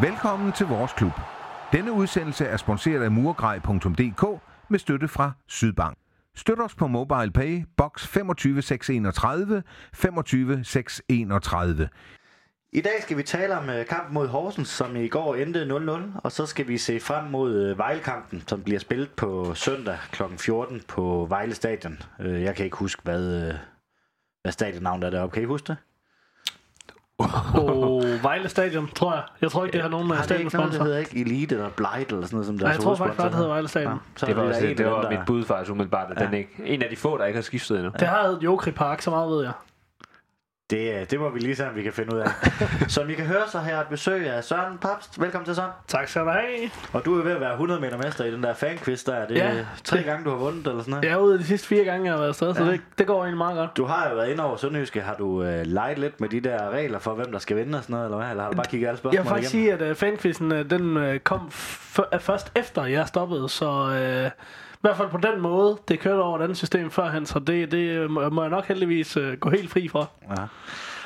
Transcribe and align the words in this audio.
Velkommen 0.00 0.52
til 0.52 0.66
vores 0.66 0.92
klub. 0.92 1.12
Denne 1.72 1.92
udsendelse 1.92 2.44
er 2.44 2.56
sponsoreret 2.56 3.02
af 3.02 3.10
murgrej.dk 3.10 4.42
med 4.68 4.78
støtte 4.78 5.08
fra 5.08 5.32
Sydbank. 5.46 5.98
Støt 6.34 6.60
os 6.60 6.74
på 6.74 6.86
MobilePay, 6.86 7.64
box 7.76 8.06
25631, 8.06 9.62
25631. 9.92 11.88
I 12.72 12.80
dag 12.80 13.02
skal 13.02 13.16
vi 13.16 13.22
tale 13.22 13.58
om 13.58 13.70
øh, 13.70 13.86
kampen 13.86 14.14
mod 14.14 14.28
Horsens, 14.28 14.68
som 14.68 14.96
i 14.96 15.08
går 15.08 15.34
endte 15.34 15.64
0-0, 15.64 16.20
og 16.24 16.32
så 16.32 16.46
skal 16.46 16.68
vi 16.68 16.78
se 16.78 17.00
frem 17.00 17.24
mod 17.24 17.54
øh, 17.54 17.78
Vejlekampen, 17.78 18.42
som 18.46 18.62
bliver 18.62 18.80
spillet 18.80 19.10
på 19.10 19.54
søndag 19.54 19.98
kl. 20.12 20.22
14 20.38 20.82
på 20.88 21.26
Vejle 21.28 21.54
Stadion. 21.54 21.98
Øh, 22.20 22.42
jeg 22.42 22.56
kan 22.56 22.64
ikke 22.64 22.76
huske, 22.76 23.02
hvad, 23.02 23.52
hvad 24.42 24.52
stadionnavnet 24.52 25.06
er 25.06 25.10
deroppe. 25.10 25.34
Kan 25.34 25.42
I 25.42 25.46
huske 25.46 25.66
det? 25.66 25.76
På 27.54 28.02
Vejle 28.22 28.48
Stadion, 28.48 28.88
tror 28.94 29.12
jeg. 29.14 29.22
Jeg 29.40 29.50
tror 29.50 29.64
ikke, 29.64 29.72
det 29.72 29.82
har 29.82 29.88
nogen 29.88 30.10
af 30.10 30.16
Har 30.16 30.24
det 30.26 30.30
ikke 30.40 30.56
noget, 30.56 30.72
der 30.72 30.72
stadionsponsorer. 30.72 30.84
hedder 30.84 30.98
ikke 30.98 31.20
Elite 31.20 31.54
eller 31.54 31.68
Blight 31.68 32.12
eller 32.12 32.26
sådan 32.26 32.36
noget, 32.36 32.46
som 32.46 32.54
Nej, 32.54 32.62
jeg 32.64 32.72
deres 32.72 32.84
tror 32.84 32.94
faktisk 32.94 33.16
bare, 33.18 33.28
det 33.28 33.34
hedder? 33.36 33.48
Vejle 33.50 33.68
Stadion. 33.68 33.92
Ja, 33.92 33.98
så 34.16 34.26
Det 34.26 34.36
var, 34.36 34.42
også, 34.42 34.60
det 34.60 34.80
af 34.80 34.90
var 34.90 35.02
der- 35.02 35.10
mit 35.10 35.18
bud 35.26 35.44
faktisk 35.44 35.70
umiddelbart, 35.72 36.10
at 36.10 36.20
Ja. 36.20 36.26
den 36.26 36.34
ikke, 36.34 36.50
en 36.64 36.82
af 36.82 36.90
de 36.90 36.96
få, 36.96 37.18
der 37.18 37.24
ikke 37.24 37.36
har 37.36 37.42
skiftet 37.42 37.76
endnu. 37.76 37.92
Det 37.98 38.08
har 38.08 38.38
Jokri 38.42 38.70
Park, 38.70 39.00
så 39.02 39.10
meget 39.10 39.30
ved 39.30 39.42
jeg. 39.42 39.52
Det, 40.70 41.00
øh, 41.00 41.06
det 41.10 41.20
må 41.20 41.30
vi 41.30 41.38
lige 41.40 41.56
se, 41.56 41.68
om 41.68 41.74
vi 41.76 41.82
kan 41.82 41.92
finde 41.92 42.14
ud 42.14 42.20
af. 42.20 42.26
Som 42.88 43.10
I 43.10 43.14
kan 43.14 43.24
høre, 43.26 43.42
så 43.52 43.58
har 43.58 43.70
jeg 43.70 43.80
et 43.80 43.86
besøg 43.90 44.26
af 44.30 44.44
Søren 44.44 44.78
Papst. 44.78 45.20
Velkommen 45.20 45.44
til 45.46 45.54
Søren. 45.54 45.70
Tak 45.88 46.08
skal 46.08 46.22
du 46.22 46.28
have. 46.30 46.70
Og 46.92 47.04
du 47.04 47.18
er 47.18 47.24
ved 47.24 47.32
at 47.32 47.40
være 47.40 47.52
100 47.52 47.80
meter 47.80 47.96
mester 47.96 48.24
i 48.24 48.30
den 48.32 48.42
der 48.42 48.54
fanquiz 48.54 49.04
der. 49.04 49.14
Er 49.14 49.26
Det 49.26 49.34
Ja. 49.36 49.66
tre 49.84 50.02
gange, 50.02 50.24
du 50.24 50.30
har 50.30 50.36
vundet 50.36 50.66
eller 50.66 50.80
sådan 50.82 50.90
noget. 50.90 51.04
Jeg 51.04 51.12
er 51.12 51.16
ude 51.16 51.38
de 51.38 51.44
sidste 51.44 51.68
fire 51.68 51.84
gange, 51.84 52.04
jeg 52.04 52.12
har 52.12 52.18
været 52.18 52.28
afsted, 52.28 52.54
så 52.54 52.64
Ja. 52.64 52.70
det, 52.70 52.80
det 52.98 53.06
går 53.06 53.20
egentlig 53.22 53.38
meget 53.38 53.56
godt. 53.56 53.76
Du 53.76 53.84
har 53.84 54.08
jo 54.08 54.14
været 54.14 54.28
inde 54.30 54.44
over 54.44 54.56
Sønderjyske. 54.56 55.00
Har 55.00 55.14
du 55.14 55.42
øh, 55.42 55.62
leget 55.66 55.98
lidt 55.98 56.20
med 56.20 56.28
de 56.28 56.40
der 56.40 56.70
regler 56.70 56.98
for, 56.98 57.14
hvem 57.14 57.32
der 57.32 57.38
skal 57.38 57.56
vinde 57.56 57.78
og 57.78 57.82
sådan 57.82 57.94
noget, 57.94 58.04
eller 58.06 58.16
hvad? 58.18 58.30
Eller 58.30 58.42
har 58.42 58.50
du 58.50 58.56
bare 58.56 58.66
kigget 58.70 58.88
alle 58.88 58.92
Jeg 58.94 58.98
spørgsmål 58.98 59.22
vil 59.24 59.28
faktisk 59.28 59.54
igennem? 59.54 59.78
sige, 59.78 59.86
at 59.86 59.90
uh, 59.90 59.96
fanquizzen 59.96 60.52
uh, 60.52 60.58
den 60.58 60.96
uh, 60.96 61.16
kom 61.16 61.40
f- 61.52 62.08
er 62.12 62.18
først 62.18 62.52
efter, 62.56 62.84
jeg 62.84 63.06
stoppede, 63.08 63.48
så 63.48 63.70
uh, 64.24 64.30
hvert 64.86 64.96
fald 64.96 65.08
på 65.08 65.18
den 65.18 65.40
måde, 65.40 65.78
det 65.88 66.00
kørte 66.00 66.20
over 66.20 66.38
et 66.38 66.42
andet 66.42 66.56
system 66.56 66.90
førhen, 66.90 67.26
så 67.26 67.38
det, 67.38 67.72
det 67.72 67.88
øh, 67.88 68.10
må 68.10 68.42
jeg 68.42 68.50
nok 68.50 68.64
heldigvis 68.64 69.16
uh, 69.16 69.32
gå 69.32 69.50
helt 69.50 69.70
fri 69.70 69.88
fra. 69.88 70.06
Ja. 70.36 70.42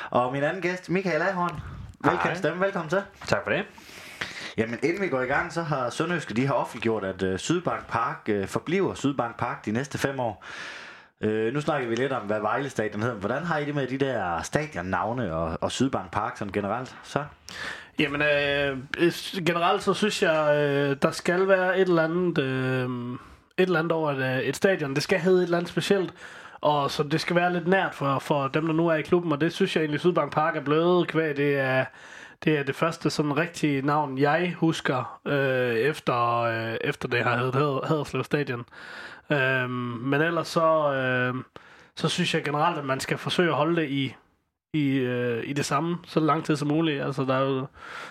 Og 0.09 0.33
min 0.33 0.43
anden 0.43 0.61
gæst, 0.61 0.89
Michael 0.89 1.21
Ahorn. 1.21 1.59
Velkommen 2.03 2.19
Hej. 2.23 2.35
stemme, 2.35 2.61
velkommen 2.61 2.89
til. 2.89 3.01
Tak 3.27 3.43
for 3.43 3.51
det. 3.51 3.63
Jamen, 4.57 4.79
inden 4.83 5.01
vi 5.01 5.07
går 5.07 5.21
i 5.21 5.25
gang, 5.25 5.53
så 5.53 5.61
har 5.61 5.89
Sønderjyske, 5.89 6.33
de 6.33 6.47
har 6.47 6.53
offentliggjort, 6.53 7.03
at 7.03 7.23
øh, 7.23 7.39
Sydbank 7.39 7.87
Park 7.87 8.21
øh, 8.29 8.47
forbliver 8.47 8.93
Sydbank 8.93 9.37
Park 9.37 9.65
de 9.65 9.71
næste 9.71 9.97
fem 9.97 10.19
år. 10.19 10.45
Øh, 11.21 11.53
nu 11.53 11.61
snakker 11.61 11.89
vi 11.89 11.95
lidt 11.95 12.11
om, 12.11 12.21
hvad 12.21 12.39
Vejle 12.39 12.69
Stadion 12.69 13.01
hedder. 13.01 13.15
Hvordan 13.15 13.43
har 13.43 13.57
I 13.57 13.65
det 13.65 13.75
med 13.75 13.87
de 13.87 13.97
der 13.97 14.41
stadionnavne 14.41 15.35
og, 15.35 15.57
og 15.61 15.71
Sydbank 15.71 16.11
Park 16.11 16.37
sådan 16.37 16.51
generelt? 16.51 16.95
Så? 17.03 17.23
Jamen, 17.99 18.21
øh, 18.21 18.77
øh, 18.97 19.11
generelt 19.45 19.83
så 19.83 19.93
synes 19.93 20.23
jeg, 20.23 20.55
øh, 20.55 20.97
der 21.01 21.11
skal 21.11 21.47
være 21.47 21.79
et 21.79 21.87
eller 21.87 22.03
andet, 22.03 22.37
øh, 22.37 22.89
et 23.57 23.63
eller 23.65 23.79
andet 23.79 23.91
over 23.91 24.11
et, 24.11 24.17
øh, 24.17 24.39
et 24.39 24.55
stadion. 24.55 24.95
Det 24.95 25.03
skal 25.03 25.19
hedde 25.19 25.37
et 25.37 25.43
eller 25.43 25.57
andet 25.57 25.69
specielt, 25.69 26.13
og 26.61 26.91
så 26.91 27.03
det 27.03 27.21
skal 27.21 27.35
være 27.35 27.53
lidt 27.53 27.67
nært 27.67 27.95
for, 27.95 28.19
for 28.19 28.47
dem, 28.47 28.65
der 28.65 28.73
nu 28.73 28.87
er 28.87 28.95
i 28.95 29.01
klubben, 29.01 29.31
og 29.31 29.41
det 29.41 29.53
synes 29.53 29.75
jeg 29.75 29.81
egentlig, 29.81 29.99
Sydbank 29.99 30.33
Park 30.33 30.55
er 30.55 30.61
blevet 30.61 31.07
kvæg. 31.07 31.37
Det 31.37 31.59
er, 31.59 31.85
det 32.43 32.57
er 32.57 32.63
det 32.63 32.75
første 32.75 33.09
sådan 33.09 33.37
rigtige 33.37 33.81
navn, 33.81 34.17
jeg 34.17 34.53
husker, 34.57 35.19
øh, 35.27 35.75
efter, 35.75 36.39
øh, 36.39 36.77
efter 36.81 37.07
det 37.07 37.23
har 37.23 37.37
heddet 37.37 37.87
Haderslev 37.87 38.23
Stadion. 38.23 38.65
Øh, 39.31 39.69
men 39.69 40.21
ellers 40.21 40.47
så, 40.47 40.93
øh, 40.93 41.35
så 41.95 42.09
synes 42.09 42.33
jeg 42.35 42.43
generelt, 42.43 42.77
at 42.77 42.85
man 42.85 42.99
skal 42.99 43.17
forsøge 43.17 43.49
at 43.49 43.55
holde 43.55 43.81
det 43.81 43.89
i, 43.89 44.15
i, 44.73 44.97
øh, 44.97 45.43
i 45.45 45.53
det 45.53 45.65
samme 45.65 45.97
så 46.07 46.19
lang 46.19 46.45
tid 46.45 46.55
som 46.55 46.67
muligt. 46.67 47.01
Altså, 47.03 47.23
der 47.23 47.35
er 47.35 47.41
jo 47.49 47.65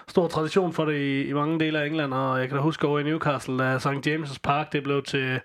stor 0.08 0.28
tradition 0.28 0.72
for 0.72 0.84
det 0.84 0.94
i, 0.96 1.22
i 1.22 1.32
mange 1.32 1.60
dele 1.60 1.80
af 1.80 1.86
England, 1.86 2.14
og 2.14 2.40
jeg 2.40 2.48
kan 2.48 2.56
da 2.56 2.62
huske 2.62 2.86
over 2.86 2.98
i 2.98 3.02
Newcastle, 3.02 3.58
da 3.58 3.78
St. 3.78 3.86
James' 4.06 4.38
Park 4.42 4.72
det 4.72 4.82
blev 4.82 5.02
til... 5.02 5.40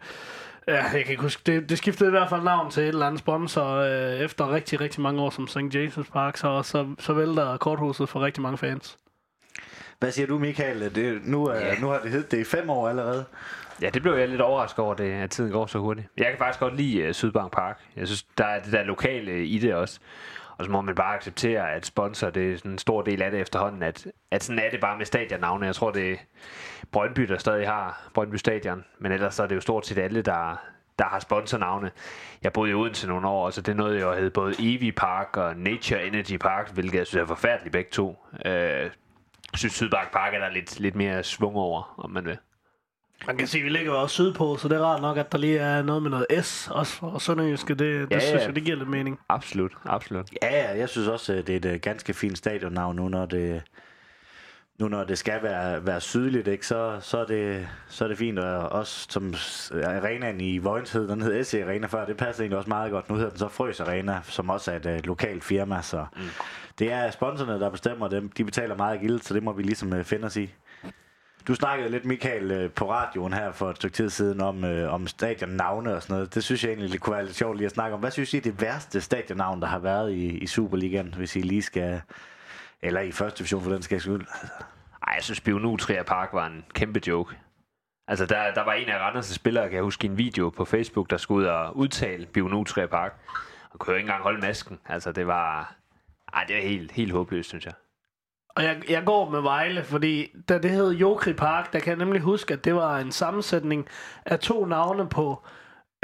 Ja, 0.67 0.83
jeg 0.83 1.01
kan 1.03 1.11
ikke 1.11 1.21
huske. 1.21 1.41
Det, 1.45 1.69
det 1.69 1.77
skiftede 1.77 2.09
i 2.09 2.11
hvert 2.11 2.29
fald 2.29 2.41
navn 2.41 2.71
til 2.71 2.83
et 2.83 2.87
eller 2.87 3.05
andet 3.05 3.19
sponsor 3.19 3.65
øh, 3.75 4.19
efter 4.19 4.53
rigtig, 4.53 4.81
rigtig 4.81 5.01
mange 5.01 5.21
år 5.21 5.29
som 5.29 5.47
St. 5.47 5.57
James' 5.57 6.11
Park, 6.13 6.37
så, 6.37 6.61
så, 6.63 6.87
så 6.99 7.13
vælter 7.13 7.57
korthuset 7.57 8.09
for 8.09 8.21
rigtig 8.21 8.41
mange 8.41 8.57
fans. 8.57 8.97
Hvad 9.99 10.11
siger 10.11 10.27
du, 10.27 10.39
Michael? 10.39 10.95
Det, 10.95 11.19
nu, 11.23 11.45
er, 11.45 11.55
Ja. 11.59 11.79
nu 11.81 11.87
har 11.87 11.99
det 11.99 12.11
heddet 12.11 12.31
det 12.31 12.39
i 12.39 12.43
fem 12.43 12.69
år 12.69 12.89
allerede. 12.89 13.25
Ja, 13.81 13.89
det 13.89 14.01
blev 14.01 14.13
jeg 14.13 14.27
lidt 14.29 14.41
overrasket 14.41 14.79
over, 14.79 14.93
det, 14.93 15.11
at 15.11 15.29
tiden 15.29 15.51
går 15.51 15.65
så 15.65 15.77
hurtigt. 15.79 16.07
Jeg 16.17 16.25
kan 16.25 16.37
faktisk 16.37 16.59
godt 16.59 16.75
lide 16.75 17.07
uh, 17.07 17.13
Sydbank 17.13 17.53
Park. 17.53 17.79
Jeg 17.95 18.07
synes, 18.07 18.23
der 18.37 18.45
er 18.45 18.61
det 18.63 18.71
der 18.71 18.83
lokale 18.83 19.45
i 19.45 19.59
det 19.59 19.73
også. 19.73 19.99
Og 20.57 20.65
så 20.65 20.71
må 20.71 20.81
man 20.81 20.95
bare 20.95 21.15
acceptere, 21.15 21.71
at 21.73 21.85
sponsor, 21.85 22.29
det 22.29 22.53
er 22.53 22.57
sådan 22.57 22.71
en 22.71 22.77
stor 22.77 23.01
del 23.01 23.21
af 23.21 23.31
det 23.31 23.39
efterhånden, 23.39 23.83
at, 23.83 24.07
at 24.31 24.43
sådan 24.43 24.59
er 24.59 24.69
det 24.69 24.79
bare 24.79 24.97
med 24.97 25.05
stadionnavne. 25.05 25.65
Jeg 25.65 25.75
tror, 25.75 25.91
det 25.91 26.11
er 26.11 26.15
Brøndby, 26.91 27.21
der 27.21 27.37
stadig 27.37 27.67
har 27.67 28.09
Brøndby 28.13 28.35
Stadion, 28.35 28.85
men 28.99 29.11
ellers 29.11 29.35
så 29.35 29.43
er 29.43 29.47
det 29.47 29.55
jo 29.55 29.61
stort 29.61 29.85
set 29.87 29.97
alle, 29.97 30.21
der, 30.21 30.61
der 30.99 31.05
har 31.05 31.19
sponsornavne. 31.19 31.91
Jeg 32.43 32.53
boede 32.53 32.71
i 32.71 32.73
Odense 32.73 33.07
nogle 33.07 33.27
år, 33.27 33.49
så 33.49 33.61
det 33.61 33.75
nåede 33.75 33.99
jo 33.99 34.11
at 34.11 34.17
hedde 34.17 34.31
både 34.31 34.55
Evi 34.59 34.91
Park 34.91 35.37
og 35.37 35.57
Nature 35.57 36.07
Energy 36.07 36.37
Park, 36.37 36.73
hvilket 36.73 36.97
jeg 36.97 37.07
synes 37.07 37.21
er 37.21 37.25
forfærdeligt 37.25 37.73
begge 37.73 37.91
to. 37.91 38.25
Øh, 38.45 38.89
synes 39.53 39.73
Sydbank 39.73 40.11
Park 40.11 40.33
er 40.33 40.39
der 40.39 40.49
lidt, 40.49 40.79
lidt 40.79 40.95
mere 40.95 41.23
svung 41.23 41.55
over, 41.55 41.95
om 41.97 42.11
man 42.11 42.25
vil. 42.25 42.37
Man 43.27 43.37
kan 43.37 43.47
sige, 43.47 43.61
at 43.61 43.65
vi 43.65 43.69
ligger 43.69 43.91
også 43.91 44.13
sydpå, 44.13 44.57
så 44.57 44.67
det 44.67 44.77
er 44.77 44.81
rart 44.81 45.01
nok, 45.01 45.17
at 45.17 45.31
der 45.31 45.37
lige 45.37 45.57
er 45.59 45.81
noget 45.81 46.03
med 46.03 46.09
noget 46.11 46.45
S 46.45 46.67
også 46.71 46.93
for 46.93 47.19
Sønderjyske. 47.19 47.69
Det, 47.69 47.79
det 47.79 48.11
Ja, 48.11 48.19
synes 48.19 48.43
jeg, 48.45 48.55
det 48.55 48.63
giver 48.63 48.77
lidt 48.77 48.89
mening. 48.89 49.19
Absolut, 49.29 49.71
absolut. 49.85 50.29
Ja, 50.41 50.57
ja, 50.57 50.77
jeg 50.77 50.89
synes 50.89 51.07
også, 51.07 51.33
at 51.33 51.47
det 51.47 51.53
er 51.53 51.57
et 51.57 51.65
øh, 51.65 51.79
ganske 51.79 52.13
fint 52.13 52.37
stadionnavn 52.37 52.95
nu, 52.95 53.09
når 53.09 53.25
det, 53.25 53.61
nu 54.79 54.87
når 54.87 55.03
det 55.03 55.17
skal 55.17 55.43
være, 55.43 55.85
være 55.85 56.01
sydligt, 56.01 56.47
ikke, 56.47 56.67
så, 56.67 56.97
så, 57.01 57.17
er 57.17 57.25
det, 57.25 57.67
så 57.87 58.03
er 58.03 58.07
det 58.07 58.17
fint. 58.17 58.39
Og 58.39 58.69
også 58.69 59.07
som 59.09 59.33
arenaen 59.83 60.41
i 60.41 60.57
Vojens 60.57 60.91
hed, 60.91 61.07
den 61.07 61.21
hed 61.21 61.43
SC 61.43 61.53
Arena 61.53 61.87
før, 61.87 62.05
det 62.05 62.17
passer 62.17 62.43
egentlig 62.43 62.57
også 62.57 62.69
meget 62.69 62.91
godt. 62.91 63.09
Nu 63.09 63.15
hedder 63.15 63.29
den 63.29 63.39
så 63.39 63.47
Frøs 63.47 63.79
Arena, 63.79 64.19
som 64.23 64.49
også 64.49 64.71
er 64.71 64.75
et 64.75 64.85
uh, 64.85 65.05
lokalt 65.05 65.43
firma, 65.43 65.81
så 65.81 66.05
mm. 66.15 66.21
det 66.79 66.91
er 66.91 67.11
sponsorerne, 67.11 67.59
der 67.59 67.69
bestemmer 67.69 68.07
dem. 68.07 68.29
De 68.29 68.45
betaler 68.45 68.75
meget 68.75 68.99
gildt, 68.99 69.25
så 69.25 69.33
det 69.33 69.43
må 69.43 69.53
vi 69.53 69.63
ligesom 69.63 69.93
uh, 69.93 70.03
finde 70.03 70.25
os 70.25 70.37
i. 70.37 70.53
Du 71.47 71.55
snakkede 71.55 71.89
lidt, 71.89 72.05
Michael, 72.05 72.51
øh, 72.51 72.71
på 72.71 72.91
radioen 72.91 73.33
her 73.33 73.51
for 73.51 73.69
et 73.69 73.75
stykke 73.75 73.95
tid 73.95 74.09
siden 74.09 74.41
om, 74.41 74.63
øh, 74.63 74.93
om 74.93 75.07
stadionnavne 75.07 75.95
og 75.95 76.03
sådan 76.03 76.13
noget. 76.13 76.35
Det 76.35 76.43
synes 76.43 76.63
jeg 76.63 76.69
egentlig 76.69 76.91
det 76.91 77.01
kunne 77.01 77.15
være 77.15 77.25
lidt 77.25 77.35
sjovt 77.35 77.57
lige 77.57 77.65
at 77.65 77.71
snakke 77.71 77.93
om. 77.93 77.99
Hvad 77.99 78.11
synes 78.11 78.33
I 78.33 78.37
er 78.37 78.41
det 78.41 78.61
værste 78.61 79.01
stadionnavn, 79.01 79.61
der 79.61 79.67
har 79.67 79.79
været 79.79 80.11
i, 80.11 80.37
i 80.37 80.47
Superligaen, 80.47 81.13
hvis 81.17 81.35
I 81.35 81.41
lige 81.41 81.61
skal... 81.61 82.01
Eller 82.81 83.01
i 83.01 83.11
første 83.11 83.37
division 83.37 83.63
for 83.63 83.71
den 83.71 83.81
skal 83.81 84.01
skyld. 84.01 84.25
Ej, 85.07 85.13
jeg 85.15 85.23
synes, 85.23 85.41
Bionutria 85.41 86.03
Park 86.03 86.29
var 86.33 86.47
en 86.47 86.65
kæmpe 86.73 87.01
joke. 87.07 87.35
Altså, 88.07 88.25
der, 88.25 88.53
der 88.53 88.63
var 88.63 88.73
en 88.73 88.89
af 88.89 89.09
Randers' 89.09 89.33
spillere, 89.33 89.69
kan 89.69 89.75
jeg 89.75 89.83
huske, 89.83 90.07
i 90.07 90.09
en 90.09 90.17
video 90.17 90.49
på 90.49 90.65
Facebook, 90.65 91.09
der 91.09 91.17
skulle 91.17 91.45
ud 91.45 91.45
og 91.45 91.77
udtale 91.77 92.25
Bionutria 92.25 92.85
Park. 92.85 93.13
Og 93.71 93.79
kunne 93.79 93.91
jo 93.91 93.97
ikke 93.97 94.07
engang 94.07 94.23
holde 94.23 94.41
masken. 94.41 94.79
Altså, 94.85 95.11
det 95.11 95.27
var... 95.27 95.75
Ej, 96.33 96.43
det 96.47 96.55
var 96.55 96.61
helt, 96.61 96.91
helt 96.91 97.11
håbløst, 97.11 97.49
synes 97.49 97.65
jeg. 97.65 97.73
Og 98.55 98.63
jeg, 98.63 98.81
jeg 98.89 99.03
går 99.05 99.29
med 99.29 99.41
Vejle, 99.41 99.83
fordi 99.83 100.31
da 100.49 100.57
det 100.57 100.71
hed 100.71 100.91
Jokri 100.91 101.33
Park, 101.33 101.73
der 101.73 101.79
kan 101.79 101.89
jeg 101.89 101.97
nemlig 101.97 102.21
huske, 102.21 102.53
at 102.53 102.65
det 102.65 102.75
var 102.75 102.97
en 102.97 103.11
sammensætning 103.11 103.87
af 104.25 104.39
to 104.39 104.65
navne 104.65 105.09
på 105.09 105.43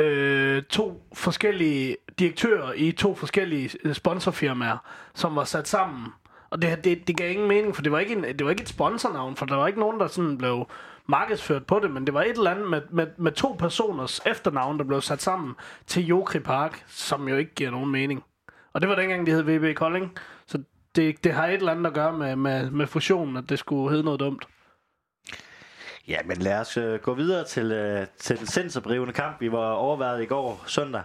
øh, 0.01 0.63
to 0.63 1.07
forskellige 1.13 1.97
direktører 2.19 2.73
i 2.73 2.91
to 2.91 3.15
forskellige 3.15 3.69
øh, 3.83 3.93
sponsorfirmaer, 3.93 4.77
som 5.15 5.35
var 5.35 5.43
sat 5.43 5.67
sammen. 5.67 6.07
Og 6.49 6.61
det, 6.61 6.83
det, 6.83 7.07
det 7.07 7.17
gav 7.17 7.31
ingen 7.31 7.47
mening, 7.47 7.75
for 7.75 7.81
det 7.81 7.91
var, 7.91 7.99
ikke 7.99 8.13
en, 8.13 8.23
det 8.23 8.43
var 8.43 8.49
ikke 8.49 8.61
et 8.61 8.69
sponsornavn, 8.69 9.35
for 9.35 9.45
der 9.45 9.55
var 9.55 9.67
ikke 9.67 9.79
nogen, 9.79 9.99
der 9.99 10.07
sådan 10.07 10.37
blev 10.37 10.67
markedsført 11.07 11.65
på 11.65 11.79
det, 11.79 11.91
men 11.91 12.05
det 12.05 12.13
var 12.13 12.21
et 12.21 12.29
eller 12.29 12.51
andet 12.51 12.69
med, 12.69 12.81
med, 12.89 13.07
med 13.17 13.31
to 13.31 13.55
personers 13.59 14.21
efternavn, 14.25 14.77
der 14.77 14.83
blev 14.83 15.01
sat 15.01 15.21
sammen 15.21 15.55
til 15.87 16.05
Jokri 16.05 16.39
Park, 16.39 16.83
som 16.87 17.27
jo 17.27 17.35
ikke 17.35 17.55
giver 17.55 17.71
nogen 17.71 17.91
mening. 17.91 18.23
Og 18.73 18.81
det 18.81 18.89
var 18.89 18.95
dengang, 18.95 19.27
de 19.27 19.31
hed 19.31 19.43
VB 19.43 19.75
Kolding. 19.75 20.17
Det, 20.95 21.23
det 21.23 21.33
har 21.33 21.47
et 21.47 21.53
eller 21.53 21.71
andet 21.71 21.87
at 21.87 21.93
gøre 21.93 22.17
med, 22.17 22.35
med, 22.35 22.69
med 22.69 22.87
fusionen, 22.87 23.37
at 23.37 23.49
det 23.49 23.59
skulle 23.59 23.89
hedde 23.89 24.03
noget 24.03 24.19
dumt. 24.19 24.47
Ja, 26.07 26.17
men 26.25 26.37
lad 26.37 26.59
os 26.59 26.77
øh, 26.77 26.99
gå 26.99 27.13
videre 27.13 27.45
til, 27.45 27.71
øh, 27.71 28.07
til 28.17 28.39
den 28.39 28.47
sindsoprivende 28.47 29.13
kamp, 29.13 29.41
vi 29.41 29.51
var 29.51 29.71
overvejet 29.71 30.23
i 30.23 30.25
går 30.25 30.63
søndag. 30.67 31.03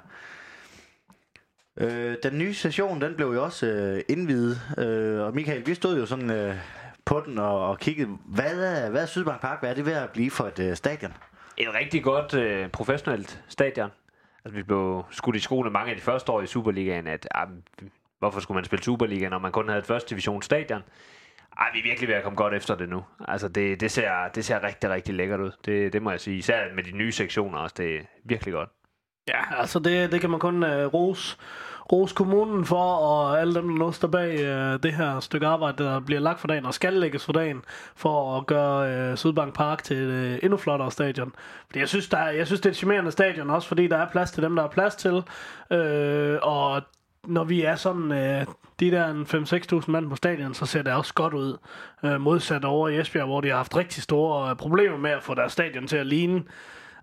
Øh, 1.77 2.17
den 2.23 2.39
nye 2.39 2.55
session, 2.55 3.01
den 3.01 3.15
blev 3.15 3.27
jo 3.27 3.45
også 3.45 3.67
øh, 3.67 4.03
indvidet. 4.09 4.61
Øh, 4.79 5.21
og 5.21 5.35
Michael, 5.35 5.67
vi 5.67 5.75
stod 5.75 5.99
jo 5.99 6.07
sådan 6.07 6.31
øh, 6.31 6.57
på 7.05 7.23
den 7.27 7.39
og, 7.39 7.69
og 7.69 7.79
kiggede. 7.79 8.09
Hvad 8.25 8.63
er, 8.63 8.91
hvad 8.91 9.03
er 9.03 9.07
Sydbank 9.07 9.41
Park? 9.41 9.61
Hvad 9.61 9.71
er 9.71 9.75
det 9.75 9.87
ved 9.87 9.93
at 9.93 10.11
blive 10.11 10.31
for 10.31 10.45
et 10.45 10.59
øh, 10.59 10.77
stadion? 10.77 11.13
Et 11.57 11.75
rigtig 11.75 12.03
godt 12.03 12.35
øh, 12.35 12.69
professionelt 12.69 13.45
stadion. 13.49 13.91
Altså, 14.45 14.57
vi 14.57 14.63
blev 14.63 15.05
skudt 15.11 15.37
i 15.37 15.41
skoene 15.41 15.71
mange 15.71 15.91
af 15.91 15.97
de 15.97 16.03
første 16.03 16.33
år 16.33 16.43
i 16.43 16.47
Superligaen, 16.47 17.07
at 17.07 17.29
ah, 17.31 17.49
hvorfor 18.19 18.41
skulle 18.41 18.57
man 18.57 18.65
spille 18.65 18.85
Superliga, 18.85 19.29
når 19.29 19.39
man 19.39 19.53
kun 19.53 19.69
havde 19.69 19.79
et 19.79 19.87
første 19.87 20.11
divisionsstadion? 20.11 20.83
Ej, 21.59 21.67
vi 21.73 21.79
er 21.79 21.83
virkelig 21.83 22.09
ved 22.09 22.15
at 22.15 22.23
komme 22.23 22.37
godt 22.37 22.55
efter 22.55 22.75
det 22.75 22.89
nu. 22.89 23.05
Altså, 23.29 23.49
det, 23.49 23.81
det, 23.81 23.91
ser, 23.91 24.11
det 24.35 24.45
ser 24.45 24.63
rigtig, 24.63 24.91
rigtig 24.91 25.15
lækkert 25.15 25.41
ud. 25.41 25.51
Det, 25.65 25.93
det 25.93 26.03
må 26.03 26.11
jeg 26.11 26.21
sige. 26.21 26.37
Især 26.37 26.75
med 26.75 26.83
de 26.83 26.91
nye 26.91 27.13
sektioner 27.13 27.59
også. 27.59 27.75
Det 27.79 27.97
er 27.97 28.01
virkelig 28.25 28.55
godt. 28.55 28.69
Ja, 29.29 29.61
altså 29.61 29.79
det, 29.79 30.13
det 30.13 30.21
kan 30.21 30.31
man 30.31 30.41
kun 30.41 30.63
uh, 30.63 30.95
rose, 30.95 31.37
rose 31.93 32.15
kommunen 32.15 32.65
for, 32.65 32.95
og 32.97 33.41
alle 33.41 33.55
dem, 33.55 33.69
der 33.69 33.75
nu 33.75 33.93
står 33.93 34.09
bag 34.09 34.35
uh, 34.35 34.81
det 34.83 34.93
her 34.93 35.21
stykke 35.21 35.47
arbejde, 35.47 35.85
der 35.85 36.01
bliver 36.01 36.21
lagt 36.21 36.41
for 36.41 36.49
dagen 36.49 36.67
og 36.67 36.75
skal 36.75 36.93
lægges 36.93 37.25
for 37.25 37.33
dagen, 37.33 37.63
for 37.97 38.39
at 38.39 38.47
gøre 38.47 39.11
uh, 39.11 39.17
Sydbank 39.17 39.55
Park 39.55 39.83
til 39.83 39.97
et 39.97 40.37
uh, 40.37 40.45
endnu 40.45 40.57
flottere 40.57 40.91
stadion. 40.91 41.33
Fordi 41.67 41.79
jeg 41.79 41.89
synes, 41.89 42.09
der 42.09 42.29
jeg 42.29 42.47
synes, 42.47 42.61
det 42.61 42.67
er 42.67 42.71
et 42.71 42.77
charmerende 42.77 43.11
stadion, 43.11 43.51
også 43.51 43.69
fordi 43.69 43.87
der 43.87 43.97
er 43.97 44.11
plads 44.11 44.31
til 44.31 44.43
dem, 44.43 44.57
der 44.57 44.63
er 44.63 44.69
plads 44.69 44.97
til. 44.97 45.15
uh, 45.71 46.39
og 46.43 46.83
når 47.27 47.45
vi 47.45 47.63
er 47.63 47.77
sådan, 47.77 48.13
øh, 48.13 48.47
de 48.81 48.91
der 48.91 49.25
5-6.000 49.85 49.91
mand 49.91 50.11
på 50.11 50.17
stadion, 50.17 50.55
så 50.55 50.67
ser 50.67 50.83
det 50.83 50.93
også 50.93 51.15
godt 51.15 51.35
ud. 51.35 51.57
Øh, 52.05 52.21
modsat 52.21 52.65
over 52.65 52.89
i 52.89 53.01
Esbjerg, 53.01 53.27
hvor 53.27 53.41
de 53.41 53.49
har 53.49 53.57
haft 53.57 53.77
rigtig 53.77 54.03
store 54.03 54.51
øh, 54.51 54.57
problemer 54.57 54.97
med 54.97 55.11
at 55.11 55.23
få 55.23 55.35
deres 55.35 55.53
stadion 55.53 55.87
til 55.87 55.97
at 55.97 56.07
ligne 56.07 56.43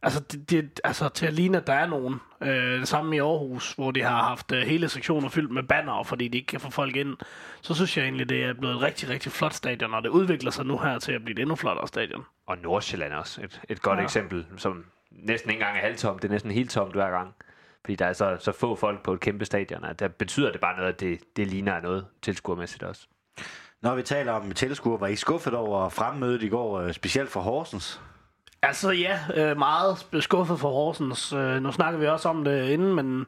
Altså, 0.05 0.19
det, 0.19 0.49
det, 0.49 0.79
altså 0.83 1.09
til 1.09 1.25
at 1.25 1.33
ligne, 1.33 1.57
at 1.57 1.67
der 1.67 1.73
er 1.73 1.87
nogen. 1.87 2.15
Øh, 2.41 2.79
det 2.79 2.87
samme 2.87 3.15
i 3.15 3.19
Aarhus, 3.19 3.73
hvor 3.73 3.91
de 3.91 4.01
har 4.01 4.23
haft 4.23 4.51
øh, 4.51 4.61
hele 4.61 4.89
sektioner 4.89 5.29
fyldt 5.29 5.51
med 5.51 5.63
banner, 5.63 6.03
fordi 6.03 6.27
de 6.27 6.37
ikke 6.37 6.47
kan 6.47 6.59
få 6.59 6.71
folk 6.71 6.95
ind. 6.95 7.17
Så 7.61 7.73
synes 7.73 7.97
jeg 7.97 8.03
egentlig, 8.03 8.29
det 8.29 8.43
er 8.43 8.53
blevet 8.53 8.75
et 8.75 8.81
rigtig, 8.81 9.09
rigtig 9.09 9.31
flot 9.31 9.53
stadion, 9.53 9.93
og 9.93 10.03
det 10.03 10.09
udvikler 10.09 10.51
sig 10.51 10.65
nu 10.65 10.77
her 10.77 10.99
til 10.99 11.11
at 11.11 11.23
blive 11.23 11.35
et 11.37 11.41
endnu 11.41 11.55
flottere 11.55 11.87
stadion. 11.87 12.25
Og 12.47 12.57
Nordsjælland 12.57 13.13
også. 13.13 13.41
Et, 13.41 13.61
et 13.69 13.81
godt 13.81 13.99
Ja. 13.99 14.03
eksempel, 14.03 14.45
som 14.57 14.85
næsten 15.11 15.49
ikke 15.49 15.61
engang 15.61 15.77
er 15.77 15.81
halvtomt. 15.81 16.21
Det 16.21 16.27
er 16.27 16.31
næsten 16.31 16.51
helt 16.51 16.69
tomt 16.71 16.93
hver 16.93 17.09
gang. 17.09 17.33
Fordi 17.85 17.95
der 17.95 18.06
er 18.06 18.13
så, 18.13 18.38
så 18.39 18.51
få 18.51 18.75
folk 18.75 19.03
på 19.03 19.13
et 19.13 19.19
kæmpe 19.19 19.45
stadion, 19.45 19.85
at 19.85 20.00
der 20.00 20.07
betyder 20.07 20.51
det 20.51 20.62
bare 20.62 20.77
noget, 20.77 20.94
at 20.94 21.00
det, 21.00 21.19
det 21.35 21.47
ligner 21.47 21.81
noget 21.81 22.06
tilskuermæssigt 22.21 22.83
også. 22.83 23.07
Når 23.81 23.95
vi 23.95 24.01
taler 24.01 24.31
om 24.31 24.51
tilskuer, 24.51 24.97
var 24.97 25.07
I 25.07 25.15
skuffet 25.15 25.53
over 25.53 25.89
fremmødet 25.89 26.44
i 26.44 26.50
går, 26.50 26.80
øh, 26.80 26.94
specielt 26.94 27.30
for 27.30 27.39
Horsens? 27.39 28.01
Altså 28.62 28.91
ja, 28.91 29.19
øh, 29.35 29.57
meget 29.57 30.06
skuffet 30.19 30.59
for 30.59 30.69
Horsens. 30.69 31.33
Øh, 31.33 31.62
nu 31.62 31.71
snakker 31.71 32.00
vi 32.00 32.07
også 32.07 32.30
om 32.30 32.44
det 32.44 32.69
inden, 32.69 32.95
men, 32.95 33.25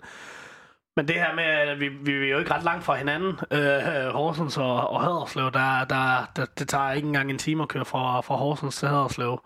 men 0.96 1.08
det 1.08 1.16
her 1.16 1.36
med, 1.36 1.44
at 1.44 1.80
vi, 1.80 1.88
vi 1.88 2.12
er 2.12 2.32
jo 2.32 2.40
ikke 2.40 2.54
ret 2.54 2.64
langt 2.64 2.84
fra 2.84 2.96
hinanden, 2.96 3.40
øh, 3.52 4.14
Horsens 4.14 4.58
og, 4.58 4.90
og 4.90 5.02
Haderslev, 5.04 5.52
der, 5.52 5.86
der, 5.86 6.26
der, 6.36 6.46
det 6.60 6.70
tager 6.70 6.92
ikke 6.92 7.08
engang 7.08 7.30
en 7.30 7.38
time 7.38 7.64
at 7.64 7.70
køre 7.70 7.86
fra, 7.86 8.22
fra 8.22 8.36
Horsens 8.36 8.78
til 8.78 8.88
Haderslev. 8.88 9.40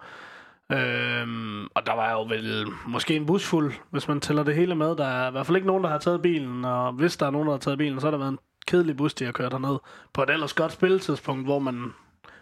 Øhm, 0.71 1.63
og 1.65 1.85
der 1.85 1.93
var 1.95 2.11
jo 2.11 2.21
vel 2.21 2.67
måske 2.87 3.15
en 3.15 3.25
busfuld, 3.25 3.73
hvis 3.89 4.07
man 4.07 4.21
tæller 4.21 4.43
det 4.43 4.55
hele 4.55 4.75
med. 4.75 4.95
Der 4.95 5.05
er 5.05 5.27
i 5.27 5.31
hvert 5.31 5.45
fald 5.45 5.55
ikke 5.55 5.67
nogen, 5.67 5.83
der 5.83 5.89
har 5.89 5.97
taget 5.97 6.21
bilen, 6.21 6.65
og 6.65 6.91
hvis 6.91 7.17
der 7.17 7.25
er 7.25 7.31
nogen, 7.31 7.47
der 7.47 7.53
har 7.53 7.59
taget 7.59 7.77
bilen, 7.77 7.99
så 7.99 8.07
har 8.07 8.11
der 8.11 8.17
været 8.17 8.31
en 8.31 8.39
kedelig 8.67 8.97
bus, 8.97 9.13
de 9.13 9.25
har 9.25 9.31
kørt 9.31 9.51
derned. 9.51 9.77
På 10.13 10.23
et 10.23 10.29
ellers 10.29 10.53
godt 10.53 10.71
spilletidspunkt, 10.71 11.45
hvor 11.45 11.59
man 11.59 11.93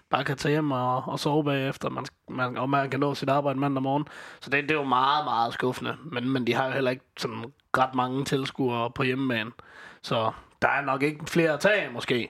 bare 0.10 0.24
kan 0.24 0.38
tage 0.38 0.52
hjem 0.52 0.72
og, 0.72 1.08
og 1.08 1.20
sove 1.20 1.44
bagefter, 1.44 1.90
man, 1.90 2.06
man, 2.30 2.58
og 2.58 2.70
man 2.70 2.90
kan 2.90 3.00
nå 3.00 3.16
sit 3.16 3.30
arbejde 3.30 3.60
mandag 3.60 3.84
morgen. 3.84 4.06
Så 4.42 4.50
det, 4.50 4.64
det 4.64 4.72
er 4.72 4.76
jo 4.76 4.84
meget, 4.84 5.26
meget 5.26 5.54
skuffende. 5.54 5.96
Men, 6.04 6.30
men 6.30 6.48
de 6.48 6.54
har 6.54 6.66
jo 6.66 6.72
heller 6.72 6.92
ikke 6.92 7.06
sådan 7.18 7.46
ret 7.78 7.96
mange 7.96 8.26
tilskuere 8.26 8.92
på 8.92 9.04
hjemmebane. 9.04 9.52
Så 10.02 10.32
der 10.62 10.68
er 10.68 10.82
nok 10.82 11.04
ikke 11.04 11.26
flere 11.28 11.54
at 11.54 11.60
tage, 11.60 11.90
måske. 11.94 12.30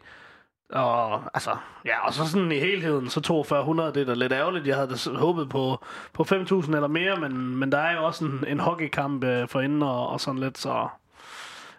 Og 0.69 1.23
altså, 1.33 1.57
ja, 1.85 2.05
og 2.05 2.13
så 2.13 2.25
sådan 2.29 2.51
i 2.51 2.59
helheden, 2.59 3.09
så 3.09 3.21
4200, 3.27 3.93
det 3.93 4.01
er 4.01 4.05
da 4.05 4.13
lidt 4.13 4.33
ærgerligt. 4.33 4.67
Jeg 4.67 4.75
havde 4.75 4.89
da 4.89 5.11
håbet 5.11 5.49
på, 5.49 5.85
på 6.13 6.23
5000 6.23 6.75
eller 6.75 6.87
mere, 6.87 7.15
men, 7.15 7.55
men 7.55 7.71
der 7.71 7.77
er 7.77 7.95
jo 7.95 8.05
også 8.05 8.25
en, 8.25 8.45
en 8.47 8.59
hockeykamp 8.59 9.23
øh, 9.23 9.47
for 9.47 9.61
inden 9.61 9.83
og, 9.83 10.09
og 10.09 10.21
sådan 10.21 10.39
lidt, 10.39 10.57
så 10.57 10.87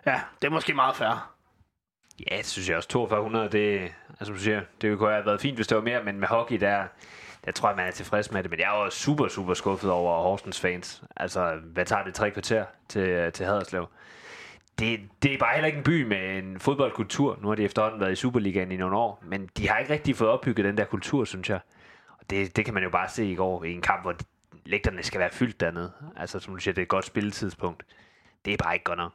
ja, 0.06 0.20
det 0.42 0.46
er 0.46 0.50
måske 0.50 0.74
meget 0.74 0.96
fair. 0.96 1.34
Ja, 2.30 2.36
det 2.36 2.46
synes 2.46 2.68
jeg 2.68 2.76
også. 2.76 2.88
4200, 2.92 3.48
det, 3.48 3.80
altså, 4.08 4.24
som 4.24 4.34
du 4.34 4.40
siger, 4.40 4.60
det 4.80 4.98
kunne 4.98 5.10
have 5.10 5.26
været 5.26 5.40
fint, 5.40 5.56
hvis 5.56 5.66
det 5.66 5.76
var 5.76 5.82
mere, 5.82 6.02
men 6.02 6.20
med 6.20 6.28
hockey, 6.28 6.60
der, 6.60 6.84
der 7.44 7.52
tror 7.52 7.68
jeg, 7.68 7.76
man 7.76 7.86
er 7.86 7.90
tilfreds 7.90 8.32
med 8.32 8.42
det. 8.42 8.50
Men 8.50 8.60
jeg 8.60 8.78
er 8.78 8.84
jo 8.84 8.90
super, 8.90 9.28
super 9.28 9.54
skuffet 9.54 9.90
over 9.90 10.22
Horsens 10.22 10.60
fans. 10.60 11.02
Altså, 11.16 11.52
hvad 11.64 11.84
tager 11.84 12.04
det 12.04 12.14
tre 12.14 12.30
kvarter 12.30 12.64
til, 12.88 13.08
øh, 13.08 13.32
til 13.32 13.46
Haderslev? 13.46 13.86
Det, 14.78 15.00
det 15.22 15.34
er 15.34 15.38
bare 15.38 15.54
heller 15.54 15.66
ikke 15.66 15.78
en 15.78 15.84
by 15.84 16.02
med 16.02 16.38
en 16.38 16.60
fodboldkultur. 16.60 17.38
Nu 17.42 17.48
har 17.48 17.54
de 17.54 17.64
efterhånden 17.64 18.00
været 18.00 18.12
i 18.12 18.14
Superligaen 18.14 18.72
i 18.72 18.76
nogle 18.76 18.96
år, 18.96 19.22
men 19.26 19.48
de 19.56 19.68
har 19.68 19.78
ikke 19.78 19.92
rigtig 19.92 20.16
fået 20.16 20.30
opbygget 20.30 20.64
den 20.64 20.78
der 20.78 20.84
kultur, 20.84 21.24
synes 21.24 21.50
jeg. 21.50 21.60
Og 22.08 22.30
det, 22.30 22.56
det 22.56 22.64
kan 22.64 22.74
man 22.74 22.82
jo 22.82 22.90
bare 22.90 23.08
se 23.08 23.26
i 23.26 23.34
går 23.34 23.64
i 23.64 23.72
en 23.72 23.82
kamp, 23.82 24.02
hvor 24.02 24.14
lægterne 24.66 25.02
skal 25.02 25.20
være 25.20 25.30
fyldt 25.30 25.60
dernede. 25.60 25.92
Altså, 26.16 26.38
som 26.38 26.54
du 26.54 26.60
siger, 26.60 26.74
det 26.74 26.80
er 26.80 26.82
et 26.82 26.88
godt 26.88 27.04
spilletidspunkt. 27.04 27.82
Det 28.44 28.52
er 28.52 28.56
bare 28.56 28.74
ikke 28.74 28.84
godt 28.84 28.98
nok. 28.98 29.12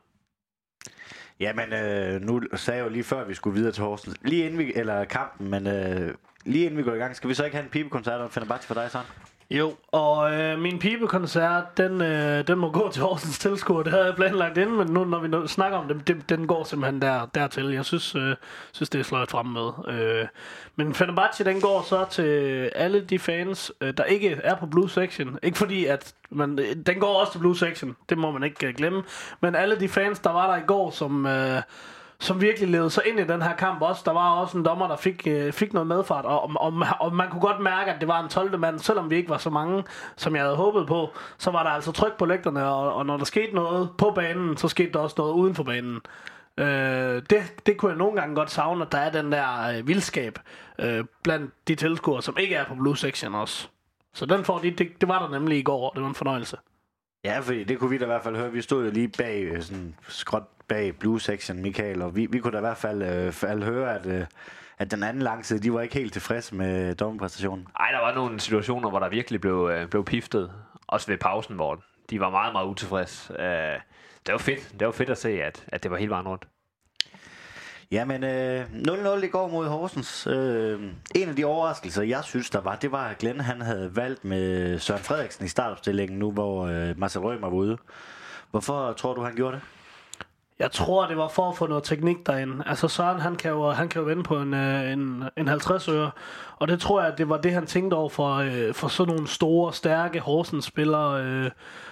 Jamen, 1.39 1.73
øh, 1.73 2.21
nu 2.21 2.41
sagde 2.55 2.77
jeg 2.77 2.85
jo 2.85 2.89
lige 2.89 3.03
før, 3.03 3.21
at 3.21 3.29
vi 3.29 3.33
skulle 3.33 3.55
videre 3.55 3.71
til 3.71 3.83
Horsens. 3.83 4.15
Lige 4.21 4.45
inden 4.45 4.59
vi, 4.59 4.73
eller 4.75 5.05
kampen, 5.05 5.49
men 5.49 5.67
øh, 5.67 6.15
lige 6.45 6.65
inden 6.65 6.77
vi 6.77 6.83
går 6.83 6.93
i 6.93 6.97
gang, 6.97 7.15
skal 7.15 7.29
vi 7.29 7.33
så 7.33 7.45
ikke 7.45 7.57
have 7.57 7.63
en 7.63 7.69
pibekoncert 7.69 8.21
og 8.21 8.31
Fenerbahce 8.31 8.67
for 8.67 8.73
dig, 8.73 8.91
sådan? 8.91 9.07
Jo, 9.53 9.73
og 9.91 10.33
øh, 10.33 10.59
min 10.59 10.79
pibekoncert, 10.79 11.77
den, 11.77 12.01
øh, 12.01 12.47
den 12.47 12.57
må 12.57 12.71
gå 12.71 12.91
til 12.91 13.01
Horsens 13.01 13.39
tilskuer. 13.39 13.83
Det 13.83 13.91
havde 13.91 14.05
jeg 14.05 14.15
planlagt 14.15 14.57
inden, 14.57 14.77
men 14.77 14.87
nu 14.87 15.05
når 15.05 15.19
vi 15.19 15.27
nu 15.27 15.47
snakker 15.47 15.77
om 15.77 15.87
det, 15.87 16.07
det 16.07 16.29
den 16.29 16.47
går 16.47 16.63
simpelthen 16.63 17.01
der, 17.01 17.25
dertil. 17.35 17.65
Jeg 17.65 17.85
synes, 17.85 18.15
øh, 18.15 18.35
synes 18.71 18.89
det 18.89 18.99
er 18.99 19.03
slået 19.03 19.29
frem 19.29 19.45
med. 19.45 19.71
Øh, 19.87 20.27
men 20.75 20.93
Fenerbahce, 20.93 21.43
den 21.43 21.61
går 21.61 21.85
så 21.89 22.05
til 22.11 22.21
alle 22.75 23.01
de 23.01 23.19
fans, 23.19 23.71
øh, 23.81 23.93
der 23.97 24.03
ikke 24.03 24.29
er 24.43 24.55
på 24.55 24.65
Blue 24.65 24.89
Section. 24.89 25.39
Ikke 25.43 25.57
fordi, 25.57 25.85
at 25.85 26.13
man, 26.29 26.59
øh, 26.59 26.75
den 26.85 26.99
går 26.99 27.19
også 27.19 27.31
til 27.31 27.39
Blue 27.39 27.57
Section. 27.57 27.95
Det 28.09 28.17
må 28.17 28.31
man 28.31 28.43
ikke 28.43 28.67
øh, 28.67 28.73
glemme. 28.73 29.03
Men 29.41 29.55
alle 29.55 29.79
de 29.79 29.89
fans, 29.89 30.19
der 30.19 30.31
var 30.31 30.51
der 30.51 30.63
i 30.63 30.65
går, 30.67 30.91
som... 30.91 31.25
Øh, 31.25 31.61
som 32.23 32.41
virkelig 32.41 32.69
levede 32.69 32.89
sig 32.89 33.03
ind 33.07 33.19
i 33.19 33.23
den 33.23 33.41
her 33.41 33.55
kamp 33.55 33.81
også. 33.81 34.01
Der 34.05 34.11
var 34.11 34.31
også 34.31 34.57
en 34.57 34.65
dommer, 34.65 34.87
der 34.87 34.95
fik, 34.95 35.27
øh, 35.27 35.53
fik 35.53 35.73
noget 35.73 35.87
medfart, 35.87 36.25
og, 36.25 36.51
og, 36.55 36.73
og 36.99 37.15
man 37.15 37.29
kunne 37.29 37.41
godt 37.41 37.59
mærke, 37.59 37.91
at 37.91 37.99
det 37.99 38.07
var 38.07 38.23
en 38.23 38.29
12. 38.29 38.59
mand, 38.59 38.79
selvom 38.79 39.09
vi 39.09 39.15
ikke 39.15 39.29
var 39.29 39.37
så 39.37 39.49
mange, 39.49 39.83
som 40.15 40.35
jeg 40.35 40.43
havde 40.43 40.55
håbet 40.55 40.87
på, 40.87 41.09
så 41.37 41.51
var 41.51 41.63
der 41.63 41.69
altså 41.69 41.91
tryk 41.91 42.17
på 42.17 42.25
lægterne, 42.25 42.65
og, 42.65 42.93
og 42.93 43.05
når 43.05 43.17
der 43.17 43.25
skete 43.25 43.55
noget 43.55 43.89
på 43.97 44.11
banen, 44.15 44.57
så 44.57 44.67
skete 44.67 44.91
der 44.91 44.99
også 44.99 45.15
noget 45.17 45.33
uden 45.33 45.55
for 45.55 45.63
banen. 45.63 45.99
Øh, 46.57 47.21
det, 47.29 47.53
det 47.65 47.77
kunne 47.77 47.89
jeg 47.89 47.97
nogle 47.97 48.19
gange 48.19 48.35
godt 48.35 48.51
savne, 48.51 48.85
at 48.85 48.91
der 48.91 48.97
er 48.97 49.11
den 49.11 49.31
der 49.31 49.77
øh, 49.77 49.87
vildskab 49.87 50.39
øh, 50.79 51.05
blandt 51.23 51.51
de 51.67 51.75
tilskuere, 51.75 52.21
som 52.21 52.37
ikke 52.39 52.55
er 52.55 52.65
på 52.65 52.75
Blue 52.75 52.97
Section 52.97 53.35
også. 53.35 53.67
Så 54.13 54.25
den 54.25 54.45
får 54.45 54.59
de, 54.59 54.71
det, 54.71 55.01
det 55.01 55.09
var 55.09 55.19
der 55.19 55.29
nemlig 55.29 55.57
i 55.57 55.63
går, 55.63 55.89
og 55.89 55.95
det 55.95 56.01
var 56.01 56.09
en 56.09 56.15
fornøjelse. 56.15 56.57
Ja, 57.23 57.39
fordi 57.39 57.63
det 57.63 57.79
kunne 57.79 57.89
vi 57.89 57.97
da 57.97 58.03
i 58.03 58.07
hvert 58.07 58.23
fald 58.23 58.35
høre. 58.35 58.51
Vi 58.51 58.61
stod 58.61 58.85
jo 58.85 58.91
lige 58.91 59.07
bag, 59.07 59.43
øh, 59.43 59.61
sådan 59.61 59.95
skråt 60.07 60.43
bag 60.67 60.95
Blue 60.95 61.21
Section, 61.21 61.61
Michael, 61.61 62.01
og 62.01 62.15
vi, 62.15 62.25
vi 62.25 62.39
kunne 62.39 62.53
da 62.53 62.57
i 62.57 62.61
hvert 62.61 62.77
fald, 62.77 63.01
øh, 63.03 63.31
fald 63.31 63.63
høre, 63.63 63.95
at, 63.95 64.05
øh, 64.05 64.25
at 64.77 64.91
den 64.91 65.03
anden 65.03 65.21
langside, 65.23 65.59
de 65.59 65.73
var 65.73 65.81
ikke 65.81 65.95
helt 65.95 66.13
tilfredse 66.13 66.55
med 66.55 66.95
dommerpræstationen. 66.95 67.67
Nej, 67.79 67.91
der 67.91 67.99
var 67.99 68.13
nogle 68.13 68.39
situationer, 68.39 68.89
hvor 68.89 68.99
der 68.99 69.09
virkelig 69.09 69.41
blev, 69.41 69.69
øh, 69.73 69.87
blev 69.87 70.05
piftet. 70.05 70.51
Også 70.87 71.07
ved 71.07 71.17
pausen, 71.17 71.55
hvor 71.55 71.83
de 72.09 72.19
var 72.19 72.29
meget, 72.29 72.53
meget 72.53 72.67
utilfredse. 72.67 73.33
Øh, 73.41 73.79
det 74.25 74.31
var 74.31 74.37
fedt. 74.37 74.79
Det 74.79 74.85
var 74.87 74.93
fedt 74.93 75.09
at 75.09 75.17
se, 75.17 75.29
at, 75.29 75.65
at 75.67 75.83
det 75.83 75.91
var 75.91 75.97
helt 75.97 76.09
vejen 76.09 76.27
rundt. 76.27 76.47
Jamen, 77.91 78.23
øh, 78.23 78.65
0-0 78.73 79.23
i 79.23 79.27
går 79.27 79.47
mod 79.47 79.67
Horsens. 79.67 80.27
Øh, 80.27 80.81
en 81.15 81.29
af 81.29 81.35
de 81.35 81.45
overraskelser, 81.45 82.03
jeg 82.03 82.23
synes, 82.23 82.49
der 82.49 82.61
var, 82.61 82.75
det 82.75 82.91
var, 82.91 83.07
at 83.07 83.17
Glenn 83.17 83.39
han 83.39 83.61
havde 83.61 83.95
valgt 83.95 84.25
med 84.25 84.79
Søren 84.79 85.03
Frederiksen 85.03 85.45
i 85.45 85.47
startopstillingen 85.47 86.19
nu, 86.19 86.31
hvor 86.31 86.65
øh, 86.67 86.99
Marcel 86.99 87.21
Rømer 87.21 87.49
var 87.49 87.55
ude. 87.55 87.77
Hvorfor 88.51 88.93
tror 88.93 89.13
du, 89.13 89.21
han 89.21 89.35
gjorde 89.35 89.55
det? 89.55 89.61
Jeg 90.59 90.71
tror, 90.71 91.07
det 91.07 91.17
var 91.17 91.27
for 91.27 91.49
at 91.49 91.57
få 91.57 91.67
noget 91.67 91.83
teknik 91.83 92.17
derind. 92.25 92.61
Altså 92.65 92.87
Søren, 92.87 93.19
han 93.19 93.35
kan 93.35 93.51
jo, 93.51 93.71
han 93.71 93.89
kan 93.89 94.01
jo 94.01 94.07
vende 94.07 94.23
på 94.23 94.37
en, 94.37 94.53
øh, 94.53 94.91
en, 94.91 95.23
en 95.37 95.47
50 95.47 95.87
øre. 95.87 96.11
Og 96.59 96.67
det 96.67 96.79
tror 96.79 97.03
jeg, 97.03 97.17
det 97.17 97.29
var 97.29 97.37
det, 97.37 97.53
han 97.53 97.65
tænkte 97.65 97.95
over 97.95 98.09
for, 98.09 98.35
øh, 98.35 98.73
for 98.73 98.87
sådan 98.87 99.13
nogle 99.13 99.27
store, 99.27 99.73
stærke 99.73 100.19
Horsens-spillere. 100.19 101.23
Øh, 101.23 101.51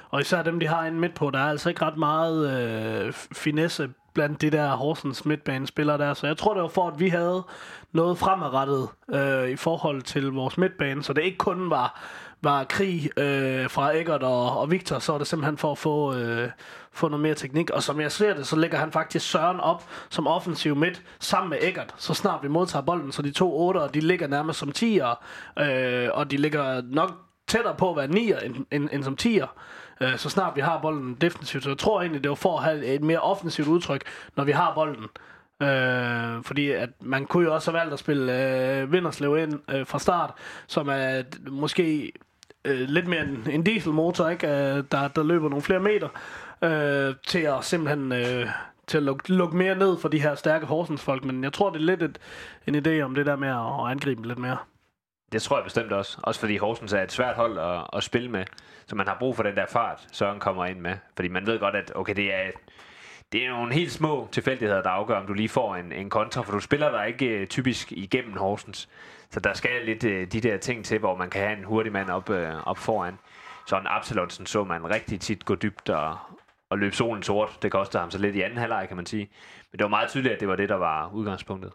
og 0.10 0.22
især 0.22 0.44
dem, 0.44 0.60
de 0.60 0.68
har 0.68 0.86
inde 0.86 1.00
midt 1.00 1.16
på. 1.16 1.30
Der 1.30 1.40
er 1.40 1.50
altså 1.50 1.70
ikke 1.70 1.86
ret 1.86 1.98
meget 1.98 2.52
øh, 3.06 3.14
finesse 3.14 3.90
blandt 4.14 4.42
de 4.42 4.50
der 4.50 4.70
Horsens 4.76 5.26
midtbanespillere 5.26 5.98
der. 5.98 6.14
Så 6.14 6.28
jeg 6.28 6.38
tror, 6.38 6.54
det 6.54 6.64
var 6.64 6.70
for, 6.70 6.88
at 6.88 7.00
vi 7.00 7.10
havde 7.10 7.44
noget 7.92 8.18
fremadrettet 8.18 8.90
øh, 9.10 9.50
i 9.50 9.56
forhold 9.56 10.02
til 10.02 10.32
vores 10.32 10.58
midtbane. 10.58 11.04
Så 11.04 11.14
det 11.14 11.24
ikke 11.24 11.38
kun 11.38 11.70
var, 11.70 12.02
var 12.42 12.64
krig 12.64 13.20
øh, 13.20 13.70
fra 13.70 13.96
Eggert 13.96 14.24
og, 14.24 14.60
og 14.60 14.72
Victor, 14.72 15.00
så 15.00 15.12
var 15.12 15.20
det 15.20 15.28
simpelthen 15.28 15.58
for 15.58 15.72
at 15.72 15.78
få, 15.78 16.16
øh, 16.16 16.50
få 16.92 17.08
noget 17.08 17.22
mere 17.22 17.36
teknik. 17.36 17.70
Og 17.70 17.84
som 17.84 18.02
jeg 18.02 18.12
ser 18.12 18.34
det, 18.34 18.48
så 18.48 18.56
lægger 18.56 18.78
han 18.78 18.92
faktisk 18.92 19.30
Søren 19.30 19.60
op 19.60 19.84
som 20.10 20.28
offensiv 20.28 20.76
midt 20.76 21.02
sammen 21.20 21.50
med 21.50 21.58
Eggert, 21.62 21.94
så 21.98 22.14
snart 22.14 22.44
vi 22.44 22.48
modtager 22.48 22.86
bolden. 22.86 23.12
Så 23.12 23.22
de 23.22 23.32
to 23.32 23.60
otter, 23.60 23.88
de 23.88 24.00
ligger 24.00 24.28
nærmest 24.28 24.60
som 24.60 24.72
10'er, 24.78 25.16
øh, 25.64 26.10
og 26.14 26.32
de 26.32 26.38
ligger 26.38 26.82
nok 26.86 27.12
tættere 27.48 27.76
på 27.76 27.90
at 27.90 27.96
være 27.96 28.08
9'er 28.08 28.46
end, 28.46 28.56
end, 28.72 28.90
end 28.92 29.04
som 29.04 29.18
10'er 29.22 29.48
øh, 30.02 30.18
så 30.18 30.30
snart 30.30 30.56
vi 30.56 30.62
har 30.62 30.82
bolden 30.82 31.18
defensivt. 31.22 31.64
Så 31.64 31.70
jeg 31.70 31.78
tror 31.78 32.02
egentlig, 32.02 32.24
det 32.24 32.30
var 32.30 32.36
for 32.36 32.58
at 32.58 32.64
have 32.64 32.86
et 32.86 33.02
mere 33.02 33.20
offensivt 33.20 33.68
udtryk, 33.68 34.04
når 34.36 34.44
vi 34.44 34.52
har 34.52 34.74
bolden. 34.74 35.06
Øh, 35.62 36.44
fordi 36.44 36.72
at 36.72 36.90
man 37.02 37.26
kunne 37.26 37.46
jo 37.46 37.54
også 37.54 37.72
have 37.72 37.80
valgt 37.80 37.94
at 37.94 38.00
spille 38.00 38.48
øh, 38.80 38.92
Vinderslev 38.92 39.38
ind 39.38 39.60
øh, 39.70 39.86
fra 39.88 40.00
start, 40.00 40.34
som 40.68 40.90
er 40.90 41.22
måske 41.50 42.12
øh, 42.66 42.80
lidt 42.80 43.08
mere 43.08 43.22
en, 43.22 43.48
en 43.52 43.64
dieselmotor, 43.64 44.30
ikke? 44.30 44.48
Øh, 44.48 44.84
der, 44.92 45.08
der 45.08 45.24
løber 45.24 45.50
nogle 45.50 45.62
flere 45.62 45.80
meter, 45.80 46.08
øh, 46.62 47.16
til 47.28 47.40
at 47.40 47.64
simpelthen 47.64 48.12
øh, 48.12 48.48
til 48.88 48.98
at 48.98 49.04
lukke, 49.04 49.34
lukke 49.34 49.58
mere 49.58 49.76
ned 49.76 49.98
for 49.98 50.08
de 50.08 50.22
her 50.22 50.36
stærke 50.36 50.66
Horsens 50.66 51.02
folk. 51.02 51.26
Men 51.26 51.44
jeg 51.44 51.54
tror, 51.54 51.70
det 51.70 51.82
er 51.82 51.86
lidt 51.86 52.04
et, 52.04 52.20
en 52.68 52.76
idé 52.76 53.02
om 53.02 53.16
det 53.16 53.26
der 53.26 53.36
med 53.36 53.50
at, 53.50 53.86
at 53.86 53.92
angribe 53.92 54.28
lidt 54.28 54.40
mere. 54.40 54.58
Det 55.32 55.42
tror 55.42 55.58
jeg 55.58 55.64
bestemt 55.64 55.92
også. 55.92 56.18
Også 56.24 56.40
fordi 56.40 56.58
Horsens 56.58 56.94
er 56.94 57.04
et 57.04 57.12
svært 57.12 57.36
hold 57.36 57.60
at, 57.60 57.88
at 57.94 58.04
spille 58.04 58.32
med. 58.32 58.46
Så 58.88 58.96
man 58.96 59.08
har 59.08 59.18
brug 59.20 59.36
for 59.36 59.44
den 59.44 59.56
der 59.56 59.66
fart, 59.66 60.08
Søren 60.12 60.40
kommer 60.40 60.66
ind 60.66 60.80
med. 60.80 60.96
Fordi 61.16 61.28
man 61.28 61.46
ved 61.46 61.60
godt, 61.60 61.76
at 61.76 61.92
okay, 61.96 62.16
det 62.16 62.34
er, 62.34 62.52
det 63.32 63.46
er 63.46 63.50
nogle 63.50 63.74
helt 63.74 63.92
små 63.92 64.28
tilfældigheder, 64.32 64.82
der 64.82 64.90
afgør, 64.90 65.20
om 65.20 65.28
du 65.28 65.34
lige 65.34 65.50
får 65.50 65.76
en, 65.76 65.92
en 65.92 66.10
kontra, 66.10 66.42
for 66.42 66.52
du 66.52 66.60
spiller 66.60 66.92
der 66.92 67.04
ikke 67.04 67.26
øh, 67.26 67.48
typisk 67.48 67.92
igennem 67.92 68.38
Horsens. 68.38 68.90
Så 69.30 69.40
der 69.40 69.54
skal 69.54 69.86
lidt 69.86 70.04
øh, 70.04 70.28
de 70.32 70.42
der 70.42 70.58
ting 70.58 70.86
til, 70.86 71.00
hvor 71.00 71.16
man 71.16 71.30
kan 71.30 71.42
have 71.42 71.58
en 71.58 71.64
hurtig 71.64 71.92
mand 71.92 72.10
op, 72.10 72.30
øh, 72.30 72.68
op 72.68 72.78
foran. 72.78 73.20
Så 73.68 73.78
en 73.78 73.88
Absalonsen 73.88 74.46
så 74.46 74.64
man 74.64 74.90
rigtig 74.90 75.20
tit 75.22 75.46
gå 75.46 75.56
dybt 75.56 75.90
og, 75.90 76.18
og 76.70 76.78
løbe 76.78 76.96
solen 76.96 77.24
sort. 77.24 77.58
Det 77.62 77.72
kostede 77.72 78.02
ham 78.02 78.12
så 78.12 78.18
lidt 78.18 78.36
i 78.36 78.42
anden 78.42 78.58
halvleg, 78.58 78.86
kan 78.88 78.98
man 78.98 79.06
sige. 79.06 79.30
Men 79.72 79.78
det 79.78 79.84
var 79.84 79.90
meget 79.90 80.10
tydeligt, 80.10 80.34
at 80.34 80.40
det 80.40 80.48
var 80.48 80.56
det, 80.56 80.70
der 80.70 80.76
var 80.76 81.10
udgangspunktet. 81.14 81.72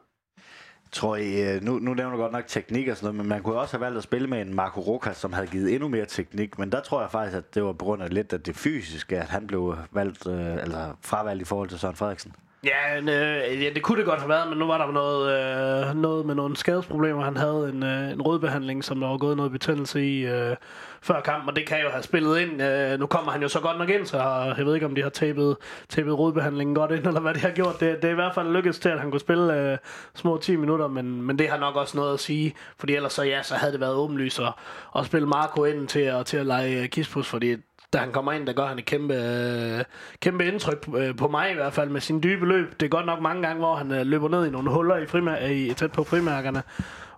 Tror 0.93 1.17
I, 1.17 1.55
øh, 1.55 1.63
nu, 1.63 1.79
nu 1.79 1.95
nævner 1.95 2.17
du 2.17 2.23
godt 2.23 2.33
nok 2.33 2.47
teknik 2.47 2.89
og 2.89 2.97
sådan 2.97 3.07
noget, 3.07 3.17
men 3.17 3.29
man 3.29 3.43
kunne 3.43 3.59
også 3.59 3.77
have 3.77 3.81
valgt 3.85 3.97
at 3.99 4.03
spille 4.03 4.29
med 4.29 4.41
en 4.41 4.55
Marco 4.55 4.81
Rokas, 4.81 5.17
som 5.17 5.33
havde 5.33 5.47
givet 5.47 5.75
endnu 5.75 5.89
mere 5.89 6.07
teknik, 6.07 6.59
men 6.59 6.73
der 6.73 6.81
tror 6.81 7.01
jeg 7.01 7.11
faktisk, 7.11 7.37
at 7.37 7.55
det 7.55 7.65
var 7.65 7.73
på 7.73 7.85
grund 7.85 8.03
af 8.03 8.15
lidt 8.15 8.33
af 8.33 8.41
det 8.41 8.57
fysiske, 8.57 9.19
at 9.19 9.27
han 9.29 9.47
blev 9.47 9.77
valgt, 9.91 10.27
øh, 10.27 10.53
eller 10.63 10.97
fravalgt 11.01 11.43
i 11.43 11.45
forhold 11.45 11.69
til 11.69 11.79
Søren 11.79 11.97
Frederiksen. 11.97 12.33
Ja, 12.65 12.97
øh, 13.01 13.63
ja, 13.63 13.71
det 13.71 13.83
kunne 13.83 13.99
det 13.99 14.07
godt 14.07 14.21
have 14.21 14.29
været, 14.29 14.49
men 14.49 14.59
nu 14.59 14.67
var 14.67 14.87
der 14.87 14.93
noget, 14.93 15.89
øh, 15.89 15.97
noget 15.97 16.27
med 16.27 16.35
nogle 16.35 16.57
skadesproblemer. 16.57 17.25
Han 17.25 17.37
havde 17.37 17.69
en, 17.75 17.83
øh, 17.83 18.13
en 18.13 18.23
rødbehandling, 18.23 18.85
som 18.85 19.01
der 19.01 19.09
var 19.09 19.17
gået 19.17 19.37
noget 19.37 19.53
betændelse 19.53 20.05
i 20.07 20.27
øh, 20.27 20.57
før 21.03 21.21
kampen, 21.21 21.49
og 21.49 21.57
det 21.57 21.67
kan 21.67 21.81
jo 21.83 21.89
have 21.89 22.03
spillet 22.03 22.39
ind. 22.39 22.63
Øh, 22.63 22.99
nu 22.99 23.07
kommer 23.07 23.33
han 23.33 23.43
jo 23.43 23.49
så 23.49 23.61
godt 23.61 23.79
nok 23.79 23.91
ind, 23.91 24.07
så 24.07 24.19
jeg 24.57 24.67
ved 24.67 24.75
ikke, 24.75 24.87
om 24.87 24.95
de 24.95 25.03
har 25.03 25.09
tapet, 25.11 25.57
tapet 25.89 26.19
rødbehandlingen 26.19 26.75
godt 26.75 26.91
ind, 26.91 27.07
eller 27.07 27.21
hvad 27.21 27.35
de 27.35 27.41
har 27.41 27.51
gjort. 27.51 27.81
Det, 27.81 27.97
det 28.03 28.05
er 28.05 28.13
i 28.13 28.15
hvert 28.15 28.35
fald 28.35 28.53
lykkedes 28.53 28.79
til, 28.79 28.89
at 28.89 29.01
han 29.01 29.11
kunne 29.11 29.21
spille 29.21 29.73
øh, 29.73 29.79
små 30.15 30.39
10 30.39 30.57
minutter, 30.57 30.89
men, 30.89 31.23
men 31.23 31.39
det 31.39 31.49
har 31.49 31.59
nok 31.59 31.77
også 31.77 31.97
noget 31.97 32.15
at 32.15 32.21
sige, 32.21 32.55
fordi 32.79 32.95
ellers 32.95 33.13
så, 33.13 33.23
ja, 33.23 33.43
så 33.43 33.55
havde 33.55 33.73
det 33.73 33.81
været 33.81 33.95
åbenlyst 33.95 34.41
at, 34.41 34.53
at 34.99 35.07
spille 35.07 35.29
Marco 35.29 35.65
ind 35.65 35.89
til 35.89 36.01
at, 36.01 36.27
til 36.27 36.37
at 36.37 36.47
lege 36.47 36.83
øh, 36.83 36.89
Kispus, 36.89 37.29
fordi 37.29 37.57
da 37.93 37.99
han 37.99 38.13
kommer 38.13 38.33
ind, 38.33 38.47
der 38.47 38.53
gør 38.53 38.67
han 38.67 38.79
et 38.79 38.85
kæmpe, 38.85 39.15
øh, 39.15 39.85
kæmpe 40.21 40.47
indtryk 40.47 40.89
øh, 40.97 41.17
på 41.17 41.29
mig 41.29 41.51
i 41.51 41.55
hvert 41.55 41.73
fald 41.73 41.91
med 41.91 42.01
sin 42.01 42.23
dybe 42.23 42.47
løb. 42.47 42.81
Det 42.81 42.87
er 42.87 42.91
godt 42.91 43.07
nok 43.07 43.21
mange 43.21 43.43
gange, 43.43 43.59
hvor 43.59 43.77
han 43.77 43.93
øh, 43.93 44.07
løber 44.07 44.29
ned 44.29 44.47
i 44.47 44.51
nogle 44.51 44.71
huller 44.71 44.97
i, 44.97 45.07
frimær- 45.07 45.47
i 45.47 45.75
tæt 45.75 45.93
på 45.93 46.05
frimærkerne, 46.05 46.63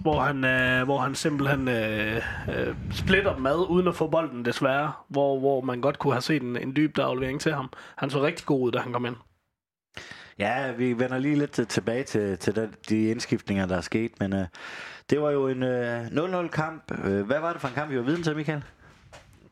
hvor 0.00 0.20
han, 0.20 0.44
øh, 0.44 0.84
hvor 0.84 0.98
han 0.98 1.14
simpelthen 1.14 1.68
øh, 1.68 2.16
øh, 2.48 2.74
splitter 2.92 3.34
dem 3.34 3.46
ad 3.46 3.70
uden 3.70 3.88
at 3.88 3.94
få 3.94 4.06
bolden 4.06 4.44
desværre, 4.44 4.92
hvor, 5.08 5.38
hvor 5.38 5.60
man 5.60 5.80
godt 5.80 5.98
kunne 5.98 6.12
have 6.12 6.22
set 6.22 6.42
en, 6.42 6.56
en 6.56 6.76
dyb 6.76 6.98
aflevering 6.98 7.40
til 7.40 7.52
ham. 7.52 7.70
Han 7.96 8.10
så 8.10 8.22
rigtig 8.22 8.46
god 8.46 8.60
ud, 8.66 8.72
da 8.72 8.78
han 8.78 8.92
kom 8.92 9.06
ind. 9.06 9.16
Ja, 10.38 10.72
vi 10.72 10.92
vender 10.92 11.18
lige 11.18 11.36
lidt 11.36 11.68
tilbage 11.68 12.04
til, 12.04 12.38
til 12.38 12.56
de, 12.56 12.70
de 12.88 13.10
indskiftninger, 13.10 13.66
der 13.66 13.76
er 13.76 13.80
sket, 13.80 14.12
men 14.20 14.32
øh, 14.32 14.46
det 15.10 15.20
var 15.20 15.30
jo 15.30 15.48
en 15.48 15.62
øh, 15.62 16.06
0-0 16.06 16.48
kamp. 16.48 17.04
Øh, 17.04 17.26
hvad 17.26 17.40
var 17.40 17.52
det 17.52 17.60
for 17.60 17.68
en 17.68 17.74
kamp, 17.74 17.90
vi 17.90 17.96
var 17.96 18.02
viden 18.02 18.22
til, 18.22 18.36
Michael? 18.36 18.62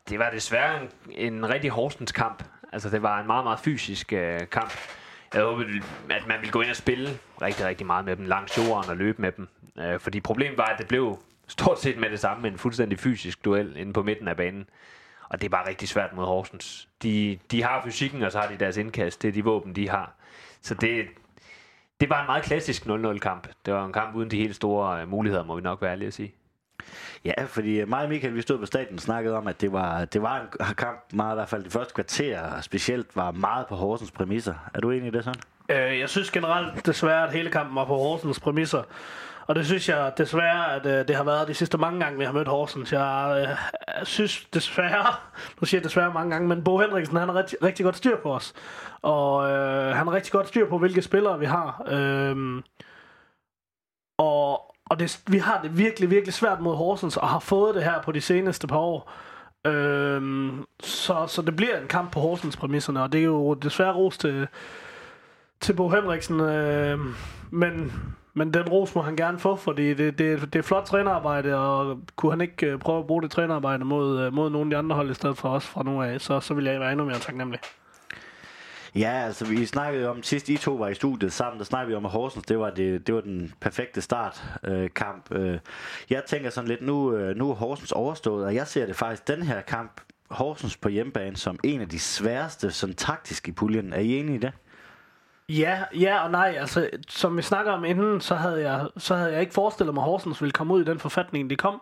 Det 0.09 0.19
var 0.19 0.29
desværre 0.29 0.81
en, 0.81 0.89
en 1.09 1.49
rigtig 1.49 1.71
Horsens 1.71 2.11
kamp. 2.11 2.43
Altså, 2.73 2.89
det 2.89 3.01
var 3.01 3.19
en 3.19 3.27
meget, 3.27 3.43
meget 3.43 3.59
fysisk 3.59 4.13
øh, 4.13 4.39
kamp. 4.51 4.73
Jeg 5.33 5.43
håbede, 5.43 5.67
at 6.09 6.27
man 6.27 6.39
ville 6.39 6.51
gå 6.51 6.61
ind 6.61 6.69
og 6.69 6.75
spille 6.75 7.09
rigtig, 7.41 7.65
rigtig 7.65 7.87
meget 7.87 8.05
med 8.05 8.15
dem 8.15 8.25
langs 8.25 8.57
jorden 8.57 8.89
og 8.89 8.97
løbe 8.97 9.21
med 9.21 9.31
dem. 9.31 9.47
Øh, 9.79 9.99
fordi 9.99 10.19
problemet 10.19 10.57
var, 10.57 10.65
at 10.65 10.79
det 10.79 10.87
blev 10.87 11.19
stort 11.47 11.81
set 11.81 11.97
med 11.97 12.09
det 12.09 12.19
samme, 12.19 12.47
en 12.47 12.57
fuldstændig 12.57 12.99
fysisk 12.99 13.45
duel 13.45 13.77
inde 13.77 13.93
på 13.93 14.03
midten 14.03 14.27
af 14.27 14.37
banen. 14.37 14.69
Og 15.29 15.41
det 15.41 15.45
er 15.45 15.49
bare 15.49 15.69
rigtig 15.69 15.89
svært 15.89 16.13
mod 16.13 16.25
Horsens. 16.25 16.89
De, 17.03 17.39
de 17.51 17.63
har 17.63 17.81
fysikken, 17.85 18.23
og 18.23 18.31
så 18.31 18.39
har 18.39 18.47
de 18.47 18.57
deres 18.57 18.77
indkast. 18.77 19.21
Det 19.21 19.27
er 19.27 19.31
de 19.31 19.43
våben, 19.43 19.75
de 19.75 19.89
har. 19.89 20.13
Så 20.61 20.73
det, 20.73 21.05
det 21.99 22.09
var 22.09 22.21
en 22.21 22.25
meget 22.25 22.43
klassisk 22.43 22.85
0-0-kamp. 22.85 23.47
Det 23.65 23.73
var 23.73 23.85
en 23.85 23.93
kamp 23.93 24.15
uden 24.15 24.31
de 24.31 24.37
helt 24.37 24.55
store 24.55 25.01
øh, 25.01 25.09
muligheder, 25.09 25.43
må 25.43 25.55
vi 25.55 25.61
nok 25.61 25.81
være 25.81 25.91
ærlige 25.91 26.07
at 26.07 26.13
sige. 26.13 26.33
Ja, 27.25 27.33
fordi 27.47 27.79
øh, 27.79 27.89
mig 27.89 28.03
og 28.03 28.09
Michael, 28.09 28.35
vi 28.35 28.41
stod 28.41 28.59
på 28.59 28.65
stadion 28.65 28.93
og 28.93 29.01
snakkede 29.01 29.37
om, 29.37 29.47
at 29.47 29.61
det 29.61 29.71
var, 29.71 30.05
det 30.05 30.21
var 30.21 30.39
en 30.39 30.75
kamp, 30.75 30.99
meget 31.13 31.33
i 31.33 31.37
hvert 31.37 31.49
fald 31.49 31.63
de 31.63 31.69
første 31.69 31.93
kvarter, 31.93 32.61
specielt 32.61 33.15
var 33.15 33.31
meget 33.31 33.67
på 33.67 33.75
Horsens 33.75 34.11
præmisser. 34.11 34.53
Er 34.73 34.79
du 34.79 34.91
enig 34.91 35.07
i 35.07 35.11
det 35.11 35.23
sådan? 35.23 35.41
Øh, 35.69 35.99
jeg 35.99 36.09
synes 36.09 36.31
generelt 36.31 36.85
desværre, 36.85 37.27
at 37.27 37.33
hele 37.33 37.49
kampen 37.49 37.75
var 37.75 37.85
på 37.85 37.95
Horsens 37.95 38.39
præmisser. 38.39 38.83
Og 39.47 39.55
det 39.55 39.65
synes 39.65 39.89
jeg 39.89 40.13
desværre, 40.17 40.75
at 40.75 40.85
øh, 40.85 41.07
det 41.07 41.15
har 41.15 41.23
været 41.23 41.47
de 41.47 41.53
sidste 41.53 41.77
mange 41.77 41.99
gange, 41.99 42.19
vi 42.19 42.25
har 42.25 42.31
mødt 42.31 42.47
Horsens. 42.47 42.93
Jeg, 42.93 43.37
øh, 43.41 43.57
jeg 43.99 44.07
synes 44.07 44.45
desværre, 44.45 45.15
nu 45.61 45.65
siger 45.65 45.79
jeg 45.79 45.83
desværre 45.83 46.13
mange 46.13 46.31
gange, 46.31 46.47
men 46.47 46.63
Bo 46.63 46.79
Henriksen, 46.79 47.17
han 47.17 47.29
har 47.29 47.35
rigtig, 47.35 47.57
rigtig 47.63 47.83
godt 47.83 47.95
styr 47.95 48.17
på 48.23 48.33
os. 48.33 48.53
Og 49.01 49.49
øh, 49.49 49.95
han 49.95 50.07
har 50.07 50.13
rigtig 50.13 50.31
godt 50.31 50.47
styr 50.47 50.69
på, 50.69 50.77
hvilke 50.77 51.01
spillere 51.01 51.39
vi 51.39 51.45
har. 51.45 51.83
Øh, 51.87 52.63
og 54.17 54.75
og 54.89 54.99
det, 54.99 55.21
vi 55.27 55.37
har 55.37 55.61
det 55.61 55.77
virkelig, 55.77 56.09
virkelig 56.09 56.33
svært 56.33 56.61
mod 56.61 56.75
Horsens, 56.75 57.17
og 57.17 57.29
har 57.29 57.39
fået 57.39 57.75
det 57.75 57.83
her 57.83 58.01
på 58.01 58.11
de 58.11 58.21
seneste 58.21 58.67
par 58.67 58.77
år. 58.77 59.11
Øhm, 59.65 60.65
så, 60.79 61.25
så 61.27 61.41
det 61.41 61.55
bliver 61.55 61.79
en 61.81 61.87
kamp 61.87 62.11
på 62.11 62.19
Horsens 62.19 62.57
præmisserne, 62.57 63.03
og 63.03 63.11
det 63.11 63.19
er 63.19 63.25
jo 63.25 63.53
desværre 63.53 63.93
ros 63.93 64.17
til, 64.17 64.47
til 65.59 65.73
Bo 65.73 65.89
Henriksen. 65.89 66.39
Øh, 66.39 66.99
men, 67.51 67.93
men 68.33 68.53
den 68.53 68.69
ros 68.69 68.95
må 68.95 69.01
han 69.01 69.15
gerne 69.15 69.39
få, 69.39 69.55
fordi 69.55 69.93
det, 69.93 70.19
det, 70.19 70.53
det 70.53 70.59
er 70.59 70.63
flot 70.63 70.85
trænerarbejde, 70.85 71.55
og 71.55 71.99
kunne 72.15 72.31
han 72.31 72.41
ikke 72.41 72.67
øh, 72.67 72.79
prøve 72.79 72.99
at 72.99 73.07
bruge 73.07 73.21
det 73.21 73.31
trænerarbejde 73.31 73.85
mod, 73.85 74.19
øh, 74.19 74.33
mod 74.33 74.49
nogle 74.49 74.65
af 74.65 74.69
de 74.69 74.77
andre 74.77 74.95
hold 74.95 75.11
i 75.11 75.13
stedet 75.13 75.37
for 75.37 75.49
os 75.49 75.65
fra 75.65 75.83
nu 75.83 76.01
af, 76.01 76.21
så, 76.21 76.39
så 76.39 76.53
vil 76.53 76.65
jeg 76.65 76.79
være 76.79 76.91
endnu 76.91 77.05
mere 77.05 77.19
taknemmelig. 77.19 77.59
Ja, 78.95 79.11
altså 79.11 79.45
vi 79.45 79.65
snakkede 79.65 80.09
om, 80.09 80.23
sidst 80.23 80.49
I 80.49 80.57
to 80.57 80.73
var 80.73 80.87
i 80.87 80.95
studiet 80.95 81.33
sammen, 81.33 81.59
der 81.59 81.65
snakkede 81.65 81.89
vi 81.89 81.95
om, 81.95 82.05
at 82.05 82.11
Horsens, 82.11 82.45
det 82.45 82.59
var, 82.59 82.69
det, 82.69 83.07
det 83.07 83.15
var 83.15 83.21
den 83.21 83.53
perfekte 83.59 84.01
startkamp. 84.01 85.31
Øh, 85.31 85.53
øh, 85.53 85.59
jeg 86.09 86.23
tænker 86.27 86.49
sådan 86.49 86.67
lidt, 86.67 86.81
nu, 86.81 87.13
øh, 87.13 87.35
nu 87.35 87.49
er 87.49 87.55
Horsens 87.55 87.91
overstået, 87.91 88.45
og 88.45 88.55
jeg 88.55 88.67
ser 88.67 88.85
det 88.85 88.95
faktisk, 88.95 89.27
den 89.27 89.43
her 89.43 89.61
kamp, 89.61 90.01
Horsens 90.29 90.77
på 90.77 90.89
hjemmebane, 90.89 91.37
som 91.37 91.59
en 91.63 91.81
af 91.81 91.89
de 91.89 91.99
sværeste 91.99 92.71
sådan 92.71 92.95
taktisk 92.95 93.47
i 93.47 93.51
puljen. 93.51 93.93
Er 93.93 93.99
I 93.99 94.19
enige 94.19 94.35
i 94.35 94.39
det? 94.39 94.51
Ja, 95.49 95.83
ja 95.99 96.23
og 96.23 96.31
nej. 96.31 96.55
Altså, 96.59 96.89
som 97.07 97.37
vi 97.37 97.41
snakker 97.41 97.71
om 97.71 97.85
inden, 97.85 98.21
så 98.21 98.35
havde 98.35 98.71
jeg, 98.71 98.87
så 98.97 99.15
havde 99.15 99.31
jeg 99.31 99.41
ikke 99.41 99.53
forestillet 99.53 99.93
mig, 99.93 100.01
at 100.01 100.05
Horsens 100.05 100.41
ville 100.41 100.51
komme 100.51 100.73
ud 100.73 100.81
i 100.81 100.85
den 100.85 100.99
forfatning, 100.99 101.49
de 101.49 101.55
kom. 101.55 101.81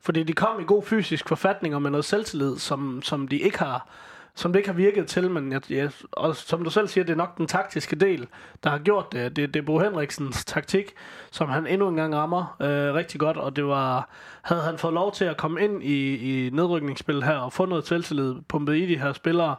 Fordi 0.00 0.22
de 0.22 0.32
kom 0.32 0.60
i 0.60 0.64
god 0.64 0.82
fysisk 0.82 1.28
forfatning 1.28 1.74
og 1.74 1.82
med 1.82 1.90
noget 1.90 2.04
selvtillid, 2.04 2.58
som, 2.58 3.02
som 3.02 3.28
de 3.28 3.38
ikke 3.38 3.58
har 3.58 3.88
som 4.36 4.52
det 4.52 4.58
ikke 4.58 4.68
har 4.68 4.76
virket 4.76 5.06
til, 5.06 5.30
men 5.30 5.52
jeg, 5.52 5.70
jeg, 5.70 5.90
og 6.12 6.36
som 6.36 6.64
du 6.64 6.70
selv 6.70 6.88
siger, 6.88 7.04
det 7.04 7.12
er 7.12 7.16
nok 7.16 7.38
den 7.38 7.46
taktiske 7.46 7.96
del, 7.96 8.26
der 8.64 8.70
har 8.70 8.78
gjort 8.78 9.12
det. 9.12 9.36
Det, 9.36 9.54
det 9.54 9.60
er 9.60 9.66
Bo 9.66 9.78
Henriksens 9.78 10.44
taktik, 10.44 10.92
som 11.30 11.48
han 11.48 11.66
endnu 11.66 11.88
en 11.88 11.96
gang 11.96 12.14
rammer 12.14 12.56
øh, 12.60 12.94
rigtig 12.94 13.20
godt, 13.20 13.36
og 13.36 13.56
det 13.56 13.66
var, 13.66 14.08
havde 14.42 14.62
han 14.62 14.78
fået 14.78 14.94
lov 14.94 15.12
til 15.12 15.24
at 15.24 15.36
komme 15.36 15.64
ind 15.64 15.82
i, 15.82 16.16
i 16.46 16.50
nedrykningsspil 16.50 17.22
her 17.22 17.36
og 17.36 17.52
få 17.52 17.66
noget 17.66 17.86
selvtillid 17.86 18.34
pumpet 18.48 18.76
i 18.76 18.86
de 18.86 18.98
her 18.98 19.12
spillere, 19.12 19.56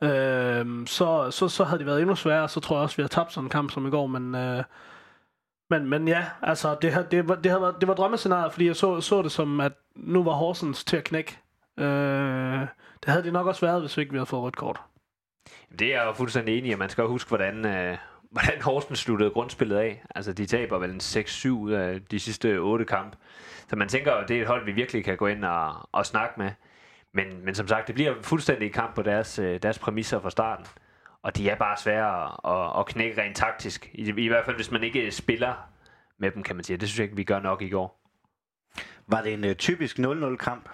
øh, 0.00 0.86
så, 0.86 1.30
så, 1.30 1.48
så 1.48 1.64
havde 1.64 1.78
det 1.78 1.86
været 1.86 2.00
endnu 2.00 2.14
sværere, 2.14 2.48
så 2.48 2.60
tror 2.60 2.76
jeg 2.76 2.82
også, 2.82 2.96
vi 2.96 3.02
har 3.02 3.08
tabt 3.08 3.32
sådan 3.32 3.46
en 3.46 3.50
kamp 3.50 3.70
som 3.70 3.86
i 3.86 3.90
går, 3.90 4.06
men... 4.06 4.34
Øh, 4.34 4.62
men, 5.70 5.90
men 5.90 6.08
ja, 6.08 6.24
altså 6.42 6.76
det, 6.82 6.92
det, 6.92 7.10
det, 7.10 7.28
var, 7.28 7.34
det, 7.34 7.52
havde, 7.52 7.74
det 7.80 7.88
var 7.88 7.94
drømmescenariet, 7.94 8.52
fordi 8.52 8.66
jeg 8.66 8.76
så, 8.76 9.00
så 9.00 9.22
det 9.22 9.32
som, 9.32 9.60
at 9.60 9.72
nu 9.96 10.24
var 10.24 10.32
Horsens 10.32 10.84
til 10.84 10.96
at 10.96 11.04
knække. 11.04 11.38
Øh, 11.76 12.66
det 13.02 13.10
havde 13.10 13.24
det 13.24 13.32
nok 13.32 13.46
også 13.46 13.66
været, 13.66 13.80
hvis 13.80 13.96
vi 13.96 14.02
ikke 14.02 14.14
havde 14.14 14.26
fået 14.26 14.42
rødt 14.42 14.56
kort. 14.56 14.80
Det 15.78 15.94
er 15.94 15.98
jeg 15.98 16.06
jo 16.06 16.12
fuldstændig 16.12 16.58
enig 16.58 16.70
i, 16.72 16.74
man 16.74 16.88
skal 16.88 17.04
huske, 17.04 17.28
hvordan, 17.28 17.64
øh, 17.66 17.98
hvordan 18.30 18.62
Horsens 18.62 18.98
sluttede 18.98 19.30
grundspillet 19.30 19.76
af. 19.76 20.04
Altså, 20.14 20.32
de 20.32 20.46
taber 20.46 20.78
vel 20.78 20.90
en 20.90 21.00
6-7 21.00 21.48
ud 21.48 21.72
af 21.72 22.00
de 22.10 22.20
sidste 22.20 22.58
8 22.58 22.84
kampe. 22.84 23.16
Så 23.68 23.76
man 23.76 23.88
tænker 23.88 24.12
at 24.12 24.28
det 24.28 24.36
er 24.36 24.40
et 24.40 24.46
hold, 24.46 24.64
vi 24.64 24.72
virkelig 24.72 25.04
kan 25.04 25.16
gå 25.16 25.26
ind 25.26 25.44
og, 25.44 25.88
og 25.92 26.06
snakke 26.06 26.34
med. 26.40 26.50
Men, 27.14 27.44
men 27.44 27.54
som 27.54 27.68
sagt, 27.68 27.86
det 27.86 27.94
bliver 27.94 28.14
fuldstændig 28.22 28.72
kamp 28.72 28.94
på 28.94 29.02
deres, 29.02 29.38
øh, 29.38 29.62
deres 29.62 29.78
præmisser 29.78 30.20
fra 30.20 30.30
starten. 30.30 30.66
Og 31.22 31.36
de 31.36 31.50
er 31.50 31.56
bare 31.56 31.76
svære 31.76 32.24
at, 32.52 32.80
at 32.80 32.86
knække 32.86 33.22
rent 33.22 33.36
taktisk. 33.36 33.90
I, 33.92 34.24
I 34.24 34.28
hvert 34.28 34.44
fald, 34.44 34.56
hvis 34.56 34.70
man 34.70 34.82
ikke 34.82 35.10
spiller 35.10 35.54
med 36.18 36.30
dem, 36.30 36.42
kan 36.42 36.56
man 36.56 36.64
sige. 36.64 36.76
Det 36.76 36.88
synes 36.88 36.98
jeg 36.98 37.04
ikke, 37.04 37.16
vi 37.16 37.24
gør 37.24 37.40
nok 37.40 37.62
i 37.62 37.68
går. 37.68 38.02
Var 39.06 39.22
det 39.22 39.32
en 39.32 39.44
uh, 39.44 39.52
typisk 39.52 39.98
0-0-kamp? 39.98 40.68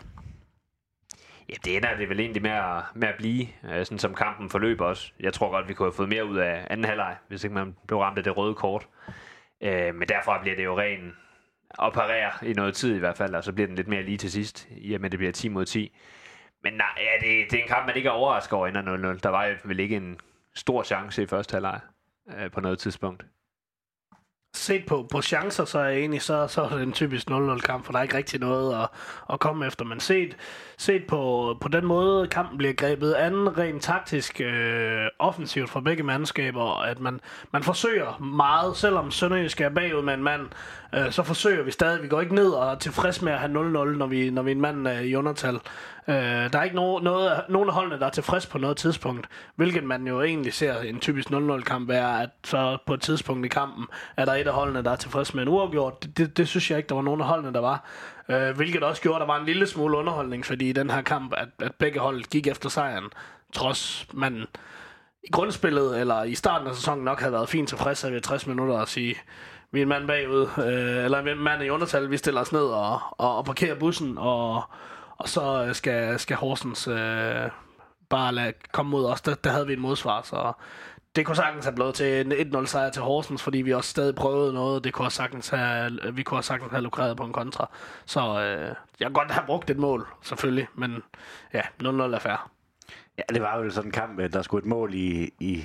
Ja, 1.49 1.55
det 1.65 1.77
ender 1.77 1.97
det 1.97 2.09
vel 2.09 2.21
egentlig 2.21 2.43
med 2.43 2.51
at, 2.51 2.83
med 2.95 3.09
at 3.09 3.15
blive, 3.19 3.47
øh, 3.65 3.85
sådan 3.85 3.99
som 3.99 4.15
kampen 4.15 4.51
forløber 4.51 4.85
også. 4.85 5.13
Jeg 5.21 5.33
tror 5.33 5.51
godt, 5.51 5.69
vi 5.69 5.75
kunne 5.75 5.87
have 5.87 5.97
fået 5.97 6.09
mere 6.09 6.25
ud 6.25 6.37
af 6.37 6.67
anden 6.71 6.85
halvleg, 6.85 7.17
hvis 7.29 7.45
ikke 7.45 7.55
man 7.55 7.77
blev 7.87 7.99
ramt 7.99 8.19
af 8.19 8.25
det 8.25 8.37
røde 8.37 8.55
kort. 8.55 8.89
Øh, 9.61 9.95
men 9.95 10.09
derfra 10.09 10.41
bliver 10.41 10.57
det 10.57 10.65
jo 10.65 10.79
ren 10.79 11.17
at 11.83 11.93
parere 11.93 12.31
i 12.43 12.53
noget 12.53 12.75
tid 12.75 12.95
i 12.95 12.99
hvert 12.99 13.17
fald, 13.17 13.35
og 13.35 13.45
så 13.45 13.53
bliver 13.53 13.67
den 13.67 13.77
lidt 13.77 13.89
mere 13.89 14.03
lige 14.03 14.19
til 14.19 14.33
sidst, 14.33 14.69
i 14.71 14.95
og 14.95 15.01
med 15.01 15.11
det 15.11 15.19
bliver 15.19 15.33
10 15.33 15.49
mod 15.49 15.65
10. 15.65 15.97
Men 16.63 16.73
nej, 16.73 16.87
ja, 16.97 17.27
det, 17.27 17.51
det 17.51 17.59
er 17.59 17.63
en 17.63 17.69
kamp, 17.69 17.87
man 17.87 17.97
ikke 17.97 18.07
er 18.07 18.13
overrasket 18.13 18.53
over 18.53 18.67
ender 18.67 19.15
0-0. 19.15 19.19
Der 19.23 19.29
var 19.29 19.55
vel 19.65 19.81
ikke 19.81 19.97
en 19.97 20.21
stor 20.55 20.83
chance 20.83 21.23
i 21.23 21.27
første 21.27 21.53
halvleg 21.53 21.81
øh, 22.39 22.51
på 22.51 22.61
noget 22.61 22.79
tidspunkt 22.79 23.25
set 24.55 24.87
på, 24.87 25.07
på 25.11 25.23
chancer, 25.23 25.65
så 25.65 25.79
er 25.79 25.85
jeg 25.85 25.99
egentlig, 25.99 26.23
så, 26.23 26.47
så 26.47 26.63
er 26.63 26.69
det 26.69 26.83
en 26.83 26.93
typisk 26.93 27.31
0-0 27.31 27.59
kamp, 27.59 27.85
for 27.85 27.93
der 27.93 27.99
er 27.99 28.03
ikke 28.03 28.17
rigtig 28.17 28.41
noget 28.41 28.83
at, 28.83 28.89
at 29.33 29.41
komme 29.41 29.67
efter. 29.67 29.85
Men 29.85 30.01
set, 30.01 30.37
set 30.79 31.07
på, 31.07 31.57
på 31.61 31.69
den 31.69 31.87
måde, 31.87 32.29
kampen 32.29 32.59
bliver 32.59 32.73
grebet 32.73 33.13
an 33.13 33.59
rent 33.59 33.83
taktisk 33.83 34.41
øh, 34.41 35.07
offensivt 35.19 35.71
fra 35.71 35.81
begge 35.81 36.03
mandskaber, 36.03 36.83
at 36.83 37.01
man, 37.01 37.21
man 37.53 37.63
forsøger 37.63 38.19
meget, 38.19 38.77
selvom 38.77 39.11
Sønderjysk 39.11 39.61
er 39.61 39.69
bagud 39.69 40.03
med 40.03 40.15
en 40.15 40.23
mand, 40.23 40.47
øh, 40.95 41.13
så 41.13 41.23
forsøger 41.23 41.63
vi 41.63 41.71
stadig. 41.71 42.03
Vi 42.03 42.09
går 42.09 42.21
ikke 42.21 42.35
ned 42.35 42.51
og 42.51 42.73
er 42.73 42.79
tilfreds 42.79 43.23
med 43.23 43.33
at 43.33 43.39
have 43.39 43.53
0-0, 43.53 43.97
når 43.97 44.07
vi, 44.07 44.31
når 44.31 44.43
vi 44.43 44.51
er 44.51 44.55
en 44.55 44.61
mand 44.61 44.89
øh, 44.89 45.03
i 45.03 45.15
undertal. 45.15 45.55
Øh, 46.09 46.15
der 46.53 46.59
er 46.59 46.63
ikke 46.63 46.77
no, 46.77 46.99
noget, 46.99 47.41
nogen 47.49 47.69
af 47.69 47.75
holdene, 47.75 47.99
der 47.99 48.07
er 48.07 48.11
tilfreds 48.11 48.47
på 48.47 48.59
noget 48.59 48.77
tidspunkt, 48.77 49.29
hvilket 49.57 49.85
man 49.85 50.07
jo 50.07 50.23
egentlig 50.23 50.55
ser 50.55 50.81
en 50.81 51.01
typisk 51.01 51.31
0-0-kamp 51.31 51.89
være, 51.89 52.23
at 52.23 52.31
så 52.45 52.79
på 52.87 52.95
et 52.95 53.01
tidspunkt 53.01 53.47
i 53.47 53.49
kampen 53.49 53.87
er 54.17 54.25
der 54.25 54.35
et 54.35 54.47
af 54.47 54.53
holdene, 54.53 54.85
der 54.85 54.91
er 54.91 54.97
tilfreds 54.97 55.35
med 55.35 55.43
en 55.43 55.49
uafgjort. 55.49 56.03
Det, 56.03 56.19
det, 56.19 56.37
det 56.37 56.49
synes 56.49 56.71
jeg 56.71 56.79
ikke, 56.79 56.89
der 56.89 56.95
var 56.95 57.03
nogen 57.03 57.21
af 57.21 57.27
holdene, 57.27 57.53
der 57.53 57.61
var. 57.61 57.85
Øh, 58.29 58.57
hvilket 58.57 58.83
også 58.83 59.03
gjorde, 59.03 59.17
at 59.17 59.21
der 59.21 59.27
var 59.27 59.41
en 59.41 59.47
lille 59.47 59.67
smule 59.67 59.97
underholdning, 59.97 60.47
fordi 60.47 60.69
i 60.69 60.73
den 60.73 60.91
her 60.91 61.03
kamp, 61.03 61.33
at, 61.37 61.49
at 61.59 61.75
begge 61.75 62.01
hold 62.01 62.23
gik 62.23 62.47
efter 62.47 62.69
sejren, 62.69 63.05
trods 63.53 64.07
manden 64.13 64.47
i 65.23 65.31
grundspillet, 65.33 66.01
eller 66.01 66.23
i 66.23 66.35
starten 66.35 66.69
af 66.69 66.75
sæsonen 66.75 67.05
nok 67.05 67.21
havde 67.21 67.33
været 67.33 67.49
fint 67.49 67.69
tilfreds 67.69 68.05
ved 68.05 68.21
60 68.21 68.47
minutter 68.47 68.75
og 68.75 68.89
sige, 68.89 69.17
vi 69.73 69.79
er 69.79 69.83
en 69.83 69.89
mand 69.89 70.07
bagud, 70.07 70.49
øh, 70.59 71.05
eller 71.05 71.19
en 71.19 71.39
mand 71.39 71.63
i 71.63 71.71
undertal, 71.71 72.11
vi 72.11 72.17
stiller 72.17 72.41
os 72.41 72.53
ned 72.53 72.65
og, 72.65 73.01
og, 73.11 73.37
og 73.37 73.45
parkerer 73.45 73.75
bussen, 73.75 74.19
og, 74.19 74.63
og 75.17 75.29
så 75.29 75.71
skal, 75.73 76.19
skal 76.19 76.37
Horsens 76.37 76.89
øh, 76.89 77.51
bare 78.09 78.33
lade 78.33 78.53
komme 78.73 78.91
mod 78.91 79.07
os. 79.07 79.21
Der, 79.21 79.35
der 79.35 79.51
havde 79.51 79.67
vi 79.67 79.73
en 79.73 79.81
modsvar, 79.81 80.23
så 80.23 80.53
det 81.17 81.27
kunne 81.27 81.37
sagtens 81.37 81.65
have 81.65 81.75
blevet 81.75 81.95
til 81.95 82.27
en 82.27 82.33
1-0 82.57 82.67
sejr 82.67 82.91
til 82.91 83.03
Horsens, 83.03 83.43
fordi 83.43 83.59
vi 83.59 83.73
også 83.73 83.91
stadig 83.91 84.15
prøvede 84.15 84.53
noget. 84.53 84.85
Det 84.85 84.93
kunne 84.93 85.11
sagtens 85.11 85.49
have, 85.49 85.91
vi 86.13 86.23
kunne 86.23 86.43
sagtens 86.43 86.71
have 86.71 86.83
lukreret 86.83 87.17
på 87.17 87.25
en 87.25 87.33
kontra. 87.33 87.71
Så 88.07 88.21
øh, 88.21 88.75
jeg 89.01 89.07
kan 89.07 89.13
godt 89.13 89.31
have 89.31 89.47
brugt 89.47 89.71
et 89.71 89.79
mål, 89.79 90.07
selvfølgelig, 90.23 90.69
men 90.75 91.03
ja, 91.55 91.63
0-0 91.83 91.87
er 91.87 92.19
fair. 92.19 92.51
Ja, 93.19 93.23
det 93.35 93.43
var 93.43 93.59
jo 93.59 93.71
sådan 93.71 93.89
en 93.89 93.93
kamp, 93.93 94.19
der 94.33 94.43
skulle 94.43 94.63
et 94.63 94.69
mål 94.69 94.95
i, 94.95 95.31
i 95.41 95.65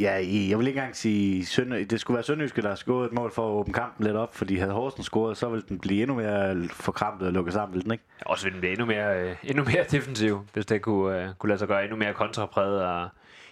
Ja, 0.00 0.12
jeg 0.12 0.58
vil 0.58 0.66
ikke 0.66 0.78
engang 0.78 0.96
sige, 0.96 1.46
Sønder, 1.46 1.84
det 1.84 2.00
skulle 2.00 2.14
være 2.14 2.24
Sønderjyske, 2.24 2.62
der 2.62 2.68
har 2.68 2.74
skåret 2.74 3.06
et 3.06 3.12
mål 3.12 3.32
for 3.32 3.48
at 3.48 3.52
åbne 3.52 3.74
kampen 3.74 4.06
lidt 4.06 4.16
op, 4.16 4.34
fordi 4.34 4.56
havde 4.56 4.72
Horsens 4.72 5.06
scoret, 5.06 5.36
så 5.36 5.48
ville 5.48 5.64
den 5.68 5.78
blive 5.78 6.02
endnu 6.02 6.16
mere 6.16 6.68
forkrampet 6.68 7.26
og 7.26 7.32
lukket 7.32 7.54
sammen, 7.54 7.74
ville 7.74 7.84
den 7.84 7.92
ikke? 7.92 8.04
Også 8.26 8.44
ville 8.44 8.54
den 8.54 8.60
blive 8.60 8.72
endnu 8.72 8.86
mere, 8.86 9.22
øh, 9.22 9.36
endnu 9.42 9.64
mere 9.64 9.84
defensiv, 9.96 10.46
hvis 10.52 10.66
det 10.66 10.82
kunne, 10.82 11.22
øh, 11.22 11.28
kunne 11.38 11.48
lade 11.48 11.58
sig 11.58 11.68
gøre 11.68 11.82
endnu 11.82 11.96
mere 11.96 12.14
kontrapræget 12.14 12.82
og 12.84 13.08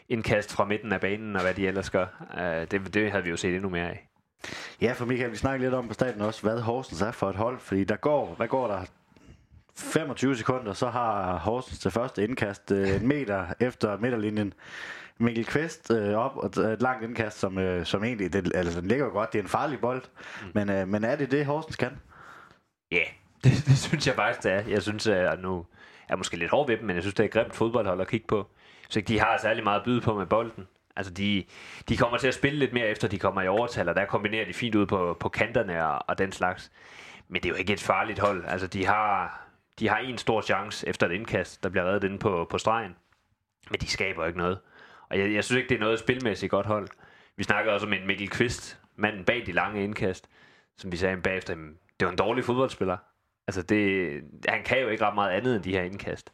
indkast 0.09 0.53
fra 0.53 0.65
midten 0.65 0.93
af 0.93 1.01
banen 1.01 1.37
og 1.37 1.43
hvad 1.43 1.55
de 1.55 1.67
ellers 1.69 1.91
gør. 1.91 2.07
Øh, 2.39 2.67
det, 2.71 2.95
det 2.95 3.11
havde 3.11 3.25
vi 3.25 3.31
jo 3.31 3.37
set 3.37 3.55
endnu 3.55 3.69
mere 3.69 3.89
af. 3.89 4.09
Ja, 4.81 4.93
for 4.93 5.07
Michael, 5.07 5.31
vi 5.31 5.37
snakker 5.37 5.67
lidt 5.67 5.75
om 5.75 5.89
på 5.89 5.95
staten 5.95 6.21
også, 6.21 6.43
hvad 6.43 6.61
Horsens 6.61 7.03
er 7.03 7.11
for 7.11 7.31
et 7.31 7.37
hold, 7.37 7.59
fordi 7.59 7.85
der 7.85 7.97
går, 7.97 8.35
hvad 8.37 8.49
går 8.49 8.67
der? 8.67 8.85
25 9.77 10.37
sekunder, 10.37 10.73
så 10.73 10.89
har 10.89 11.39
Horsens 11.39 11.79
det 11.79 11.93
første 11.93 12.25
indkast 12.25 12.73
en 12.73 13.09
meter 13.09 13.47
efter 13.61 13.99
midterlinjen. 13.99 14.55
Mikkel 15.19 15.45
Kvist 15.45 15.91
øh, 15.91 16.15
op 16.15 16.37
og 16.37 16.47
et 16.47 16.83
langt 16.83 17.05
indkast, 17.05 17.39
som, 17.39 17.59
øh, 17.59 17.87
som 17.87 18.05
egentlig, 18.05 18.33
det, 18.33 18.53
altså 18.55 18.81
den 18.81 18.89
ligger 18.89 19.09
godt, 19.09 19.33
det 19.33 19.39
er 19.39 19.43
en 19.43 19.49
farlig 19.49 19.81
bold, 19.81 20.03
mm. 20.43 20.51
men, 20.55 20.71
øh, 20.71 20.89
men 20.89 21.05
er 21.05 21.17
det 21.17 21.31
det, 21.31 21.47
Horsens 21.47 21.77
kan? 21.77 22.01
Ja, 22.93 22.97
yeah, 22.97 23.07
det, 23.45 23.53
det 23.67 23.79
synes 23.79 24.07
jeg 24.07 24.15
faktisk, 24.15 24.43
det 24.43 24.53
er. 24.53 24.63
Jeg 24.69 24.83
synes, 24.83 25.07
at 25.07 25.41
nu 25.43 25.67
er 26.09 26.17
måske 26.17 26.37
lidt 26.37 26.51
hård 26.51 26.69
ved 26.69 26.77
dem, 26.77 26.87
men 26.87 26.97
jeg 26.97 27.03
synes, 27.03 27.15
det 27.15 27.23
er 27.23 27.29
et 27.29 27.33
grimt 27.33 27.55
fodboldhold 27.55 28.01
at 28.01 28.09
kigge 28.09 28.27
på. 28.27 28.47
Så 28.89 29.01
de 29.01 29.21
har 29.21 29.39
særlig 29.43 29.65
meget 29.65 29.79
at 29.79 29.85
byde 29.85 30.01
på 30.01 30.15
med 30.15 30.27
bolden. 30.27 30.67
Altså, 30.97 31.13
de, 31.13 31.45
de 31.89 31.97
kommer 31.97 32.19
til 32.19 32.29
at 32.29 32.35
spille 32.35 32.59
lidt 32.59 32.73
mere 32.73 32.87
efter, 32.87 33.09
de 33.09 33.19
kommer 33.19 33.43
i 33.43 33.49
overtal, 33.49 33.89
og 33.89 33.95
der 33.95 34.05
kombinerer 34.05 34.45
de 34.45 34.55
fint 34.55 34.75
ud 34.75 34.87
på, 34.87 35.17
på 35.21 35.29
kanterne 35.29 35.87
og, 35.87 36.05
og 36.09 36.19
den 36.19 36.33
slags. 36.33 36.73
Men 37.29 37.43
det 37.43 37.49
er 37.49 37.51
jo 37.51 37.57
ikke 37.57 37.73
et 37.73 37.81
farligt 37.81 38.19
hold. 38.19 38.45
Altså, 38.47 38.67
de 38.67 38.87
har, 38.87 39.41
de 39.79 39.89
har 39.89 39.99
en 39.99 40.19
stor 40.19 40.41
chance 40.41 40.89
efter 40.89 41.07
et 41.07 41.13
indkast, 41.13 41.63
der 41.63 41.69
bliver 41.69 41.85
reddet 41.85 42.05
inde 42.05 42.19
på, 42.19 42.47
på 42.51 42.59
stregen. 42.59 42.97
Men 43.71 43.81
de 43.81 43.89
skaber 43.89 44.27
ikke 44.27 44.39
noget. 44.39 44.59
Og 45.11 45.19
jeg, 45.19 45.35
jeg 45.35 45.45
synes 45.45 45.57
ikke, 45.57 45.69
det 45.69 45.75
er 45.75 45.81
noget 45.81 45.99
spilmæssigt 45.99 46.51
godt 46.51 46.67
hold. 46.67 46.89
Vi 47.37 47.43
snakkede 47.45 47.75
også 47.75 47.87
om 47.87 47.93
en 47.93 48.07
Mikkel 48.07 48.29
Kvist, 48.29 48.79
manden 48.97 49.25
bag 49.25 49.43
de 49.47 49.53
lange 49.53 49.85
indkast, 49.85 50.29
som 50.77 50.93
vi 50.93 50.97
sagde 50.97 51.17
bagefter, 51.17 51.55
det 52.01 52.07
var 52.07 52.11
en 52.11 52.19
dårlig 52.19 52.45
fodboldspiller. 52.45 52.97
Altså, 53.47 53.63
det, 53.63 54.11
han 54.49 54.63
kan 54.65 54.81
jo 54.81 54.89
ikke 54.89 55.05
ret 55.05 55.15
meget 55.15 55.31
andet 55.31 55.55
end 55.55 55.65
de 55.65 55.73
her 55.73 55.83
indkast. 55.83 56.33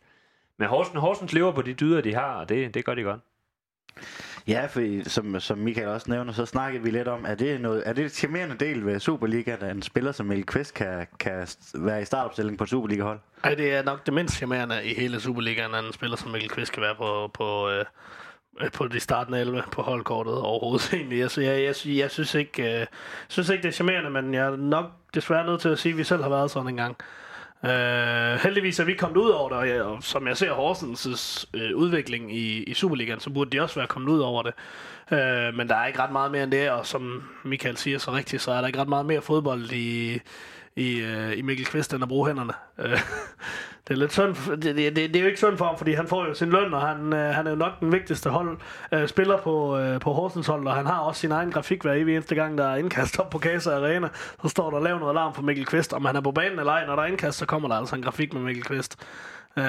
Men 0.59 0.69
Horsens, 0.69 1.01
Horsens 1.01 1.33
lever 1.33 1.53
på 1.53 1.62
de 1.62 1.75
dyder, 1.75 2.01
de 2.01 2.14
har, 2.14 2.35
og 2.35 2.49
det, 2.49 2.75
det 2.75 2.85
gør 2.85 2.94
de 2.94 3.03
godt. 3.03 3.20
Ja, 4.49 4.66
for 4.66 5.09
som, 5.09 5.40
som 5.40 5.59
Michael 5.59 5.88
også 5.88 6.11
nævner, 6.11 6.33
så 6.33 6.46
snakkede 6.46 6.83
vi 6.83 6.90
lidt 6.90 7.09
om, 7.09 7.25
er 7.29 7.35
det, 7.35 7.61
noget, 7.61 7.83
er 7.87 7.92
det 7.92 8.05
et 8.05 8.12
charmerende 8.12 8.57
del 8.57 8.87
ved 8.87 9.01
Superliga, 9.01 9.57
at 9.61 9.62
en 9.62 9.83
spiller 9.83 10.12
som 10.12 10.27
Mikkel 10.27 10.46
Kvist 10.46 10.75
kan, 10.75 11.07
kan 11.18 11.46
være 11.75 12.03
i 12.03 12.05
startopstilling 12.05 12.59
på 12.59 12.64
et 12.64 12.70
Superliga-hold? 12.70 13.18
Nej, 13.44 13.55
det 13.55 13.75
er 13.75 13.83
nok 13.83 14.07
det 14.07 14.14
mindst 14.14 14.37
charmerende 14.37 14.85
i 14.85 14.94
hele 14.94 15.20
Superligaen, 15.20 15.75
at 15.75 15.85
en 15.85 15.92
spiller 15.92 16.16
som 16.16 16.31
Mikkel 16.31 16.51
Kvist 16.51 16.72
kan 16.72 16.83
være 16.83 16.94
på, 16.94 17.31
på, 17.35 17.70
øh, 17.70 17.85
Øh, 18.61 18.71
på 18.73 18.88
de 18.88 19.01
startende 19.01 19.40
11 19.40 19.62
på 19.73 19.83
holdkortet 19.83 20.35
overhovedet 20.35 20.93
egentlig. 20.95 21.23
Altså, 21.23 21.40
jeg, 21.40 21.62
jeg, 21.62 21.75
jeg, 21.87 21.97
jeg 21.97 22.11
synes, 22.11 22.35
ikke, 22.35 22.81
øh, 22.81 22.87
synes 23.29 23.49
ikke, 23.49 23.62
det 23.62 23.69
er 23.69 23.73
charmerende, 23.73 24.11
men 24.11 24.35
jeg 24.35 24.47
er 24.47 24.57
nok 24.57 24.90
desværre 25.14 25.47
nødt 25.47 25.61
til 25.61 25.69
at 25.69 25.79
sige, 25.79 25.93
at 25.93 25.99
vi 25.99 26.05
selv 26.05 26.23
har 26.23 26.31
været 26.31 26.51
sådan 26.51 26.69
en 26.69 26.77
gang. 26.77 26.97
Øh, 27.64 28.40
heldigvis 28.43 28.81
er 28.81 28.85
vi 28.85 28.95
kommet 28.95 29.17
ud 29.17 29.31
over 29.31 29.49
det, 29.49 29.59
og, 29.59 29.69
jeg, 29.69 29.83
og 29.83 30.03
som 30.03 30.27
jeg 30.27 30.37
ser 30.37 30.53
Horsens 30.53 31.47
øh, 31.55 31.77
udvikling 31.77 32.37
i, 32.37 32.62
i 32.62 32.75
Superligaen, 32.75 33.21
så 33.21 33.31
burde 33.31 33.51
de 33.51 33.62
også 33.62 33.81
være 33.81 33.87
kommet 33.87 34.12
ud 34.12 34.21
over 34.21 34.43
det. 34.43 34.53
Øh, 35.12 35.55
men 35.55 35.69
der 35.69 35.77
er 35.77 35.87
ikke 35.87 35.99
ret 35.99 36.12
meget 36.12 36.33
mere 36.33 36.43
end 36.43 36.53
det, 36.53 36.71
og 36.71 36.87
som 36.87 37.23
Michael 37.43 37.77
siger 37.77 37.99
så 37.99 38.12
rigtigt, 38.12 38.43
så 38.43 38.53
er 38.53 38.61
der 38.61 38.67
ikke 38.67 38.81
ret 38.81 38.88
meget 38.88 39.07
mere 39.07 39.23
fodbold 39.23 39.73
i, 39.73 40.21
i, 40.77 41.01
øh, 41.01 41.39
i 41.39 41.43
Mikkel 41.43 41.67
Kvist, 41.67 41.95
end 41.95 42.03
at 42.03 42.09
bruge 42.09 42.27
hænderne. 42.27 42.53
Øh, 42.79 43.01
det 43.89 43.95
er 43.95 43.99
lidt 43.99 44.13
synd, 44.13 44.35
det, 44.57 44.63
det, 44.63 44.77
det, 44.77 44.97
det, 44.97 45.17
er 45.17 45.21
jo 45.21 45.27
ikke 45.27 45.39
synd 45.39 45.59
for 45.59 45.65
ham, 45.65 45.79
fordi 45.79 45.93
han 45.93 46.07
får 46.07 46.27
jo 46.27 46.35
sin 46.35 46.51
løn, 46.51 46.75
og 46.75 46.81
han, 46.81 47.13
øh, 47.13 47.35
han 47.35 47.47
er 47.47 47.51
jo 47.51 47.57
nok 47.57 47.81
den 47.81 47.93
vigtigste 47.93 48.31
hold, 48.31 48.59
øh, 48.93 49.09
spiller 49.09 49.37
på, 49.37 49.79
øh, 49.79 50.01
på 50.01 50.13
Horsens 50.13 50.47
hold, 50.47 50.67
og 50.67 50.75
han 50.75 50.87
har 50.87 50.99
også 50.99 51.21
sin 51.21 51.33
egen 51.33 51.51
grafik 51.51 51.83
hver 51.83 51.93
evig 51.93 52.15
eneste 52.15 52.35
gang, 52.35 52.59
der 52.59 52.67
er 52.67 52.77
indkast 52.77 53.19
op 53.19 53.31
på 53.31 53.39
Kasa 53.39 53.71
Arena. 53.71 54.09
Så 54.43 54.49
står 54.49 54.71
der 54.71 54.81
lavet 54.81 55.01
noget 55.01 55.13
alarm 55.13 55.35
for 55.35 55.43
Mikkel 55.43 55.67
Kvist, 55.67 55.93
om 55.93 56.05
han 56.05 56.17
er 56.17 56.21
på 56.21 56.33
banen 56.33 56.59
eller 56.59 56.73
ej. 56.73 56.87
Når 56.87 56.97
der 56.97 57.03
er 57.03 57.07
indkast, 57.07 57.39
så 57.39 57.47
kommer 57.47 57.69
der 57.69 57.75
altså 57.75 57.97
en 57.97 58.03
grafik 58.03 58.33
med 58.33 58.43
Mikkel 58.43 58.65
Kvist. 58.65 58.97
Uh, 59.57 59.65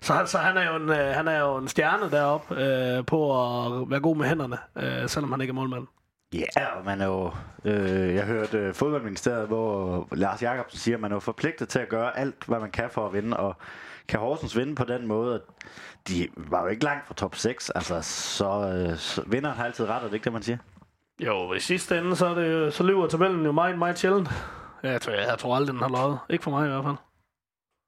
så, 0.00 0.22
så 0.26 0.38
han, 0.38 0.56
er 0.56 0.70
jo 0.70 0.76
en, 0.76 0.90
øh, 0.90 1.14
han 1.14 1.28
er 1.28 1.40
jo 1.40 1.56
en 1.56 1.68
stjerne 1.68 2.10
deroppe 2.10 2.54
øh, 2.54 3.04
på 3.06 3.18
at 3.52 3.90
være 3.90 4.00
god 4.00 4.16
med 4.16 4.26
hænderne, 4.26 4.58
øh, 4.76 5.08
selvom 5.08 5.32
han 5.32 5.40
ikke 5.40 5.50
er 5.50 5.54
målmand. 5.54 5.86
Ja, 6.34 6.66
og 6.76 6.84
man 6.84 7.00
er 7.00 7.06
jo, 7.06 7.32
øh, 7.64 8.14
jeg 8.14 8.24
hørte 8.24 8.58
øh, 8.58 8.74
fodboldministeriet, 8.74 9.46
hvor 9.48 10.08
Lars 10.12 10.42
Jakobsen 10.42 10.78
siger, 10.78 10.96
at 10.96 11.00
man 11.00 11.12
er 11.12 11.16
jo 11.16 11.20
forpligtet 11.20 11.68
til 11.68 11.78
at 11.78 11.88
gøre 11.88 12.18
alt, 12.18 12.44
hvad 12.46 12.60
man 12.60 12.70
kan 12.70 12.90
for 12.90 13.06
at 13.06 13.12
vinde, 13.12 13.36
og 13.36 13.56
kan 14.08 14.20
Horsens 14.20 14.56
vinde 14.56 14.74
på 14.74 14.84
den 14.84 15.06
måde, 15.06 15.34
at 15.34 15.40
de 16.08 16.28
var 16.36 16.62
jo 16.62 16.68
ikke 16.68 16.84
langt 16.84 17.06
fra 17.06 17.14
top 17.14 17.34
6, 17.36 17.70
altså 17.70 18.02
så, 18.02 18.46
øh, 18.68 18.96
så 18.96 19.22
vinderen 19.26 19.56
har 19.56 19.64
altid 19.64 19.88
ret, 19.88 20.02
er 20.02 20.06
det 20.06 20.14
ikke 20.14 20.24
det, 20.24 20.32
man 20.32 20.42
siger? 20.42 20.58
Jo, 21.20 21.52
i 21.52 21.60
sidste 21.60 21.98
ende, 21.98 22.16
så, 22.16 22.26
er 22.26 22.34
det, 22.34 22.74
så 22.74 22.82
løber 22.82 23.06
tabellen 23.06 23.44
jo 23.44 23.52
meget, 23.52 23.78
meget 23.78 23.98
sjældent. 23.98 24.28
Jeg 24.82 25.00
tror, 25.00 25.12
jeg, 25.12 25.26
jeg 25.28 25.38
tror 25.38 25.56
aldrig, 25.56 25.72
den 25.72 25.82
har 25.82 25.88
løjet. 25.88 26.18
Ikke 26.30 26.44
for 26.44 26.50
mig 26.50 26.66
i 26.66 26.70
hvert 26.70 26.84
fald. 26.84 26.96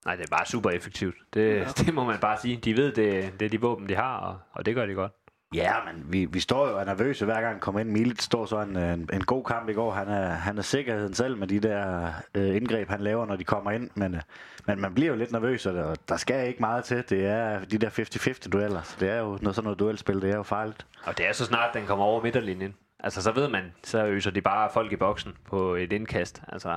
Nej, 0.05 0.17
det 0.17 0.25
er 0.25 0.37
bare 0.37 0.47
super 0.47 0.71
effektivt. 0.71 1.15
Det, 1.35 1.57
ja. 1.57 1.65
det 1.85 1.95
må 1.95 2.05
man 2.05 2.19
bare 2.19 2.39
sige. 2.41 2.57
De 2.57 2.77
ved, 2.77 2.93
det, 2.93 3.41
det 3.41 3.47
er 3.47 3.51
de 3.51 3.61
våben, 3.61 3.89
de 3.89 3.95
har, 3.95 4.17
og, 4.17 4.39
og 4.53 4.67
det 4.67 4.75
gør 4.75 4.87
de 4.87 4.95
godt. 4.95 5.13
Ja, 5.55 5.73
men 5.85 6.13
vi, 6.13 6.25
vi 6.25 6.41
står 6.41 6.69
jo 6.69 6.75
og 6.75 6.81
er 6.81 6.85
nervøse 6.85 7.25
hver 7.25 7.35
gang 7.35 7.47
han 7.47 7.61
kommer 7.61 7.81
ind. 7.81 7.91
Milit 7.91 8.23
står 8.23 8.47
så 8.47 8.61
en, 8.61 8.77
øh, 8.77 8.93
en, 8.93 9.11
en 9.13 9.25
god 9.25 9.45
kamp 9.45 9.69
i 9.69 9.73
går. 9.73 9.93
Han 9.93 10.09
er, 10.09 10.29
han 10.29 10.59
er 10.59 10.63
sikkerheden 10.63 11.15
selv 11.15 11.37
med 11.37 11.47
de 11.47 11.61
der 11.61 12.13
øh, 12.35 12.57
indgreb, 12.57 12.89
han 12.89 13.01
laver, 13.01 13.27
når 13.27 13.37
de 13.37 13.45
kommer 13.45 13.71
ind. 13.71 13.91
Men, 13.95 14.15
øh, 14.15 14.21
men 14.67 14.81
man 14.81 14.95
bliver 14.95 15.11
jo 15.11 15.17
lidt 15.17 15.33
nervøs, 15.33 15.67
og 15.67 15.97
der 16.09 16.17
skal 16.17 16.49
ikke 16.49 16.61
meget 16.61 16.85
til. 16.85 17.05
Det 17.11 17.27
er 17.27 17.65
de 17.65 17.79
der 17.79 17.91
50-50 17.91 18.49
dueller. 18.49 18.83
Så 18.83 18.97
det 19.01 19.11
er 19.11 19.19
jo 19.19 19.39
noget, 19.43 19.55
sådan 19.55 19.65
noget 19.65 19.79
duelspil. 19.79 20.23
Det 20.23 20.31
er 20.31 20.37
jo 20.37 20.43
farligt. 20.43 20.87
Og 21.05 21.19
det 21.19 21.29
er 21.29 21.33
så 21.33 21.45
snart, 21.45 21.75
den 21.75 21.87
kommer 21.87 22.05
over 22.05 22.23
midterlinjen. 22.23 22.75
Altså, 23.01 23.23
så 23.23 23.33
ved 23.33 23.49
man, 23.49 23.73
så 23.83 24.07
øser 24.07 24.31
de 24.31 24.41
bare 24.41 24.71
folk 24.75 24.93
i 24.93 24.97
boksen 24.97 25.33
på 25.51 25.75
et 25.75 25.93
indkast. 25.93 26.43
Altså... 26.49 26.69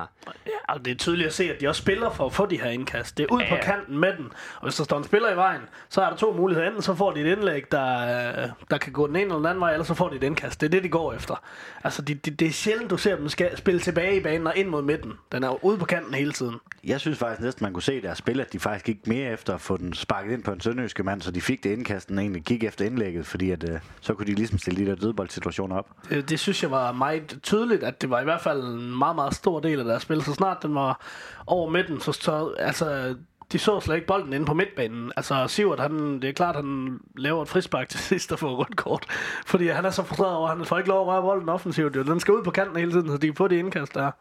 Ja, 0.46 0.74
og 0.74 0.86
det 0.86 0.92
er 0.92 0.96
tydeligt 0.96 1.28
at 1.28 1.34
se, 1.34 1.54
at 1.54 1.62
de 1.62 1.68
også 1.68 1.82
spiller 1.82 2.10
for 2.10 2.26
at 2.26 2.34
få 2.34 2.46
de 2.46 2.62
her 2.62 2.70
indkast. 2.70 3.18
Det 3.18 3.24
er 3.24 3.34
ud 3.34 3.42
ja, 3.42 3.50
på 3.50 3.62
kanten 3.64 3.98
med 3.98 4.14
den. 4.18 4.26
Og 4.56 4.64
hvis 4.64 4.76
der 4.76 4.84
står 4.84 4.98
en 4.98 5.04
spiller 5.04 5.34
i 5.34 5.36
vejen, 5.36 5.62
så 5.90 6.02
er 6.02 6.10
der 6.10 6.18
to 6.18 6.34
muligheder. 6.34 6.68
Enten 6.68 6.82
så 6.82 6.96
får 6.96 7.12
de 7.12 7.22
et 7.22 7.38
indlæg, 7.38 7.72
der, 7.72 8.50
der 8.72 8.78
kan 8.78 8.94
gå 8.94 9.08
den 9.08 9.16
ene 9.16 9.24
eller 9.24 9.36
den 9.36 9.46
anden 9.46 9.62
vej, 9.62 9.72
eller 9.72 9.84
så 9.84 9.94
får 9.94 10.10
de 10.10 10.16
et 10.16 10.24
indkast. 10.24 10.62
Det 10.62 10.68
er 10.68 10.72
det, 10.72 10.84
de 10.84 10.90
går 10.90 11.14
efter. 11.14 11.44
Altså, 11.84 12.02
det, 12.02 12.26
det, 12.26 12.40
det 12.40 12.48
er 12.48 12.52
sjældent, 12.52 12.90
du 12.90 12.98
ser 12.98 13.16
dem 13.16 13.30
skal 13.30 13.58
spille 13.58 13.80
tilbage 13.80 14.18
i 14.18 14.24
banen 14.24 14.48
og 14.48 14.58
ind 14.58 14.68
mod 14.68 14.82
midten. 14.82 15.14
Den 15.32 15.44
er 15.44 15.48
jo 15.48 15.60
ude 15.62 15.78
på 15.78 15.86
kanten 15.86 16.14
hele 16.14 16.32
tiden. 16.32 16.56
Jeg 16.84 17.00
synes 17.00 17.18
faktisk 17.18 17.42
næsten, 17.42 17.64
man 17.64 17.74
kunne 17.74 17.84
se 17.84 18.02
deres 18.02 18.18
spil, 18.18 18.40
at 18.40 18.54
de 18.54 18.60
faktisk 18.60 18.86
gik 18.86 19.08
mere 19.08 19.32
efter 19.32 19.54
at 19.54 19.62
få 19.62 19.78
den 19.78 19.94
sparket 19.94 20.34
ind 20.34 20.44
på 20.44 20.52
en 20.52 20.62
sønderjyske 20.62 21.04
mand, 21.04 21.22
så 21.22 21.32
de 21.32 21.42
fik 21.42 21.64
det 21.64 21.70
indkast, 21.70 22.10
den 22.10 22.20
egentlig 22.20 22.44
gik 22.44 22.64
efter 22.64 22.86
indlægget, 22.86 23.26
fordi 23.26 23.52
at, 23.52 23.70
øh, 23.70 23.80
så 24.02 24.14
kunne 24.14 24.28
de 24.28 24.34
ligesom 24.34 24.58
stille 24.58 24.86
de 24.86 24.90
der 24.90 24.96
dødboldsituationer 24.96 25.76
op. 25.76 25.88
Øh, 26.12 26.24
det, 26.30 26.39
synes 26.39 26.63
jeg 26.63 26.72
var 26.72 26.91
meget 26.91 27.39
tydeligt, 27.43 27.84
at 27.84 28.02
det 28.02 28.10
var 28.10 28.22
i 28.22 28.24
hvert 28.24 28.41
fald 28.41 28.63
en 28.63 28.98
meget, 28.98 29.15
meget 29.15 29.36
stor 29.36 29.60
del 29.60 29.80
af 29.80 29.86
deres 29.86 30.02
spil. 30.02 30.22
Så 30.22 30.34
snart 30.34 30.63
den 30.63 30.76
var 30.76 31.02
over 31.48 31.69
midten, 31.69 32.02
så, 32.02 32.12
så 32.12 32.56
altså, 32.60 33.15
de 33.52 33.60
så 33.60 33.80
slet 33.80 33.95
ikke 33.95 34.08
bolden 34.08 34.34
inde 34.34 34.45
på 34.45 34.54
midtbanen. 34.54 35.12
Altså 35.17 35.48
Sivert, 35.48 35.80
han, 35.80 36.22
det 36.22 36.30
er 36.30 36.34
klart, 36.34 36.56
han 36.56 37.00
laver 37.17 37.41
et 37.41 37.48
frispark 37.48 37.89
til 37.89 38.00
sidst 38.00 38.32
og 38.32 38.39
får 38.39 38.56
rødt 38.56 38.76
kort. 38.76 39.06
Fordi 39.45 39.67
han 39.67 39.86
er 39.86 39.89
så 39.89 40.04
frustreret 40.04 40.36
over, 40.36 40.50
at 40.50 40.58
han 40.58 40.65
får 40.65 40.78
ikke 40.78 40.89
lov 40.89 41.02
at 41.02 41.08
røre 41.08 41.22
bolden 41.22 41.50
offensivt. 41.50 41.93
Den 41.93 42.19
skal 42.19 42.34
ud 42.34 42.43
på 42.43 42.52
kanten 42.52 42.78
hele 42.78 42.91
tiden, 42.91 43.08
så 43.08 43.17
de 43.17 43.28
kan 43.28 43.36
få 43.36 43.48
de 43.48 43.60
indkast 43.60 43.95
der. 43.95 44.12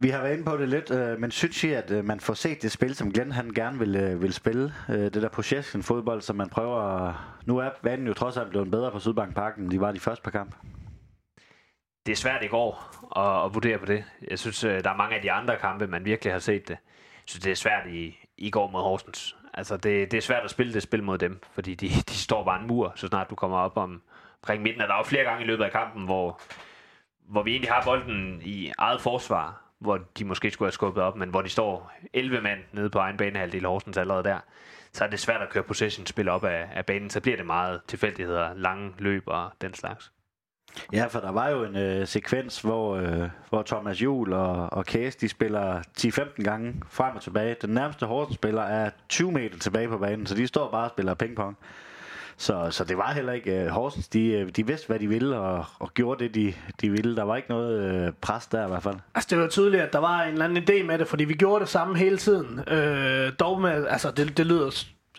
Vi 0.00 0.08
har 0.08 0.22
været 0.22 0.32
inde 0.32 0.44
på 0.44 0.56
det 0.56 0.68
lidt, 0.68 0.90
øh, 0.90 1.20
men 1.20 1.30
synes 1.30 1.64
I, 1.64 1.72
at 1.72 1.90
øh, 1.90 2.04
man 2.04 2.20
får 2.20 2.34
set 2.34 2.62
det 2.62 2.72
spil, 2.72 2.94
som 2.94 3.12
Glenn 3.12 3.32
han 3.32 3.50
gerne 3.50 3.78
vil, 3.78 3.96
øh, 3.96 4.22
vil 4.22 4.32
spille? 4.32 4.74
Øh, 4.88 4.94
det 4.98 5.14
der 5.14 5.28
possession 5.28 5.82
fodbold, 5.82 6.20
som 6.20 6.36
man 6.36 6.48
prøver... 6.48 7.12
Nu 7.46 7.58
er 7.58 7.70
vanen 7.82 8.06
jo 8.06 8.14
trods 8.14 8.36
alt 8.36 8.50
blevet 8.50 8.70
bedre 8.70 8.92
på 8.92 8.98
Sydbank 8.98 9.34
Parken, 9.34 9.62
end 9.62 9.70
de 9.70 9.80
var 9.80 9.92
de 9.92 10.00
første 10.00 10.22
par 10.22 10.30
kamp. 10.30 10.54
det 12.06 12.12
er 12.12 12.16
svært 12.16 12.44
i 12.44 12.46
går 12.46 12.72
at, 13.16 13.44
at 13.46 13.54
vurdere 13.54 13.78
på 13.78 13.86
det. 13.86 14.04
Jeg 14.30 14.38
synes, 14.38 14.64
øh, 14.64 14.84
der 14.84 14.90
er 14.90 14.96
mange 14.96 15.16
af 15.16 15.22
de 15.22 15.32
andre 15.32 15.56
kampe, 15.56 15.86
man 15.86 16.04
virkelig 16.04 16.32
har 16.32 16.38
set 16.40 16.68
det. 16.68 16.74
Jeg 16.74 17.24
synes, 17.26 17.42
det 17.42 17.50
er 17.50 17.56
svært 17.56 17.86
i, 17.86 18.18
i 18.36 18.50
går 18.50 18.70
mod 18.70 18.80
Horsens. 18.80 19.36
Altså, 19.54 19.76
det, 19.76 20.10
det 20.10 20.18
er 20.18 20.22
svært 20.22 20.44
at 20.44 20.50
spille 20.50 20.72
det 20.72 20.82
spil 20.82 21.02
mod 21.02 21.18
dem, 21.18 21.40
fordi 21.52 21.74
de, 21.74 21.88
de 22.10 22.14
står 22.14 22.44
bare 22.44 22.60
en 22.60 22.66
mur, 22.66 22.92
så 22.96 23.06
snart 23.06 23.30
du 23.30 23.34
kommer 23.34 23.58
op 23.58 23.76
om, 23.76 24.02
omkring 24.42 24.62
midten. 24.62 24.82
Og 24.82 24.88
der 24.88 24.94
er 24.94 24.98
jo 24.98 25.04
flere 25.04 25.24
gange 25.24 25.44
i 25.44 25.46
løbet 25.46 25.64
af 25.64 25.72
kampen, 25.72 26.04
hvor, 26.04 26.40
hvor 27.28 27.42
vi 27.42 27.50
egentlig 27.50 27.70
har 27.70 27.82
bolden 27.84 28.42
i 28.44 28.72
eget 28.78 29.00
forsvar, 29.00 29.67
hvor 29.78 29.98
de 30.18 30.24
måske 30.24 30.50
skulle 30.50 30.66
have 30.66 30.72
skubbet 30.72 31.02
op, 31.02 31.16
men 31.16 31.28
hvor 31.28 31.42
de 31.42 31.48
står 31.48 31.92
11 32.12 32.40
mand 32.40 32.60
nede 32.72 32.90
på 32.90 32.98
egen 32.98 33.16
banehalvdel 33.16 33.66
Horsens 33.66 33.96
allerede 33.96 34.24
der, 34.24 34.38
så 34.92 35.04
er 35.04 35.08
det 35.08 35.20
svært 35.20 35.42
at 35.42 35.50
køre 35.50 35.62
possession-spil 35.62 36.28
op 36.28 36.44
af, 36.44 36.68
af 36.74 36.86
banen. 36.86 37.10
Så 37.10 37.20
bliver 37.20 37.36
det 37.36 37.46
meget 37.46 37.80
tilfældigheder, 37.88 38.54
lange 38.54 38.92
løb 38.98 39.22
og 39.26 39.50
den 39.60 39.74
slags. 39.74 40.12
Ja, 40.92 41.06
for 41.06 41.20
der 41.20 41.30
var 41.30 41.48
jo 41.48 41.64
en 41.64 41.76
øh, 41.76 42.06
sekvens, 42.06 42.60
hvor, 42.60 42.96
øh, 42.96 43.28
hvor 43.48 43.62
Thomas 43.62 44.02
Juhl 44.02 44.32
og, 44.32 44.72
og 44.72 44.86
Kæs, 44.86 45.16
de 45.16 45.28
spiller 45.28 45.82
10-15 45.98 46.42
gange 46.42 46.74
frem 46.88 47.16
og 47.16 47.22
tilbage. 47.22 47.56
Den 47.62 47.70
nærmeste 47.70 48.06
Horsens-spiller 48.06 48.62
er 48.62 48.90
20 49.08 49.32
meter 49.32 49.58
tilbage 49.58 49.88
på 49.88 49.98
banen, 49.98 50.26
så 50.26 50.34
de 50.34 50.46
står 50.46 50.70
bare 50.70 50.84
og 50.84 50.90
spiller 50.90 51.14
pingpong. 51.14 51.58
Så, 52.40 52.68
så 52.70 52.84
det 52.84 52.96
var 52.96 53.12
heller 53.12 53.32
ikke 53.32 53.64
uh, 53.64 53.66
Horsens. 53.66 54.08
De, 54.08 54.26
øh, 54.26 54.48
de 54.48 54.66
vidste, 54.66 54.86
hvad 54.86 54.98
de 54.98 55.08
ville, 55.08 55.38
og, 55.38 55.64
og 55.78 55.94
gjorde 55.94 56.24
det, 56.24 56.34
de, 56.34 56.54
de 56.80 56.90
ville. 56.90 57.16
Der 57.16 57.22
var 57.22 57.36
ikke 57.36 57.50
noget 57.50 58.06
uh, 58.06 58.14
pres 58.20 58.46
der 58.46 58.64
i 58.64 58.68
hvert 58.68 58.82
fald. 58.82 58.96
Altså, 59.14 59.28
det 59.30 59.38
var 59.38 59.48
tydeligt, 59.48 59.82
at 59.82 59.92
der 59.92 59.98
var 59.98 60.22
en 60.22 60.32
eller 60.32 60.44
anden 60.44 60.64
idé 60.64 60.82
med 60.86 60.98
det, 60.98 61.08
fordi 61.08 61.24
vi 61.24 61.34
gjorde 61.34 61.60
det 61.60 61.68
samme 61.68 61.98
hele 61.98 62.18
tiden. 62.18 62.60
Øh, 62.68 63.32
dog 63.40 63.60
med, 63.60 63.86
altså, 63.86 64.10
det, 64.10 64.36
det 64.36 64.46
lyder 64.46 64.70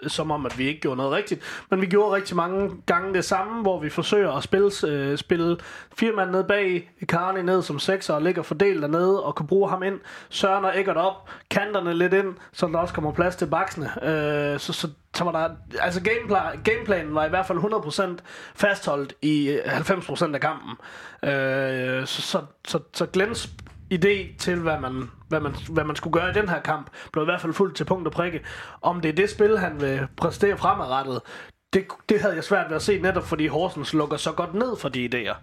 som 0.07 0.31
om, 0.31 0.45
at 0.45 0.57
vi 0.57 0.67
ikke 0.67 0.81
gjorde 0.81 0.97
noget 0.97 1.11
rigtigt. 1.11 1.41
Men 1.69 1.81
vi 1.81 1.85
gjorde 1.85 2.15
rigtig 2.15 2.35
mange 2.35 2.71
gange 2.85 3.13
det 3.13 3.25
samme, 3.25 3.61
hvor 3.61 3.79
vi 3.79 3.89
forsøger 3.89 4.31
at 4.31 4.43
spille, 4.43 4.71
øh, 4.87 5.17
spille 5.17 5.57
fire 5.97 6.11
mand 6.11 6.31
ned 6.31 6.43
bag, 6.43 6.91
Karni 7.07 7.41
ned 7.41 7.61
som 7.61 7.79
sekser 7.79 8.13
og 8.13 8.21
ligger 8.21 8.41
fordelt 8.41 8.81
dernede 8.81 9.23
og 9.23 9.35
kan 9.35 9.47
bruge 9.47 9.69
ham 9.69 9.83
ind. 9.83 9.99
Søren 10.29 10.65
og 10.65 10.79
Eggert 10.79 10.97
op, 10.97 11.29
kanterne 11.49 11.93
lidt 11.93 12.13
ind, 12.13 12.35
så 12.51 12.67
der 12.67 12.79
også 12.79 12.93
kommer 12.93 13.11
plads 13.11 13.35
til 13.35 13.45
baksene. 13.45 13.85
Øh, 14.03 14.59
så, 14.59 14.73
så, 14.73 14.87
så 15.15 15.23
var 15.23 15.31
der, 15.31 15.49
altså 15.81 16.01
gameplan, 16.01 16.61
gameplanen 16.63 17.15
var 17.15 17.25
i 17.25 17.29
hvert 17.29 17.45
fald 17.45 17.57
100% 18.19 18.23
fastholdt 18.55 19.13
i 19.21 19.49
øh, 19.49 19.77
90% 19.79 20.33
af 20.33 20.41
kampen. 20.41 20.71
Øh, 21.23 22.05
så, 22.05 22.21
så, 22.21 22.41
så, 22.67 22.79
så 22.93 23.05
Glens 23.05 23.49
idé 23.93 24.37
til, 24.37 24.59
hvad 24.59 24.79
man, 24.79 25.09
hvad, 25.27 25.39
man, 25.39 25.55
hvad 25.69 25.83
man 25.83 25.95
skulle 25.95 26.19
gøre 26.19 26.29
i 26.29 26.33
den 26.33 26.49
her 26.49 26.61
kamp, 26.61 26.89
blev 27.11 27.23
i 27.23 27.25
hvert 27.25 27.41
fald 27.41 27.53
fuldt 27.53 27.75
til 27.75 27.85
punkt 27.85 28.07
og 28.07 28.13
prikke. 28.13 28.41
Om 28.81 29.01
det 29.01 29.09
er 29.09 29.13
det 29.13 29.29
spil, 29.29 29.57
han 29.57 29.81
vil 29.81 30.07
præstere 30.17 30.57
fremadrettet, 30.57 31.21
det, 31.73 31.87
det 32.09 32.21
havde 32.21 32.35
jeg 32.35 32.43
svært 32.43 32.69
ved 32.69 32.75
at 32.75 32.81
se, 32.81 32.99
netop 32.99 33.23
fordi 33.23 33.47
Horsens 33.47 33.93
lukker 33.93 34.17
så 34.17 34.31
godt 34.31 34.53
ned 34.53 34.77
for 34.77 34.89
de 34.89 35.09
idéer. 35.13 35.35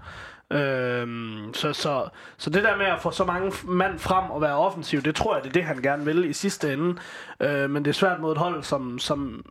Øhm, 0.56 1.54
så, 1.54 1.72
så, 1.72 2.08
så 2.36 2.50
det 2.50 2.64
der 2.64 2.76
med 2.76 2.86
at 2.86 3.00
få 3.02 3.10
så 3.10 3.24
mange 3.24 3.52
mand 3.64 3.98
frem 3.98 4.30
og 4.30 4.40
være 4.40 4.56
offensiv, 4.56 5.02
det 5.02 5.14
tror 5.14 5.34
jeg, 5.34 5.44
det 5.44 5.48
er 5.48 5.52
det, 5.52 5.64
han 5.64 5.82
gerne 5.82 6.04
vil 6.04 6.24
i 6.24 6.32
sidste 6.32 6.72
ende. 6.72 7.00
Øh, 7.40 7.70
men 7.70 7.84
det 7.84 7.90
er 7.90 7.94
svært 7.94 8.20
mod 8.20 8.32
et 8.32 8.38
hold, 8.38 8.62
som, 8.62 8.98
som 8.98 9.44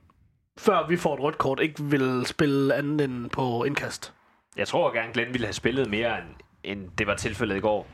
før 0.58 0.88
vi 0.88 0.97
får 0.97 1.13
et 1.13 1.19
rødt 1.19 1.38
kort, 1.38 1.60
ikke 1.60 1.84
vil 1.84 2.25
spille 2.25 2.75
andet 2.75 3.01
end 3.01 3.29
på 3.29 3.63
indkast. 3.63 4.13
Jeg 4.58 4.67
tror 4.67 4.93
gerne, 4.93 5.13
Glenn 5.13 5.34
ville 5.34 5.47
have 5.47 5.53
spillet 5.53 5.89
mere, 5.89 6.17
end, 6.17 6.27
end 6.63 6.89
det 6.97 7.08
var 7.08 7.15
tilfældet 7.15 7.55
i 7.55 7.60
går 7.60 7.88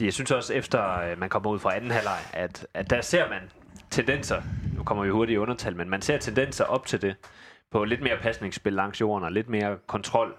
jeg 0.00 0.12
synes 0.12 0.30
også, 0.30 0.54
efter 0.54 1.00
øh, 1.00 1.18
man 1.18 1.28
kommer 1.28 1.50
ud 1.50 1.58
fra 1.58 1.76
anden 1.76 1.90
halvleg, 1.90 2.18
at, 2.32 2.66
at 2.74 2.90
der 2.90 3.00
ser 3.00 3.28
man 3.28 3.40
tendenser, 3.90 4.42
nu 4.76 4.82
kommer 4.82 5.04
vi 5.04 5.10
hurtigt 5.10 5.34
i 5.34 5.38
undertal, 5.38 5.76
men 5.76 5.90
man 5.90 6.02
ser 6.02 6.18
tendenser 6.18 6.64
op 6.64 6.86
til 6.86 7.02
det, 7.02 7.16
på 7.70 7.84
lidt 7.84 8.02
mere 8.02 8.16
pasningsspil 8.22 8.72
langs 8.72 9.00
jorden, 9.00 9.24
og 9.24 9.32
lidt 9.32 9.48
mere 9.48 9.76
kontrol 9.86 10.34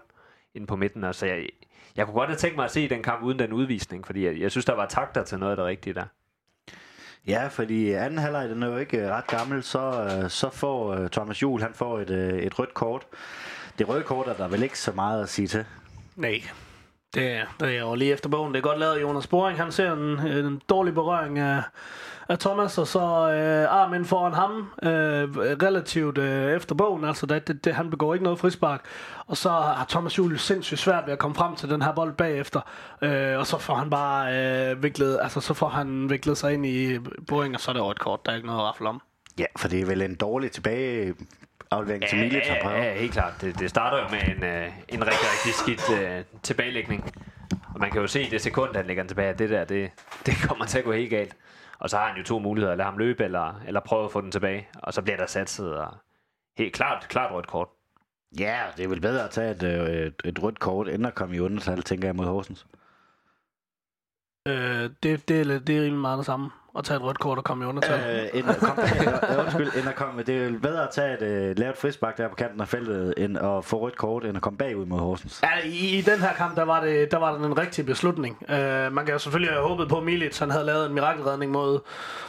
ind 0.53 0.67
på 0.67 0.75
midten. 0.75 1.03
Altså, 1.03 1.25
jeg, 1.25 1.47
jeg 1.95 2.05
kunne 2.05 2.15
godt 2.15 2.29
have 2.29 2.37
tænkt 2.37 2.55
mig 2.55 2.65
at 2.65 2.71
se 2.71 2.89
den 2.89 3.03
kamp 3.03 3.23
uden 3.23 3.39
den 3.39 3.53
udvisning, 3.53 4.05
fordi 4.05 4.25
jeg, 4.25 4.39
jeg 4.39 4.51
synes, 4.51 4.65
der 4.65 4.75
var 4.75 4.85
takter 4.85 5.23
til 5.23 5.39
noget 5.39 5.51
af 5.51 5.57
det 5.57 5.65
rigtige 5.65 5.93
der. 5.93 6.05
Ja, 7.27 7.47
fordi 7.47 7.91
anden 7.91 8.19
halvleg, 8.19 8.49
den 8.49 8.63
er 8.63 8.67
jo 8.67 8.77
ikke 8.77 8.97
øh, 8.97 9.09
ret 9.09 9.27
gammel, 9.27 9.63
så, 9.63 10.09
øh, 10.23 10.29
så 10.29 10.49
får 10.49 11.07
Thomas 11.07 11.41
Juhl, 11.41 11.61
han 11.61 11.73
får 11.73 11.99
et, 11.99 12.09
et 12.45 12.59
rødt 12.59 12.73
kort. 12.73 13.05
Det 13.79 13.89
røde 13.89 14.03
kort 14.03 14.27
er 14.27 14.33
der 14.33 14.47
vel 14.47 14.63
ikke 14.63 14.79
så 14.79 14.91
meget 14.91 15.23
at 15.23 15.29
sige 15.29 15.47
til. 15.47 15.65
Nej, 16.15 16.41
det, 17.17 17.41
det 17.59 17.75
er 17.75 17.79
jo 17.79 17.95
lige 17.95 18.13
efter 18.13 18.29
bogen. 18.29 18.53
Det 18.53 18.59
er 18.59 18.63
godt 18.63 18.79
lavet, 18.79 19.01
Jonas 19.01 19.27
Boring. 19.27 19.59
Han 19.59 19.71
ser 19.71 19.93
en, 19.93 20.27
en 20.27 20.61
dårlig 20.69 20.93
berøring 20.93 21.39
af, 21.39 21.63
af 22.29 22.39
Thomas, 22.39 22.77
og 22.77 22.87
så 22.87 22.99
øh, 23.31 23.73
armen 23.73 24.05
foran 24.05 24.33
ham 24.33 24.69
øh, 24.83 25.37
relativt 25.37 26.17
øh, 26.17 26.55
efter 26.55 26.75
bogen. 26.75 27.05
Altså, 27.05 27.25
det, 27.25 27.47
det, 27.47 27.65
det, 27.65 27.75
han 27.75 27.89
begår 27.89 28.13
ikke 28.13 28.23
noget 28.23 28.39
frispark. 28.39 28.85
Og 29.27 29.37
så 29.37 29.49
har 29.49 29.85
Thomas 29.89 30.17
Julius 30.17 30.41
sindssygt 30.41 30.79
svært 30.79 31.03
ved 31.05 31.13
at 31.13 31.19
komme 31.19 31.35
frem 31.35 31.55
til 31.55 31.69
den 31.69 31.81
her 31.81 31.93
bold 31.93 32.13
bagefter. 32.13 32.61
Øh, 33.01 33.37
og 33.37 33.47
så 33.47 33.57
får 33.57 33.75
han 33.75 33.89
bare 33.89 34.33
øh, 34.71 34.83
viklet, 34.83 35.19
altså, 35.21 35.41
så 35.41 35.53
får 35.53 35.69
han 35.69 36.09
viklet 36.09 36.37
sig 36.37 36.53
ind 36.53 36.65
i 36.65 36.99
Boring, 37.27 37.55
og 37.55 37.61
så 37.61 37.71
er 37.71 37.73
det 37.73 37.81
over 37.81 37.91
et 37.91 37.99
kort. 37.99 38.25
Der 38.25 38.31
er 38.31 38.35
ikke 38.35 38.47
noget 38.47 38.73
at 38.81 38.87
om. 38.87 39.01
Ja, 39.39 39.45
for 39.57 39.67
det 39.67 39.81
er 39.81 39.85
vel 39.85 40.01
en 40.01 40.15
dårlig 40.15 40.51
tilbage 40.51 41.13
aflevering 41.71 42.03
ja, 42.03 42.07
til 42.07 42.41
har 42.41 42.61
prøvet. 42.61 42.77
Ja, 42.77 42.93
helt 42.93 43.13
klart. 43.13 43.33
Det, 43.41 43.59
det 43.59 43.69
starter 43.69 43.97
jo 43.97 44.07
med 44.09 44.21
en, 44.35 44.43
uh, 44.43 44.73
en 44.89 45.07
rigtig, 45.07 45.27
rigtig 45.33 45.53
skidt 45.53 45.89
uh, 45.89 46.39
tilbagelægning. 46.43 47.13
Og 47.73 47.79
man 47.79 47.91
kan 47.91 48.01
jo 48.01 48.07
se 48.07 48.21
i 48.21 48.29
det 48.29 48.41
sekund, 48.41 48.75
han 48.75 48.85
lægger 48.85 49.03
den 49.03 49.07
tilbage, 49.07 49.29
at 49.29 49.39
det 49.39 49.49
der, 49.49 49.65
det, 49.65 49.91
det 50.25 50.33
kommer 50.47 50.65
til 50.65 50.77
at 50.77 50.83
gå 50.83 50.91
helt 50.91 51.09
galt. 51.09 51.35
Og 51.79 51.89
så 51.89 51.97
har 51.97 52.07
han 52.07 52.17
jo 52.17 52.23
to 52.23 52.39
muligheder, 52.39 52.71
at 52.71 52.77
lade 52.77 52.89
ham 52.89 52.97
løbe, 52.97 53.23
eller, 53.23 53.61
eller 53.67 53.79
prøve 53.79 54.05
at 54.05 54.11
få 54.11 54.21
den 54.21 54.31
tilbage. 54.31 54.67
Og 54.73 54.93
så 54.93 55.01
bliver 55.01 55.17
der 55.17 55.25
satset, 55.25 55.77
og 55.77 55.97
helt 56.57 56.73
klart, 56.73 57.05
klart 57.09 57.31
rødt 57.31 57.47
kort. 57.47 57.67
Ja, 58.39 58.63
det 58.77 58.83
er 58.83 58.89
vel 58.89 59.01
bedre 59.01 59.23
at 59.23 59.29
tage 59.29 59.51
et, 59.51 59.63
øh, 59.63 60.05
et, 60.05 60.21
et 60.25 60.43
rødt 60.43 60.59
kort, 60.59 60.87
end 60.87 61.07
at 61.07 61.15
komme 61.15 61.35
i 61.35 61.39
undertal, 61.39 61.83
tænker 61.83 62.07
jeg, 62.07 62.15
mod 62.15 62.25
Horsens. 62.25 62.67
Øh, 64.47 64.89
det, 65.03 65.29
det, 65.29 65.39
er, 65.39 65.59
det 65.59 65.77
er 65.77 65.81
rimelig 65.81 66.01
meget 66.01 66.17
det 66.17 66.25
samme 66.25 66.49
at 66.77 66.83
tage 66.83 66.97
et 66.97 67.03
rødt 67.03 67.19
kort 67.19 67.37
og 67.37 67.43
komme 67.43 67.65
i 67.65 67.67
undertal. 67.67 68.21
Øh, 68.33 68.39
end 68.39 68.49
at 68.49 68.57
komme, 68.57 68.83
øh, 68.83 69.39
undskyld, 69.39 69.71
end 69.77 69.89
at 69.89 69.95
komme, 69.95 70.23
det 70.23 70.45
er 70.45 70.59
bedre 70.61 70.83
at 70.83 70.89
tage 70.91 71.13
et 71.47 71.51
uh, 71.51 71.59
lavt 71.59 71.77
frisbak 71.77 72.17
der 72.17 72.27
på 72.27 72.35
kanten 72.35 72.61
af 72.61 72.67
feltet, 72.67 73.13
end 73.17 73.37
at 73.37 73.65
få 73.65 73.79
rødt 73.79 73.97
kort, 73.97 74.25
end 74.25 74.37
at 74.37 74.43
komme 74.43 74.57
bagud 74.57 74.85
mod 74.85 74.99
Horsens. 74.99 75.43
Ja, 75.43 75.67
i, 75.69 75.97
i 75.97 76.01
den 76.01 76.19
her 76.19 76.33
kamp, 76.33 76.55
der 76.55 76.63
var 76.63 76.81
det, 76.81 77.11
der 77.11 77.17
var 77.17 77.37
det 77.37 77.45
en 77.45 77.57
rigtig 77.57 77.85
beslutning. 77.85 78.37
Uh, 78.41 78.55
man 78.93 79.05
kan 79.05 79.09
jo 79.13 79.19
selvfølgelig 79.19 79.53
have 79.53 79.67
håbet 79.67 79.89
på, 79.89 79.97
at 79.97 80.03
Milic 80.03 80.39
han 80.39 80.51
havde 80.51 80.65
lavet 80.65 80.85
en 80.87 80.93
mirakelredning 80.93 81.51
mod, 81.51 81.79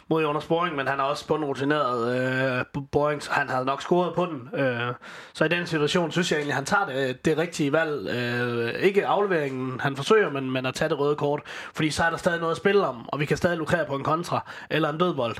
mod 0.07 0.21
Jonas 0.21 0.45
Boring, 0.45 0.75
men 0.75 0.87
han 0.87 0.99
er 0.99 1.03
også 1.03 1.27
bundrutineret 1.27 2.65
uh, 2.75 2.83
Boring, 2.91 3.21
han 3.29 3.49
havde 3.49 3.65
nok 3.65 3.81
scoret 3.81 4.13
på 4.15 4.25
den. 4.25 4.49
Uh, 4.53 4.95
så 5.33 5.45
i 5.45 5.47
den 5.47 5.67
situation 5.67 6.11
synes 6.11 6.31
jeg 6.31 6.37
egentlig, 6.37 6.55
han 6.55 6.65
tager 6.65 6.85
det, 6.85 7.25
det 7.25 7.37
rigtige 7.37 7.71
valg. 7.71 8.09
Uh, 8.09 8.83
ikke 8.83 9.07
afleveringen, 9.07 9.79
han 9.79 9.95
forsøger, 9.95 10.29
men, 10.29 10.51
men 10.51 10.65
at 10.65 10.73
tage 10.73 10.89
det 10.89 10.99
røde 10.99 11.15
kort, 11.15 11.41
fordi 11.73 11.89
så 11.89 12.03
er 12.03 12.09
der 12.09 12.17
stadig 12.17 12.39
noget 12.39 12.51
at 12.51 12.57
spille 12.57 12.87
om, 12.87 13.09
og 13.09 13.19
vi 13.19 13.25
kan 13.25 13.37
stadig 13.37 13.57
lukrere 13.57 13.85
på 13.85 13.95
en 13.95 14.03
kontra 14.03 14.38
eller 14.69 14.89
en 14.89 14.97
dødbold 14.97 15.35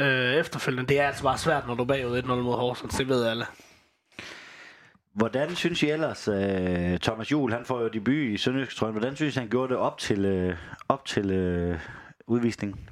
øh, 0.00 0.34
efterfølgende. 0.34 0.88
Det 0.88 1.00
er 1.00 1.06
altså 1.06 1.22
bare 1.22 1.38
svært, 1.38 1.66
når 1.66 1.74
du 1.74 1.82
er 1.82 1.86
bagud 1.86 2.22
1-0 2.22 2.26
mod 2.26 2.56
Horsens, 2.56 2.94
det 2.94 3.08
ved 3.08 3.26
alle. 3.26 3.46
Hvordan 5.14 5.56
synes 5.56 5.82
I 5.82 5.90
ellers, 5.90 6.28
uh, 6.28 6.34
Thomas 7.02 7.32
Juhl, 7.32 7.52
han 7.52 7.64
får 7.64 7.80
jo 7.80 7.88
debut 7.88 8.14
i 8.14 8.36
Sønderjysk, 8.36 8.80
hvordan 8.80 9.16
synes 9.16 9.36
I, 9.36 9.38
han 9.38 9.48
gjorde 9.48 9.68
det 9.68 9.76
op 9.76 9.98
til, 9.98 10.48
uh, 10.48 10.56
op 10.88 11.04
til 11.04 11.24
uh, 11.70 11.78
udvisningen? 12.26 12.88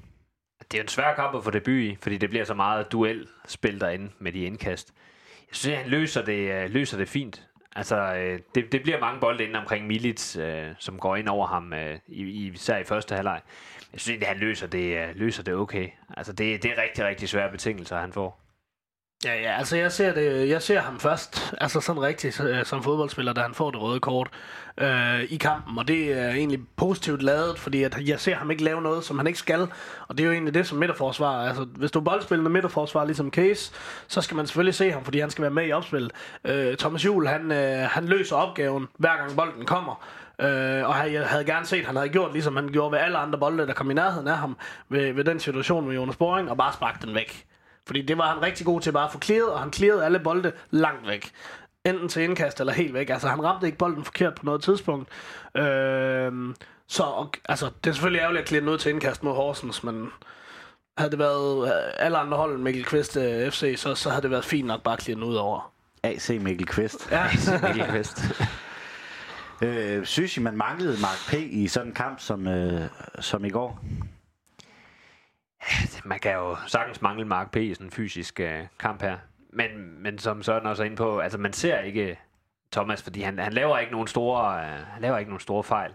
Det 0.59 0.75
er 0.75 0.79
jo 0.79 0.83
en 0.83 0.89
svær 0.89 1.15
kamp 1.15 1.37
at 1.37 1.45
få 1.45 1.51
debut 1.51 1.75
i, 1.75 1.97
fordi 2.03 2.17
det 2.17 2.31
bliver 2.31 2.45
så 2.45 2.55
meget 2.55 2.93
duelspil 2.93 3.81
derinde 3.81 4.11
med 4.19 4.33
de 4.33 4.45
indkast. 4.45 4.93
Jeg 5.49 5.57
synes, 5.57 5.79
han 5.79 5.91
løser 5.91 6.25
det, 6.25 6.65
uh, 6.65 6.71
løser 6.71 6.99
det 6.99 7.09
fint. 7.09 7.49
Altså, 7.77 8.13
uh, 8.13 8.41
det, 8.55 8.73
det 8.73 8.83
bliver 8.83 9.01
mange 9.01 9.21
bolde 9.21 9.45
inde 9.45 9.59
omkring 9.59 9.87
Milic, 9.87 10.37
uh, 10.37 10.43
som 10.79 10.99
går 10.99 11.17
ind 11.17 11.29
over 11.29 11.47
ham, 11.47 11.73
i, 12.07 12.51
især 12.55 12.79
i 12.79 12.85
første 12.85 13.15
halvleg 13.15 13.41
jeg 13.93 14.01
synes 14.01 14.09
egentlig, 14.09 14.29
han 14.29 14.39
løser 14.39 14.67
det, 14.67 14.97
øh, 14.99 15.09
løser 15.15 15.43
det 15.43 15.55
okay. 15.55 15.89
Altså, 16.17 16.33
det, 16.33 16.63
det 16.63 16.71
er 16.71 16.83
rigtig, 16.83 17.05
rigtig 17.05 17.29
svære 17.29 17.51
betingelser, 17.51 17.97
han 18.01 18.13
får. 18.13 18.43
Ja, 19.25 19.41
ja, 19.41 19.59
altså 19.59 19.77
jeg 19.77 19.93
ser, 19.93 20.15
det, 20.15 20.33
øh, 20.33 20.49
jeg 20.49 20.63
ser 20.63 20.81
ham 20.81 21.01
først, 21.01 21.55
altså 21.61 21.81
sådan 21.81 22.03
rigtigt 22.03 22.41
øh, 22.41 22.65
som 22.65 22.83
fodboldspiller, 22.83 23.33
da 23.33 23.41
han 23.41 23.55
får 23.55 23.71
det 23.71 23.81
røde 23.81 24.01
kort 24.01 24.31
øh, 24.79 25.23
i 25.23 25.37
kampen, 25.37 25.79
og 25.79 25.89
det 25.89 26.19
er 26.19 26.31
egentlig 26.31 26.61
positivt 26.77 27.23
lavet, 27.23 27.59
fordi 27.59 27.83
at 27.83 28.09
jeg 28.09 28.21
ser 28.21 28.35
ham 28.35 28.51
ikke 28.51 28.65
lave 28.65 28.83
noget, 28.83 29.05
som 29.05 29.19
han 29.19 29.27
ikke 29.27 29.39
skal, 29.39 29.61
og 30.09 30.19
det 30.19 30.21
er 30.21 30.27
jo 30.27 30.33
egentlig 30.33 30.55
det 30.55 30.67
som 30.67 30.79
midterforsvar, 30.79 31.47
altså 31.49 31.65
hvis 31.65 31.91
du 31.91 31.99
er 31.99 32.05
boldspillende 32.05 32.51
midterforsvar 32.51 33.05
ligesom 33.05 33.31
Case, 33.31 33.73
så 34.09 34.21
skal 34.21 34.37
man 34.37 34.47
selvfølgelig 34.47 34.75
se 34.75 34.91
ham, 34.91 35.05
fordi 35.05 35.21
han 35.21 35.31
skal 35.31 35.43
være 35.43 35.51
med 35.51 35.67
i 35.67 35.73
opspillet. 35.73 36.13
Øh, 36.45 36.77
Thomas 36.77 37.05
Juhl, 37.05 37.27
han, 37.27 37.53
øh, 37.53 37.89
han 37.91 38.07
løser 38.07 38.37
opgaven, 38.37 38.89
hver 38.99 39.17
gang 39.17 39.37
bolden 39.37 39.67
kommer, 39.67 40.05
Øh, 40.43 40.89
og 40.89 41.13
jeg 41.13 41.27
havde 41.27 41.45
gerne 41.45 41.67
set, 41.67 41.79
at 41.79 41.87
han 41.87 41.97
havde 41.97 42.09
gjort, 42.09 42.33
ligesom 42.33 42.57
han 42.57 42.69
gjorde 42.69 42.93
ved 42.93 42.99
alle 42.99 43.19
andre 43.19 43.39
bolde, 43.39 43.67
der 43.67 43.73
kom 43.73 43.91
i 43.91 43.95
nærheden 43.95 44.29
af 44.29 44.37
ham, 44.37 44.57
ved, 44.89 45.13
ved 45.13 45.25
den 45.25 45.41
situation 45.41 45.87
med 45.87 45.95
Jonas 45.95 46.17
Boring, 46.17 46.51
og 46.51 46.57
bare 46.57 46.73
sparke 46.73 47.07
den 47.07 47.15
væk. 47.15 47.47
Fordi 47.87 48.03
det 48.03 48.19
var 48.19 48.35
han 48.35 48.43
rigtig 48.43 48.67
god 48.67 48.81
til 48.81 48.93
bare 48.93 49.05
at 49.05 49.13
få 49.13 49.21
clearet, 49.21 49.53
og 49.53 49.61
han 49.61 49.73
clearede 49.73 50.05
alle 50.05 50.19
bolde 50.19 50.53
langt 50.71 51.09
væk. 51.09 51.31
Enten 51.85 52.09
til 52.09 52.23
indkast 52.23 52.61
eller 52.61 52.73
helt 52.73 52.95
væk. 52.95 53.11
Altså 53.11 53.29
han 53.29 53.45
ramte 53.45 53.67
ikke 53.67 53.79
bolden 53.79 54.05
forkert 54.05 54.35
på 54.35 54.45
noget 54.45 54.63
tidspunkt. 54.63 55.09
Øh, 55.57 56.33
så 56.89 57.03
og, 57.03 57.33
altså, 57.49 57.71
det 57.85 57.91
er 57.91 57.95
selvfølgelig 57.95 58.21
ærgerligt 58.21 58.43
at 58.43 58.49
cleare 58.49 58.65
noget 58.65 58.81
til 58.81 58.91
indkast 58.91 59.23
mod 59.23 59.35
Horsens, 59.35 59.85
men 59.85 60.09
havde 60.99 61.11
det 61.11 61.19
været 61.19 61.67
øh, 61.67 61.93
alle 61.97 62.19
andre 62.19 62.37
hold 62.37 62.55
end 62.55 62.63
Mikkel 62.63 62.85
Kvist 62.85 63.17
uh, 63.17 63.23
FC, 63.23 63.75
så, 63.79 63.95
så 63.95 64.11
havde 64.11 64.23
det 64.23 64.31
været 64.31 64.45
fint 64.45 64.67
nok 64.67 64.83
bare 64.83 64.95
at 64.95 65.03
cleare 65.03 65.27
ud 65.27 65.35
over. 65.35 65.73
AC 66.03 66.39
Mikkel 66.41 66.67
Kvist. 66.67 67.11
Ja, 67.11 67.25
Mikkel 67.63 67.87
Kvist. 67.87 68.19
Øh, 69.63 70.05
synes 70.07 70.37
I, 70.37 70.41
man 70.41 70.57
manglede 70.57 70.97
Mark 71.01 71.19
P. 71.29 71.35
i 71.35 71.69
sådan 71.69 71.89
en 71.89 71.95
kamp 71.95 72.21
som, 72.21 72.49
øh, 72.49 72.89
som 73.21 73.45
i 73.45 73.51
går? 73.51 73.85
Man 76.05 76.19
kan 76.19 76.33
jo 76.35 76.57
sagtens 76.67 77.03
mangle 77.03 77.25
Mark 77.25 77.51
P. 77.51 77.57
i 77.57 77.75
sådan 77.75 77.87
en 77.87 77.91
fysisk 77.91 78.41
øh, 78.41 78.67
kamp 78.79 79.03
her. 79.03 79.19
Men, 79.53 80.03
men 80.03 80.19
som 80.19 80.43
sådan 80.43 80.69
også 80.69 80.83
er 80.83 80.87
inde 80.87 80.97
på, 80.97 81.19
altså 81.19 81.39
man 81.39 81.53
ser 81.53 81.79
ikke 81.79 82.19
Thomas, 82.73 83.03
fordi 83.03 83.21
han, 83.21 83.39
han 83.39 83.53
laver 83.53 83.79
ikke 83.79 83.93
nogen 83.93 84.07
store, 84.07 84.65
øh, 84.65 84.87
han 84.87 85.03
laver 85.03 85.19
ikke 85.19 85.31
nogen 85.31 85.41
store 85.41 85.65
fejl. 85.65 85.95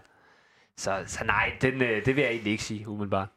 Så, 0.76 1.02
så 1.06 1.24
nej, 1.24 1.52
den, 1.60 1.82
øh, 1.82 2.04
det 2.04 2.16
vil 2.16 2.22
jeg 2.22 2.30
egentlig 2.30 2.50
ikke 2.52 2.64
sige 2.64 2.88
umiddelbart. 2.88 3.28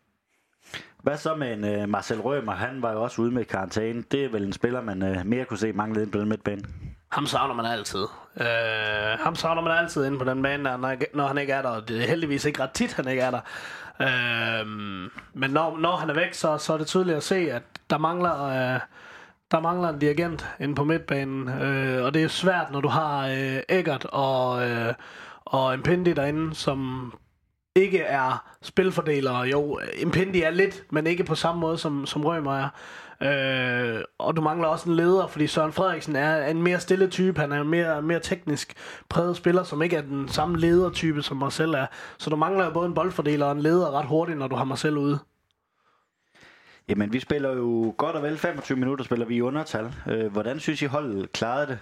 Hvad 1.03 1.17
så 1.17 1.35
med 1.35 1.53
en 1.53 1.63
øh, 1.63 1.89
Marcel 1.89 2.21
Rømer? 2.21 2.53
Han 2.53 2.81
var 2.81 2.91
jo 2.91 3.03
også 3.03 3.21
ude 3.21 3.31
med 3.31 3.45
karantæne. 3.45 4.03
Det 4.11 4.25
er 4.25 4.29
vel 4.29 4.43
en 4.43 4.53
spiller, 4.53 4.81
man 4.81 5.03
øh, 5.03 5.25
mere 5.25 5.45
kunne 5.45 5.57
se 5.57 5.73
manglede 5.73 6.03
ind 6.03 6.11
på 6.11 6.19
den 6.19 6.29
midtbane. 6.29 6.61
Ham 7.11 7.25
savner 7.25 7.53
man 7.55 7.65
altid. 7.65 8.05
Øh, 8.39 9.19
ham 9.19 9.35
savner 9.35 9.61
man 9.61 9.77
altid 9.77 10.05
inde 10.05 10.19
på 10.19 10.25
den 10.25 10.43
bane, 10.43 10.63
når, 10.63 10.95
når 11.15 11.27
han 11.27 11.37
ikke 11.37 11.53
er 11.53 11.61
der. 11.61 11.69
Og 11.69 11.87
det 11.87 12.01
er 12.01 12.07
heldigvis 12.07 12.45
ikke 12.45 12.63
ret 12.63 12.71
tit, 12.71 12.93
han 12.93 13.07
ikke 13.07 13.21
er 13.21 13.31
der. 13.31 13.41
Øh, 14.01 14.67
men 15.33 15.51
når, 15.51 15.77
når 15.77 15.95
han 15.95 16.09
er 16.09 16.13
væk, 16.13 16.33
så, 16.33 16.57
så 16.57 16.73
er 16.73 16.77
det 16.77 16.87
tydeligt 16.87 17.17
at 17.17 17.23
se, 17.23 17.51
at 17.51 17.63
der 17.89 17.97
mangler... 17.97 18.43
Øh, 18.43 18.79
der 19.51 19.59
mangler 19.59 19.89
en 19.89 19.99
dirigent 19.99 20.47
inde 20.59 20.75
på 20.75 20.83
midtbanen, 20.83 21.49
øh, 21.49 22.05
og 22.05 22.13
det 22.13 22.23
er 22.23 22.27
svært, 22.27 22.71
når 22.71 22.81
du 22.81 22.87
har 22.87 23.27
øh, 23.27 23.59
Eggert 23.69 24.05
og, 24.05 24.69
øh, 24.69 24.93
og 25.45 25.73
Impendi 25.73 26.13
derinde, 26.13 26.55
som 26.55 27.11
ikke 27.75 27.99
er 27.99 28.45
spilfordelere. 28.61 29.39
Jo, 29.39 29.79
Impendi 30.01 30.41
er 30.41 30.49
lidt, 30.49 30.83
men 30.91 31.07
ikke 31.07 31.23
på 31.23 31.35
samme 31.35 31.61
måde, 31.61 31.77
som, 31.77 32.05
som 32.05 32.25
Rømer 32.25 32.57
er. 32.57 32.69
Øh, 33.21 34.03
og 34.17 34.35
du 34.35 34.41
mangler 34.41 34.67
også 34.67 34.89
en 34.89 34.95
leder, 34.95 35.27
fordi 35.27 35.47
Søren 35.47 35.71
Frederiksen 35.71 36.15
er 36.15 36.47
en 36.47 36.63
mere 36.63 36.79
stille 36.79 37.07
type. 37.07 37.39
Han 37.39 37.51
er 37.51 37.61
en 37.61 37.67
mere, 37.69 38.01
mere 38.01 38.19
teknisk 38.19 38.73
præget 39.09 39.37
spiller, 39.37 39.63
som 39.63 39.81
ikke 39.81 39.95
er 39.95 40.01
den 40.01 40.27
samme 40.27 40.57
ledertype, 40.57 41.21
som 41.21 41.37
Marcel 41.37 41.73
er. 41.73 41.85
Så 42.17 42.29
du 42.29 42.35
mangler 42.35 42.65
jo 42.65 42.71
både 42.71 42.87
en 42.87 42.93
boldfordeler 42.93 43.45
og 43.45 43.51
en 43.51 43.61
leder 43.61 43.91
ret 43.91 44.05
hurtigt, 44.05 44.37
når 44.37 44.47
du 44.47 44.55
har 44.55 44.63
Marcel 44.63 44.97
ude. 44.97 45.19
Jamen, 46.89 47.13
vi 47.13 47.19
spiller 47.19 47.55
jo 47.55 47.93
godt 47.97 48.15
og 48.15 48.23
vel 48.23 48.37
25 48.37 48.77
minutter, 48.77 49.05
spiller 49.05 49.25
vi 49.25 49.35
i 49.35 49.41
undertal. 49.41 49.93
Øh, 50.07 50.31
hvordan 50.31 50.59
synes 50.59 50.81
I 50.81 50.85
holdet 50.85 51.31
klarede 51.31 51.67
det? 51.67 51.79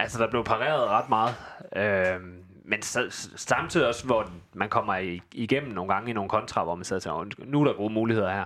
Altså, 0.00 0.18
der 0.18 0.30
blev 0.30 0.44
pareret 0.44 0.88
ret 0.88 1.08
meget. 1.08 1.34
Øh, 1.76 2.20
men 2.64 2.82
samtidig 3.36 3.86
også, 3.86 4.06
hvor 4.06 4.30
man 4.54 4.68
kommer 4.68 5.18
igennem 5.32 5.72
nogle 5.72 5.94
gange 5.94 6.10
i 6.10 6.12
nogle 6.12 6.30
kontra, 6.30 6.64
hvor 6.64 6.74
man 6.74 6.84
sidder 6.84 7.10
og 7.10 7.26
nu 7.44 7.60
er 7.60 7.64
der 7.64 7.72
gode 7.72 7.92
muligheder 7.92 8.32
her. 8.32 8.44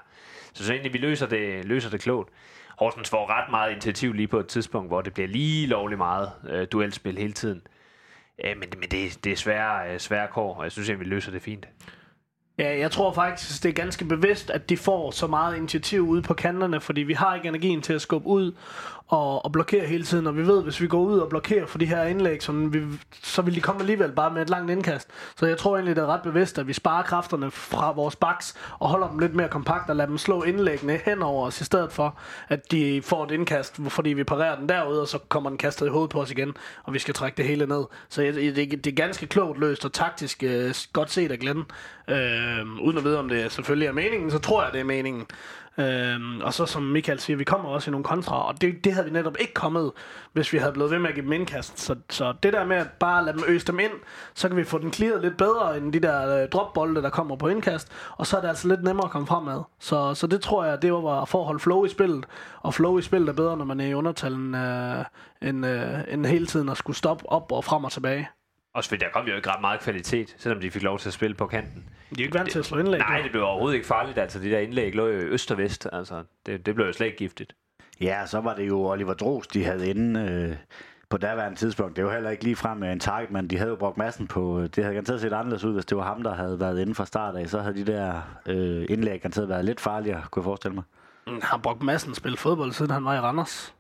Så 0.52 0.64
så 0.64 0.72
egentlig, 0.72 0.92
vi 0.92 0.98
løser 0.98 1.26
det, 1.26 1.64
løser 1.64 1.90
det 1.90 2.00
klogt. 2.00 2.30
Horsens 2.78 3.10
får 3.10 3.30
ret 3.30 3.50
meget 3.50 3.70
initiativ 3.70 4.12
lige 4.12 4.28
på 4.28 4.38
et 4.38 4.46
tidspunkt, 4.46 4.90
hvor 4.90 5.00
det 5.00 5.14
bliver 5.14 5.28
lige 5.28 5.66
lovligt 5.66 5.98
meget 5.98 6.30
øh, 6.48 6.66
duelspil 6.72 7.18
hele 7.18 7.32
tiden. 7.32 7.62
Øh, 8.44 8.58
men 8.58 8.68
men 8.78 8.88
det, 8.90 9.24
det 9.24 9.32
er 9.32 9.36
svære, 9.36 9.92
øh, 9.92 9.98
svære 10.00 10.28
kår, 10.28 10.54
og 10.54 10.64
jeg 10.64 10.72
synes 10.72 10.88
egentlig, 10.88 11.06
vi 11.06 11.14
løser 11.14 11.32
det 11.32 11.42
fint. 11.42 11.68
Ja, 12.58 12.78
jeg 12.78 12.90
tror 12.90 13.12
faktisk, 13.12 13.62
det 13.62 13.68
er 13.68 13.72
ganske 13.72 14.04
bevidst, 14.04 14.50
at 14.50 14.68
de 14.68 14.76
får 14.76 15.10
så 15.10 15.26
meget 15.26 15.56
initiativ 15.56 16.00
ude 16.00 16.22
på 16.22 16.34
kanterne, 16.34 16.80
fordi 16.80 17.00
vi 17.00 17.12
har 17.12 17.34
ikke 17.34 17.48
energien 17.48 17.82
til 17.82 17.92
at 17.92 18.00
skubbe 18.00 18.28
ud 18.28 18.52
og, 19.10 19.44
og 19.44 19.52
blokere 19.52 19.86
hele 19.86 20.04
tiden, 20.04 20.26
og 20.26 20.36
vi 20.36 20.46
ved, 20.46 20.62
hvis 20.62 20.80
vi 20.80 20.86
går 20.86 21.00
ud 21.00 21.18
og 21.18 21.28
blokerer 21.28 21.66
for 21.66 21.78
de 21.78 21.86
her 21.86 22.04
indlæg, 22.04 22.42
så, 22.42 22.52
vi, 22.52 22.82
så 23.22 23.42
vil 23.42 23.54
de 23.54 23.60
komme 23.60 23.80
alligevel 23.80 24.12
bare 24.12 24.30
med 24.30 24.42
et 24.42 24.50
langt 24.50 24.70
indkast. 24.70 25.08
Så 25.36 25.46
jeg 25.46 25.58
tror 25.58 25.76
egentlig, 25.76 25.96
det 25.96 26.02
er 26.02 26.06
ret 26.06 26.22
bevidst, 26.22 26.58
at 26.58 26.68
vi 26.68 26.72
sparer 26.72 27.02
kræfterne 27.02 27.50
fra 27.50 27.92
vores 27.92 28.16
baks 28.16 28.54
og 28.78 28.88
holder 28.88 29.08
dem 29.08 29.18
lidt 29.18 29.34
mere 29.34 29.48
kompakt 29.48 29.90
og 29.90 29.96
lader 29.96 30.08
dem 30.08 30.18
slå 30.18 30.42
indlæggene 30.42 31.00
henover 31.04 31.46
os, 31.46 31.60
i 31.60 31.64
stedet 31.64 31.92
for, 31.92 32.18
at 32.48 32.72
de 32.72 33.02
får 33.02 33.24
et 33.24 33.30
indkast, 33.30 33.80
fordi 33.88 34.10
vi 34.10 34.24
parerer 34.24 34.56
den 34.56 34.68
derude, 34.68 35.00
og 35.00 35.08
så 35.08 35.18
kommer 35.18 35.50
den 35.50 35.58
kastet 35.58 35.86
i 35.86 35.88
hovedet 35.88 36.10
på 36.10 36.20
os 36.20 36.30
igen, 36.30 36.56
og 36.84 36.94
vi 36.94 36.98
skal 36.98 37.14
trække 37.14 37.36
det 37.36 37.44
hele 37.44 37.66
ned. 37.66 37.84
Så 38.08 38.22
det, 38.22 38.56
det, 38.56 38.84
det 38.84 38.86
er 38.86 38.96
ganske 38.96 39.26
klogt 39.26 39.60
løst 39.60 39.84
og 39.84 39.92
taktisk 39.92 40.42
øh, 40.42 40.74
godt 40.92 41.10
set 41.10 41.32
af 41.32 41.38
Glenn. 41.38 41.64
Øh, 42.08 42.82
uden 42.82 42.98
at 42.98 43.04
vide, 43.04 43.18
om 43.18 43.28
det 43.28 43.52
selvfølgelig 43.52 43.86
er 43.86 43.92
meningen, 43.92 44.30
så 44.30 44.38
tror 44.38 44.62
jeg, 44.62 44.72
det 44.72 44.80
er 44.80 44.84
meningen. 44.84 45.26
Øhm, 45.78 46.40
og 46.40 46.54
så 46.54 46.66
som 46.66 46.82
Michael 46.82 47.20
siger, 47.20 47.36
vi 47.36 47.44
kommer 47.44 47.68
også 47.68 47.90
i 47.90 47.92
nogle 47.92 48.04
kontra, 48.04 48.48
og 48.48 48.60
det, 48.60 48.84
det 48.84 48.92
havde 48.92 49.06
vi 49.06 49.12
netop 49.12 49.36
ikke 49.40 49.54
kommet, 49.54 49.92
hvis 50.32 50.52
vi 50.52 50.58
havde 50.58 50.72
blevet 50.72 50.90
ved 50.90 50.98
med 50.98 51.08
at 51.08 51.14
give 51.14 51.24
dem 51.24 51.32
indkast. 51.32 51.80
Så, 51.80 51.96
så 52.10 52.34
det 52.42 52.52
der 52.52 52.64
med 52.64 52.76
at 52.76 52.88
bare 52.90 53.24
lade 53.24 53.36
dem 53.36 53.44
øse 53.48 53.66
dem 53.66 53.78
ind, 53.78 53.92
så 54.34 54.48
kan 54.48 54.56
vi 54.56 54.64
få 54.64 54.78
den 54.78 54.92
clearet 54.92 55.22
lidt 55.22 55.36
bedre 55.36 55.76
end 55.76 55.92
de 55.92 56.00
der 56.00 56.42
øh, 56.42 56.48
dropbolde, 56.48 57.02
der 57.02 57.10
kommer 57.10 57.36
på 57.36 57.48
indkast, 57.48 57.88
og 58.16 58.26
så 58.26 58.36
er 58.36 58.40
det 58.40 58.48
altså 58.48 58.68
lidt 58.68 58.82
nemmere 58.82 59.04
at 59.06 59.10
komme 59.10 59.26
fremad. 59.26 59.62
Så, 59.80 60.14
så 60.14 60.26
det 60.26 60.40
tror 60.40 60.64
jeg, 60.64 60.82
det 60.82 60.92
var 60.92 61.24
for 61.24 61.40
at 61.40 61.46
holde 61.46 61.60
flow 61.60 61.84
i 61.84 61.88
spillet, 61.88 62.26
og 62.60 62.74
flow 62.74 62.98
i 62.98 63.02
spillet 63.02 63.28
er 63.28 63.32
bedre, 63.32 63.56
når 63.56 63.64
man 63.64 63.80
er 63.80 63.86
i 63.86 63.94
undertalen, 63.94 64.54
øh, 64.54 65.04
end, 65.42 65.66
øh, 65.66 65.98
end 66.08 66.26
hele 66.26 66.46
tiden 66.46 66.68
at 66.68 66.76
skulle 66.76 66.96
stoppe 66.96 67.28
op 67.28 67.52
og 67.52 67.64
frem 67.64 67.84
og 67.84 67.92
tilbage. 67.92 68.28
Også 68.74 68.88
fordi 68.88 69.04
der 69.04 69.10
kom 69.10 69.26
jo 69.26 69.36
ikke 69.36 69.50
ret 69.50 69.60
meget 69.60 69.80
kvalitet, 69.80 70.34
selvom 70.38 70.60
de 70.60 70.70
fik 70.70 70.82
lov 70.82 70.98
til 70.98 71.08
at 71.08 71.12
spille 71.12 71.36
på 71.36 71.46
kanten. 71.46 71.88
De 72.16 72.22
er 72.22 72.24
ikke 72.24 72.38
vant 72.38 72.50
til 72.50 72.58
at 72.58 72.64
slå 72.64 72.78
indlæg. 72.78 73.00
Nej, 73.00 73.20
det 73.22 73.30
blev 73.30 73.44
overhovedet 73.44 73.74
ikke 73.76 73.86
farligt. 73.86 74.18
Altså, 74.18 74.38
de 74.38 74.50
der 74.50 74.58
indlæg 74.58 74.94
lå 74.94 75.06
jo 75.06 75.12
øst 75.12 75.50
og 75.50 75.58
vest. 75.58 75.88
Altså, 75.92 76.22
det, 76.46 76.66
det 76.66 76.74
blev 76.74 76.86
jo 76.86 76.92
slet 76.92 77.06
ikke 77.06 77.18
giftigt. 77.18 77.52
Ja, 78.00 78.26
så 78.26 78.40
var 78.40 78.54
det 78.54 78.68
jo 78.68 78.86
Oliver 78.86 79.14
Dros, 79.14 79.46
de 79.46 79.64
havde 79.64 79.90
inde 79.90 80.20
øh, 80.20 80.56
på 81.10 81.16
daværende 81.16 81.58
tidspunkt. 81.58 81.96
Det 81.96 82.04
var 82.04 82.12
heller 82.12 82.30
ikke 82.30 82.44
lige 82.44 82.56
frem 82.56 82.78
med 82.78 82.92
en 82.92 83.00
target, 83.00 83.30
men 83.30 83.48
de 83.48 83.56
havde 83.58 83.70
jo 83.70 83.76
brugt 83.76 83.96
massen 83.98 84.26
på... 84.26 84.60
Det 84.62 84.84
havde 84.84 84.94
garanteret 84.94 85.20
set 85.20 85.32
anderledes 85.32 85.64
ud, 85.64 85.72
hvis 85.74 85.84
det 85.86 85.96
var 85.96 86.04
ham, 86.04 86.22
der 86.22 86.34
havde 86.34 86.60
været 86.60 86.80
inde 86.80 86.94
fra 86.94 87.06
start 87.06 87.36
af. 87.36 87.48
Så 87.48 87.60
havde 87.60 87.74
de 87.74 87.92
der 87.92 88.22
øh, 88.46 88.86
indlæg 88.88 89.20
garanteret 89.20 89.48
været 89.48 89.64
lidt 89.64 89.80
farligere, 89.80 90.22
kunne 90.30 90.40
jeg 90.40 90.44
forestille 90.44 90.74
mig. 90.74 90.84
Han 91.26 91.42
har 91.42 91.58
brugt 91.58 91.82
massen 91.82 92.14
spillet 92.14 92.38
fodbold, 92.40 92.72
siden 92.72 92.90
han 92.90 93.04
var 93.04 93.14
i 93.14 93.20
Randers. 93.20 93.74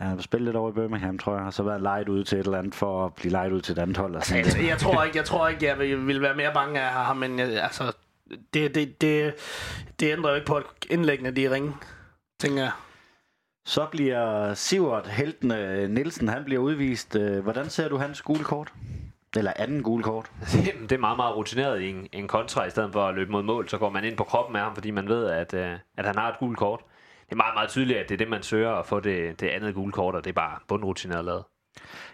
Ja, 0.00 0.04
han 0.04 0.16
har 0.16 0.22
spillet 0.22 0.44
lidt 0.44 0.56
over 0.56 0.70
i 0.70 0.72
Birmingham, 0.72 1.18
tror 1.18 1.36
jeg, 1.36 1.44
og 1.44 1.52
så 1.52 1.62
været 1.62 1.82
lejet 1.82 2.08
ud 2.08 2.24
til 2.24 2.38
et 2.38 2.44
eller 2.44 2.58
andet 2.58 2.74
for 2.74 3.06
at 3.06 3.14
blive 3.14 3.32
lejet 3.32 3.52
ud 3.52 3.60
til 3.60 3.72
et 3.72 3.78
andet 3.78 3.96
hold. 3.96 4.14
Altså, 4.14 4.36
jeg, 4.36 4.46
jeg, 4.68 4.78
tror 4.78 5.02
ikke, 5.04 5.16
jeg 5.16 5.24
tror 5.24 5.48
ikke, 5.48 5.66
jeg 5.66 5.78
vil, 5.78 6.06
vil 6.06 6.22
være 6.22 6.36
mere 6.36 6.52
bange 6.54 6.80
af 6.80 6.90
ham, 6.90 7.16
men 7.16 7.38
jeg, 7.38 7.62
altså, 7.62 7.92
det, 8.54 8.74
det, 8.74 9.00
det, 9.00 9.34
det 10.00 10.12
ændrer 10.12 10.30
jo 10.30 10.34
ikke 10.34 10.46
på, 10.46 10.54
at 10.54 10.64
indlæggene 10.90 11.30
de 11.30 11.50
ringe, 11.50 11.74
tænker 12.40 12.62
jeg. 12.62 12.72
Så 13.66 13.86
bliver 13.90 14.54
Sivert 14.54 15.06
Helten 15.06 15.48
Nielsen, 15.90 16.28
han 16.28 16.44
bliver 16.44 16.62
udvist. 16.62 17.16
Øh, 17.16 17.42
hvordan 17.42 17.70
ser 17.70 17.88
du 17.88 17.96
hans 17.96 18.22
gule 18.22 18.44
kort? 18.44 18.72
Eller 19.36 19.52
anden 19.56 19.82
gule 19.82 20.02
kort? 20.02 20.30
Det 20.88 20.92
er 20.92 20.98
meget, 20.98 21.16
meget 21.16 21.36
rutineret 21.36 21.80
i 21.80 21.90
en, 21.90 22.08
en 22.12 22.28
kontra, 22.28 22.64
i 22.64 22.70
stedet 22.70 22.92
for 22.92 23.06
at 23.06 23.14
løbe 23.14 23.32
mod 23.32 23.42
mål, 23.42 23.68
så 23.68 23.78
går 23.78 23.90
man 23.90 24.04
ind 24.04 24.16
på 24.16 24.24
kroppen 24.24 24.56
af 24.56 24.62
ham, 24.62 24.74
fordi 24.74 24.90
man 24.90 25.08
ved, 25.08 25.26
at, 25.26 25.54
øh, 25.54 25.72
at 25.96 26.06
han 26.06 26.14
har 26.16 26.28
et 26.28 26.38
gult 26.38 26.58
kort 26.58 26.80
det 27.26 27.32
er 27.32 27.36
meget, 27.36 27.54
meget 27.54 27.70
tydeligt, 27.70 27.98
at 27.98 28.08
det 28.08 28.14
er 28.14 28.18
det, 28.18 28.28
man 28.28 28.42
søger 28.42 28.70
at 28.70 28.86
få 28.86 29.00
det, 29.00 29.40
det 29.40 29.48
andet 29.48 29.74
gule 29.74 29.92
kort, 29.92 30.14
og 30.14 30.24
det 30.24 30.30
er 30.30 30.34
bare 30.34 30.58
bundrutineret 30.68 31.24
lavet. 31.24 31.44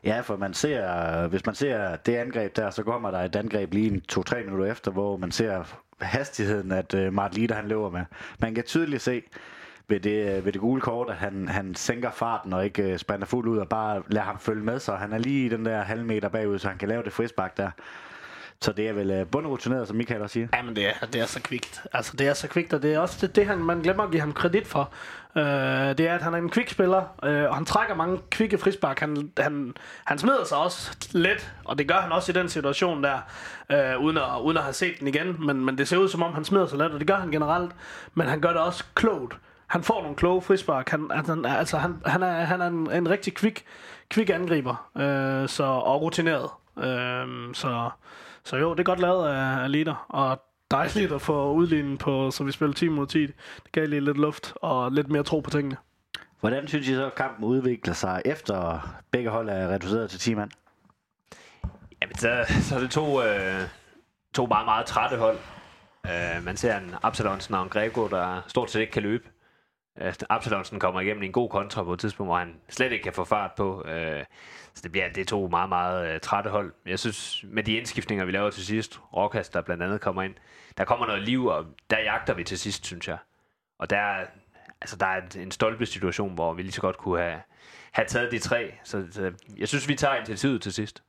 Ja, 0.05 0.20
for 0.20 0.37
man 0.37 0.55
ser, 0.55 1.29
hvis 1.29 1.46
man 1.46 1.55
ser 1.55 1.96
det 1.96 2.16
angreb 2.16 2.57
der, 2.57 2.70
så 2.70 2.83
kommer 2.83 3.11
der 3.11 3.18
et 3.18 3.37
angreb 3.37 3.75
lige 3.75 3.90
en 3.90 4.03
2-3 4.12 4.44
minutter 4.44 4.66
efter, 4.66 4.90
hvor 4.90 5.16
man 5.16 5.33
ser 5.33 5.64
hastigheden, 6.01 6.72
at 6.72 6.94
øh, 6.94 7.07
uh, 7.07 7.14
Mart 7.14 7.35
Lider, 7.35 7.55
han 7.55 7.68
løber 7.68 7.90
med. 7.90 8.05
Man 8.38 8.55
kan 8.55 8.64
tydeligt 8.64 9.03
se 9.03 9.22
ved 9.88 10.01
det, 10.01 10.37
øh, 10.37 10.44
ved 10.44 10.53
det 10.53 10.61
gule 10.61 10.81
kort, 10.81 11.11
at 11.11 11.16
han, 11.16 11.48
han 11.48 11.75
sænker 11.75 12.11
farten 12.11 12.53
og 12.53 12.64
ikke 12.64 12.92
uh, 12.92 12.96
sprinter 12.96 13.27
fuldt 13.27 13.48
ud 13.48 13.59
og 13.59 13.68
bare 13.68 14.03
lader 14.09 14.27
ham 14.27 14.38
følge 14.38 14.64
med, 14.64 14.79
så 14.79 14.94
han 14.94 15.12
er 15.12 15.18
lige 15.18 15.51
den 15.51 15.64
der 15.64 15.83
halv 15.83 16.05
meter 16.05 16.29
bagud, 16.29 16.59
så 16.59 16.68
han 16.68 16.79
kan 16.79 16.88
lave 16.88 17.03
det 17.03 17.12
frisbak 17.12 17.57
der. 17.57 17.70
Så 18.62 18.72
det 18.72 18.88
er 18.88 18.92
vel 18.92 19.11
øh, 19.11 19.27
bundrutineret, 19.27 19.88
som 19.88 19.96
Michael 19.96 20.22
også 20.22 20.33
siger? 20.33 20.48
Ja, 20.55 20.62
men 20.62 20.77
det 20.77 20.87
er, 20.87 21.07
det 21.12 21.20
er 21.20 21.27
så 21.27 21.40
kvikt. 21.42 21.83
Altså, 21.92 22.16
det 22.16 22.29
er 22.29 22.35
så 22.35 22.48
kvikt, 22.48 22.72
og 22.72 22.83
det 22.83 22.94
er 22.94 22.98
også 22.98 23.27
det, 23.27 23.37
det 23.37 23.46
han, 23.46 23.59
man 23.59 23.81
glemmer 23.81 24.05
at 24.05 24.11
give 24.11 24.20
ham 24.20 24.33
kredit 24.33 24.66
for. 24.66 24.92
Øh, 25.37 25.44
det 25.98 26.01
er, 26.01 26.14
at 26.14 26.22
han 26.22 26.35
er 26.35 26.38
en 26.38 26.51
kvikspiller, 26.51 27.03
øh, 27.25 27.48
og 27.48 27.55
han 27.55 27.64
trækker 27.64 27.94
mange 27.94 28.18
kvikke 28.31 28.59
frispark. 28.59 28.98
Han, 28.98 29.31
han, 29.38 29.75
han 30.05 30.18
smider 30.18 30.44
sig 30.44 30.59
også 30.59 30.96
let, 31.12 31.53
og 31.64 31.79
det 31.79 31.88
gør 31.88 31.94
han 31.94 32.12
også 32.12 32.33
i 32.33 32.35
den 32.35 32.48
situation 32.48 33.05
der, 33.05 33.18
øh, 33.70 33.98
uden, 33.98 34.16
at, 34.16 34.40
uden 34.42 34.57
at 34.57 34.62
have 34.62 34.72
set 34.72 35.01
den 35.01 35.09
igen. 35.09 35.46
Men, 35.46 35.64
men 35.64 35.79
det 35.79 35.88
ser 35.88 35.96
ud 35.96 36.09
som 36.09 36.22
om, 36.22 36.35
han 36.35 36.44
smider 36.44 36.66
sig 36.66 36.79
let, 36.79 36.90
og 36.90 37.01
det 37.01 37.09
gør 37.09 37.16
han 37.16 37.31
generelt. 37.31 37.72
Men 38.14 38.27
han 38.27 38.40
gør 38.40 38.51
det 38.51 38.61
også 38.61 38.85
klogt. 38.94 39.37
Han 39.66 39.83
får 39.83 40.03
nogle 40.03 40.16
kloge 40.16 40.42
frispark. 40.42 40.88
Han, 40.88 41.11
han, 41.11 41.44
altså, 41.44 41.79
han, 41.79 41.96
han 42.07 42.22
er, 42.22 42.33
han 42.33 42.61
er 42.61 42.66
en, 42.66 42.92
en 42.92 43.11
rigtig 43.11 43.35
kvik, 43.35 43.64
kvik 44.09 44.31
angriber, 44.31 44.90
øh, 44.96 45.48
så, 45.48 45.64
og 45.64 46.03
rutineret. 46.03 46.51
Øh, 46.79 47.55
så 47.55 47.90
så 48.44 48.57
jo, 48.57 48.72
det 48.72 48.81
er 48.81 48.85
godt 48.85 49.00
lavet 49.00 49.28
af, 49.28 49.72
Lider, 49.72 50.07
og 50.09 50.42
dejligt 50.70 51.12
at 51.12 51.22
få 51.22 51.52
udlignet 51.52 51.98
på, 51.98 52.31
så 52.31 52.44
vi 52.44 52.52
spiller 52.52 52.74
10 52.74 52.88
mod 52.88 53.07
10. 53.07 53.20
Det 53.26 53.35
gav 53.72 53.87
lige 53.87 54.00
lidt 54.00 54.18
luft 54.18 54.52
og 54.57 54.92
lidt 54.92 55.09
mere 55.09 55.22
tro 55.22 55.40
på 55.40 55.50
tingene. 55.50 55.76
Hvordan 56.40 56.68
synes 56.68 56.88
I 56.88 56.94
så, 56.94 57.07
at 57.07 57.14
kampen 57.14 57.44
udvikler 57.44 57.94
sig, 57.94 58.22
efter 58.24 58.88
begge 59.11 59.31
hold 59.31 59.48
er 59.48 59.68
reduceret 59.68 60.11
til 60.11 60.20
10 60.20 60.35
mand? 60.35 60.50
Jamen, 62.02 62.16
så, 62.16 62.44
så 62.61 62.74
er 62.76 62.81
det 62.81 62.90
to, 62.90 63.22
øh, 63.22 63.62
to 64.35 64.46
meget, 64.46 64.64
meget 64.64 64.87
trætte 64.87 65.16
hold. 65.16 65.38
Øh, 66.07 66.44
man 66.44 66.57
ser 66.57 66.78
en 66.78 66.94
Absalonsen 67.02 67.55
og 67.55 67.62
en 67.62 67.68
Grego, 67.68 68.09
der 68.09 68.40
stort 68.46 68.70
set 68.70 68.81
ikke 68.81 68.92
kan 68.92 69.02
løbe. 69.02 69.28
Øh, 70.00 70.14
Absalonsen 70.28 70.81
kommer 70.81 71.00
igennem 71.00 71.22
en 71.22 71.33
god 71.33 71.50
kontra 71.50 71.85
på 71.85 71.92
et 71.92 72.00
tidspunkt, 72.00 72.28
hvor 72.28 72.38
han 72.38 72.55
slet 72.68 72.92
ikke 72.92 73.02
kan 73.02 73.12
få 73.12 73.24
fart 73.24 73.50
på. 73.57 73.85
Øh, 73.85 74.24
så 74.74 74.81
det 74.83 74.92
bliver 74.92 75.12
det 75.12 75.28
to 75.28 75.48
meget, 75.48 75.68
meget 75.68 76.14
øh, 76.14 76.20
trætte 76.20 76.50
hold. 76.50 76.72
Jeg 76.87 76.98
synes, 76.98 77.44
med 77.48 77.62
de 77.62 77.72
indskiftninger, 77.72 78.24
vi 78.24 78.33
laver 78.33 78.50
til 78.50 78.66
sidst, 78.66 79.00
Rokas, 79.16 79.48
der 79.48 79.61
blandt 79.61 79.83
andet 79.83 80.00
kommer 80.00 80.22
ind, 80.22 80.35
der 80.78 80.85
kommer 80.85 81.07
noget 81.07 81.22
liv, 81.22 81.46
og 81.46 81.66
der 81.90 81.98
jagter 81.98 82.35
vi 82.35 82.44
til 82.44 82.59
sidst, 82.59 82.87
synes 82.87 83.09
jeg. 83.09 83.18
Og 83.78 83.90
der, 83.90 84.26
altså, 84.81 84.96
der 84.96 85.07
er 85.07 85.20
en 85.37 85.50
stolpe 85.50 85.87
situation, 85.87 86.35
hvor 86.35 86.52
vi 86.52 86.62
lige 86.62 86.72
så 86.72 86.81
godt 86.81 86.96
kunne 86.96 87.20
have, 87.20 87.42
have 87.92 88.07
taget 88.07 88.33
de 88.33 88.38
tre. 88.38 88.74
Så, 88.85 89.07
så 89.11 89.33
jeg 89.59 89.68
synes, 89.68 89.88
vi 89.88 89.94
tager 89.94 90.14
initiativet 90.14 90.62
til 90.62 90.72
sidst. 90.72 91.02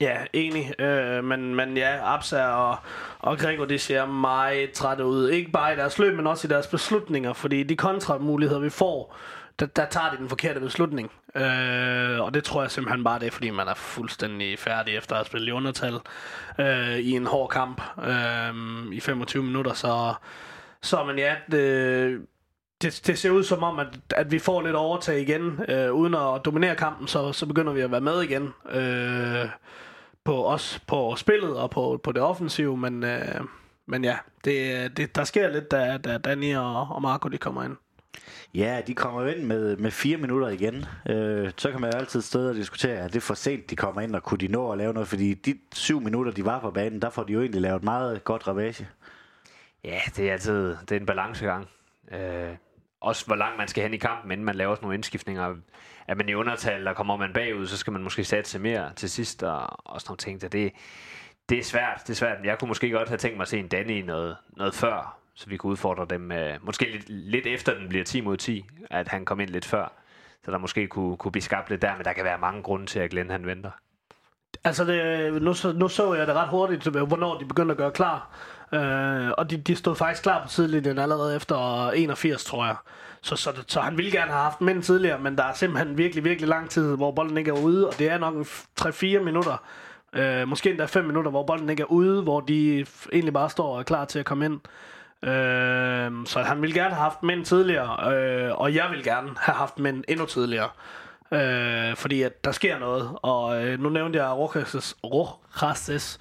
Ja, 0.00 0.24
enig. 0.32 0.80
Øh, 0.80 1.24
men, 1.24 1.54
men 1.54 1.76
ja, 1.76 2.14
Absa 2.14 2.46
og, 2.46 2.76
og 3.18 3.38
Gregor, 3.38 3.64
de 3.64 3.78
ser 3.78 4.06
meget 4.06 4.70
trætte 4.70 5.04
ud. 5.04 5.30
Ikke 5.30 5.50
bare 5.50 5.72
i 5.72 5.76
deres 5.76 5.98
løb, 5.98 6.16
men 6.16 6.26
også 6.26 6.48
i 6.48 6.50
deres 6.50 6.66
beslutninger. 6.66 7.32
Fordi 7.32 7.62
de 7.62 7.76
kontramuligheder, 7.76 8.60
vi 8.60 8.70
får, 8.70 9.16
der, 9.60 9.66
der 9.66 9.86
tager 9.86 10.10
de 10.10 10.16
den 10.16 10.28
forkerte 10.28 10.60
beslutning. 10.60 11.10
Øh, 11.34 12.20
og 12.20 12.34
det 12.34 12.44
tror 12.44 12.62
jeg 12.62 12.70
simpelthen 12.70 13.04
bare, 13.04 13.18
det 13.18 13.26
er, 13.26 13.30
fordi 13.30 13.50
man 13.50 13.68
er 13.68 13.74
fuldstændig 13.74 14.58
færdig 14.58 14.96
efter 14.96 15.12
at 15.12 15.18
have 15.18 15.26
spillet 15.26 15.48
i 15.48 15.52
undertal 15.52 15.94
øh, 16.58 16.98
i 16.98 17.10
en 17.10 17.26
hård 17.26 17.50
kamp 17.50 17.82
øh, 18.04 18.54
i 18.92 19.00
25 19.00 19.42
minutter. 19.42 19.72
Så, 19.72 20.14
så 20.82 21.04
men 21.04 21.18
ja, 21.18 21.34
det, 21.50 22.26
det, 22.84 23.02
det 23.06 23.18
ser 23.18 23.30
ud 23.30 23.44
som 23.44 23.62
om, 23.62 23.78
at, 23.78 23.88
at 24.16 24.30
vi 24.30 24.38
får 24.38 24.62
lidt 24.62 24.76
overtag 24.76 25.20
igen. 25.20 25.60
Øh, 25.68 25.92
uden 25.92 26.14
at 26.14 26.40
dominere 26.44 26.76
kampen, 26.76 27.08
så, 27.08 27.32
så 27.32 27.46
begynder 27.46 27.72
vi 27.72 27.80
at 27.80 27.90
være 27.90 28.00
med 28.00 28.22
igen. 28.22 28.54
Øh, 28.70 29.48
på 30.24 30.46
os 30.46 30.80
på 30.86 31.14
spillet 31.16 31.56
og 31.56 31.70
på, 31.70 32.00
på 32.02 32.12
det 32.12 32.22
offensive, 32.22 32.76
men, 32.76 33.04
øh, 33.04 33.40
men 33.86 34.04
ja, 34.04 34.16
det, 34.44 34.96
det, 34.96 35.16
der 35.16 35.24
sker 35.24 35.50
lidt, 35.50 35.70
da, 35.70 35.96
da 35.96 36.18
Danny 36.18 36.56
og, 36.56 36.88
og 36.90 37.02
Marco 37.02 37.28
de 37.28 37.38
kommer 37.38 37.64
ind. 37.64 37.76
Ja, 38.54 38.80
de 38.86 38.94
kommer 38.94 39.26
ind 39.26 39.42
med, 39.44 39.76
med 39.76 39.90
fire 39.90 40.16
minutter 40.16 40.48
igen. 40.48 40.84
Øh, 41.08 41.50
så 41.56 41.70
kan 41.70 41.80
man 41.80 41.90
jo 41.92 41.98
altid 41.98 42.20
stå 42.20 42.48
og 42.48 42.54
diskutere, 42.54 42.98
at 42.98 43.12
det 43.12 43.16
er 43.16 43.20
for 43.20 43.34
sent, 43.34 43.70
de 43.70 43.76
kommer 43.76 44.00
ind, 44.00 44.14
og 44.14 44.22
kunne 44.22 44.38
de 44.38 44.48
nå 44.48 44.72
at 44.72 44.78
lave 44.78 44.92
noget? 44.92 45.08
Fordi 45.08 45.34
de 45.34 45.58
syv 45.74 46.00
minutter, 46.00 46.32
de 46.32 46.44
var 46.44 46.60
på 46.60 46.70
banen, 46.70 47.02
der 47.02 47.10
får 47.10 47.22
de 47.22 47.32
jo 47.32 47.40
egentlig 47.40 47.60
lavet 47.60 47.84
meget 47.84 48.24
godt 48.24 48.48
ravage. 48.48 48.88
Ja, 49.84 50.00
det 50.16 50.28
er 50.28 50.32
altid 50.32 50.76
det 50.88 50.92
er 50.92 51.00
en 51.00 51.06
balancegang. 51.06 51.68
Øh, 52.12 52.56
også 53.04 53.26
hvor 53.26 53.36
langt 53.36 53.58
man 53.58 53.68
skal 53.68 53.82
hen 53.82 53.94
i 53.94 53.96
kampen, 53.96 54.30
inden 54.30 54.44
man 54.44 54.54
laver 54.54 54.74
sådan 54.74 54.84
nogle 54.84 54.94
indskiftninger. 54.94 55.56
Er 56.08 56.14
man 56.14 56.28
i 56.28 56.34
undertal, 56.34 56.88
og 56.88 56.96
kommer 56.96 57.16
man 57.16 57.32
bagud, 57.32 57.66
så 57.66 57.76
skal 57.76 57.92
man 57.92 58.02
måske 58.02 58.24
satse 58.24 58.58
mere 58.58 58.92
til 58.96 59.10
sidst, 59.10 59.42
og, 59.42 59.86
og 59.90 60.00
sådan 60.00 60.10
nogle 60.10 60.18
ting. 60.18 60.40
Så 60.40 60.48
det, 60.48 60.72
det 61.48 61.58
er 61.58 61.62
svært, 61.62 62.00
det 62.02 62.10
er 62.10 62.14
svært. 62.14 62.38
Jeg 62.44 62.58
kunne 62.58 62.68
måske 62.68 62.90
godt 62.90 63.08
have 63.08 63.18
tænkt 63.18 63.36
mig 63.36 63.42
at 63.42 63.48
se 63.48 63.58
en 63.58 63.68
Danny 63.68 64.00
noget, 64.00 64.36
noget 64.56 64.74
før, 64.74 65.18
så 65.34 65.46
vi 65.48 65.56
kunne 65.56 65.70
udfordre 65.70 66.06
dem, 66.10 66.32
øh, 66.32 66.54
måske 66.62 66.92
lidt, 66.92 67.08
lidt 67.08 67.46
efter 67.46 67.74
den 67.78 67.88
bliver 67.88 68.04
10 68.04 68.20
mod 68.20 68.36
10, 68.36 68.64
at 68.90 69.08
han 69.08 69.24
kom 69.24 69.40
ind 69.40 69.50
lidt 69.50 69.64
før. 69.64 69.92
Så 70.44 70.50
der 70.50 70.58
måske 70.58 70.86
kunne, 70.86 71.16
kunne 71.16 71.32
blive 71.32 71.42
skabt 71.42 71.70
lidt 71.70 71.82
der, 71.82 71.96
men 71.96 72.04
der 72.04 72.12
kan 72.12 72.24
være 72.24 72.38
mange 72.38 72.62
grunde 72.62 72.86
til, 72.86 72.98
at 72.98 73.10
Glenn 73.10 73.30
han 73.30 73.46
venter. 73.46 73.70
Altså, 74.64 74.84
det, 74.84 75.42
nu, 75.42 75.54
så, 75.54 75.72
nu 75.72 75.88
så 75.88 76.14
jeg 76.14 76.26
det 76.26 76.34
ret 76.34 76.48
hurtigt, 76.48 76.86
hvornår 76.86 77.38
de 77.38 77.44
begyndte 77.44 77.72
at 77.72 77.78
gøre 77.78 77.92
klar. 77.92 78.36
Øh, 78.74 79.30
og 79.38 79.50
de, 79.50 79.56
de 79.56 79.76
stod 79.76 79.96
faktisk 79.96 80.22
klar 80.22 80.42
på 80.42 80.48
sidelinjen 80.48 80.98
allerede 80.98 81.36
efter 81.36 81.90
81, 81.90 82.44
tror 82.44 82.64
jeg. 82.66 82.76
Så, 83.22 83.36
så, 83.36 83.52
så 83.66 83.80
han 83.80 83.96
ville 83.96 84.10
gerne 84.10 84.30
have 84.30 84.42
haft 84.42 84.60
mænd 84.60 84.82
tidligere, 84.82 85.18
men 85.18 85.38
der 85.38 85.44
er 85.44 85.52
simpelthen 85.52 85.98
virkelig, 85.98 86.24
virkelig 86.24 86.48
lang 86.48 86.70
tid, 86.70 86.96
hvor 86.96 87.10
bolden 87.10 87.38
ikke 87.38 87.50
er 87.50 87.62
ude, 87.62 87.88
og 87.88 87.98
det 87.98 88.10
er 88.10 88.18
nok 88.18 88.34
3-4 88.80 89.24
minutter, 89.24 89.62
øh, 90.12 90.48
måske 90.48 90.70
endda 90.70 90.84
5 90.84 91.04
minutter, 91.04 91.30
hvor 91.30 91.46
bolden 91.46 91.70
ikke 91.70 91.80
er 91.80 91.92
ude, 91.92 92.22
hvor 92.22 92.40
de 92.40 92.86
egentlig 93.12 93.32
bare 93.32 93.50
står 93.50 93.72
og 93.72 93.78
er 93.78 93.82
klar 93.82 94.04
til 94.04 94.18
at 94.18 94.24
komme 94.24 94.44
ind. 94.44 94.60
Øh, 95.22 96.26
så 96.26 96.42
han 96.42 96.62
ville 96.62 96.74
gerne 96.74 96.94
have 96.94 97.02
haft 97.02 97.22
mænd 97.22 97.44
tidligere, 97.44 98.14
øh, 98.14 98.52
og 98.54 98.74
jeg 98.74 98.86
vil 98.90 99.04
gerne 99.04 99.30
have 99.36 99.56
haft 99.56 99.78
mænd 99.78 100.04
endnu 100.08 100.26
tidligere. 100.26 100.68
Øh, 101.32 101.96
fordi 101.96 102.22
at 102.22 102.44
der 102.44 102.52
sker 102.52 102.78
noget, 102.78 103.10
og 103.22 103.64
øh, 103.64 103.80
nu 103.80 103.88
nævnte 103.88 104.18
jeg 104.18 104.30
Rojas, 104.30 104.96
Rojas 105.04 106.18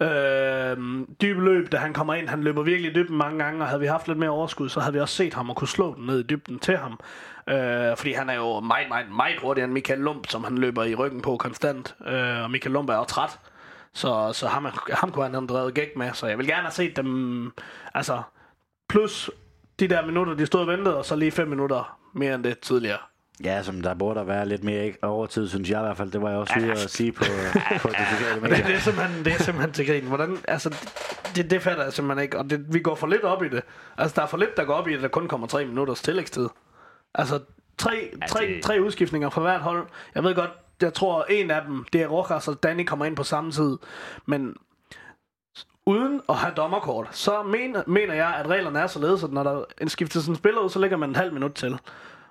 Øh, 0.00 1.06
dybe 1.22 1.44
løb, 1.44 1.72
da 1.72 1.76
han 1.76 1.92
kommer 1.92 2.14
ind, 2.14 2.28
han 2.28 2.42
løber 2.42 2.62
virkelig 2.62 2.90
i 2.90 2.94
dybden 2.94 3.16
mange 3.16 3.44
gange, 3.44 3.62
og 3.62 3.68
havde 3.68 3.80
vi 3.80 3.86
haft 3.86 4.08
lidt 4.08 4.18
mere 4.18 4.30
overskud, 4.30 4.68
så 4.68 4.80
havde 4.80 4.92
vi 4.92 5.00
også 5.00 5.14
set 5.14 5.34
ham 5.34 5.50
og 5.50 5.56
kunne 5.56 5.68
slå 5.68 5.94
den 5.94 6.06
ned 6.06 6.20
i 6.20 6.22
dybden 6.22 6.58
til 6.58 6.76
ham. 6.76 7.00
Øh, 7.48 7.96
fordi 7.96 8.12
han 8.12 8.30
er 8.30 8.34
jo 8.34 8.60
meget, 8.60 8.88
meget, 8.88 9.06
meget 9.10 9.40
hurtigere 9.40 9.64
end 9.64 9.72
Michael 9.72 10.00
Lump, 10.00 10.26
som 10.26 10.44
han 10.44 10.58
løber 10.58 10.84
i 10.84 10.94
ryggen 10.94 11.20
på 11.22 11.36
konstant. 11.36 11.94
Øh, 12.06 12.42
og 12.42 12.50
Michael 12.50 12.72
Lump 12.72 12.90
er 12.90 12.96
jo 12.96 13.04
træt, 13.04 13.38
så, 13.94 14.32
så 14.32 14.46
ham, 14.46 14.66
ham 14.90 15.12
kunne 15.12 15.24
han 15.24 15.34
have 15.34 15.46
drevet 15.46 15.74
gæk 15.74 15.96
med. 15.96 16.12
Så 16.12 16.26
jeg 16.26 16.38
vil 16.38 16.46
gerne 16.46 16.62
have 16.62 16.72
set 16.72 16.96
dem, 16.96 17.52
altså, 17.94 18.22
plus 18.88 19.30
de 19.80 19.88
der 19.88 20.06
minutter, 20.06 20.34
de 20.34 20.46
stod 20.46 20.60
og 20.60 20.66
ventede, 20.66 20.98
og 20.98 21.04
så 21.04 21.16
lige 21.16 21.30
fem 21.30 21.48
minutter 21.48 21.98
mere 22.14 22.34
end 22.34 22.44
det 22.44 22.58
tidligere. 22.58 22.98
Ja, 23.44 23.62
som 23.62 23.80
der 23.80 23.94
burde 23.94 24.18
der 24.18 24.24
være 24.24 24.48
lidt 24.48 24.64
mere 24.64 24.92
overtid, 25.02 25.48
synes 25.48 25.70
jeg 25.70 25.80
i 25.80 25.82
hvert 25.82 25.96
fald. 25.96 26.10
Det 26.10 26.22
var 26.22 26.30
jeg 26.30 26.38
også 26.38 26.54
ude 26.58 26.70
at 26.70 26.78
sige 26.78 27.12
på, 27.12 27.24
på 27.82 27.88
de 27.88 28.06
sociale 28.16 28.40
medier. 28.40 28.56
Det, 28.56 28.66
det, 28.66 28.74
er 28.74 28.78
simpelthen, 28.78 29.24
det 29.24 29.32
er 29.32 29.42
simpelthen 29.42 29.72
til 29.72 29.86
grin. 29.86 30.04
Hvordan, 30.04 30.38
altså, 30.48 30.76
det, 31.36 31.50
det 31.50 31.62
fatter 31.62 31.84
jeg 31.84 31.92
simpelthen 31.92 32.22
ikke. 32.22 32.38
Og 32.38 32.50
det, 32.50 32.74
vi 32.74 32.80
går 32.80 32.94
for 32.94 33.06
lidt 33.06 33.22
op 33.22 33.42
i 33.42 33.48
det. 33.48 33.62
Altså, 33.98 34.14
der 34.16 34.22
er 34.22 34.26
for 34.26 34.36
lidt, 34.36 34.56
der 34.56 34.64
går 34.64 34.74
op 34.74 34.88
i 34.88 34.92
det, 34.92 35.02
der 35.02 35.08
kun 35.08 35.28
kommer 35.28 35.46
tre 35.46 35.66
minutters 35.66 36.02
tillægstid. 36.02 36.48
Altså, 37.14 37.40
tre, 37.78 38.10
tre, 38.28 38.60
tre 38.62 38.82
udskiftninger 38.82 39.30
fra 39.30 39.40
hvert 39.40 39.60
hold. 39.60 39.86
Jeg 40.14 40.24
ved 40.24 40.34
godt, 40.34 40.50
jeg 40.82 40.94
tror, 40.94 41.24
en 41.24 41.50
af 41.50 41.62
dem, 41.68 41.84
det 41.92 42.02
er 42.02 42.06
Rojas 42.06 42.48
og 42.48 42.62
Danny 42.62 42.84
kommer 42.86 43.04
ind 43.04 43.16
på 43.16 43.22
samme 43.22 43.52
tid. 43.52 43.78
Men 44.26 44.56
uden 45.86 46.20
at 46.28 46.36
have 46.36 46.54
dommerkort, 46.54 47.08
så 47.10 47.42
mener, 47.42 47.82
mener 47.86 48.14
jeg, 48.14 48.34
at 48.38 48.46
reglerne 48.46 48.78
er 48.78 48.86
således, 48.86 49.24
at 49.24 49.32
når 49.32 49.42
der 49.42 49.64
sådan 50.08 50.32
en 50.32 50.36
spiller 50.36 50.60
ud, 50.60 50.70
så 50.70 50.78
lægger 50.78 50.96
man 50.96 51.08
en 51.08 51.16
halv 51.16 51.32
minut 51.32 51.52
til. 51.52 51.78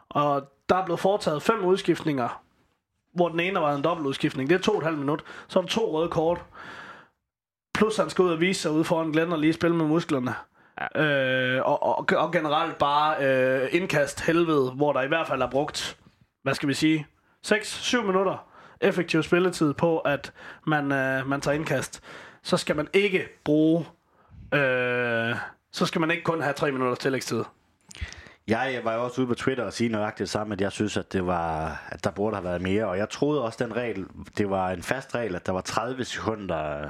Og 0.09 0.51
der 0.69 0.75
er 0.75 0.85
blevet 0.85 0.99
foretaget 0.99 1.43
fem 1.43 1.65
udskiftninger, 1.65 2.43
hvor 3.13 3.29
den 3.29 3.39
ene 3.39 3.59
var 3.59 3.75
en 3.75 3.83
dobbeltudskiftning. 3.83 4.49
Det 4.49 4.55
er 4.55 4.59
to 4.59 4.71
og 4.71 4.77
et 4.77 4.83
halvt 4.83 4.99
minut. 4.99 5.23
Så 5.47 5.59
er 5.59 5.63
der 5.63 5.69
to 5.69 5.91
røde 5.91 6.09
kort. 6.09 6.45
Plus 7.73 7.97
han 7.97 8.09
skal 8.09 8.23
ud 8.23 8.29
og 8.29 8.39
vise 8.39 8.61
sig 8.61 8.71
ude 8.71 8.83
foran 8.83 9.11
Glenn 9.11 9.31
og 9.31 9.39
lige 9.39 9.53
spille 9.53 9.75
med 9.75 9.85
musklerne. 9.85 10.35
Ja. 10.95 11.03
Øh, 11.03 11.61
og, 11.65 11.83
og, 11.83 12.05
og 12.17 12.31
generelt 12.31 12.77
bare 12.77 13.25
øh, 13.25 13.69
indkast 13.71 14.25
helvede, 14.25 14.71
hvor 14.71 14.93
der 14.93 15.01
i 15.01 15.07
hvert 15.07 15.27
fald 15.27 15.41
er 15.41 15.49
brugt, 15.49 15.97
hvad 16.43 16.53
skal 16.53 16.69
vi 16.69 16.73
sige, 16.73 17.07
6-7 17.45 18.01
minutter 18.01 18.47
effektiv 18.81 19.23
spilletid 19.23 19.73
på, 19.73 19.99
at 19.99 20.33
man, 20.67 20.91
øh, 20.91 21.27
man 21.27 21.41
tager 21.41 21.55
indkast. 21.55 22.01
Så 22.43 22.57
skal 22.57 22.75
man 22.75 22.87
ikke 22.93 23.27
bruge, 23.43 23.85
øh, 24.53 25.35
så 25.71 25.85
skal 25.85 26.01
man 26.01 26.11
ikke 26.11 26.23
kun 26.23 26.41
have 26.41 26.53
3 26.53 26.71
minutter 26.71 26.95
tillægstid. 26.95 27.43
Jeg 28.47 28.81
var 28.83 28.93
jo 28.93 29.03
også 29.03 29.21
ude 29.21 29.27
på 29.27 29.35
Twitter 29.35 29.63
og 29.63 29.73
sige 29.73 29.89
nøjagtigt 29.89 30.19
det 30.19 30.29
samme, 30.29 30.53
at 30.53 30.61
jeg 30.61 30.71
synes, 30.71 30.97
at, 30.97 31.13
det 31.13 31.25
var, 31.25 31.81
at 31.89 32.03
der 32.03 32.11
burde 32.11 32.35
have 32.35 32.43
været 32.43 32.61
mere. 32.61 32.85
Og 32.85 32.97
jeg 32.97 33.09
troede 33.09 33.43
også, 33.43 33.63
at 33.63 33.69
den 33.69 33.77
regel, 33.77 34.05
det 34.37 34.49
var 34.49 34.69
en 34.69 34.83
fast 34.83 35.15
regel, 35.15 35.35
at 35.35 35.45
der 35.45 35.51
var 35.51 35.61
30 35.61 36.05
sekunder 36.05 36.89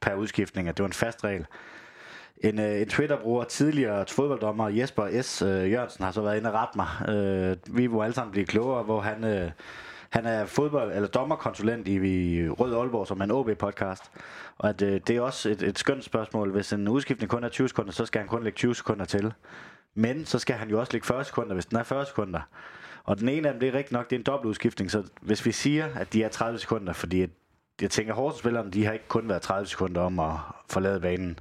per 0.00 0.14
udskiftning, 0.14 0.68
at 0.68 0.76
det 0.76 0.82
var 0.82 0.88
en 0.88 0.92
fast 0.92 1.24
regel. 1.24 1.46
En, 2.38 2.58
øh, 2.58 2.80
en 2.80 2.88
Twitter-bruger, 2.88 3.44
tidligere 3.44 4.06
fodbolddommer 4.08 4.68
Jesper 4.68 5.22
S. 5.22 5.42
Øh, 5.42 5.72
Jørgensen, 5.72 6.04
har 6.04 6.12
så 6.12 6.22
været 6.22 6.36
inde 6.36 6.52
og 6.52 6.54
rette 6.54 6.78
mig. 6.78 7.16
Øh, 7.16 7.76
vi 7.76 7.86
må 7.86 8.02
alle 8.02 8.14
sammen 8.14 8.32
blive 8.32 8.46
klogere, 8.46 8.82
hvor 8.82 9.00
han... 9.00 9.24
Øh, 9.24 9.50
han 10.10 10.26
er 10.26 10.46
fodbold 10.46 10.92
eller 10.92 11.08
dommerkonsulent 11.08 11.88
i, 11.88 11.94
i 11.94 12.48
Rød 12.48 12.74
Aalborg, 12.74 13.06
som 13.06 13.20
er 13.20 13.24
en 13.24 13.30
OB-podcast. 13.30 14.10
Og 14.58 14.68
at, 14.68 14.82
øh, 14.82 15.00
det 15.06 15.16
er 15.16 15.20
også 15.20 15.50
et, 15.50 15.62
et 15.62 15.78
skønt 15.78 16.04
spørgsmål. 16.04 16.50
Hvis 16.50 16.72
en 16.72 16.88
udskiftning 16.88 17.30
kun 17.30 17.44
er 17.44 17.48
20 17.48 17.68
sekunder, 17.68 17.92
så 17.92 18.06
skal 18.06 18.18
han 18.18 18.28
kun 18.28 18.44
lægge 18.44 18.56
20 18.56 18.74
sekunder 18.74 19.04
til. 19.04 19.32
Men 19.94 20.26
så 20.26 20.38
skal 20.38 20.56
han 20.56 20.70
jo 20.70 20.80
også 20.80 20.92
ligge 20.92 21.06
40 21.06 21.24
sekunder, 21.24 21.54
hvis 21.54 21.66
den 21.66 21.78
er 21.78 21.82
40 21.82 22.06
sekunder. 22.06 22.40
Og 23.04 23.18
den 23.18 23.28
ene 23.28 23.48
af 23.48 23.54
dem, 23.54 23.60
det 23.60 23.68
er 23.68 23.72
rigtigt 23.72 23.92
nok, 23.92 24.10
det 24.10 24.16
er 24.16 24.20
en 24.20 24.24
dobbelt 24.24 24.48
udskiftning. 24.48 24.90
Så 24.90 25.02
hvis 25.20 25.46
vi 25.46 25.52
siger, 25.52 25.88
at 25.94 26.12
de 26.12 26.22
er 26.22 26.28
30 26.28 26.58
sekunder, 26.58 26.92
fordi 26.92 27.22
at, 27.22 27.30
jeg 27.82 27.90
tænker, 27.90 28.14
Horsens-spillerne, 28.14 28.70
de 28.70 28.84
har 28.84 28.92
ikke 28.92 29.08
kun 29.08 29.28
været 29.28 29.42
30 29.42 29.66
sekunder 29.66 30.00
om 30.00 30.18
at 30.18 30.32
forlade 30.70 31.00
banen. 31.00 31.38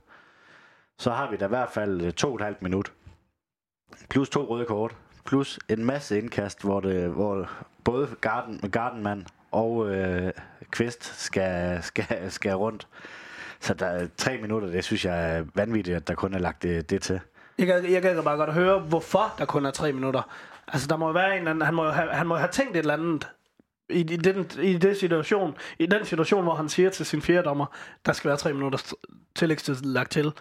Så 0.97 1.12
har 1.12 1.31
vi 1.31 1.38
da 1.38 1.45
i 1.45 1.49
hvert 1.49 1.69
fald 1.69 2.01
øh, 2.01 2.13
to 2.13 2.29
og 2.29 2.35
et 2.35 2.41
halvt 2.41 2.62
minut. 2.62 2.93
Plus 4.09 4.29
to 4.29 4.49
røde 4.49 4.65
kort. 4.65 4.95
Plus 5.25 5.59
en 5.69 5.85
masse 5.85 6.17
indkast, 6.17 6.62
hvor, 6.63 6.79
det, 6.79 7.09
hvor 7.09 7.49
både 7.83 8.07
Garden, 8.21 8.71
Gardenman 8.71 9.27
og 9.51 9.89
øh, 9.89 10.31
Kvist 10.71 11.21
skal, 11.23 11.83
skal, 11.83 12.31
skal 12.31 12.53
rundt. 12.55 12.88
Så 13.59 13.73
der 13.73 13.85
er 13.85 14.07
tre 14.17 14.38
minutter, 14.38 14.69
det 14.69 14.83
synes 14.83 15.05
jeg 15.05 15.38
er 15.38 15.45
vanvittigt, 15.55 15.97
at 15.97 16.07
der 16.07 16.15
kun 16.15 16.33
er 16.33 16.39
lagt 16.39 16.63
det, 16.63 16.89
det 16.89 17.01
til. 17.01 17.19
Jeg 17.60 17.67
kan, 17.67 17.91
jeg 17.91 18.02
kan 18.02 18.24
bare 18.24 18.38
godt 18.38 18.54
høre, 18.54 18.80
hvorfor 18.80 19.34
der 19.38 19.45
kun 19.45 19.65
er 19.65 19.72
tre 19.72 19.91
minutter. 19.91 20.22
Altså, 20.67 20.88
der 20.88 20.98
må 20.98 21.08
jo 21.08 21.13
være 21.13 21.38
en 21.38 21.48
anden, 21.48 21.62
han 21.62 21.74
må 21.74 21.84
jo 21.86 21.91
have, 21.91 22.10
han 22.10 22.28
må 22.28 22.36
have 22.36 22.50
tænkt 22.52 22.72
et 22.72 22.80
eller 22.80 22.93
andet 22.93 23.28
i, 23.89 24.00
i, 24.00 24.04
den, 24.04 24.52
i, 24.62 24.78
den 24.78 24.95
situation, 24.95 25.58
i 25.80 25.86
den 25.86 26.05
situation, 26.05 26.43
hvor 26.43 26.55
han 26.55 26.70
siger 26.70 26.89
til 26.89 27.05
sin 27.05 27.22
fjerde 27.22 27.43
dommer, 27.43 27.66
der 28.05 28.14
skal 28.14 28.30
være 28.30 28.38
tre 28.38 28.53
minutter 28.53 28.93
tillægstid 29.36 29.76
lagt 29.76 30.12
til. 30.12 30.34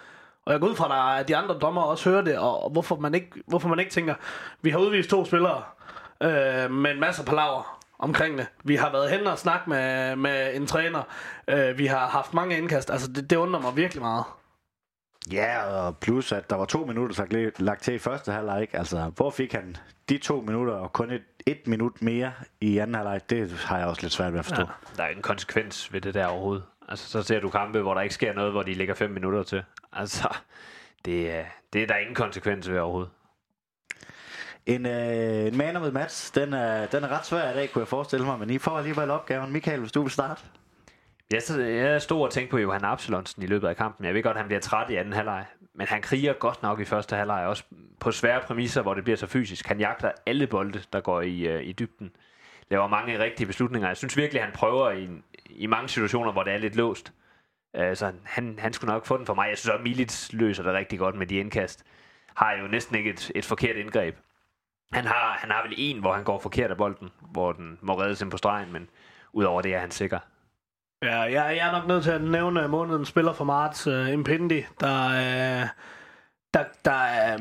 Og 0.45 0.53
jeg 0.53 0.61
går 0.61 0.69
ud 0.69 0.75
fra, 0.75 1.21
at 1.21 1.29
de 1.29 1.37
andre 1.37 1.59
dommer 1.59 1.83
også 1.83 2.11
hører 2.11 2.23
det, 2.23 2.39
og 2.39 2.71
hvorfor 2.71 2.97
man 2.97 3.15
ikke, 3.15 3.31
hvorfor 3.47 3.69
man 3.69 3.79
ikke 3.79 3.91
tænker, 3.91 4.15
vi 4.63 4.71
har 4.71 4.79
udvist 4.79 5.11
to 5.11 5.25
spillere 5.25 5.63
øh, 6.23 6.71
med 6.71 6.91
en 6.91 7.01
masse 7.01 7.25
palaver 7.25 7.81
omkring 7.99 8.39
det. 8.39 8.47
Vi 8.65 8.77
har 8.77 8.93
været 8.93 9.11
hen 9.11 9.27
og 9.27 9.39
snakket 9.39 9.69
med, 9.69 10.17
med 10.17 10.57
en 10.57 10.67
træner. 10.67 11.03
Øh, 11.49 11.79
vi 11.79 11.87
har 11.87 12.07
haft 12.07 12.35
mange 12.35 12.59
indkast. 12.59 12.91
Altså, 12.91 13.09
det, 13.13 13.31
det 13.31 13.37
undrer 13.37 13.61
mig 13.61 13.77
virkelig 13.77 14.03
meget. 14.03 14.25
Ja, 15.33 15.65
og 15.65 15.99
plus 15.99 16.33
at 16.33 16.51
der 16.51 16.57
var 16.57 16.65
to 16.65 16.85
minutter 16.85 17.27
lagt, 17.31 17.61
lagt 17.61 17.83
til 17.83 17.95
i 17.95 17.99
første 17.99 18.33
halvleg. 18.33 18.69
Altså, 18.73 19.11
hvor 19.17 19.31
fik 19.31 19.53
han 19.53 19.77
de 20.09 20.19
to 20.19 20.41
minutter 20.41 20.75
og 20.75 20.93
kun 20.93 21.11
et, 21.11 21.23
et 21.47 21.67
minut 21.67 22.03
mere 22.03 22.33
i 22.61 22.79
anden 22.79 22.95
halvleg? 22.95 23.21
Det 23.31 23.53
har 23.53 23.79
jeg 23.79 23.87
også 23.87 24.03
lidt 24.03 24.13
svært 24.13 24.33
ved 24.33 24.39
at 24.39 24.45
forstå. 24.45 24.63
Ja, 24.63 24.69
der 24.97 25.03
er 25.03 25.09
en 25.09 25.23
konsekvens 25.23 25.93
ved 25.93 26.01
det 26.01 26.15
der 26.15 26.27
overhovedet. 26.27 26.65
Altså, 26.89 27.09
så 27.09 27.23
ser 27.23 27.41
du 27.41 27.49
kampe, 27.49 27.81
hvor 27.81 27.95
der 27.95 28.01
ikke 28.01 28.15
sker 28.15 28.33
noget, 28.33 28.53
hvor 28.53 28.63
de 28.63 28.75
ligger 28.75 28.95
fem 28.95 29.11
minutter 29.11 29.43
til. 29.43 29.63
Altså, 29.93 30.37
det, 31.05 31.45
det 31.73 31.83
er 31.83 31.87
der 31.87 31.97
ingen 31.97 32.15
konsekvens 32.15 32.71
ved 32.71 32.79
overhovedet. 32.79 33.11
En, 34.67 34.87
øh, 34.87 35.47
en 35.47 35.57
man 35.57 35.81
med 35.81 35.91
match, 35.93 36.35
den 36.35 36.53
er, 36.53 36.87
den 36.87 37.05
er 37.05 37.09
ret 37.09 37.27
svær 37.27 37.51
i 37.51 37.55
dag, 37.55 37.71
kunne 37.73 37.81
jeg 37.81 37.89
forestille 37.89 38.27
mig, 38.27 38.39
men 38.39 38.51
I 38.51 38.59
får 38.59 38.79
alligevel 38.79 39.11
opgaven. 39.11 39.53
Michael, 39.53 39.81
hvis 39.81 39.93
du 39.93 40.03
vil 40.03 40.11
starte. 40.11 40.43
Jeg, 41.31 41.43
jeg 41.59 42.03
stod 42.03 42.23
og 42.23 42.31
tænkte 42.31 42.51
på 42.51 42.59
Johan 42.59 42.85
Absalonsen 42.85 43.43
i 43.43 43.47
løbet 43.47 43.69
af 43.69 43.77
kampen. 43.77 44.07
Jeg 44.07 44.15
ved 44.15 44.23
godt, 44.23 44.37
at 44.37 44.41
han 44.41 44.49
bliver 44.49 44.61
træt 44.61 44.91
i 44.91 44.95
anden 44.95 45.13
halvleg. 45.13 45.47
Men 45.75 45.87
han 45.87 46.03
kriger 46.03 46.33
godt 46.33 46.63
nok 46.63 46.81
i 46.81 46.85
første 46.85 47.17
halvleg. 47.17 47.47
Også 47.47 47.65
på 48.01 48.13
svære 48.13 48.41
præmisser, 48.41 48.83
hvor 48.83 48.95
det 48.95 49.05
bliver 49.05 49.17
så 49.17 49.27
fysisk. 49.27 49.67
Han 49.67 49.81
jagter 49.81 50.13
alle 50.27 50.47
bolde, 50.47 50.83
der 50.93 51.01
går 51.01 51.21
i, 51.21 51.41
øh, 51.41 51.63
i 51.63 51.73
dybden. 51.73 52.11
Laver 52.71 52.87
mange 52.87 53.19
rigtige 53.19 53.47
beslutninger. 53.47 53.89
Jeg 53.89 53.97
synes 53.97 54.17
virkelig, 54.17 54.43
han 54.43 54.53
prøver 54.53 54.91
i, 54.91 55.09
i 55.51 55.67
mange 55.67 55.89
situationer, 55.89 56.33
hvor 56.33 56.43
det 56.43 56.53
er 56.53 56.59
lidt 56.59 56.77
låst. 56.77 57.13
Øh, 57.77 57.97
så 57.97 58.13
han, 58.25 58.59
han 58.59 58.73
skulle 58.73 58.93
nok 58.93 59.07
få 59.07 59.17
den 59.17 59.27
for 59.27 59.35
mig. 59.35 59.49
Jeg 59.49 59.59
synes 59.59 59.73
også, 59.73 59.83
Milits 59.83 60.33
løser 60.33 60.63
det 60.63 60.73
rigtig 60.73 60.99
godt 60.99 61.15
med 61.15 61.27
de 61.27 61.37
indkast. 61.37 61.85
Har 62.35 62.53
jo 62.53 62.67
næsten 62.67 62.97
ikke 62.97 63.11
et, 63.11 63.31
et 63.35 63.45
forkert 63.45 63.77
indgreb. 63.77 64.17
Han 64.93 65.05
har, 65.05 65.37
han 65.41 65.51
har 65.51 65.63
vel 65.63 65.75
en, 65.77 66.01
hvor 66.01 66.13
han 66.13 66.25
går 66.25 66.39
forkert 66.39 66.71
af 66.71 66.77
bolden, 66.77 67.11
hvor 67.21 67.53
den 67.53 67.79
må 67.83 68.01
reddes 68.01 68.21
ind 68.21 68.31
på 68.31 68.37
stregen, 68.37 68.73
men 68.73 68.89
udover 69.33 69.63
det 69.63 69.75
er 69.75 69.79
han 69.79 69.91
sikker. 69.91 70.19
Ja, 71.03 71.21
jeg, 71.21 71.57
jeg 71.57 71.69
er 71.69 71.73
nok 71.73 71.87
nødt 71.87 72.03
til 72.05 72.11
at 72.11 72.23
nævne 72.23 72.69
månedens 72.69 73.09
spiller 73.09 73.33
for 73.33 73.45
marts, 73.45 73.87
øh, 73.87 74.07
uh, 74.07 74.13
Impendi, 74.13 74.65
der, 74.81 75.07
uh, 75.09 75.69
der, 76.55 76.65
der 76.85 76.91
er 76.91 77.39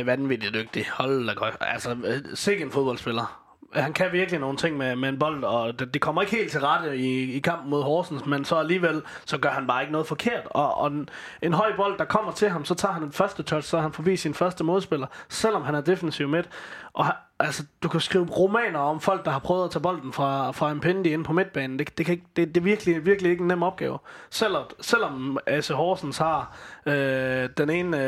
uh, 0.00 0.06
vanvittigt 0.06 0.54
dygtig. 0.54 0.90
Hold 0.90 1.26
da 1.26 1.32
godt. 1.32 1.56
Altså, 1.60 1.92
uh, 1.92 2.34
sikke 2.34 2.64
en 2.64 2.70
fodboldspiller. 2.70 3.47
Han 3.72 3.92
kan 3.92 4.12
virkelig 4.12 4.40
nogle 4.40 4.56
ting 4.56 4.76
med, 4.76 4.96
med 4.96 5.08
en 5.08 5.18
bold, 5.18 5.44
og 5.44 5.78
det, 5.78 5.94
det 5.94 6.02
kommer 6.02 6.22
ikke 6.22 6.36
helt 6.36 6.50
til 6.50 6.60
rette 6.60 6.96
i, 6.96 7.32
i 7.32 7.38
kampen 7.38 7.70
mod 7.70 7.82
Horsens, 7.82 8.26
men 8.26 8.44
så 8.44 8.56
alligevel, 8.56 9.02
så 9.24 9.38
gør 9.38 9.48
han 9.48 9.66
bare 9.66 9.82
ikke 9.82 9.92
noget 9.92 10.06
forkert. 10.06 10.42
Og, 10.50 10.74
og 10.74 10.86
en, 10.86 11.08
en 11.42 11.52
høj 11.52 11.76
bold, 11.76 11.98
der 11.98 12.04
kommer 12.04 12.32
til 12.32 12.48
ham, 12.48 12.64
så 12.64 12.74
tager 12.74 12.92
han 12.92 13.02
den 13.02 13.12
første 13.12 13.42
touch, 13.42 13.68
så 13.68 13.76
er 13.76 13.80
han 13.80 13.92
forbi 13.92 14.16
sin 14.16 14.34
første 14.34 14.64
modspiller, 14.64 15.06
selvom 15.28 15.62
han 15.62 15.74
er 15.74 15.80
defensiv 15.80 16.28
midt. 16.28 16.48
Og 16.92 17.06
altså, 17.38 17.64
du 17.82 17.88
kan 17.88 18.00
skrive 18.00 18.26
romaner 18.26 18.78
om 18.78 19.00
folk, 19.00 19.24
der 19.24 19.30
har 19.30 19.38
prøvet 19.38 19.64
at 19.64 19.70
tage 19.70 19.82
bolden 19.82 20.12
fra, 20.12 20.50
fra 20.50 20.70
en 20.70 20.80
pinde 20.80 21.10
ind 21.10 21.24
på 21.24 21.32
midtbanen. 21.32 21.78
Det, 21.78 21.98
det, 21.98 22.06
kan 22.06 22.12
ikke, 22.12 22.26
det, 22.36 22.48
det 22.48 22.56
er 22.56 22.64
virkelig, 22.64 23.06
virkelig 23.06 23.30
ikke 23.30 23.42
en 23.42 23.48
nem 23.48 23.62
opgave. 23.62 23.98
Selvom, 24.30 24.64
selvom 24.80 25.38
AC 25.46 25.68
Horsens 25.68 26.18
har 26.18 26.56
øh, 26.86 27.48
den 27.56 27.70
ene 27.70 28.04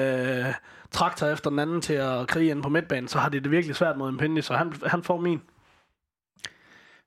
øh, 0.47 0.55
traktor 0.91 1.27
efter 1.27 1.51
den 1.51 1.59
anden 1.59 1.81
til 1.81 1.95
at 1.95 2.29
krige 2.29 2.51
ind 2.51 2.63
på 2.63 2.69
midtbanen, 2.69 3.09
så 3.09 3.19
har 3.19 3.29
de 3.29 3.41
det 3.41 3.51
virkelig 3.51 3.77
svært 3.77 3.97
mod 3.97 4.09
en 4.09 4.19
pinde, 4.19 4.43
så 4.43 4.55
han, 4.55 4.73
han 4.87 5.03
får 5.03 5.17
min. 5.17 5.41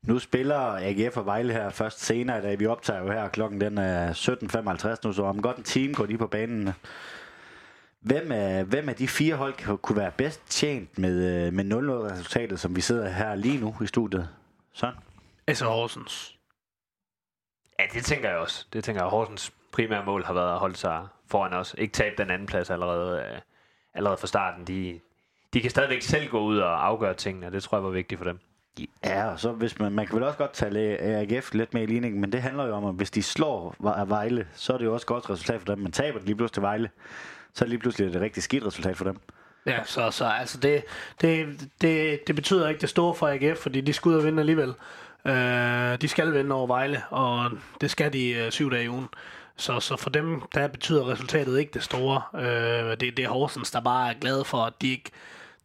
Nu 0.04 0.20
spiller 0.20 0.60
AGF 0.60 1.18
og 1.18 1.26
Vejle 1.26 1.54
her 1.54 1.70
først 1.70 2.00
senere, 2.00 2.42
da 2.42 2.56
vi 2.56 2.66
optager 2.66 3.00
jo 3.00 3.12
her. 3.12 3.28
Klokken 3.28 3.62
den 3.62 3.78
er 3.78 4.14
17.55 4.14 4.96
nu, 5.04 5.14
så 5.14 5.24
om 5.24 5.42
godt 5.42 5.58
en 5.58 5.64
time 5.64 5.94
går 5.94 6.06
de 6.06 6.18
på 6.18 6.28
banen. 6.28 6.70
Hvem 8.00 8.32
af, 8.32 8.64
hvem 8.64 8.90
af 8.90 8.96
de 8.96 9.08
fire 9.08 9.36
hold 9.36 9.78
kunne 9.78 9.98
være 9.98 10.12
bedst 10.12 10.42
tjent 10.50 10.98
med, 10.98 11.52
med 11.52 11.66
0-0-resultatet, 11.66 12.60
som 12.60 12.76
vi 12.76 12.82
sidder 12.82 13.10
her 13.10 13.36
lige 13.36 13.60
nu 13.60 13.76
i 13.84 13.88
studiet? 13.88 14.30
Sådan. 14.74 14.96
Altså 15.48 15.66
Horsens. 15.66 16.36
Ja, 17.80 17.84
det 17.94 18.06
tænker 18.06 18.30
jeg 18.30 18.38
også. 18.38 18.66
Det 18.74 18.84
tænker 18.84 19.02
jeg, 19.02 19.10
Horsens 19.10 19.54
primære 19.72 20.06
mål 20.06 20.24
har 20.24 20.34
været 20.34 20.54
at 20.54 20.60
holde 20.60 20.76
sig 20.76 21.08
foran 21.28 21.54
os. 21.54 21.76
Ikke 21.78 21.92
tabe 21.92 22.16
den 22.18 22.32
anden 22.32 22.48
plads 22.48 22.70
allerede, 22.70 23.22
øh, 23.22 23.40
allerede 23.94 24.18
fra 24.18 24.28
starten. 24.28 24.68
De, 24.68 25.00
de 25.54 25.62
kan 25.62 25.70
stadigvæk 25.70 26.02
selv 26.02 26.30
gå 26.30 26.40
ud 26.40 26.58
og 26.58 26.86
afgøre 26.86 27.14
tingene, 27.14 27.48
og 27.48 27.52
det 27.52 27.64
tror 27.64 27.78
jeg 27.78 27.84
var 27.84 27.90
vigtigt 27.90 28.18
for 28.18 28.26
dem. 28.26 28.40
Ja, 29.04 29.26
og 29.32 29.40
så 29.40 29.52
hvis 29.52 29.80
man, 29.80 29.92
man 29.92 30.08
kan 30.08 30.16
vel 30.16 30.24
også 30.24 30.38
godt 30.38 30.54
tale 30.54 30.80
AGF 31.02 31.54
lidt 31.54 31.74
med 31.74 31.82
i 31.82 31.86
ligningen, 31.86 32.22
men 32.22 32.32
det 32.32 32.42
handler 32.42 32.66
jo 32.66 32.74
om, 32.74 32.86
at 32.86 32.96
hvis 32.96 33.12
de 33.12 33.24
slår 33.24 33.76
Vejle, 34.08 34.48
så 34.54 34.74
er 34.74 34.78
det 34.78 34.86
jo 34.86 34.94
også 34.94 35.04
et 35.04 35.08
godt 35.08 35.30
resultat 35.30 35.60
for 35.62 35.66
dem. 35.66 35.80
Man 35.80 35.92
taber 35.92 36.20
lige 36.20 36.36
pludselig 36.36 36.54
til 36.54 36.62
Vejle, 36.62 36.90
så 37.54 37.64
er 37.64 37.66
det 37.66 37.70
lige 37.70 37.80
pludselig 37.80 38.16
et 38.16 38.22
rigtig 38.22 38.44
skidt 38.44 38.66
resultat 38.66 38.98
for 38.98 39.06
dem. 39.06 39.20
Ja, 39.66 39.84
så, 39.86 40.12
så 40.12 40.26
altså 40.26 40.58
det, 40.58 40.84
det, 41.22 41.48
det, 41.82 42.28
det 42.28 42.36
betyder 42.36 42.70
ikke 42.70 42.82
det 42.82 42.90
store 42.90 43.16
for 43.16 43.28
AGF, 43.28 43.58
fordi 43.58 43.82
de 43.82 43.94
skal 43.94 44.10
ud 44.10 44.16
og 44.16 44.24
vinde 44.24 44.40
alligevel. 44.40 44.74
Øh, 45.26 46.02
de 46.02 46.08
skal 46.08 46.34
vinde 46.34 46.56
over 46.56 46.68
Vejle, 46.68 47.04
og 47.10 47.52
det 47.82 47.92
skal 47.92 48.14
de 48.14 48.30
øh, 48.30 48.52
syv 48.52 48.72
dage 48.72 48.84
i 48.84 48.90
ugen. 48.90 49.08
Så, 49.56 49.80
så 49.80 49.98
for 49.98 50.10
dem, 50.10 50.42
der 50.54 50.68
betyder 50.68 51.10
resultatet 51.10 51.60
ikke 51.60 51.72
det 51.74 51.84
store. 51.84 52.22
Øh, 52.36 52.92
det, 52.92 53.18
det 53.18 53.20
er 53.20 53.30
Horsens, 53.30 53.72
der 53.72 53.82
bare 53.82 54.10
er 54.10 54.20
glad 54.20 54.44
for, 54.44 54.58
at 54.58 54.74
de 54.82 54.92
ikke 54.92 55.12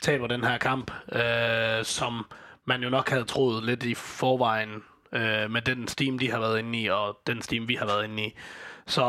taber 0.00 0.26
den 0.26 0.44
her 0.44 0.58
kamp, 0.58 0.90
øh, 1.12 1.84
som 1.84 2.24
man 2.68 2.82
jo 2.82 2.90
nok 2.90 3.08
havde 3.08 3.24
troet 3.24 3.64
lidt 3.64 3.84
i 3.84 3.94
forvejen 3.94 4.74
uh, 5.12 5.50
med 5.50 5.62
den 5.62 5.88
steam, 5.88 6.18
de 6.18 6.30
har 6.30 6.38
været 6.40 6.58
inde 6.58 6.80
i, 6.80 6.86
og 6.86 7.18
den 7.26 7.42
steam, 7.42 7.68
vi 7.68 7.74
har 7.74 7.86
været 7.86 8.04
inde 8.04 8.22
i. 8.22 8.34
Så 8.86 9.04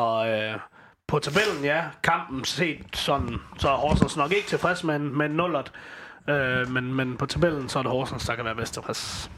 uh, 0.55 0.61
på 1.07 1.19
tabellen, 1.19 1.63
ja, 1.63 1.83
kampen 2.03 2.45
set 2.45 2.97
sådan, 2.97 3.37
så 3.57 3.69
er 3.69 3.75
Horsens 3.75 4.17
nok 4.17 4.31
ikke 4.31 4.47
tilfreds 4.47 4.83
med, 4.83 4.99
med 4.99 5.25
en 5.25 5.31
nullert. 5.31 5.71
Uh, 6.27 6.71
men, 6.71 6.93
men 6.93 7.17
på 7.17 7.25
tabellen, 7.25 7.69
så 7.69 7.79
er 7.79 7.83
det 7.83 7.91
Horsens, 7.91 8.25
der 8.25 8.35
kan 8.35 8.45
være 8.45 8.55
bedst 8.55 8.73
tilfreds. 8.73 9.31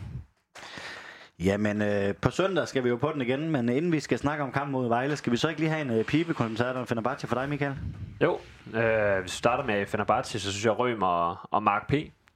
Jamen, 1.44 1.82
øh, 1.82 2.16
på 2.22 2.30
søndag 2.32 2.68
skal 2.68 2.84
vi 2.84 2.90
jo 2.90 2.96
på 2.96 3.12
den 3.14 3.22
igen, 3.22 3.50
men 3.52 3.70
inden 3.70 3.92
vi 3.92 4.00
skal 4.00 4.18
snakke 4.18 4.44
om 4.44 4.52
kampen 4.52 4.72
mod 4.72 4.88
Vejle, 4.88 5.16
skal 5.16 5.32
vi 5.32 5.38
så 5.38 5.50
ikke 5.50 5.62
lige 5.62 5.70
have 5.70 5.82
en 5.82 5.90
øh, 5.90 6.06
pibekoncert 6.06 6.76
om 6.76 6.88
Fenerbahce 6.88 7.28
for 7.28 7.36
dig, 7.36 7.50
Michael? 7.50 7.76
Jo, 8.22 8.40
øh, 8.74 9.20
hvis 9.22 9.34
vi 9.34 9.38
starter 9.38 9.64
med 9.64 9.86
Fenerbahce, 9.86 10.40
så 10.40 10.52
synes 10.52 10.66
jeg, 10.66 10.80
Røm 10.80 11.02
og, 11.02 11.38
og 11.52 11.64
Mark 11.64 11.88
P., 11.88 11.94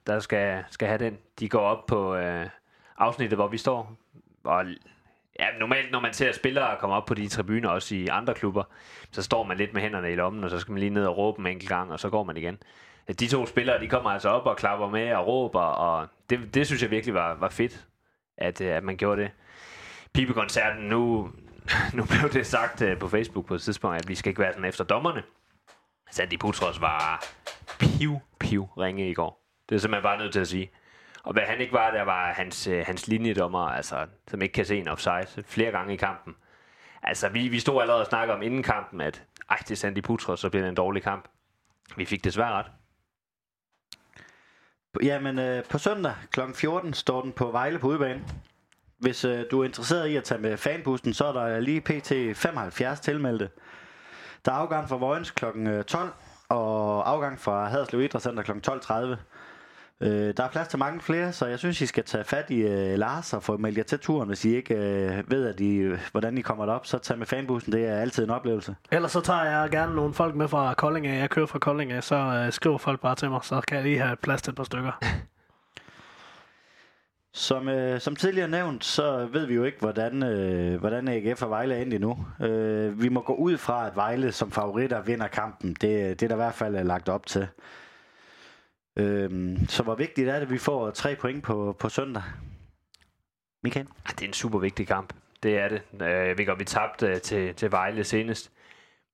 der 0.07 0.19
skal, 0.19 0.63
skal 0.69 0.87
have 0.87 0.97
den. 0.97 1.17
De 1.39 1.49
går 1.49 1.59
op 1.59 1.85
på 1.85 2.15
øh, 2.15 2.49
afsnittet, 2.97 3.37
hvor 3.37 3.47
vi 3.47 3.57
står. 3.57 3.97
Og 4.43 4.65
ja, 5.39 5.45
normalt, 5.59 5.91
når 5.91 5.99
man 5.99 6.13
ser 6.13 6.31
spillere 6.31 6.77
komme 6.79 6.95
op 6.95 7.05
på 7.05 7.13
de 7.13 7.27
tribuner, 7.27 7.69
også 7.69 7.95
i 7.95 8.07
andre 8.07 8.33
klubber, 8.33 8.63
så 9.11 9.23
står 9.23 9.43
man 9.43 9.57
lidt 9.57 9.73
med 9.73 9.81
hænderne 9.81 10.11
i 10.11 10.15
lommen, 10.15 10.43
og 10.43 10.49
så 10.49 10.59
skal 10.59 10.71
man 10.71 10.79
lige 10.79 10.89
ned 10.89 11.05
og 11.05 11.17
råbe 11.17 11.39
en 11.39 11.47
enkelt 11.47 11.69
gang, 11.69 11.91
og 11.91 11.99
så 11.99 12.09
går 12.09 12.23
man 12.23 12.37
igen. 12.37 12.57
De 13.19 13.27
to 13.27 13.45
spillere, 13.45 13.81
de 13.81 13.87
kommer 13.87 14.09
altså 14.09 14.29
op 14.29 14.45
og 14.45 14.57
klapper 14.57 14.89
med 14.89 15.13
og 15.13 15.27
råber, 15.27 15.61
og 15.61 16.07
det, 16.29 16.53
det 16.53 16.67
synes 16.67 16.81
jeg 16.81 16.91
virkelig 16.91 17.13
var, 17.15 17.33
var 17.33 17.49
fedt 17.49 17.85
at, 18.37 18.61
øh, 18.61 18.75
at 18.75 18.83
man 18.83 18.97
gjorde 18.97 19.21
det. 19.21 19.31
Pibekoncerten, 20.13 20.83
nu, 20.83 21.31
nu 21.93 22.03
blev 22.05 22.31
det 22.33 22.47
sagt 22.47 22.81
øh, 22.81 22.99
på 22.99 23.07
Facebook 23.07 23.45
på 23.45 23.55
et 23.55 23.61
tidspunkt, 23.61 23.97
at 23.97 24.07
vi 24.07 24.15
skal 24.15 24.29
ikke 24.29 24.41
være 24.41 24.53
sådan 24.53 24.65
efter 24.65 24.83
dommerne. 24.83 25.23
Sandy 26.11 26.39
Putros 26.39 26.81
var 26.81 27.25
piv, 27.79 28.19
piv 28.39 28.67
ringe 28.77 29.09
i 29.09 29.13
går. 29.13 29.44
Det 29.69 29.75
er 29.75 29.79
simpelthen 29.79 30.03
bare 30.03 30.17
nødt 30.17 30.33
til 30.33 30.39
at 30.39 30.47
sige. 30.47 30.71
Og 31.23 31.33
hvad 31.33 31.43
han 31.43 31.61
ikke 31.61 31.73
var, 31.73 31.91
der 31.91 32.01
var 32.01 32.33
hans, 32.33 32.67
øh, 32.67 32.83
hans 32.85 33.07
linjedommer, 33.07 33.59
altså, 33.59 34.07
som 34.27 34.41
ikke 34.41 34.53
kan 34.53 34.65
se 34.65 34.77
en 34.77 34.87
offside 34.87 35.43
flere 35.45 35.71
gange 35.71 35.93
i 35.93 35.97
kampen. 35.97 36.35
Altså, 37.03 37.29
vi, 37.29 37.47
vi 37.47 37.59
stod 37.59 37.81
allerede 37.81 38.01
og 38.01 38.07
snakkede 38.07 38.35
om 38.35 38.41
inden 38.41 38.63
kampen, 38.63 39.01
at 39.01 39.23
ej, 39.49 39.57
det 39.57 39.71
er 39.71 39.75
Sandy 39.75 40.03
Putros, 40.03 40.39
så 40.39 40.49
bliver 40.49 40.63
det 40.63 40.69
en 40.69 40.75
dårlig 40.75 41.03
kamp. 41.03 41.27
Vi 41.97 42.05
fik 42.05 42.23
desværre 42.23 42.51
ret. 42.51 42.65
Jamen, 45.03 45.39
øh, 45.39 45.63
på 45.63 45.77
søndag 45.77 46.13
kl. 46.31 46.39
14 46.55 46.93
står 46.93 47.21
den 47.21 47.31
på 47.31 47.51
Vejle 47.51 47.79
på 47.79 47.87
udebane. 47.87 48.23
Hvis 48.97 49.25
øh, 49.25 49.45
du 49.51 49.61
er 49.61 49.65
interesseret 49.65 50.07
i 50.07 50.15
at 50.15 50.23
tage 50.23 50.41
med 50.41 50.57
fanbussen, 50.57 51.13
så 51.13 51.25
er 51.25 51.31
der 51.31 51.59
lige 51.59 51.81
pt. 51.81 52.37
75 52.37 52.99
tilmeldte. 52.99 53.49
Der 54.45 54.51
er 54.51 54.55
afgang 54.55 54.89
fra 54.89 54.95
Vojens 54.95 55.31
kl. 55.31 55.45
Øh, 55.45 55.83
12, 55.83 56.09
og 56.49 57.09
afgang 57.09 57.39
fra 57.39 57.67
Haderslev 57.67 58.01
Idrætscenter 58.01 58.43
kl. 58.43 58.51
12.30. 58.51 59.15
Øh, 60.01 60.33
der 60.37 60.43
er 60.43 60.49
plads 60.49 60.67
til 60.67 60.79
mange 60.79 61.01
flere, 61.01 61.33
så 61.33 61.45
jeg 61.45 61.59
synes, 61.59 61.81
I 61.81 61.85
skal 61.85 62.03
tage 62.03 62.23
fat 62.23 62.49
i 62.49 62.61
øh, 62.61 62.97
Lars 62.97 63.33
og 63.33 63.43
få 63.43 63.57
meldt 63.57 63.77
jer 63.77 63.83
til 63.83 63.99
turen, 63.99 64.27
hvis 64.27 64.45
I 64.45 64.55
ikke 64.55 64.75
øh, 64.75 65.31
ved, 65.31 65.47
at 65.47 65.59
I, 65.59 65.91
hvordan 66.11 66.37
I 66.37 66.41
kommer 66.41 66.65
derop. 66.65 66.85
Så 66.85 66.97
tag 66.97 67.17
med 67.17 67.25
fanbussen, 67.25 67.71
det 67.71 67.85
er 67.85 67.95
altid 67.95 68.23
en 68.23 68.29
oplevelse. 68.29 68.75
Ellers 68.91 69.11
så 69.11 69.21
tager 69.21 69.43
jeg 69.43 69.69
gerne 69.71 69.95
nogle 69.95 70.13
folk 70.13 70.35
med 70.35 70.47
fra 70.47 70.73
Kolding 70.73 71.07
af. 71.07 71.19
Jeg 71.19 71.29
kører 71.29 71.45
fra 71.45 71.59
Kolding 71.59 71.91
af, 71.91 72.03
så 72.03 72.15
øh, 72.15 72.53
skriver 72.53 72.77
folk 72.77 73.01
bare 73.01 73.15
til 73.15 73.29
mig, 73.29 73.39
så 73.43 73.61
kan 73.67 73.77
jeg 73.77 73.83
lige 73.83 73.99
have 73.99 74.15
plads 74.15 74.41
til 74.41 74.51
et 74.51 74.57
par 74.57 74.63
stykker. 74.63 74.91
Som, 77.33 77.69
øh, 77.69 77.99
som 77.99 78.15
tidligere 78.15 78.47
nævnt, 78.47 78.85
så 78.85 79.27
ved 79.31 79.45
vi 79.45 79.53
jo 79.53 79.63
ikke, 79.63 79.79
hvordan, 79.79 80.23
øh, 80.23 80.79
hvordan 80.79 81.07
AGF 81.07 81.43
og 81.43 81.49
Vejle 81.49 81.75
er 81.75 81.81
endt 81.81 81.93
endnu. 81.93 82.25
Øh, 82.41 83.01
vi 83.01 83.09
må 83.09 83.21
gå 83.21 83.33
ud 83.33 83.57
fra, 83.57 83.87
at 83.87 83.95
Vejle 83.95 84.31
som 84.31 84.51
favoritter 84.51 85.01
vinder 85.01 85.27
kampen. 85.27 85.69
Det, 85.69 85.81
det 85.81 86.23
er 86.23 86.27
der 86.27 86.35
i 86.35 86.35
hvert 86.35 86.53
fald 86.53 86.83
lagt 86.83 87.09
op 87.09 87.25
til. 87.25 87.47
Øhm, 88.97 89.67
så 89.67 89.83
hvor 89.83 89.95
vigtigt 89.95 90.29
er 90.29 90.33
det, 90.33 90.41
at 90.41 90.49
vi 90.49 90.57
får 90.57 90.91
tre 90.91 91.15
point 91.15 91.43
på, 91.43 91.75
på 91.79 91.89
søndag? 91.89 92.23
Michael? 93.63 93.87
Det 94.09 94.21
er 94.21 94.27
en 94.27 94.33
super 94.33 94.59
vigtig 94.59 94.87
kamp. 94.87 95.13
Det 95.43 95.57
er 95.57 95.69
det. 95.69 95.81
Øh, 96.01 96.37
vi 96.37 96.45
går 96.45 96.55
vi 96.55 96.63
tabte 96.63 97.07
øh, 97.07 97.21
til, 97.21 97.55
til 97.55 97.71
Vejle 97.71 98.03
senest. 98.03 98.51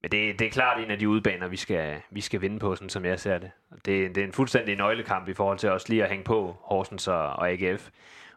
Men 0.01 0.11
det, 0.11 0.39
det 0.39 0.47
er 0.47 0.51
klart 0.51 0.83
en 0.83 0.91
af 0.91 0.99
de 0.99 1.09
udbaner, 1.09 1.47
vi 1.47 1.57
skal, 1.57 2.01
vi 2.09 2.21
skal 2.21 2.41
vinde 2.41 2.59
på, 2.59 2.75
sådan 2.75 2.89
som 2.89 3.05
jeg 3.05 3.19
ser 3.19 3.37
det. 3.37 3.51
det. 3.85 4.15
Det 4.15 4.17
er 4.17 4.25
en 4.25 4.33
fuldstændig 4.33 4.75
nøglekamp 4.75 5.27
i 5.27 5.33
forhold 5.33 5.57
til 5.57 5.69
også 5.69 5.85
lige 5.89 6.03
at 6.03 6.09
hænge 6.09 6.23
på 6.23 6.57
Horsens 6.61 7.07
og, 7.07 7.29
og 7.29 7.49
AGF. 7.49 7.89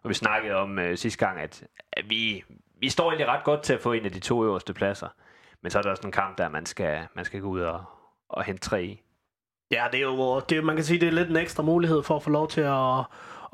Og 0.03 0.09
vi 0.09 0.15
snakkede 0.15 0.55
om 0.55 0.79
øh, 0.79 0.97
sidste 0.97 1.27
gang, 1.27 1.41
at, 1.41 1.65
at 1.93 2.11
vi, 2.11 2.45
vi 2.81 2.89
står 2.89 3.11
egentlig 3.11 3.29
ret 3.29 3.45
godt 3.45 3.63
til 3.63 3.73
at 3.73 3.81
få 3.81 3.93
en 3.93 4.05
af 4.05 4.13
de 4.13 4.21
to 4.21 4.45
øverste 4.45 4.75
pladser. 4.75 5.09
Men 5.63 5.71
så 5.71 5.79
er 5.79 5.83
der 5.83 5.91
også 5.91 6.07
en 6.07 6.13
kamp, 6.13 6.39
der 6.39 6.49
man 6.49 6.67
skal, 6.67 7.07
man 7.15 7.25
skal 7.25 7.41
gå 7.41 7.49
ud 7.49 7.61
og, 7.61 7.85
og 8.29 8.45
hente 8.45 8.61
tre 8.61 8.85
i. 8.85 9.03
Ja, 9.71 9.85
det 9.93 9.99
er 9.99 10.03
jo, 10.03 10.41
det, 10.41 10.65
man 10.65 10.77
kan 10.77 10.85
sige, 10.85 11.01
det 11.01 11.09
er 11.09 11.13
lidt 11.13 11.31
en 11.31 11.37
ekstra 11.37 11.63
mulighed 11.63 12.03
for 12.03 12.17
at 12.17 12.23
få 12.23 12.31
lov 12.31 12.49
til 12.49 12.61
at, 12.61 12.99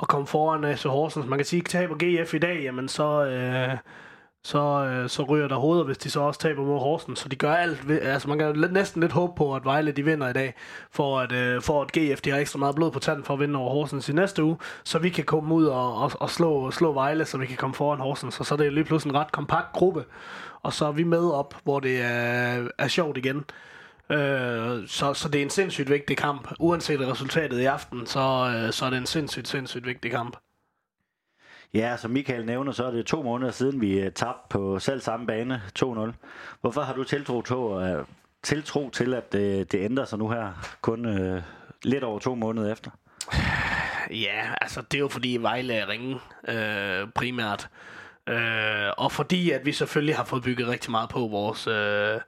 at 0.02 0.08
komme 0.08 0.26
foran 0.26 0.64
AC 0.64 0.82
Horsens. 0.82 1.26
Man 1.26 1.38
kan 1.38 1.46
sige, 1.46 1.60
at 1.60 1.66
taber 1.66 1.94
GF 1.98 2.34
i 2.34 2.38
dag, 2.38 2.62
jamen 2.62 2.88
så, 2.88 3.24
øh, 3.24 3.76
så, 4.44 4.58
øh, 4.84 5.08
så 5.08 5.22
ryger 5.22 5.48
der 5.48 5.56
hoveder, 5.56 5.84
hvis 5.84 5.98
de 5.98 6.10
så 6.10 6.20
også 6.20 6.40
taber 6.40 6.62
mod 6.64 6.78
Horsens. 6.78 7.18
Så 7.18 7.28
de 7.28 7.36
gør 7.36 7.52
alt. 7.54 7.88
Ved, 7.88 8.00
altså 8.00 8.28
man 8.28 8.38
kan 8.38 8.70
næsten 8.72 9.00
lidt 9.00 9.12
håbe 9.12 9.32
på, 9.36 9.54
at 9.54 9.64
Vejle 9.64 9.92
de 9.92 10.04
vinder 10.04 10.28
i 10.28 10.32
dag, 10.32 10.54
for 10.90 11.20
at, 11.20 11.32
øh, 11.32 11.62
for 11.62 11.82
at 11.82 11.92
GF 11.92 12.20
de 12.20 12.30
har 12.30 12.38
ekstra 12.38 12.58
meget 12.58 12.74
blod 12.74 12.90
på 12.90 12.98
tanden 12.98 13.24
for 13.24 13.34
at 13.34 13.40
vinde 13.40 13.58
over 13.58 13.70
Horsens 13.70 14.08
i 14.08 14.12
næste 14.12 14.44
uge, 14.44 14.56
så 14.84 14.98
vi 14.98 15.08
kan 15.08 15.24
komme 15.24 15.54
ud 15.54 15.66
og, 15.66 15.96
og, 15.96 16.12
og 16.20 16.30
slå, 16.30 16.70
slå 16.70 16.92
Vejle, 16.92 17.24
så 17.24 17.38
vi 17.38 17.46
kan 17.46 17.56
komme 17.56 17.74
foran 17.74 18.00
Horsens. 18.00 18.40
Og 18.40 18.46
så 18.46 18.54
er 18.54 18.58
det 18.58 18.72
lige 18.72 18.84
pludselig 18.84 19.12
en 19.12 19.18
ret 19.20 19.32
kompakt 19.32 19.72
gruppe, 19.72 20.04
og 20.62 20.72
så 20.72 20.86
er 20.86 20.92
vi 20.92 21.04
med 21.04 21.30
op, 21.30 21.54
hvor 21.64 21.80
det 21.80 22.00
er, 22.02 22.68
er 22.78 22.88
sjovt 22.88 23.16
igen. 23.16 23.44
Øh, 24.10 24.88
så, 24.88 25.14
så 25.14 25.28
det 25.28 25.38
er 25.38 25.42
en 25.42 25.50
sindssygt 25.50 25.90
vigtig 25.90 26.16
kamp. 26.16 26.52
Uanset 26.58 27.00
resultatet 27.00 27.60
i 27.60 27.64
aften, 27.64 28.06
så, 28.06 28.20
øh, 28.56 28.72
så 28.72 28.84
er 28.84 28.90
det 28.90 28.96
en 28.96 29.06
sindssygt, 29.06 29.48
sindssygt 29.48 29.86
vigtig 29.86 30.10
kamp. 30.10 30.36
Ja, 31.74 31.96
som 31.96 32.10
Michael 32.10 32.46
nævner, 32.46 32.72
så 32.72 32.84
er 32.84 32.90
det 32.90 33.06
to 33.06 33.22
måneder 33.22 33.52
siden, 33.52 33.80
vi 33.80 34.06
uh, 34.06 34.12
tabte 34.12 34.46
på 34.50 34.78
selv 34.78 35.00
samme 35.00 35.26
bane 35.26 35.62
2-0. 35.78 36.10
Hvorfor 36.60 36.80
har 36.80 36.94
du 36.94 37.04
tiltro 37.04 37.42
til, 37.42 37.56
uh, 37.56 38.04
tiltro 38.42 38.90
til 38.90 39.14
at 39.14 39.32
det, 39.32 39.72
det 39.72 39.84
ændrer 39.84 40.04
sig 40.04 40.18
nu 40.18 40.30
her, 40.30 40.76
kun 40.80 41.06
uh, 41.06 41.42
lidt 41.82 42.04
over 42.04 42.18
to 42.18 42.34
måneder 42.34 42.72
efter? 42.72 42.90
Ja, 44.10 44.54
altså 44.60 44.82
det 44.82 44.94
er 44.94 44.98
jo 44.98 45.08
fordi 45.08 45.38
Vejle 45.40 45.74
er 45.74 45.88
ringe 45.88 46.20
øh, 46.48 47.08
primært. 47.14 47.68
Øh, 48.28 48.90
og 48.96 49.12
fordi 49.12 49.50
at 49.50 49.66
vi 49.66 49.72
selvfølgelig 49.72 50.16
har 50.16 50.24
fået 50.24 50.42
bygget 50.42 50.68
rigtig 50.68 50.90
meget 50.90 51.08
på 51.08 51.18
vores... 51.18 51.66
Øh, 51.66 52.20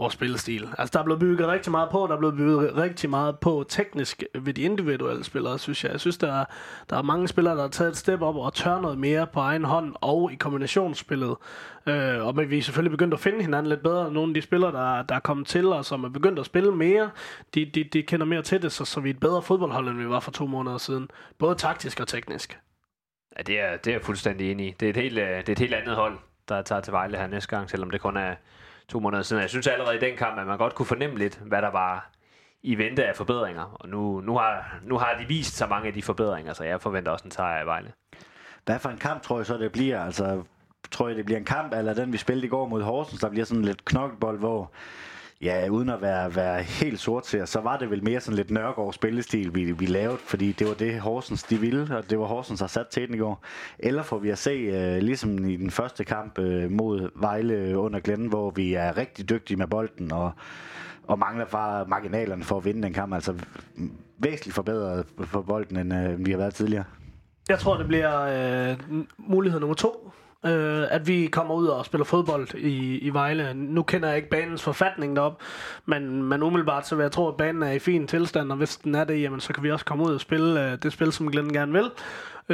vores 0.00 0.14
spillestil. 0.14 0.68
Altså, 0.78 0.92
der 0.92 0.98
er 0.98 1.04
blevet 1.04 1.20
bygget 1.20 1.48
rigtig 1.48 1.70
meget 1.70 1.88
på, 1.90 2.06
der 2.06 2.14
er 2.14 2.18
blevet 2.18 2.36
bygget 2.36 2.76
rigtig 2.76 3.10
meget 3.10 3.38
på 3.38 3.64
teknisk 3.68 4.22
ved 4.34 4.54
de 4.54 4.62
individuelle 4.62 5.24
spillere, 5.24 5.58
synes 5.58 5.84
jeg. 5.84 5.92
Jeg 5.92 6.00
synes, 6.00 6.18
der 6.18 6.40
er, 6.40 6.44
der 6.90 6.96
er 6.96 7.02
mange 7.02 7.28
spillere, 7.28 7.54
der 7.54 7.60
har 7.60 7.68
taget 7.68 7.90
et 7.90 7.96
step 7.96 8.22
op 8.22 8.36
og 8.36 8.54
tør 8.54 8.80
noget 8.80 8.98
mere 8.98 9.26
på 9.26 9.40
egen 9.40 9.64
hånd 9.64 9.94
og 10.00 10.32
i 10.32 10.34
kombinationsspillet. 10.34 11.36
Øh, 11.86 12.26
og 12.26 12.34
men 12.36 12.50
vi 12.50 12.58
er 12.58 12.62
selvfølgelig 12.62 12.90
begyndt 12.90 13.14
at 13.14 13.20
finde 13.20 13.40
hinanden 13.40 13.68
lidt 13.68 13.82
bedre. 13.82 14.12
Nogle 14.12 14.30
af 14.30 14.34
de 14.34 14.42
spillere, 14.42 14.72
der, 14.72 15.02
der 15.02 15.14
er 15.14 15.20
kommet 15.20 15.46
til 15.46 15.66
og 15.66 15.84
som 15.84 16.04
er 16.04 16.08
begyndt 16.08 16.38
at 16.38 16.46
spille 16.46 16.72
mere, 16.72 17.10
de, 17.54 17.64
de, 17.64 17.84
de 17.84 18.02
kender 18.02 18.26
mere 18.26 18.42
til 18.42 18.62
det, 18.62 18.72
så, 18.72 18.84
så 18.84 19.00
vi 19.00 19.10
er 19.10 19.14
et 19.14 19.20
bedre 19.20 19.42
fodboldhold, 19.42 19.88
end 19.88 19.98
vi 19.98 20.08
var 20.08 20.20
for 20.20 20.30
to 20.30 20.46
måneder 20.46 20.78
siden. 20.78 21.08
Både 21.38 21.54
taktisk 21.54 22.00
og 22.00 22.08
teknisk. 22.08 22.58
Ja, 23.38 23.42
det 23.42 23.60
er, 23.60 23.76
det 23.76 23.90
er 23.90 23.94
jeg 23.94 24.02
fuldstændig 24.02 24.50
enig 24.50 24.66
i. 24.66 24.74
Det 24.80 24.86
er, 24.86 24.90
et 24.90 24.96
helt, 24.96 25.18
øh, 25.18 25.28
det 25.28 25.48
er 25.48 25.52
et 25.52 25.58
helt 25.58 25.74
andet 25.74 25.96
hold, 25.96 26.18
der 26.48 26.62
tager 26.62 26.80
til 26.80 26.92
Vejle 26.92 27.16
her 27.16 27.26
næste 27.26 27.56
gang, 27.56 27.70
selvom 27.70 27.90
det 27.90 28.00
kun 28.00 28.16
er 28.16 28.34
to 28.90 29.00
måneder 29.00 29.22
siden. 29.22 29.42
Jeg 29.42 29.50
synes 29.50 29.66
allerede 29.66 29.96
i 29.96 30.00
den 30.00 30.16
kamp, 30.16 30.38
at 30.38 30.46
man 30.46 30.58
godt 30.58 30.74
kunne 30.74 30.86
fornemme 30.86 31.18
lidt, 31.18 31.40
hvad 31.46 31.62
der 31.62 31.70
var 31.70 32.10
i 32.62 32.78
vente 32.78 33.04
af 33.04 33.16
forbedringer. 33.16 33.76
Og 33.80 33.88
nu, 33.88 34.20
nu, 34.20 34.36
har, 34.36 34.78
nu 34.82 34.98
har 34.98 35.16
de 35.20 35.24
vist 35.24 35.56
så 35.56 35.66
mange 35.66 35.88
af 35.88 35.94
de 35.94 36.02
forbedringer, 36.02 36.52
så 36.52 36.64
jeg 36.64 36.80
forventer 36.80 37.12
også 37.12 37.24
en 37.24 37.30
sejr 37.30 37.60
af 37.60 37.66
Vejle. 37.66 37.92
Hvad 38.64 38.78
for 38.78 38.88
en 38.88 38.98
kamp 38.98 39.22
tror 39.22 39.36
jeg 39.38 39.46
så, 39.46 39.58
det 39.58 39.72
bliver? 39.72 40.04
Altså, 40.04 40.42
tror 40.90 41.08
jeg, 41.08 41.16
det 41.16 41.24
bliver 41.24 41.38
en 41.38 41.44
kamp, 41.44 41.74
eller 41.74 41.94
den 41.94 42.12
vi 42.12 42.18
spillede 42.18 42.46
i 42.46 42.50
går 42.50 42.68
mod 42.68 42.82
Horsens, 42.82 43.20
der 43.20 43.28
bliver 43.30 43.44
sådan 43.44 43.64
lidt 43.64 43.84
knokkelbold, 43.84 44.38
hvor 44.38 44.72
Ja, 45.42 45.68
uden 45.68 45.88
at 45.88 46.00
være, 46.00 46.36
være 46.36 46.62
helt 46.62 47.00
sort 47.00 47.22
til, 47.22 47.46
så 47.46 47.60
var 47.60 47.76
det 47.76 47.90
vel 47.90 48.04
mere 48.04 48.20
sådan 48.20 48.36
lidt 48.36 48.50
Nørgaard 48.50 48.92
spillestil, 48.92 49.54
vi, 49.54 49.72
vi 49.72 49.86
lavede, 49.86 50.18
fordi 50.18 50.52
det 50.52 50.66
var 50.66 50.74
det 50.74 51.00
Horsens 51.00 51.42
de 51.42 51.60
ville, 51.60 51.96
og 51.96 52.10
det 52.10 52.18
var 52.18 52.24
Horsens, 52.26 52.60
der 52.60 52.66
sat 52.66 52.86
til 52.86 53.06
den 53.06 53.14
i 53.14 53.18
går. 53.18 53.44
Eller 53.78 54.02
får 54.02 54.18
vi 54.18 54.30
at 54.30 54.38
se, 54.38 54.50
øh, 54.50 55.02
ligesom 55.02 55.44
i 55.44 55.56
den 55.56 55.70
første 55.70 56.04
kamp 56.04 56.38
øh, 56.38 56.70
mod 56.70 57.10
Vejle 57.14 57.78
under 57.78 58.00
Glenn, 58.00 58.26
hvor 58.26 58.50
vi 58.50 58.74
er 58.74 58.96
rigtig 58.96 59.28
dygtige 59.28 59.56
med 59.56 59.66
bolden, 59.66 60.12
og, 60.12 60.32
og 61.06 61.18
mangler 61.18 61.44
bare 61.44 61.86
marginalerne 61.86 62.44
for 62.44 62.56
at 62.56 62.64
vinde 62.64 62.82
den 62.82 62.92
kamp. 62.92 63.14
Altså 63.14 63.34
væsentligt 64.18 64.54
forbedret 64.54 65.06
for 65.24 65.42
bolden, 65.42 65.76
end 65.76 65.94
øh, 65.94 66.26
vi 66.26 66.30
har 66.30 66.38
været 66.38 66.54
tidligere. 66.54 66.84
Jeg 67.48 67.58
tror, 67.58 67.76
det 67.76 67.86
bliver 67.86 68.20
øh, 68.70 68.76
mulighed 69.18 69.60
nummer 69.60 69.74
to 69.74 70.12
øh, 70.46 70.86
at 70.90 71.06
vi 71.06 71.26
kommer 71.26 71.54
ud 71.54 71.66
og 71.66 71.86
spiller 71.86 72.04
fodbold 72.04 72.54
i, 72.54 72.98
i 72.98 73.10
Vejle. 73.10 73.54
Nu 73.54 73.82
kender 73.82 74.08
jeg 74.08 74.16
ikke 74.16 74.30
banens 74.30 74.62
forfatning 74.62 75.16
derop, 75.16 75.42
men, 75.86 76.22
men 76.22 76.42
umiddelbart 76.42 76.86
så 76.86 76.96
vil 76.96 77.02
jeg 77.02 77.12
tro, 77.12 77.28
at 77.28 77.36
banen 77.36 77.62
er 77.62 77.70
i 77.70 77.78
fin 77.78 78.06
tilstand, 78.06 78.52
og 78.52 78.58
hvis 78.58 78.76
den 78.76 78.94
er 78.94 79.04
det, 79.04 79.22
jamen, 79.22 79.40
så 79.40 79.52
kan 79.52 79.62
vi 79.62 79.70
også 79.70 79.84
komme 79.84 80.04
ud 80.04 80.14
og 80.14 80.20
spille 80.20 80.72
øh, 80.72 80.78
det 80.82 80.92
spil, 80.92 81.12
som 81.12 81.30
Glenn 81.30 81.52
gerne 81.52 81.72
vil. 81.72 81.90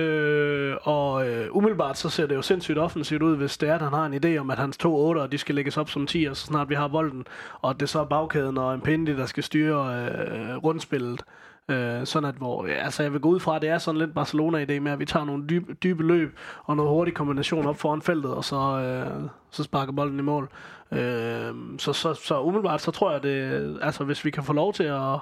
Øh, 0.03 0.77
og 0.83 1.29
øh, 1.29 1.49
umiddelbart 1.51 1.99
så 1.99 2.09
ser 2.09 2.27
det 2.27 2.35
jo 2.35 2.43
sindssygt 2.43 2.79
offensivt 2.79 3.23
ud, 3.23 3.37
hvis 3.37 3.59
det 3.59 3.69
er, 3.69 3.75
at 3.75 3.83
han 3.83 3.93
har 3.93 4.07
en 4.07 4.25
idé 4.25 4.39
om, 4.39 4.51
at 4.51 4.59
hans 4.59 4.77
to 4.77 4.97
otter, 4.97 5.27
de 5.27 5.39
skal 5.39 5.55
lægges 5.55 5.77
op 5.77 5.91
som 5.91 6.07
10, 6.07 6.25
og 6.25 6.37
så 6.37 6.47
snart 6.47 6.69
vi 6.69 6.75
har 6.75 6.89
bolden, 6.89 7.27
og 7.61 7.75
det 7.75 7.83
er 7.83 7.87
så 7.87 8.05
bagkæden 8.05 8.59
og 8.59 8.75
en 8.75 8.81
pinde, 8.81 9.17
der 9.17 9.27
skal 9.27 9.43
styre 9.43 9.97
øh, 9.97 10.57
rundspillet. 10.57 11.23
Øh, 11.69 12.07
sådan 12.07 12.29
at, 12.29 12.35
hvor, 12.35 12.67
altså 12.67 13.03
jeg 13.03 13.13
vil 13.13 13.21
gå 13.21 13.29
ud 13.29 13.41
fra, 13.41 13.57
at 13.57 13.63
det 13.63 13.71
er 13.71 13.79
sådan 13.79 13.99
lidt 13.99 14.11
Barcelona-idé 14.19 14.81
med, 14.81 14.93
at 14.93 14.99
vi 14.99 15.05
tager 15.05 15.25
nogle 15.25 15.45
dybe, 15.49 15.75
dybe 15.75 16.03
løb 16.03 16.39
og 16.65 16.77
noget 16.77 16.91
hurtig 16.91 17.15
kombination 17.15 17.67
op 17.67 17.77
foran 17.77 18.03
feltet, 18.03 18.35
og 18.35 18.45
så, 18.45 18.57
øh, 18.57 19.29
så 19.51 19.63
sparker 19.63 19.93
bolden 19.93 20.19
i 20.19 20.23
mål. 20.23 20.49
Øh, 20.93 21.55
så, 21.79 21.93
så, 21.93 22.15
så 22.15 22.41
umiddelbart, 22.43 22.81
så 22.81 22.91
tror 22.91 23.13
jeg, 23.13 23.23
det, 23.23 23.79
altså 23.83 24.05
hvis 24.05 24.25
vi 24.25 24.31
kan 24.31 24.43
få 24.43 24.53
lov 24.53 24.73
til 24.73 24.85
at, 24.85 25.19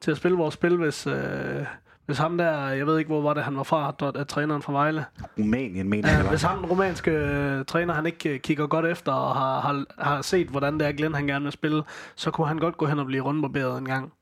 til 0.00 0.10
at 0.10 0.16
spille 0.16 0.36
vores 0.36 0.54
spil, 0.54 0.76
hvis, 0.76 1.06
øh, 1.06 1.64
hvis 2.06 2.18
ham 2.18 2.38
der, 2.38 2.68
jeg 2.68 2.86
ved 2.86 2.98
ikke, 2.98 3.08
hvor 3.08 3.22
var 3.22 3.34
det, 3.34 3.42
han 3.42 3.56
var 3.56 3.62
fra, 3.62 3.94
der, 4.00 4.12
at 4.14 4.28
træneren 4.28 4.62
fra 4.62 4.72
Vejle. 4.72 5.04
Rumænien, 5.38 5.88
mener 5.88 6.10
ja, 6.10 6.16
jeg. 6.16 6.28
Hvis 6.28 6.42
ham, 6.42 6.58
den 6.58 6.66
romanske 6.66 7.10
øh, 7.10 7.64
træner, 7.64 7.94
han 7.94 8.06
ikke 8.06 8.28
øh, 8.28 8.40
kigger 8.40 8.66
godt 8.66 8.86
efter 8.86 9.12
og 9.12 9.34
har, 9.34 9.60
har, 9.60 9.84
har 9.98 10.22
set, 10.22 10.48
hvordan 10.48 10.78
det 10.78 10.86
er, 10.86 10.92
Glenn 10.92 11.14
han 11.14 11.26
gerne 11.26 11.42
vil 11.42 11.52
spille, 11.52 11.82
så 12.14 12.30
kunne 12.30 12.46
han 12.46 12.58
godt 12.58 12.76
gå 12.76 12.86
hen 12.86 12.98
og 12.98 13.06
blive 13.06 13.22
rundbarberet 13.22 13.78
en 13.78 13.84
gang. 13.84 14.12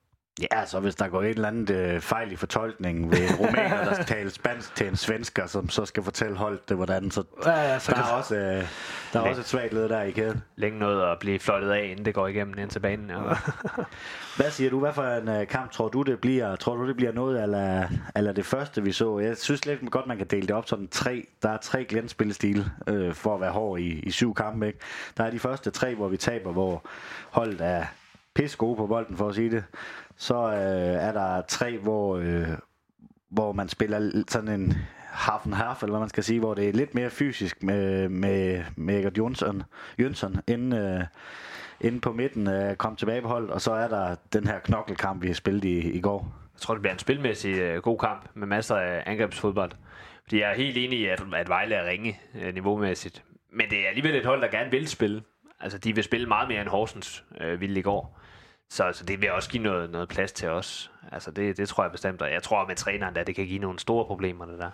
Ja, 0.40 0.66
så 0.66 0.80
hvis 0.80 0.94
der 0.94 1.08
går 1.08 1.22
et 1.22 1.28
eller 1.28 1.48
andet 1.48 1.70
øh, 1.70 2.00
fejl 2.00 2.32
i 2.32 2.36
fortolkningen 2.36 3.10
ved 3.10 3.18
en 3.18 3.34
romaner, 3.46 3.84
der 3.84 3.94
skal 3.94 4.06
tale 4.06 4.30
spansk 4.30 4.74
til 4.74 4.88
en 4.88 4.96
svensker, 4.96 5.46
som 5.46 5.68
så 5.68 5.84
skal 5.84 6.02
fortælle 6.02 6.36
holdet 6.36 6.68
det, 6.68 6.76
hvordan, 6.76 7.10
så, 7.10 7.24
ja, 7.46 7.72
ja, 7.72 7.78
så 7.78 7.92
der, 7.92 7.98
er 7.98 8.12
også, 8.12 8.36
øh, 8.36 8.66
der 9.12 9.20
er 9.20 9.28
også 9.28 9.40
et 9.40 9.46
svagt 9.46 9.72
led 9.72 9.88
der 9.88 10.02
i 10.02 10.10
kæden. 10.10 10.42
Længe 10.56 10.78
noget 10.78 11.02
at 11.12 11.18
blive 11.18 11.38
flottet 11.38 11.70
af, 11.70 11.88
inden 11.90 12.04
det 12.04 12.14
går 12.14 12.26
igennem 12.26 12.58
ind 12.58 12.70
til 12.70 12.80
banen. 12.80 13.10
Ja. 13.10 13.16
Hvad 14.36 14.50
siger 14.50 14.70
du? 14.70 14.80
Hvad 14.80 14.92
for 14.92 15.02
en 15.02 15.28
uh, 15.28 15.46
kamp 15.46 15.70
tror 15.70 15.88
du, 15.88 16.02
det 16.02 16.20
bliver? 16.20 16.56
Tror 16.56 16.76
du, 16.76 16.88
det 16.88 16.96
bliver 16.96 17.12
noget 17.12 17.42
eller, 17.42 17.86
eller 18.16 18.32
det 18.32 18.46
første, 18.46 18.82
vi 18.82 18.92
så? 18.92 19.18
Jeg 19.18 19.36
synes 19.36 19.66
lidt 19.66 19.90
godt, 19.90 20.06
man 20.06 20.18
kan 20.18 20.26
dele 20.26 20.46
det 20.46 20.56
op 20.56 20.68
sådan 20.68 20.88
tre. 20.88 21.26
Der 21.42 21.48
er 21.48 21.56
tre 21.56 21.84
glænspillestil 21.84 22.70
øh, 22.86 23.14
for 23.14 23.34
at 23.34 23.40
være 23.40 23.52
hård 23.52 23.80
i, 23.80 24.00
i 24.00 24.10
syv 24.10 24.34
kampe. 24.34 24.66
Ikke? 24.66 24.78
Der 25.16 25.24
er 25.24 25.30
de 25.30 25.38
første 25.38 25.70
tre, 25.70 25.94
hvor 25.94 26.08
vi 26.08 26.16
taber, 26.16 26.52
hvor 26.52 26.86
holdet 27.30 27.60
er 27.60 27.84
pisse 28.34 28.56
gode 28.56 28.76
på 28.76 28.86
bolden, 28.86 29.16
for 29.16 29.28
at 29.28 29.34
sige 29.34 29.50
det. 29.50 29.64
Så 30.16 30.34
øh, 30.34 31.06
er 31.06 31.12
der 31.12 31.42
tre, 31.48 31.78
hvor, 31.78 32.16
øh, 32.16 32.48
hvor 33.30 33.52
man 33.52 33.68
spiller 33.68 34.22
sådan 34.28 34.60
en 34.60 34.76
half 35.12 35.46
and 35.46 35.54
half, 35.54 35.82
eller 35.82 35.92
hvad 35.92 36.00
man 36.00 36.08
skal 36.08 36.24
sige, 36.24 36.40
hvor 36.40 36.54
det 36.54 36.68
er 36.68 36.72
lidt 36.72 36.94
mere 36.94 37.10
fysisk 37.10 37.62
med, 37.62 38.08
med, 38.08 38.64
med 38.76 38.98
Egert 38.98 39.18
Jonsson, 39.18 39.62
Jønsson 39.98 40.36
inden, 40.48 40.72
øh, 40.72 41.04
inde 41.80 42.00
på 42.00 42.12
midten 42.12 42.48
øh, 42.48 42.76
kom 42.76 42.96
tilbage 42.96 43.22
på 43.22 43.28
holdet, 43.28 43.50
og 43.50 43.60
så 43.60 43.72
er 43.72 43.88
der 43.88 44.14
den 44.32 44.46
her 44.46 44.58
knokkelkamp, 44.58 45.22
vi 45.22 45.26
har 45.26 45.34
spillet 45.34 45.64
i, 45.64 45.90
i 45.90 46.00
går. 46.00 46.34
Jeg 46.54 46.60
tror, 46.60 46.74
det 46.74 46.82
bliver 46.82 46.92
en 46.92 46.98
spilmæssig 46.98 47.58
øh, 47.58 47.82
god 47.82 47.98
kamp 47.98 48.28
med 48.34 48.46
masser 48.46 48.76
af 48.76 49.02
angrebsfodbold. 49.06 49.72
Fordi 50.22 50.40
jeg 50.40 50.50
er 50.50 50.54
helt 50.54 50.76
enig 50.76 50.98
i, 50.98 51.06
at, 51.06 51.22
at 51.34 51.48
Vejle 51.48 51.74
er 51.74 51.88
ringe 51.90 52.20
øh, 52.42 52.54
niveaumæssigt. 52.54 53.24
Men 53.52 53.70
det 53.70 53.84
er 53.84 53.88
alligevel 53.88 54.14
et 54.14 54.26
hold, 54.26 54.40
der 54.40 54.48
gerne 54.48 54.70
vil 54.70 54.88
spille. 54.88 55.22
Altså, 55.60 55.78
de 55.78 55.94
vil 55.94 56.04
spille 56.04 56.26
meget 56.26 56.48
mere 56.48 56.60
end 56.60 56.68
Horsens 56.68 57.24
øh, 57.40 57.60
ville 57.60 57.78
i 57.78 57.82
går. 57.82 58.21
Så, 58.72 58.90
så 58.92 59.04
det 59.04 59.20
vil 59.20 59.32
også 59.32 59.50
give 59.50 59.62
noget, 59.62 59.90
noget 59.90 60.08
plads 60.08 60.32
til 60.32 60.48
os. 60.48 60.90
Altså 61.12 61.30
det, 61.30 61.56
det 61.56 61.68
tror 61.68 61.84
jeg 61.84 61.92
bestemt, 61.92 62.22
og 62.22 62.32
jeg 62.32 62.42
tror 62.42 62.66
med 62.66 62.76
træneren, 62.76 63.16
at 63.16 63.26
det 63.26 63.34
kan 63.34 63.46
give 63.46 63.58
nogle 63.58 63.78
store 63.78 64.04
problemer, 64.04 64.46
det 64.46 64.58
der. 64.58 64.70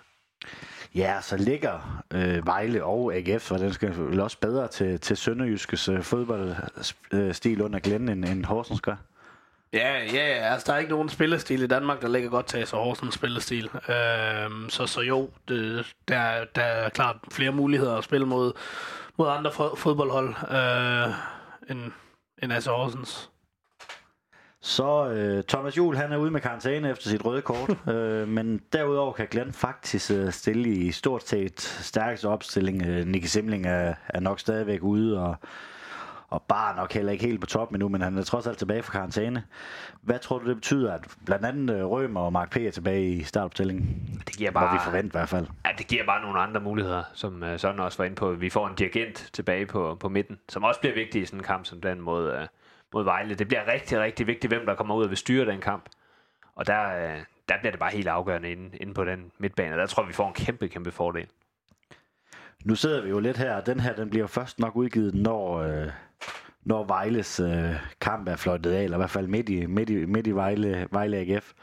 Ja, 0.95 1.21
så 1.21 1.37
ligger 1.37 2.03
øh, 2.13 2.45
Vejle 2.45 2.83
og 2.83 3.15
AGF, 3.15 3.51
og 3.51 3.59
den 3.59 3.73
skal 3.73 3.97
vel 3.97 4.19
også 4.19 4.37
bedre 4.39 4.67
til, 4.67 4.99
til 4.99 5.17
Sønderjyskes 5.17 5.89
øh, 5.89 6.01
fodboldstil 6.01 7.61
under 7.61 7.79
Glenn, 7.79 8.09
end, 8.09 8.25
end 8.25 8.45
Horsens 8.45 8.81
gør. 8.81 8.95
Ja, 9.73 10.03
ja, 10.13 10.51
altså 10.51 10.65
der 10.67 10.73
er 10.73 10.77
ikke 10.77 10.91
nogen 10.91 11.09
spillestil 11.09 11.61
i 11.61 11.67
Danmark, 11.67 12.01
der 12.01 12.07
ligger 12.07 12.29
godt 12.29 12.45
til 12.45 12.67
sig 12.67 12.79
Horsens 12.79 13.13
spillestil. 13.13 13.69
Øhm, 13.73 14.69
så, 14.69 14.85
så 14.87 15.01
jo, 15.01 15.29
det, 15.47 15.93
der, 16.07 16.45
der 16.55 16.61
er 16.61 16.89
klart 16.89 17.15
flere 17.31 17.51
muligheder 17.51 17.97
at 17.97 18.03
spille 18.03 18.25
mod, 18.25 18.53
mod 19.17 19.29
andre 19.29 19.51
fodboldhold 19.77 20.29
øh, 20.29 21.13
end, 21.69 21.91
end 22.43 22.53
altså 22.53 22.71
Horsens. 22.71 23.29
Så 24.61 25.09
øh, 25.09 25.43
Thomas 25.43 25.77
Juhl, 25.77 25.97
han 25.97 26.11
er 26.11 26.17
ude 26.17 26.31
med 26.31 26.41
karantæne 26.41 26.89
efter 26.89 27.09
sit 27.09 27.25
røde 27.25 27.41
kort, 27.41 27.69
øh, 27.95 28.27
men 28.27 28.61
derudover 28.73 29.13
kan 29.13 29.27
Glenn 29.31 29.53
faktisk 29.53 30.11
øh, 30.11 30.31
stille 30.31 30.69
i 30.69 30.91
stort 30.91 31.27
set 31.27 31.61
stærkeste 31.61 32.27
opstilling. 32.27 32.85
Øh, 32.85 33.07
Nicky 33.07 33.25
Simling 33.25 33.65
er, 33.65 33.93
er 34.07 34.19
nok 34.19 34.39
stadigvæk 34.39 34.83
ude, 34.83 35.21
og, 35.23 35.35
og 36.29 36.41
bare 36.41 36.75
nok 36.75 36.93
heller 36.93 37.11
ikke 37.11 37.25
helt 37.25 37.41
på 37.41 37.47
top 37.47 37.71
endnu, 37.71 37.89
men 37.89 38.01
han 38.01 38.17
er 38.17 38.23
trods 38.23 38.47
alt 38.47 38.57
tilbage 38.57 38.83
fra 38.83 38.91
karantæne. 38.91 39.43
Hvad 40.01 40.19
tror 40.19 40.39
du, 40.39 40.47
det 40.47 40.55
betyder, 40.55 40.93
at 40.93 41.07
blandt 41.25 41.45
andet 41.45 41.75
øh, 41.75 41.85
Rømer 41.85 42.21
og 42.21 42.33
Mark 42.33 42.49
P. 42.51 42.57
er 42.57 42.71
tilbage 42.71 43.09
i 43.09 43.23
startopstillingen? 43.23 44.21
Det 44.27 44.37
giver 44.37 44.51
bare... 44.51 44.67
Hvor 44.67 44.77
vi 44.77 44.83
forventer 44.83 45.17
i 45.17 45.19
hvert 45.19 45.29
fald. 45.29 45.47
Ja, 45.65 45.69
det 45.77 45.87
giver 45.87 46.05
bare 46.05 46.21
nogle 46.21 46.39
andre 46.39 46.61
muligheder, 46.61 47.03
som 47.13 47.43
uh, 47.43 47.59
Søren 47.59 47.79
også 47.79 47.97
var 47.97 48.05
inde 48.05 48.15
på. 48.15 48.31
Vi 48.31 48.49
får 48.49 48.67
en 48.67 48.75
dirigent 48.75 49.29
tilbage 49.33 49.65
på, 49.65 49.97
på 49.99 50.09
midten, 50.09 50.39
som 50.49 50.63
også 50.63 50.79
bliver 50.79 50.95
vigtig 50.95 51.21
i 51.21 51.25
sådan 51.25 51.39
en 51.39 51.43
kamp 51.43 51.65
som 51.65 51.81
den 51.81 52.01
mod... 52.01 52.47
Mod 52.93 53.03
Vejle. 53.03 53.35
Det 53.35 53.47
bliver 53.47 53.67
rigtig, 53.67 53.99
rigtig 53.99 54.27
vigtigt, 54.27 54.53
hvem 54.53 54.65
der 54.65 54.75
kommer 54.75 54.95
ud 54.95 55.03
og 55.03 55.09
vil 55.09 55.17
styre 55.17 55.45
den 55.45 55.61
kamp. 55.61 55.89
Og 56.55 56.67
der, 56.67 56.95
øh, 56.95 57.19
der 57.49 57.57
bliver 57.59 57.71
det 57.71 57.79
bare 57.79 57.91
helt 57.91 58.07
afgørende 58.07 58.51
inde, 58.51 58.77
inde 58.77 58.93
på 58.93 59.05
den 59.05 59.31
midtbane. 59.37 59.73
Og 59.73 59.79
der 59.79 59.85
tror 59.85 60.03
vi 60.03 60.13
får 60.13 60.27
en 60.27 60.33
kæmpe, 60.33 60.67
kæmpe 60.67 60.91
fordel. 60.91 61.27
Nu 62.65 62.75
sidder 62.75 63.01
vi 63.01 63.09
jo 63.09 63.19
lidt 63.19 63.37
her, 63.37 63.55
og 63.55 63.65
den 63.65 63.79
her 63.79 63.95
den 63.95 64.09
bliver 64.09 64.27
først 64.27 64.59
nok 64.59 64.75
udgivet, 64.75 65.15
når, 65.15 65.57
øh, 65.57 65.87
når 66.63 66.83
Vejles 66.83 67.39
øh, 67.39 67.75
kamp 68.01 68.27
er 68.27 68.35
fløjtet 68.35 68.71
af, 68.71 68.83
eller 68.83 68.97
i 68.97 68.99
hvert 68.99 69.09
fald 69.09 69.27
midt 69.27 69.49
i, 69.49 69.65
midt 69.65 69.89
i, 69.89 70.05
midt 70.05 70.27
i 70.27 70.31
Vejle, 70.31 70.87
Vejle 70.91 71.17
AGF. 71.17 71.53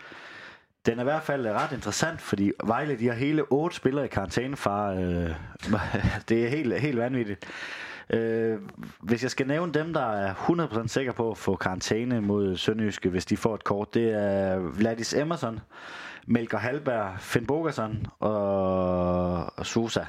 Den 0.86 0.98
er 0.98 1.02
i 1.02 1.04
hvert 1.04 1.22
fald 1.22 1.46
øh, 1.46 1.52
ret 1.52 1.72
interessant, 1.72 2.20
fordi 2.20 2.52
Vejle 2.64 2.98
de 2.98 3.06
har 3.06 3.14
hele 3.14 3.42
otte 3.42 3.76
spillere 3.76 4.04
i 4.04 4.08
karantæne 4.08 4.56
fra... 4.56 4.94
Øh, 4.94 5.30
det 6.28 6.44
er 6.44 6.48
helt, 6.48 6.80
helt 6.80 6.98
vanvittigt. 6.98 7.46
Øh, 8.10 8.58
hvis 9.00 9.22
jeg 9.22 9.30
skal 9.30 9.46
nævne 9.46 9.72
dem, 9.72 9.92
der 9.92 10.12
er 10.12 10.34
100% 10.34 10.86
sikre 10.86 11.12
på 11.12 11.30
at 11.30 11.38
få 11.38 11.56
karantæne 11.56 12.20
mod 12.20 12.56
Sønderjyske, 12.56 13.08
hvis 13.08 13.26
de 13.26 13.36
får 13.36 13.54
et 13.54 13.64
kort, 13.64 13.94
det 13.94 14.10
er 14.10 14.58
Vladis 14.58 15.14
Emerson, 15.14 15.60
Melker 16.26 16.58
Halberg, 16.58 17.20
Finn 17.20 17.46
Bogerson 17.46 18.06
og, 18.20 19.52
Susa 19.62 19.64
Sosa. 19.64 20.04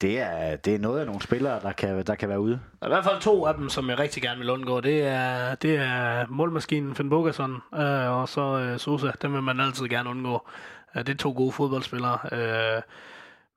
Det 0.00 0.20
er, 0.20 0.56
det 0.56 0.74
er 0.74 0.78
noget 0.78 1.00
af 1.00 1.06
nogle 1.06 1.22
spillere, 1.22 1.60
der 1.60 1.72
kan, 1.72 2.02
der 2.04 2.14
kan 2.14 2.28
være 2.28 2.40
ude. 2.40 2.60
Der 2.80 2.86
er 2.86 2.90
i 2.90 2.94
hvert 2.94 3.04
fald 3.04 3.20
to 3.20 3.46
af 3.46 3.54
dem, 3.54 3.68
som 3.68 3.90
jeg 3.90 3.98
rigtig 3.98 4.22
gerne 4.22 4.38
vil 4.38 4.50
undgå. 4.50 4.80
Det 4.80 5.02
er, 5.02 5.54
det 5.54 5.76
er 5.76 6.26
målmaskinen 6.28 6.94
Finn 6.94 7.10
Bogerson 7.10 7.62
øh, 7.74 8.20
og 8.20 8.28
så 8.28 8.58
øh, 8.58 8.78
Sosa. 8.78 9.10
Dem 9.22 9.32
vil 9.32 9.42
man 9.42 9.60
altid 9.60 9.88
gerne 9.88 10.10
undgå. 10.10 10.48
Øh, 10.96 11.06
det 11.06 11.12
er 11.12 11.16
to 11.16 11.32
gode 11.36 11.52
fodboldspillere. 11.52 12.18
Øh, 12.32 12.82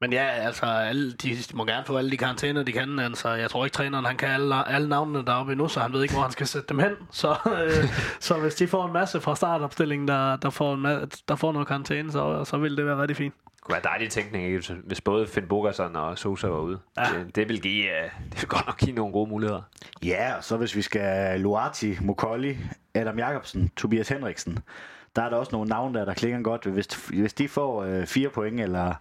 men 0.01 0.13
ja, 0.13 0.23
altså, 0.23 0.65
alle, 0.65 1.11
de, 1.11 1.29
de 1.29 1.55
må 1.55 1.65
gerne 1.65 1.85
få 1.85 1.97
alle 1.97 2.11
de 2.11 2.17
karantæner, 2.17 2.63
de 2.63 2.71
kan. 2.71 2.99
Altså, 2.99 3.29
jeg 3.29 3.49
tror 3.49 3.65
ikke, 3.65 3.75
træneren 3.75 4.05
han 4.05 4.17
kan 4.17 4.29
alle, 4.29 4.69
alle 4.69 4.89
navnene 4.89 5.25
deroppe 5.25 5.51
endnu, 5.51 5.67
så 5.67 5.79
han 5.79 5.93
ved 5.93 6.01
ikke, 6.01 6.13
hvor 6.13 6.21
han 6.21 6.31
skal 6.31 6.47
sætte 6.47 6.67
dem 6.69 6.79
hen. 6.79 6.91
Så, 7.11 7.35
øh, 7.45 7.85
så 8.27 8.39
hvis 8.39 8.55
de 8.55 8.67
får 8.67 8.85
en 8.85 8.93
masse 8.93 9.21
fra 9.21 9.35
startopstillingen, 9.35 10.07
der, 10.07 10.35
der, 10.35 10.49
får, 10.49 10.73
en, 10.73 11.11
der 11.27 11.35
får 11.35 11.51
noget 11.51 11.67
karantæne, 11.67 12.11
så, 12.11 12.43
så 12.45 12.57
vil 12.57 12.77
det 12.77 12.85
være 12.85 12.97
rigtig 12.97 13.17
fint. 13.17 13.33
Det 13.45 13.61
kunne 13.65 13.73
være 13.73 13.83
dejlig 13.83 14.09
tænkning, 14.09 14.45
ikke? 14.45 14.73
hvis 14.83 15.01
både 15.01 15.27
Finn 15.27 15.47
Bogerson 15.47 15.95
og 15.95 16.17
Sosa 16.17 16.47
var 16.47 16.59
ude. 16.59 16.79
Ja. 16.97 17.03
Det, 17.03 17.35
det, 17.35 17.49
vil 17.49 17.61
give, 17.61 17.83
uh, 17.83 18.29
det 18.31 18.41
vil 18.41 18.47
godt 18.47 18.65
nok 18.65 18.77
give 18.77 18.95
nogle 18.95 19.13
gode 19.13 19.29
muligheder. 19.29 19.61
Ja, 20.05 20.35
og 20.37 20.43
så 20.43 20.57
hvis 20.57 20.75
vi 20.75 20.81
skal 20.81 21.39
Luati, 21.39 21.97
Mokolli, 22.01 22.57
Adam 22.95 23.19
Jacobsen, 23.19 23.69
Tobias 23.77 24.09
Henriksen, 24.09 24.59
der 25.15 25.21
er 25.21 25.29
der 25.29 25.37
også 25.37 25.51
nogle 25.51 25.69
navne 25.69 25.99
der, 25.99 26.05
der 26.05 26.13
klinger 26.13 26.41
godt. 26.41 26.65
Hvis, 26.65 26.87
hvis 27.07 27.33
de 27.33 27.47
får 27.47 27.83
øh, 27.83 28.05
fire 28.05 28.29
point, 28.29 28.61
eller 28.61 28.93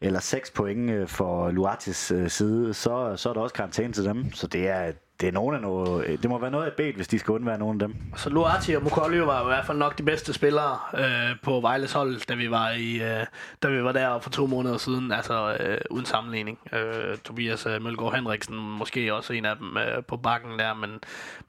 eller 0.00 0.20
6 0.20 0.50
point 0.50 0.90
øh, 0.90 1.08
for 1.08 1.50
Luatis 1.50 2.10
øh, 2.10 2.30
side, 2.30 2.74
så, 2.74 3.16
så 3.16 3.28
er 3.28 3.32
der 3.32 3.40
også 3.40 3.54
karantæne 3.54 3.92
til 3.92 4.04
dem. 4.04 4.32
Så 4.32 4.46
det 4.46 4.68
er, 4.68 4.92
det 5.20 5.28
er 5.28 5.32
nogen 5.32 5.54
af 5.54 5.60
noget, 5.60 6.06
øh, 6.06 6.22
det 6.22 6.30
må 6.30 6.38
være 6.38 6.50
noget 6.50 6.66
af 6.66 6.72
bet, 6.76 6.94
hvis 6.94 7.08
de 7.08 7.18
skal 7.18 7.32
undvære 7.32 7.58
nogen 7.58 7.82
af 7.82 7.88
dem. 7.88 7.96
Så 8.16 8.30
Luati 8.30 8.72
og 8.72 8.82
Mukolio 8.82 9.24
var 9.24 9.42
i 9.42 9.46
hvert 9.46 9.66
fald 9.66 9.78
nok 9.78 9.98
de 9.98 10.02
bedste 10.02 10.32
spillere 10.32 10.78
øh, 10.94 11.36
på 11.42 11.60
Vejles 11.60 11.92
hold, 11.92 12.26
da 12.26 12.34
vi 12.34 12.50
var 12.50 12.70
i, 12.70 12.94
øh, 12.94 13.26
da 13.62 13.68
vi 13.68 13.84
var 13.84 13.92
der 13.92 14.18
for 14.20 14.30
to 14.30 14.46
måneder 14.46 14.78
siden, 14.78 15.12
altså 15.12 15.56
øh, 15.60 15.78
uden 15.90 16.06
sammenligning. 16.06 16.58
Øh, 16.72 17.18
Tobias 17.18 17.66
øh, 17.66 17.82
Mølgaard 17.82 18.14
Henriksen 18.14 18.56
måske 18.56 19.14
også 19.14 19.32
en 19.32 19.44
af 19.44 19.56
dem 19.56 19.76
øh, 19.76 20.04
på 20.04 20.16
bakken 20.16 20.58
der, 20.58 20.74
men, 20.74 20.90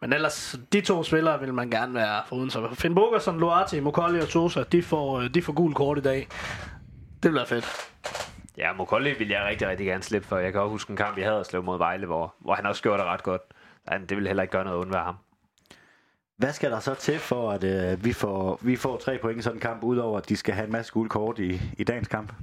men 0.01 0.13
ellers 0.13 0.59
de 0.73 0.81
to 0.81 1.03
spillere 1.03 1.39
vil 1.39 1.53
man 1.53 1.69
gerne 1.69 1.93
være 1.93 2.21
foruden. 2.27 2.49
Så 2.49 2.67
Finn 2.73 2.95
Bogerson, 2.95 3.39
Luati, 3.39 3.79
Mukolio 3.79 4.21
og 4.21 4.27
Sosa, 4.27 4.63
de 4.71 4.83
får, 4.83 5.19
øh, 5.19 5.29
de 5.33 5.41
får 5.41 5.53
gul 5.53 5.73
kort 5.73 5.97
i 5.97 6.01
dag. 6.01 6.27
Det 7.23 7.31
bliver 7.31 7.45
fedt. 7.45 7.91
Ja, 8.61 8.73
Mokolli 8.73 9.13
vil 9.19 9.29
jeg 9.29 9.45
rigtig, 9.49 9.67
rigtig 9.67 9.87
gerne 9.87 10.03
slippe 10.03 10.27
for. 10.27 10.37
Jeg 10.37 10.51
kan 10.51 10.61
også 10.61 10.71
huske 10.71 10.91
en 10.91 10.97
kamp, 10.97 11.17
vi 11.17 11.21
havde 11.21 11.43
slået 11.43 11.65
mod 11.65 11.77
Vejle, 11.77 12.05
hvor, 12.05 12.35
hvor 12.39 12.53
han 12.53 12.65
også 12.65 12.81
gjorde 12.83 12.97
det 12.97 13.05
ret 13.07 13.23
godt. 13.23 13.41
Det 14.09 14.17
vil 14.17 14.27
heller 14.27 14.43
ikke 14.43 14.51
gøre 14.51 14.63
noget 14.63 14.77
at 14.77 14.81
undvære 14.81 15.03
ham. 15.03 15.15
Hvad 16.37 16.53
skal 16.53 16.71
der 16.71 16.79
så 16.79 16.93
til 16.93 17.19
for, 17.19 17.51
at 17.51 17.63
øh, 17.63 18.05
vi, 18.05 18.13
får, 18.13 18.59
vi 18.61 18.75
får 18.75 18.97
tre 18.97 19.17
point 19.21 19.39
i 19.39 19.41
sådan 19.41 19.57
en 19.57 19.61
kamp, 19.61 19.83
udover 19.83 20.17
at 20.17 20.29
de 20.29 20.35
skal 20.35 20.53
have 20.53 20.65
en 20.65 20.71
masse 20.71 20.91
gule 20.91 21.09
kort 21.09 21.39
i, 21.39 21.61
i 21.77 21.83
dagens 21.83 22.07
kamp? 22.07 22.33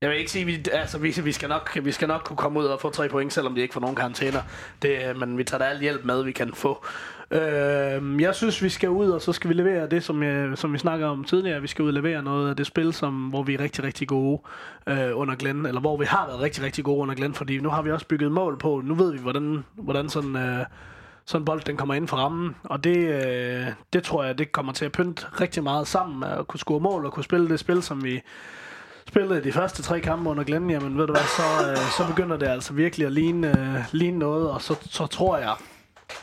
Jeg 0.00 0.10
vil 0.10 0.18
ikke 0.18 0.30
sige, 0.30 0.44
vi, 0.44 0.64
altså, 0.72 0.98
vi, 0.98 1.20
vi, 1.24 1.32
skal 1.32 1.48
nok, 1.48 1.78
vi 1.82 1.92
skal 1.92 2.08
nok 2.08 2.22
kunne 2.24 2.36
komme 2.36 2.60
ud 2.60 2.64
og 2.64 2.80
få 2.80 2.90
tre 2.90 3.08
point, 3.08 3.32
selvom 3.32 3.54
de 3.54 3.60
ikke 3.60 3.74
får 3.74 3.80
nogen 3.80 3.96
karantæner. 3.96 4.42
Det, 4.82 5.16
men 5.16 5.38
vi 5.38 5.44
tager 5.44 5.58
da 5.58 5.64
alt 5.64 5.80
hjælp 5.80 6.04
med, 6.04 6.22
vi 6.22 6.32
kan 6.32 6.54
få. 6.54 6.84
Øh, 7.30 8.20
jeg 8.20 8.34
synes, 8.34 8.62
vi 8.62 8.68
skal 8.68 8.88
ud, 8.88 9.10
og 9.10 9.22
så 9.22 9.32
skal 9.32 9.50
vi 9.50 9.54
levere 9.54 9.88
det, 9.88 10.04
som, 10.04 10.22
jeg, 10.22 10.58
som 10.58 10.72
vi 10.72 10.78
snakker 10.78 11.06
om 11.06 11.24
tidligere. 11.24 11.60
Vi 11.60 11.66
skal 11.66 11.82
ud 11.82 11.88
og 11.88 11.94
levere 11.94 12.22
noget 12.22 12.50
af 12.50 12.56
det 12.56 12.66
spil, 12.66 12.92
som, 12.92 13.28
hvor 13.28 13.42
vi 13.42 13.54
er 13.54 13.60
rigtig, 13.60 13.84
rigtig 13.84 14.08
gode 14.08 14.40
øh, 14.86 15.10
under 15.14 15.34
Glenn, 15.34 15.66
eller 15.66 15.80
hvor 15.80 15.96
vi 15.96 16.04
har 16.04 16.26
været 16.26 16.40
rigtig, 16.40 16.64
rigtig 16.64 16.84
gode 16.84 16.98
under 16.98 17.14
Glenn, 17.14 17.34
fordi 17.34 17.58
nu 17.58 17.68
har 17.68 17.82
vi 17.82 17.90
også 17.90 18.06
bygget 18.06 18.32
mål 18.32 18.58
på. 18.58 18.80
Nu 18.84 18.94
ved 18.94 19.12
vi, 19.12 19.18
hvordan, 19.18 19.64
hvordan 19.74 20.08
sådan... 20.08 20.36
Øh, 20.36 20.64
sådan 21.26 21.44
bold, 21.44 21.60
den 21.60 21.76
kommer 21.76 21.94
ind 21.94 22.08
for 22.08 22.16
rammen. 22.16 22.56
Og 22.64 22.84
det, 22.84 22.96
øh, 22.96 23.66
det 23.92 24.02
tror 24.02 24.24
jeg, 24.24 24.38
det 24.38 24.52
kommer 24.52 24.72
til 24.72 24.84
at 24.84 24.92
pynte 24.92 25.26
rigtig 25.40 25.62
meget 25.62 25.86
sammen 25.86 26.20
med 26.20 26.28
at 26.28 26.46
kunne 26.46 26.60
score 26.60 26.80
mål 26.80 27.06
og 27.06 27.12
kunne 27.12 27.24
spille 27.24 27.48
det 27.48 27.60
spil, 27.60 27.82
som 27.82 28.04
vi 28.04 28.20
spillede 29.08 29.44
de 29.44 29.52
første 29.52 29.82
tre 29.82 30.00
kampe 30.00 30.30
under 30.30 30.44
Glenn. 30.44 30.70
Jamen 30.70 30.98
ved 30.98 31.06
du 31.06 31.12
hvad, 31.12 31.22
så, 31.22 31.70
øh, 31.70 31.76
så 31.76 32.06
begynder 32.08 32.36
det 32.36 32.46
altså 32.46 32.72
virkelig 32.72 33.06
at 33.06 33.12
ligne, 33.12 33.48
øh, 33.48 33.84
ligne 33.92 34.18
noget, 34.18 34.50
og 34.50 34.62
så, 34.62 34.74
så 34.90 35.06
tror 35.06 35.38
jeg, 35.38 35.52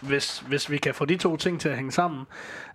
hvis, 0.02 0.40
hvis 0.40 0.70
vi 0.70 0.78
kan 0.78 0.94
få 0.94 1.06
de 1.06 1.18
to 1.18 1.38
ting 1.38 1.62
til 1.62 1.70
at 1.70 1.76
hænge 1.76 1.92
sammen, 1.92 2.26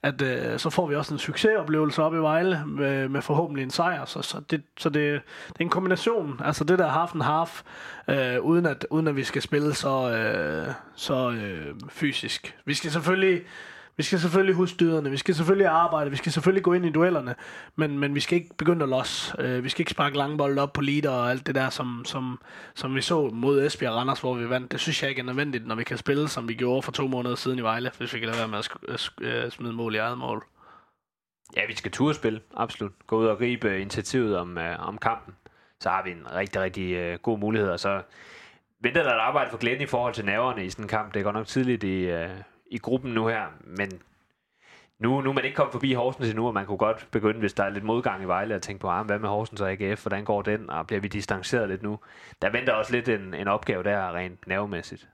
at 0.03 0.23
øh, 0.23 0.59
så 0.59 0.71
får 0.71 0.87
vi 0.87 0.95
også 0.95 1.15
en 1.15 1.19
succesoplevelse 1.19 2.03
op 2.03 2.15
i 2.15 2.19
Vejle 2.19 2.63
med, 2.67 3.09
med 3.09 3.23
forhåbentlig 3.23 3.63
en 3.63 3.71
sejr. 3.71 4.05
Så, 4.05 4.23
så, 4.23 4.41
det, 4.51 4.63
så 4.79 4.89
det, 4.89 5.21
det 5.49 5.61
er 5.61 5.65
en 5.65 5.69
kombination. 5.69 6.41
Altså 6.45 6.65
det 6.65 6.79
der 6.79 6.89
half 6.89 7.15
and 7.15 7.23
half, 7.23 7.63
øh, 8.09 8.41
uden, 8.41 8.67
at, 8.67 8.87
uden 8.91 9.09
at 9.09 9.17
vi 9.17 9.25
skal 9.25 9.43
spille 9.43 9.75
så, 9.75 10.11
øh, 10.11 10.75
så 10.95 11.31
øh, 11.31 11.75
fysisk. 11.89 12.57
Vi 12.65 12.75
skal 12.75 12.91
selvfølgelig 12.91 13.43
vi 13.97 14.03
skal 14.03 14.19
selvfølgelig 14.19 14.55
huske 14.55 14.77
dyderne, 14.77 15.11
vi 15.11 15.17
skal 15.17 15.35
selvfølgelig 15.35 15.67
arbejde, 15.67 16.11
vi 16.11 16.17
skal 16.17 16.33
selvfølgelig 16.33 16.63
gå 16.63 16.73
ind 16.73 16.87
i 16.87 16.91
duellerne, 16.91 17.35
men, 17.77 17.99
men 17.99 18.15
vi 18.15 18.21
skal 18.21 18.39
ikke 18.39 18.55
begynde 18.59 18.83
at 18.83 18.89
losse. 18.89 19.43
Øh, 19.43 19.65
vi 19.65 19.69
skal 19.69 19.81
ikke 19.81 19.91
sparke 19.91 20.17
langbold 20.17 20.59
op 20.59 20.73
på 20.73 20.81
leader 20.81 21.11
og 21.11 21.31
alt 21.31 21.47
det 21.47 21.55
der, 21.55 21.71
som, 21.71 22.03
som, 22.05 22.41
som 22.75 22.95
vi 22.95 23.01
så 23.01 23.31
mod 23.33 23.67
Esbjerg 23.67 23.93
og 23.93 23.99
Randers, 23.99 24.21
hvor 24.21 24.35
vi 24.35 24.51
vandt. 24.51 24.73
Det 24.73 24.81
synes 24.81 25.03
jeg 25.03 25.11
ikke 25.11 25.21
er 25.21 25.25
nødvendigt, 25.25 25.67
når 25.67 25.75
vi 25.75 25.85
kan 25.85 25.99
spille, 25.99 26.29
som 26.29 26.49
vi 26.49 26.55
gjorde 26.55 26.83
for 26.83 26.93
to 26.93 27.07
måneder 27.07 27.35
siden 27.35 27.59
i 27.59 27.63
Vejle, 27.63 27.91
hvis 27.99 28.15
vi 28.15 28.19
kan 28.19 28.29
lade 28.29 28.39
være 28.39 28.49
med 28.49 28.59
at 29.47 29.53
smide 29.53 29.73
mål 29.73 29.95
i 29.95 29.99
eget 29.99 30.19
mål. 30.19 30.45
Ja, 31.57 31.67
vi 31.69 31.75
skal 31.75 31.91
turde 31.93 32.15
spille, 32.15 32.41
absolut. 32.57 32.93
Gå 33.07 33.19
ud 33.19 33.27
og 33.27 33.39
gribe 33.39 33.81
initiativet 33.81 34.39
om, 34.39 34.59
øh, 34.59 34.89
om 34.89 34.99
kampen. 34.99 35.35
Så 35.81 35.89
har 35.89 36.03
vi 36.05 36.11
en 36.11 36.27
rigtig, 36.35 36.61
rigtig 36.61 36.93
øh, 36.93 37.19
god 37.19 37.39
mulighed, 37.39 37.71
og 37.71 37.81
så 37.81 38.03
venter 38.81 39.03
der 39.03 39.15
et 39.15 39.21
arbejde 39.21 39.51
for 39.51 39.59
Glenn 39.59 39.81
i 39.81 39.87
forhold 39.87 40.15
til 40.15 40.25
nerverne 40.25 40.65
i 40.65 40.71
sådan 40.71 40.85
en 40.85 40.89
kamp. 40.89 41.15
Det 41.15 41.25
går 41.25 41.33
nok 41.33 41.47
tidligt 41.47 41.85
i, 41.85 42.05
øh, 42.05 42.31
i 42.71 42.79
gruppen 42.79 43.13
nu 43.13 43.27
her, 43.27 43.45
men 43.65 43.91
nu, 44.99 45.21
nu 45.21 45.31
er 45.31 45.35
man 45.35 45.45
ikke 45.45 45.57
kommet 45.57 45.73
forbi 45.73 45.93
Horsens 45.93 46.29
endnu, 46.29 46.47
og 46.47 46.55
man 46.55 46.67
kunne 46.67 46.79
godt 46.79 47.09
begynde, 47.11 47.39
hvis 47.39 47.53
der 47.53 47.65
er 47.65 47.69
lidt 47.69 47.85
modgang 47.85 48.23
i 48.23 48.27
Vejle, 48.27 48.55
at 48.55 48.63
tænke 48.63 48.81
på, 48.81 48.89
ah, 48.89 49.07
hvad 49.07 49.19
med 49.19 49.29
Horsens 49.29 49.61
og 49.61 49.71
AGF, 49.71 50.03
hvordan 50.03 50.25
går 50.25 50.43
den, 50.43 50.71
og 50.71 50.87
bliver 50.87 51.01
vi 51.01 51.09
distanceret 51.09 51.69
lidt 51.69 51.83
nu? 51.83 51.99
Der 52.43 52.51
venter 52.51 52.73
også 52.73 52.93
lidt 52.93 53.09
en, 53.09 53.35
en 53.35 53.49
opgave 53.49 53.83
der, 53.83 54.15
rent 54.15 54.47
nervemæssigt. 54.47 55.09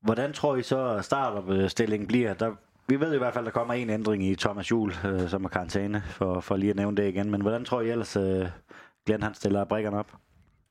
Hvordan 0.00 0.32
tror 0.32 0.56
I 0.56 0.62
så 0.62 0.98
startopstillingen 1.02 2.06
bliver? 2.06 2.34
Der, 2.34 2.54
vi 2.88 3.00
ved 3.00 3.14
i 3.14 3.18
hvert 3.18 3.34
fald, 3.34 3.44
der 3.44 3.50
kommer 3.50 3.74
en 3.74 3.90
ændring 3.90 4.26
i 4.26 4.34
Thomas 4.34 4.70
Juhl, 4.70 4.94
øh, 5.04 5.28
som 5.28 5.44
er 5.44 5.48
karantæne, 5.48 6.02
for, 6.06 6.40
for 6.40 6.56
lige 6.56 6.70
at 6.70 6.76
nævne 6.76 6.96
det 6.96 7.08
igen. 7.08 7.30
Men 7.30 7.40
hvordan 7.40 7.64
tror 7.64 7.80
I 7.80 7.90
ellers, 7.90 8.16
øh, 8.16 8.46
Glenn 9.06 9.22
han 9.22 9.34
stiller 9.34 9.64
brækkerne 9.64 9.98
op? 9.98 10.12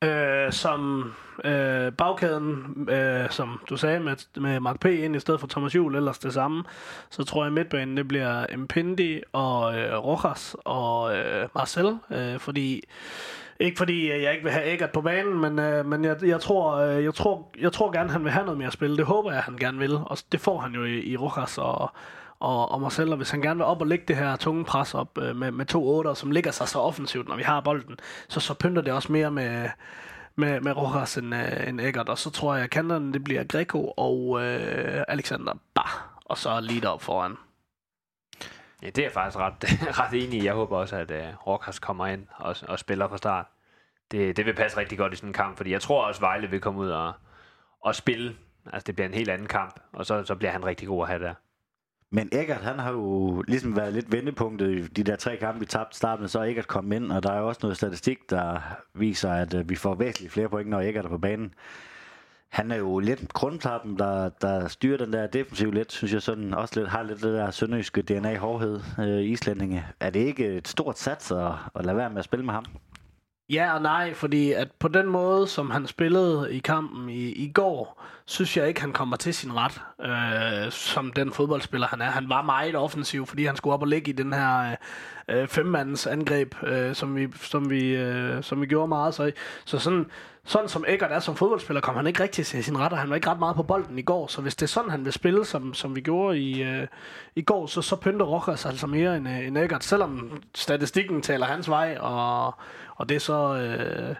Øh, 0.05 0.51
som 0.51 1.11
øh, 1.43 1.91
bagkæden, 1.91 2.87
øh, 2.89 3.29
som 3.29 3.59
du 3.69 3.77
sagde, 3.77 3.99
med, 3.99 4.41
med 4.41 4.59
Mark 4.59 4.79
P. 4.79 4.85
ind 4.85 5.15
i 5.15 5.19
stedet 5.19 5.39
for 5.39 5.47
Thomas 5.47 5.75
Juhl, 5.75 5.95
ellers 5.95 6.19
det 6.19 6.33
samme, 6.33 6.63
så 7.09 7.23
tror 7.23 7.43
jeg, 7.43 7.47
at 7.47 7.53
midtbanen 7.53 7.97
det 7.97 8.07
bliver 8.07 8.57
Mpindi 8.57 9.21
og 9.33 9.79
øh, 9.79 9.97
Rojas 9.97 10.55
og 10.65 11.17
øh, 11.17 11.47
Marcel, 11.55 11.97
øh, 12.11 12.39
fordi 12.39 12.81
ikke 13.59 13.77
fordi 13.77 14.11
øh, 14.11 14.23
jeg 14.23 14.31
ikke 14.31 14.43
vil 14.43 14.53
have 14.53 14.65
Eggert 14.65 14.91
på 14.91 15.01
banen, 15.01 15.39
men, 15.39 15.59
øh, 15.59 15.85
men 15.85 16.05
jeg, 16.05 16.17
jeg, 16.25 16.41
tror, 16.41 16.75
øh, 16.75 17.03
jeg, 17.03 17.13
tror, 17.13 17.47
jeg 17.61 17.71
tror 17.71 17.91
gerne, 17.91 18.09
han 18.09 18.23
vil 18.23 18.31
have 18.31 18.45
noget 18.45 18.57
mere 18.57 18.67
at 18.67 18.73
spille. 18.73 18.97
Det 18.97 19.05
håber 19.05 19.31
jeg, 19.31 19.41
han 19.41 19.57
gerne 19.57 19.77
vil. 19.77 19.95
Og 19.95 20.17
det 20.31 20.39
får 20.41 20.59
han 20.59 20.73
jo 20.73 20.83
i, 20.83 20.99
i 20.99 21.17
Rojas 21.17 21.57
og, 21.57 21.91
og, 22.45 22.71
og 22.71 22.81
Marcel, 22.81 23.15
hvis 23.15 23.31
han 23.31 23.41
gerne 23.41 23.57
vil 23.57 23.65
op 23.65 23.81
og 23.81 23.87
lægge 23.87 24.05
det 24.07 24.15
her 24.15 24.35
tunge 24.35 24.65
pres 24.65 24.93
op 24.93 25.17
øh, 25.17 25.35
med, 25.35 25.51
med 25.51 25.65
to 25.65 25.87
otter, 25.87 26.13
som 26.13 26.31
ligger 26.31 26.51
sig 26.51 26.67
så 26.67 26.79
offensivt, 26.79 27.27
når 27.27 27.35
vi 27.35 27.43
har 27.43 27.61
bolden, 27.61 27.97
så, 28.27 28.39
så 28.39 28.53
pynter 28.53 28.81
det 28.81 28.93
også 28.93 29.11
mere 29.11 29.31
med, 29.31 29.69
med, 30.35 30.61
med 30.61 30.77
Rojas 30.77 31.17
end, 31.17 31.35
øh, 31.35 31.67
end 31.67 31.81
Eggert. 31.81 32.09
Og 32.09 32.17
så 32.17 32.29
tror 32.29 32.55
jeg, 32.55 32.63
at 32.63 32.69
kanterne 32.69 33.13
det 33.13 33.23
bliver 33.23 33.43
Greco 33.43 33.93
og 33.97 34.41
øh, 34.43 35.03
Alexander 35.07 35.53
Bah, 35.75 35.89
og 36.25 36.37
så 36.37 36.59
lige 36.59 36.89
op 36.89 37.01
foran. 37.01 37.35
Ja, 38.81 38.87
det 38.87 38.97
er 38.97 39.03
jeg 39.03 39.11
faktisk 39.11 39.37
ret, 39.39 39.53
ret 39.99 40.23
enig 40.23 40.41
i. 40.41 40.45
Jeg 40.45 40.53
håber 40.53 40.77
også, 40.77 40.95
at 40.95 41.11
øh, 41.11 41.47
Rojas 41.47 41.79
kommer 41.79 42.07
ind 42.07 42.27
og, 42.37 42.55
og 42.67 42.79
spiller 42.79 43.07
fra 43.07 43.17
start. 43.17 43.45
Det, 44.11 44.37
det 44.37 44.45
vil 44.45 44.55
passe 44.55 44.77
rigtig 44.77 44.97
godt 44.97 45.13
i 45.13 45.15
sådan 45.15 45.29
en 45.29 45.33
kamp, 45.33 45.57
fordi 45.57 45.71
jeg 45.71 45.81
tror 45.81 46.05
også, 46.05 46.21
Vejle 46.21 46.49
vil 46.49 46.61
komme 46.61 46.79
ud 46.79 46.89
og, 46.89 47.13
og 47.81 47.95
spille. 47.95 48.35
Altså, 48.73 48.85
det 48.87 48.95
bliver 48.95 49.07
en 49.07 49.13
helt 49.13 49.29
anden 49.29 49.47
kamp, 49.47 49.79
og 49.93 50.05
så, 50.05 50.23
så 50.23 50.35
bliver 50.35 50.51
han 50.51 50.65
rigtig 50.65 50.87
god 50.87 51.01
at 51.03 51.07
have 51.07 51.23
der. 51.23 51.33
Men 52.15 52.29
Eggert, 52.31 52.61
han 52.61 52.79
har 52.79 52.91
jo 52.91 53.41
ligesom 53.47 53.75
været 53.75 53.93
lidt 53.93 54.11
vendepunktet 54.11 54.71
i 54.71 54.81
de 54.81 55.03
der 55.03 55.15
tre 55.15 55.37
kampe, 55.37 55.59
vi 55.59 55.65
tabte 55.65 55.97
starten, 55.97 56.27
så 56.27 56.39
er 56.39 56.43
Eggert 56.43 56.67
kommet 56.67 56.95
ind, 56.95 57.11
og 57.11 57.23
der 57.23 57.31
er 57.31 57.39
jo 57.39 57.47
også 57.47 57.59
noget 57.63 57.77
statistik, 57.77 58.29
der 58.29 58.59
viser, 58.93 59.31
at 59.31 59.53
øh, 59.53 59.69
vi 59.69 59.75
får 59.75 59.95
væsentligt 59.95 60.33
flere 60.33 60.49
point, 60.49 60.69
når 60.69 60.81
Eggert 60.81 61.05
er 61.05 61.09
på 61.09 61.17
banen. 61.17 61.53
Han 62.49 62.71
er 62.71 62.75
jo 62.75 62.99
lidt 62.99 63.33
grundtappen, 63.33 63.99
der, 63.99 64.29
der 64.29 64.67
styrer 64.67 64.97
den 64.97 65.13
der 65.13 65.27
defensiv 65.27 65.71
lidt, 65.71 65.91
synes 65.91 66.13
jeg 66.13 66.21
sådan, 66.21 66.53
også 66.53 66.79
lidt, 66.79 66.89
har 66.89 67.03
lidt 67.03 67.21
det 67.21 67.33
der 67.33 67.51
sønderjyske 67.51 68.01
DNA-hårdhed, 68.01 68.79
øh, 68.99 69.23
islændinge. 69.23 69.85
Er 69.99 70.09
det 70.09 70.19
ikke 70.19 70.47
et 70.47 70.67
stort 70.67 70.99
sats 70.99 71.31
at, 71.31 71.51
at 71.75 71.85
lade 71.85 71.97
være 71.97 72.09
med 72.09 72.19
at 72.19 72.25
spille 72.25 72.45
med 72.45 72.53
ham? 72.53 72.65
Ja 73.49 73.73
og 73.73 73.81
nej, 73.81 74.13
fordi 74.13 74.51
at 74.51 74.71
på 74.71 74.87
den 74.87 75.07
måde, 75.07 75.47
som 75.47 75.71
han 75.71 75.87
spillede 75.87 76.55
i 76.55 76.59
kampen 76.59 77.09
i, 77.09 77.31
i 77.31 77.51
går, 77.51 78.03
synes 78.25 78.57
jeg 78.57 78.67
ikke, 78.67 78.81
han 78.81 78.93
kommer 78.93 79.15
til 79.15 79.33
sin 79.33 79.51
ret, 79.55 79.81
øh, 80.01 80.71
som 80.71 81.13
den 81.13 81.33
fodboldspiller 81.33 81.87
han 81.87 82.01
er. 82.01 82.05
Han 82.05 82.29
var 82.29 82.41
meget 82.41 82.75
offensiv, 82.75 83.25
fordi 83.25 83.45
han 83.45 83.55
skulle 83.55 83.73
op 83.73 83.81
og 83.81 83.87
ligge 83.87 84.09
i 84.09 84.15
den 84.15 84.33
her 84.33 84.75
øh, 85.29 85.41
øh 85.41 85.47
femmands 85.47 86.07
angreb, 86.07 86.55
øh, 86.63 86.95
som, 86.95 87.15
vi, 87.15 87.27
som, 87.41 87.69
vi, 87.69 87.95
øh, 87.95 88.43
som 88.43 88.61
vi 88.61 88.65
gjorde 88.65 88.87
meget. 88.87 89.13
Så, 89.13 89.31
så 89.65 89.79
sådan, 89.79 90.05
sådan 90.45 90.69
som 90.69 90.85
Eggert 90.87 91.11
er 91.11 91.19
som 91.19 91.35
fodboldspiller, 91.35 91.81
kom 91.81 91.95
han 91.95 92.07
ikke 92.07 92.23
rigtig 92.23 92.45
til 92.45 92.63
sin 92.63 92.79
ret, 92.79 92.91
og 92.91 92.97
han 92.97 93.09
var 93.09 93.15
ikke 93.15 93.29
ret 93.29 93.39
meget 93.39 93.55
på 93.55 93.63
bolden 93.63 93.99
i 93.99 94.01
går. 94.01 94.27
Så 94.27 94.41
hvis 94.41 94.55
det 94.55 94.63
er 94.63 94.67
sådan, 94.67 94.91
han 94.91 95.05
vil 95.05 95.13
spille, 95.13 95.45
som, 95.45 95.73
som 95.73 95.95
vi 95.95 96.01
gjorde 96.01 96.39
i, 96.39 96.63
øh, 96.63 96.87
i 97.35 97.41
går, 97.41 97.67
så, 97.67 97.81
så 97.81 97.95
pynter 97.95 98.25
Rojas 98.25 98.65
altså 98.65 98.87
mere 98.87 99.17
end, 99.17 99.29
øh, 99.29 99.47
end 99.47 99.57
Eggert, 99.57 99.83
selvom 99.83 100.41
statistikken 100.55 101.21
taler 101.21 101.45
hans 101.45 101.69
vej, 101.69 101.97
og, 101.99 102.53
og 102.95 103.09
det 103.09 103.15
er 103.15 103.19
så... 103.19 103.55
Øh, 103.55 104.15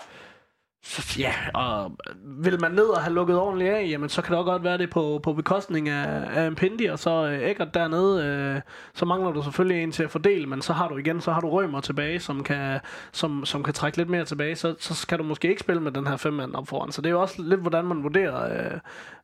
så, 0.88 1.20
ja, 1.20 1.34
og 1.54 1.92
vil 2.24 2.62
man 2.62 2.72
ned 2.72 2.86
og 2.86 3.02
have 3.02 3.14
lukket 3.14 3.38
ordentligt 3.38 3.72
af, 3.72 3.88
jamen 3.90 4.10
så 4.10 4.22
kan 4.22 4.32
det 4.32 4.40
også 4.40 4.52
godt 4.52 4.64
være 4.64 4.78
det 4.78 4.90
på, 4.90 5.20
på 5.24 5.34
bekostning 5.34 5.90
af, 5.90 6.24
af 6.42 6.48
en 6.48 6.56
Pindi, 6.56 6.86
og 6.86 7.00
så 7.00 7.26
øh, 7.26 7.50
ægget 7.50 7.74
dernede, 7.74 8.26
øh, 8.26 8.62
så 8.94 9.06
mangler 9.06 9.32
du 9.32 9.44
selvfølgelig 9.44 9.84
en 9.84 9.92
til 9.92 10.04
at 10.04 10.12
fordele, 10.12 10.48
men 10.48 10.62
så 10.62 10.74
har 10.74 10.88
du 10.88 10.98
igen, 10.98 11.22
så 11.22 11.32
har 11.32 11.42
du 11.42 11.50
Rømer 11.50 11.82
tilbage, 11.82 12.20
som 12.20 12.44
kan, 12.44 12.80
som, 13.12 13.46
som 13.46 13.64
kan 13.64 13.74
trække 13.74 13.98
lidt 13.98 14.10
mere 14.10 14.26
tilbage, 14.26 14.56
så, 14.56 14.76
så 14.80 14.96
skal 14.96 15.18
du 15.18 15.24
måske 15.24 15.50
ikke 15.50 15.62
spille 15.62 15.82
med 15.82 15.92
den 15.92 16.08
her 16.08 16.18
femmand 16.18 16.56
op 16.56 16.68
foran. 16.68 16.92
Så 16.92 17.02
det 17.02 17.10
er 17.10 17.14
jo 17.14 17.22
også 17.22 17.42
lidt, 17.42 17.62
hvordan 17.62 17.86
man 17.86 18.04
vurderer 18.04 18.72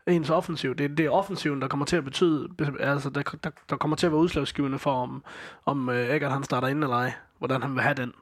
øh, 0.08 0.16
ens 0.16 0.30
offensiv. 0.30 0.76
Det, 0.76 0.98
det 0.98 1.06
er 1.06 1.10
offensiven, 1.10 1.62
der 1.62 1.68
kommer 1.68 1.86
til 1.86 1.98
at 1.98 2.04
betyde, 2.04 2.48
altså 2.80 3.10
der, 3.10 3.22
der, 3.44 3.50
der 3.70 3.76
kommer 3.76 3.98
til 3.98 4.06
at 4.06 4.12
være 4.12 4.22
udslagsgivende 4.22 4.80
for, 4.80 4.92
om, 4.92 5.24
om 5.66 5.90
øh, 5.90 6.10
Eggert 6.10 6.32
han 6.32 6.44
starter 6.44 6.68
ind 6.68 6.84
eller 6.84 6.98
ej, 6.98 7.14
hvordan 7.40 7.62
han 7.62 7.74
vil 7.74 7.82
have 7.82 7.96
den. 7.96 8.14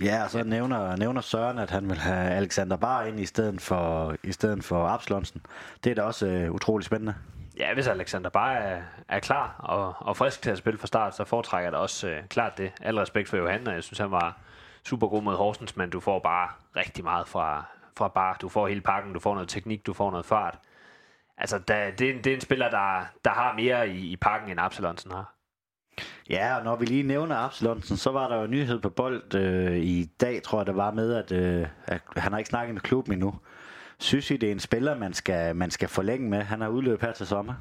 Ja, 0.00 0.24
og 0.24 0.30
så 0.30 0.44
nævner, 0.44 0.96
nævner 0.96 1.20
Søren, 1.20 1.58
at 1.58 1.70
han 1.70 1.88
vil 1.88 1.98
have 1.98 2.30
Alexander 2.30 2.76
Bar 2.76 3.04
ind 3.04 3.20
i 3.20 3.26
stedet 3.26 3.60
for, 3.60 4.14
i 4.22 4.32
stedet 4.32 4.64
for 4.64 4.86
Abslonsen. 4.86 5.42
Det 5.84 5.90
er 5.90 5.94
da 5.94 6.02
også 6.02 6.26
øh, 6.26 6.52
utrolig 6.52 6.84
spændende. 6.84 7.14
Ja, 7.58 7.74
hvis 7.74 7.86
Alexander 7.86 8.30
Bar 8.30 8.52
er, 8.52 8.82
er 9.08 9.20
klar 9.20 9.56
og, 9.58 9.94
og 9.98 10.16
frisk 10.16 10.42
til 10.42 10.50
at 10.50 10.58
spille 10.58 10.78
fra 10.78 10.86
start, 10.86 11.16
så 11.16 11.24
foretrækker 11.24 11.66
jeg 11.66 11.72
da 11.72 11.78
også 11.78 12.08
øh, 12.08 12.24
klart 12.28 12.58
det. 12.58 12.72
Al 12.80 12.98
respekt 12.98 13.28
for 13.28 13.36
Johan, 13.36 13.66
og 13.66 13.74
jeg 13.74 13.82
synes, 13.82 13.98
han 13.98 14.10
var 14.10 14.38
super 14.84 15.08
god 15.08 15.22
mod 15.22 15.36
Horsens, 15.36 15.76
men 15.76 15.90
du 15.90 16.00
får 16.00 16.18
bare 16.18 16.48
rigtig 16.76 17.04
meget 17.04 17.28
fra, 17.28 17.64
fra 17.96 18.08
Bar. 18.08 18.36
Du 18.40 18.48
får 18.48 18.68
hele 18.68 18.80
pakken, 18.80 19.12
du 19.12 19.20
får 19.20 19.34
noget 19.34 19.48
teknik, 19.48 19.86
du 19.86 19.92
får 19.92 20.10
noget 20.10 20.26
fart. 20.26 20.58
Altså, 21.38 21.58
da, 21.58 21.86
det, 21.98 22.24
det 22.24 22.26
er 22.26 22.34
en 22.34 22.40
spiller, 22.40 22.70
der, 22.70 23.04
der 23.24 23.30
har 23.30 23.54
mere 23.54 23.88
i, 23.88 24.12
i 24.12 24.16
pakken, 24.16 24.50
end 24.50 24.60
Absalonsen 24.60 25.10
har. 25.10 25.35
Ja, 26.30 26.58
og 26.58 26.64
når 26.64 26.76
vi 26.76 26.84
lige 26.84 27.02
nævner 27.02 27.36
Absalonsen, 27.36 27.96
så 27.96 28.10
var 28.10 28.28
der 28.28 28.36
jo 28.36 28.44
en 28.44 28.50
nyhed 28.50 28.80
på 28.80 28.90
bold 28.90 29.34
øh, 29.34 29.76
i 29.76 30.10
dag, 30.20 30.42
tror 30.42 30.58
jeg, 30.58 30.66
der 30.66 30.72
var 30.72 30.90
med, 30.90 31.14
at, 31.14 31.32
øh, 31.32 31.66
at 31.86 32.00
han 32.16 32.32
har 32.32 32.38
ikke 32.38 32.48
snakket 32.48 32.74
med 32.74 32.82
klubben 32.82 33.12
endnu. 33.12 33.34
Synes 33.98 34.30
I, 34.30 34.36
det 34.36 34.46
er 34.46 34.52
en 34.52 34.60
spiller, 34.60 34.98
man 34.98 35.14
skal, 35.14 35.56
man 35.56 35.70
skal 35.70 35.88
forlænge 35.88 36.30
med? 36.30 36.42
Han 36.42 36.60
har 36.60 36.68
udløb 36.68 37.02
her 37.02 37.12
til 37.12 37.26
sommer. 37.26 37.54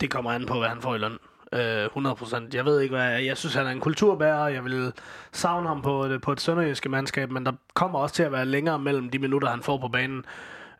Det 0.00 0.10
kommer 0.10 0.30
an 0.30 0.46
på, 0.46 0.58
hvad 0.58 0.68
han 0.68 0.80
får 0.80 0.94
i 0.94 0.98
løn. 0.98 1.18
Øh, 1.52 1.84
100%. 1.86 2.42
Jeg 2.54 2.64
ved 2.64 2.80
ikke, 2.80 2.94
hvad 2.94 3.10
jeg, 3.10 3.26
jeg 3.26 3.36
synes, 3.36 3.54
han 3.54 3.66
er 3.66 3.70
en 3.70 3.80
kulturbærer. 3.80 4.48
Jeg 4.48 4.64
vil 4.64 4.92
savne 5.32 5.68
ham 5.68 5.82
på, 5.82 6.08
på 6.22 6.32
et 6.32 6.40
sønderjyske 6.40 6.88
mandskab, 6.88 7.30
men 7.30 7.46
der 7.46 7.52
kommer 7.74 7.98
også 7.98 8.14
til 8.14 8.22
at 8.22 8.32
være 8.32 8.44
længere 8.46 8.78
mellem 8.78 9.10
de 9.10 9.18
minutter, 9.18 9.48
han 9.48 9.62
får 9.62 9.78
på 9.78 9.88
banen. 9.88 10.24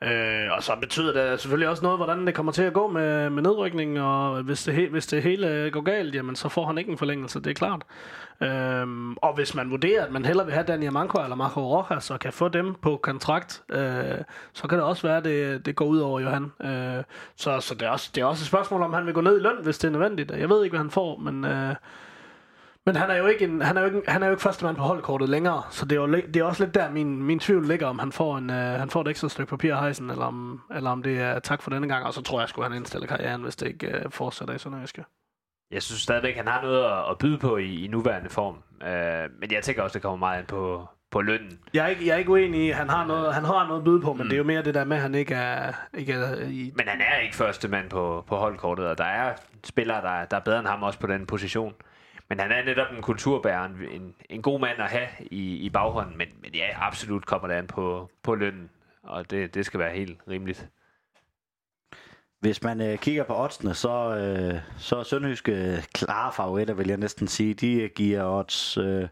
Øh, 0.02 0.52
og 0.56 0.62
så 0.62 0.72
betyder 0.80 1.12
det 1.12 1.40
selvfølgelig 1.40 1.68
også 1.68 1.82
noget, 1.82 1.98
hvordan 1.98 2.26
det 2.26 2.34
kommer 2.34 2.52
til 2.52 2.62
at 2.62 2.72
gå 2.72 2.88
med, 2.88 3.30
med 3.30 3.42
nedrykning, 3.42 4.00
og 4.00 4.42
hvis 4.42 4.64
det, 4.64 4.74
he, 4.74 4.88
hvis 4.88 5.06
det 5.06 5.22
hele 5.22 5.48
øh, 5.48 5.72
går 5.72 5.80
galt, 5.80 6.14
jamen 6.14 6.36
så 6.36 6.48
får 6.48 6.66
han 6.66 6.78
ikke 6.78 6.90
en 6.90 6.98
forlængelse, 6.98 7.40
det 7.40 7.50
er 7.50 7.54
klart. 7.54 7.82
Øh, 8.40 9.10
og 9.16 9.34
hvis 9.34 9.54
man 9.54 9.70
vurderer, 9.70 10.04
at 10.04 10.12
man 10.12 10.24
hellere 10.24 10.46
vil 10.46 10.54
have 10.54 10.66
Daniel 10.66 10.92
Manko 10.92 11.22
eller 11.22 11.36
Marco 11.36 11.60
Rojas, 11.60 12.10
og 12.10 12.20
kan 12.20 12.32
få 12.32 12.48
dem 12.48 12.74
på 12.74 13.00
kontrakt, 13.02 13.62
øh, 13.68 14.18
så 14.52 14.68
kan 14.68 14.78
det 14.78 14.86
også 14.86 15.06
være, 15.06 15.16
at 15.16 15.24
det, 15.24 15.66
det 15.66 15.76
går 15.76 15.84
ud 15.84 15.98
over 15.98 16.20
Johan. 16.20 16.52
Øh, 16.64 17.04
så 17.36 17.60
så 17.60 17.74
det, 17.74 17.82
er 17.82 17.90
også, 17.90 18.10
det 18.14 18.20
er 18.20 18.24
også 18.24 18.42
et 18.42 18.46
spørgsmål, 18.46 18.82
om 18.82 18.92
han 18.92 19.06
vil 19.06 19.14
gå 19.14 19.20
ned 19.20 19.40
i 19.40 19.42
løn, 19.42 19.62
hvis 19.62 19.78
det 19.78 19.88
er 19.88 19.92
nødvendigt. 19.92 20.30
Jeg 20.30 20.48
ved 20.48 20.64
ikke, 20.64 20.72
hvad 20.72 20.84
han 20.84 20.90
får, 20.90 21.16
men... 21.18 21.44
Øh, 21.44 21.74
men 22.86 22.96
han 22.96 23.10
er 23.10 23.16
jo 23.16 23.26
ikke, 23.26 23.44
en, 23.44 23.62
han 23.62 23.76
er 23.76 23.80
jo 23.80 23.86
ikke, 23.86 24.02
han 24.08 24.22
er 24.22 24.26
jo 24.26 24.32
ikke 24.32 24.42
første 24.42 24.64
mand 24.64 24.76
på 24.76 24.82
holdkortet 24.82 25.28
længere, 25.28 25.62
så 25.70 25.84
det 25.84 25.96
er, 25.96 26.00
jo, 26.00 26.12
det 26.12 26.36
er 26.36 26.44
også 26.44 26.64
lidt 26.64 26.74
der, 26.74 26.90
min, 26.90 27.22
min 27.22 27.38
tvivl 27.38 27.66
ligger, 27.68 27.86
om 27.86 27.98
han 27.98 28.12
får, 28.12 28.38
en, 28.38 28.50
uh, 28.50 28.56
han 28.56 28.90
får 28.90 29.00
et 29.00 29.08
ekstra 29.08 29.28
stykke 29.28 29.50
papir 29.50 29.74
af 29.74 29.80
hejsen, 29.80 30.10
eller 30.10 30.24
om, 30.24 30.60
eller 30.74 30.90
om 30.90 31.02
det 31.02 31.20
er 31.20 31.38
tak 31.38 31.62
for 31.62 31.70
denne 31.70 31.88
gang, 31.88 32.06
og 32.06 32.14
så 32.14 32.22
tror 32.22 32.40
jeg, 32.40 32.48
at 32.58 32.64
han 32.64 32.72
indstiller 32.72 33.06
karrieren, 33.06 33.42
hvis 33.42 33.56
det 33.56 33.66
ikke 33.66 34.02
uh, 34.04 34.12
fortsætter 34.12 34.54
i 34.54 34.58
Sønderjyske. 34.58 35.04
Jeg 35.70 35.82
synes 35.82 36.02
stadigvæk, 36.02 36.36
han 36.36 36.48
har 36.48 36.62
noget 36.62 36.84
at, 36.84 37.10
at 37.10 37.18
byde 37.18 37.38
på 37.38 37.56
i, 37.56 37.84
i 37.84 37.88
nuværende 37.88 38.30
form, 38.30 38.54
uh, 38.80 39.40
men 39.40 39.52
jeg 39.52 39.62
tænker 39.62 39.82
også, 39.82 39.94
det 39.94 40.02
kommer 40.02 40.18
meget 40.18 40.38
ind 40.38 40.46
på, 40.46 40.88
på 41.10 41.20
lønnen. 41.20 41.58
Jeg 41.74 41.84
er 41.84 41.88
ikke, 41.88 42.06
jeg 42.06 42.14
er 42.14 42.18
ikke 42.18 42.30
uenig 42.30 42.66
i, 42.66 42.70
han 42.70 42.88
har 42.88 43.06
noget, 43.06 43.34
han 43.34 43.44
har 43.44 43.66
noget 43.66 43.80
at 43.80 43.84
byde 43.84 44.00
på, 44.00 44.12
men 44.12 44.22
mm. 44.22 44.28
det 44.28 44.32
er 44.32 44.38
jo 44.38 44.44
mere 44.44 44.62
det 44.62 44.74
der 44.74 44.84
med, 44.84 44.96
at 44.96 45.02
han 45.02 45.14
ikke 45.14 45.34
er, 45.34 45.72
ikke 45.94 46.12
er 46.12 46.48
i... 46.48 46.72
Men 46.76 46.88
han 46.88 47.00
er 47.00 47.18
ikke 47.18 47.36
første 47.36 47.68
mand 47.68 47.90
på, 47.90 48.24
på 48.28 48.36
holdkortet, 48.36 48.86
og 48.86 48.98
der 48.98 49.04
er 49.04 49.34
spillere, 49.64 50.02
der, 50.02 50.24
der 50.24 50.36
er 50.36 50.40
bedre 50.40 50.58
end 50.58 50.66
ham 50.66 50.82
også 50.82 50.98
på 50.98 51.06
den 51.06 51.26
position. 51.26 51.74
Men 52.28 52.40
han 52.40 52.52
er 52.52 52.64
netop 52.64 52.86
en 52.96 53.02
kulturbærer, 53.02 53.64
en, 53.64 54.14
en 54.30 54.42
god 54.42 54.60
mand 54.60 54.78
at 54.78 54.90
have 54.90 55.08
i, 55.20 55.56
i 55.56 55.70
baghånden, 55.70 56.18
men, 56.18 56.28
men 56.42 56.54
ja, 56.54 56.68
absolut 56.76 57.26
kommer 57.26 57.48
det 57.48 57.54
an 57.54 57.66
på, 57.66 58.10
på 58.22 58.34
lønnen, 58.34 58.70
og 59.02 59.30
det, 59.30 59.54
det 59.54 59.66
skal 59.66 59.80
være 59.80 59.94
helt 59.94 60.20
rimeligt. 60.28 60.68
Hvis 62.40 62.62
man 62.62 62.80
øh, 62.80 62.98
kigger 62.98 63.24
på 63.24 63.42
oddsene, 63.42 63.74
så, 63.74 64.16
øh, 64.16 64.60
så 64.78 64.96
er 64.96 65.02
Sønderjyske 65.02 65.52
øh, 65.52 65.82
klare 65.94 66.32
favoritter, 66.32 66.74
vil 66.74 66.88
jeg 66.88 66.96
næsten 66.96 67.28
sige. 67.28 67.54
De 67.54 67.82
øh, 67.82 67.90
giver 67.96 68.38
odds 68.38 68.76
øh, 68.76 69.08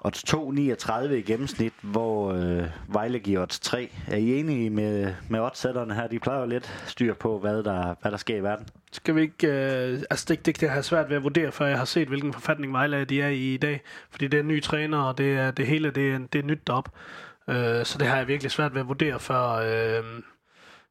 odds 0.00 0.34
2,39 0.34 1.12
i 1.12 1.22
gennemsnit, 1.22 1.72
hvor 1.80 2.32
øh, 2.32 2.64
Vejle 2.88 3.18
giver 3.18 3.42
odds 3.42 3.60
3. 3.60 3.92
Er 4.08 4.16
I 4.16 4.40
enige 4.40 4.70
med, 4.70 5.14
med 5.28 5.40
oddsætterne 5.40 5.94
her? 5.94 6.06
De 6.06 6.18
plejer 6.18 6.40
jo 6.40 6.46
lidt 6.46 6.82
styr 6.86 7.14
på, 7.14 7.38
hvad 7.38 7.62
der, 7.62 7.94
hvad 8.00 8.10
der 8.10 8.16
sker 8.16 8.36
i 8.36 8.42
verden. 8.42 8.66
Skal 8.92 9.14
vi 9.14 9.20
ikke... 9.20 9.46
Øh, 9.46 10.02
altså, 10.10 10.26
det, 10.28 10.46
det, 10.46 10.60
det 10.60 10.70
har 10.70 10.82
svært 10.82 11.08
ved 11.08 11.16
at 11.16 11.22
vurdere, 11.22 11.52
før 11.52 11.66
jeg 11.66 11.78
har 11.78 11.84
set, 11.84 12.08
hvilken 12.08 12.32
forfatning 12.32 12.72
Vejle 12.72 13.04
de 13.04 13.22
er 13.22 13.28
i 13.28 13.54
i 13.54 13.56
dag. 13.56 13.80
Fordi 14.10 14.26
det 14.26 14.36
er 14.36 14.42
en 14.42 14.48
ny 14.48 14.62
træner, 14.62 14.98
og 14.98 15.18
det, 15.18 15.32
er, 15.32 15.50
det 15.50 15.66
hele 15.66 15.90
det 15.90 16.12
er, 16.12 16.18
det 16.32 16.38
er 16.38 16.42
nyt 16.42 16.66
derop. 16.66 16.88
Øh, 17.48 17.84
så 17.84 17.98
det 17.98 18.06
har 18.06 18.16
jeg 18.16 18.28
virkelig 18.28 18.50
svært 18.50 18.74
ved 18.74 18.80
at 18.80 18.88
vurdere, 18.88 19.20
før, 19.20 19.50
øh, 19.52 20.04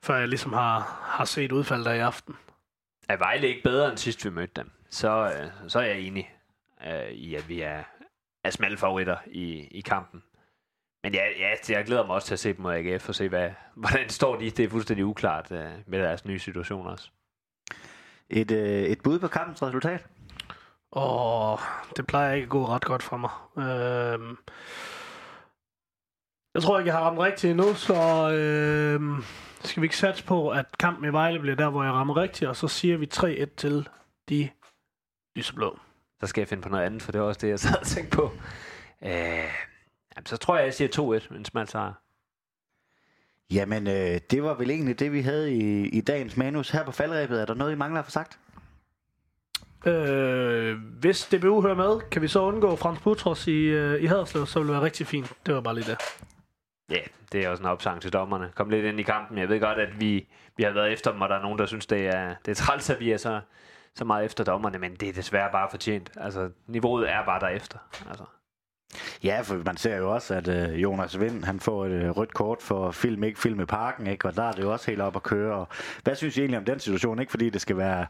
før 0.04 0.18
jeg 0.18 0.28
ligesom 0.28 0.54
har, 0.54 1.02
har 1.04 1.26
set 1.26 1.52
udfaldet 1.52 1.86
der 1.86 1.94
i 1.94 2.00
aften. 2.00 2.36
Er 3.10 3.18
Vejle 3.18 3.48
ikke 3.48 3.64
bedre 3.64 3.90
end 3.90 3.98
sidst, 3.98 4.26
vi 4.26 4.30
mødte 4.30 4.54
dem, 4.56 4.72
så, 4.90 5.34
øh, 5.40 5.70
så 5.70 5.80
er 5.80 5.84
jeg 5.84 6.00
enig 6.00 6.34
øh, 6.88 7.12
i, 7.12 7.36
at 7.36 7.50
vi 7.50 7.62
er, 7.62 7.84
er 8.44 8.50
smalle 8.50 8.78
favoritter 8.78 9.18
i, 9.28 9.68
i 9.72 9.82
kampen. 9.82 10.24
Men 11.04 11.14
ja, 11.14 11.22
ja, 11.40 11.76
jeg 11.76 11.86
glæder 11.86 12.06
mig 12.06 12.16
også 12.16 12.28
til 12.28 12.36
at 12.36 12.40
se 12.40 12.54
dem 12.54 12.62
mod 12.62 12.74
AGF 12.74 13.10
og 13.10 13.16
se, 13.16 13.30
hvad, 13.30 13.52
hvordan 13.76 14.10
står 14.10 14.36
de. 14.36 14.50
Det 14.50 14.66
er 14.66 14.70
fuldstændig 14.70 15.06
uklart 15.06 15.52
uh, 15.52 15.58
med 15.88 16.00
deres 16.00 16.26
nye 16.26 16.40
situation 16.40 16.88
også. 16.88 17.10
Et, 18.30 18.52
øh, 18.52 18.84
et 18.84 19.02
bud 19.04 19.20
på 19.20 19.28
kampens 19.28 19.64
resultat? 19.64 20.08
Åh, 20.92 21.60
det 21.98 22.08
plejer 22.08 22.34
ikke 22.34 22.46
at 22.46 22.50
gå 22.50 22.66
ret 22.66 22.86
godt 22.86 23.04
for 23.04 23.18
mig. 23.18 23.30
Øh, 23.58 24.36
jeg 26.54 26.64
tror 26.64 26.80
ikke, 26.80 26.88
jeg 26.88 26.98
har 26.98 27.04
ramt 27.04 27.20
rigtigt 27.20 27.52
endnu, 27.52 27.74
så 27.74 27.94
øh, 28.32 29.24
skal 29.64 29.82
vi 29.82 29.86
ikke 29.86 29.98
satse 29.98 30.26
på, 30.26 30.50
at 30.50 30.78
kampen 30.80 31.10
i 31.10 31.14
Vejle 31.14 31.40
bliver 31.40 31.56
der, 31.56 31.70
hvor 31.70 31.84
jeg 31.84 31.94
rammer 31.94 32.18
rigtigt, 32.18 32.50
og 32.50 32.56
så 32.56 32.68
siger 32.68 32.98
vi 32.98 33.10
3-1 33.14 33.56
til 33.56 33.90
de 34.30 34.50
lyseblå 35.36 35.80
så 36.22 36.28
skal 36.28 36.42
jeg 36.42 36.48
finde 36.48 36.64
på 36.64 36.70
noget 36.70 36.86
andet, 36.86 37.02
for 37.02 37.12
det 37.12 37.22
var 37.22 37.28
også 37.28 37.40
det, 37.42 37.50
jeg 37.50 37.60
sad 37.60 37.80
og 37.80 37.88
tænkte 37.88 38.18
på. 38.18 38.32
Øh, 39.04 39.12
jamen, 40.16 40.26
så 40.26 40.38
tror 40.38 40.58
jeg, 40.58 40.66
jeg 40.66 40.74
siger 40.74 41.20
2-1, 41.30 41.36
en 41.36 41.46
smal 41.46 41.68
sejr. 41.68 41.94
Jamen, 43.52 43.88
øh, 43.88 44.20
det 44.32 44.44
var 44.44 44.54
vel 44.54 44.70
egentlig 44.70 45.00
det, 45.00 45.12
vi 45.12 45.22
havde 45.22 45.54
i, 45.54 45.88
i 45.88 46.02
dagens 46.02 46.38
manus. 46.38 46.70
Her 46.70 46.84
på 46.84 46.92
faldrebet, 46.92 47.42
er 47.42 47.46
der 47.46 47.54
noget, 47.54 47.72
I 47.72 47.76
mangler 47.76 48.00
at 48.00 48.06
få 48.06 48.12
sagt? 48.12 48.40
Øh, 49.86 50.78
hvis 51.00 51.26
DBU 51.26 51.62
hører 51.62 51.76
med, 51.76 52.10
kan 52.12 52.22
vi 52.22 52.28
så 52.28 52.42
undgå 52.42 52.76
Frans 52.76 53.00
Butros 53.00 53.48
i, 53.48 53.62
øh, 53.62 54.04
i 54.04 54.06
Haderslev, 54.06 54.46
så 54.46 54.60
vil 54.60 54.68
det 54.68 54.74
være 54.74 54.84
rigtig 54.84 55.08
fint. 55.08 55.34
Det 55.46 55.56
var 55.56 55.62
bare 55.62 55.76
lige 55.76 55.92
det. 55.92 55.98
Ja, 56.90 56.96
yeah, 56.96 57.08
det 57.32 57.46
er 57.46 57.50
også 57.50 57.64
en 57.64 57.70
opsang 57.70 58.02
til 58.02 58.14
dommerne. 58.14 58.52
Kom 58.56 58.70
lidt 58.70 58.86
ind 58.86 59.00
i 59.00 59.04
kampen. 59.04 59.38
Jeg 59.38 59.50
ved 59.50 59.60
godt, 59.60 59.78
at 59.78 60.00
vi, 60.00 60.28
vi 60.58 60.64
har 60.64 60.72
været 60.72 60.94
efter 60.94 61.12
dem, 61.12 61.22
og 61.22 61.30
der 61.30 61.36
er 61.36 61.42
nogen, 61.42 61.60
der 61.60 61.66
synes, 61.66 61.86
det 61.86 62.08
er, 62.08 62.36
det 62.46 62.52
er 62.52 62.56
træls, 62.56 62.90
at 62.90 63.00
vi 63.00 63.12
er 63.12 63.18
så 63.18 63.42
så 63.96 64.06
meget 64.06 64.26
efter 64.26 64.44
dommerne, 64.44 64.80
men 64.80 64.96
det 64.96 65.10
er 65.10 65.14
desværre 65.14 65.52
bare 65.52 65.68
fortjent. 65.70 66.12
Altså, 66.18 66.50
niveauet 66.68 67.10
er 67.10 67.26
bare 67.26 67.40
derefter. 67.40 67.78
Altså. 68.10 68.24
Ja, 69.24 69.42
for 69.42 69.62
man 69.66 69.78
ser 69.78 69.98
jo 69.98 70.14
også, 70.14 70.34
at 70.34 70.48
øh, 70.48 70.82
Jonas 70.82 71.20
Vind, 71.20 71.44
han 71.44 71.60
får 71.60 71.86
et 71.86 71.92
øh, 71.92 72.10
rødt 72.10 72.34
kort 72.34 72.58
for 72.62 72.92
film, 72.92 73.24
ikke 73.24 73.40
film 73.40 73.62
i 73.62 73.66
parken, 73.66 74.08
ikke? 74.08 74.28
og 74.28 74.36
der 74.36 74.44
er 74.44 74.52
det 74.52 74.64
jo 74.64 74.72
også 74.72 74.92
helt 74.92 75.02
op 75.02 75.16
at 75.16 75.24
køre. 75.24 75.56
Og 75.56 75.68
hvad 76.04 76.16
synes 76.16 76.38
I 76.38 76.40
egentlig 76.40 76.58
om 76.58 76.66
den 76.66 76.80
situation? 76.80 77.20
Ikke 77.20 77.30
fordi 77.30 77.50
det 77.50 77.62
skal 77.62 77.78
være 77.78 78.06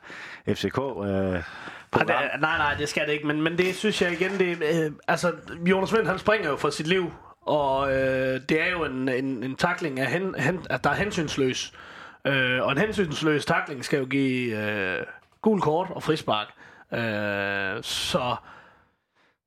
FCK 0.48 0.78
øh, 0.78 1.44
på 1.92 2.00
det, 2.00 2.08
Nej, 2.08 2.58
nej, 2.58 2.76
det 2.80 2.90
skal 2.90 3.08
det 3.08 3.14
ikke, 3.14 3.28
men, 3.28 3.42
men 3.42 3.58
det 3.58 3.76
synes 3.76 4.02
jeg 4.02 4.12
igen, 4.12 4.32
det, 4.40 4.64
øh, 4.86 4.92
altså 5.08 5.34
Jonas 5.66 5.94
Vind, 5.94 6.08
han 6.08 6.20
springer 6.20 6.50
jo 6.50 6.56
for 6.56 6.70
sit 6.70 6.88
liv, 6.88 7.14
og 7.42 7.92
øh, 7.92 8.42
det 8.50 8.62
er 8.62 8.72
jo 8.72 8.84
en, 8.84 9.10
en, 9.10 9.44
en 9.44 9.56
takling, 9.56 10.00
af 10.00 10.12
hen, 10.12 10.36
hen, 10.36 10.66
at 10.70 10.84
der 10.84 10.90
er 10.90 10.96
hensynsløs. 10.96 11.74
Øh, 12.26 12.64
og 12.64 12.72
en 12.72 12.78
hensynsløs 12.78 13.46
takling 13.46 13.86
skal 13.86 14.00
jo 14.00 14.06
give... 14.06 14.58
Øh, 14.58 15.06
gul 15.42 15.62
kort 15.62 15.90
og 15.90 16.04
frispark. 16.04 16.48
Øh, 16.94 17.84
så 17.84 18.36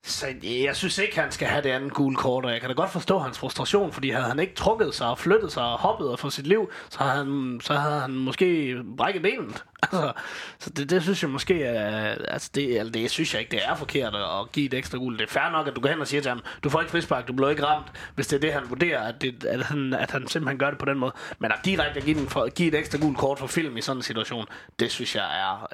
så 0.04 0.26
øh, 0.26 0.62
jeg 0.62 0.76
synes 0.76 0.98
ikke, 0.98 1.20
han 1.20 1.32
skal 1.32 1.48
have 1.48 1.62
det 1.62 1.68
andet 1.70 1.92
gule 1.92 2.16
kort, 2.16 2.44
og 2.44 2.52
jeg 2.52 2.60
kan 2.60 2.68
da 2.70 2.74
godt 2.74 2.90
forstå 2.90 3.18
hans 3.18 3.38
frustration, 3.38 3.92
fordi 3.92 4.10
havde 4.10 4.26
han 4.26 4.38
ikke 4.38 4.54
trukket 4.54 4.94
sig 4.94 5.06
og 5.06 5.18
flyttet 5.18 5.52
sig 5.52 5.62
og 5.62 5.78
hoppet 5.78 6.18
for 6.18 6.28
sit 6.28 6.46
liv, 6.46 6.70
så 6.90 6.98
havde 6.98 7.16
han, 7.16 7.60
så 7.62 7.74
havde 7.74 8.00
han 8.00 8.10
måske 8.10 8.76
brækket 8.96 9.22
benet. 9.22 9.64
Altså, 9.92 10.12
så 10.58 10.70
det, 10.70 10.90
det 10.90 11.02
synes 11.02 11.22
jeg 11.22 11.30
måske 11.30 11.64
er, 11.64 12.14
altså 12.28 12.50
det, 12.54 12.78
altså 12.78 12.90
det 12.90 13.10
synes 13.10 13.34
jeg 13.34 13.40
ikke, 13.40 13.50
det 13.50 13.60
er 13.64 13.74
forkert 13.74 14.14
at 14.14 14.52
give 14.52 14.66
et 14.66 14.74
ekstra 14.74 14.98
gul. 14.98 15.18
Det 15.18 15.22
er 15.22 15.32
fair 15.32 15.50
nok, 15.50 15.68
at 15.68 15.76
du 15.76 15.80
går 15.80 15.88
hen 15.88 16.00
og 16.00 16.06
siger 16.06 16.20
til 16.20 16.28
ham, 16.28 16.42
du 16.64 16.70
får 16.70 16.80
ikke 16.80 16.90
frispark, 16.90 17.28
du 17.28 17.32
bliver 17.32 17.50
ikke 17.50 17.64
ramt, 17.66 17.86
hvis 18.14 18.26
det 18.26 18.36
er 18.36 18.40
det, 18.40 18.52
han 18.52 18.62
vurderer, 18.68 19.02
at, 19.02 19.14
det, 19.20 19.44
at, 19.44 19.62
han, 19.62 19.94
at 19.94 20.10
han 20.10 20.28
simpelthen 20.28 20.58
gør 20.58 20.70
det 20.70 20.78
på 20.78 20.84
den 20.84 20.98
måde. 20.98 21.12
Men 21.38 21.52
at 21.52 21.58
direkte 21.64 22.00
at 22.00 22.04
give, 22.04 22.18
den 22.18 22.28
for, 22.28 22.48
give 22.48 22.68
et 22.68 22.78
ekstra 22.78 22.98
gul 22.98 23.16
kort 23.16 23.38
for 23.38 23.46
film 23.46 23.76
i 23.76 23.80
sådan 23.80 23.98
en 23.98 24.02
situation, 24.02 24.46
det 24.78 24.90
synes 24.90 25.16
jeg 25.16 25.40
er 25.40 25.68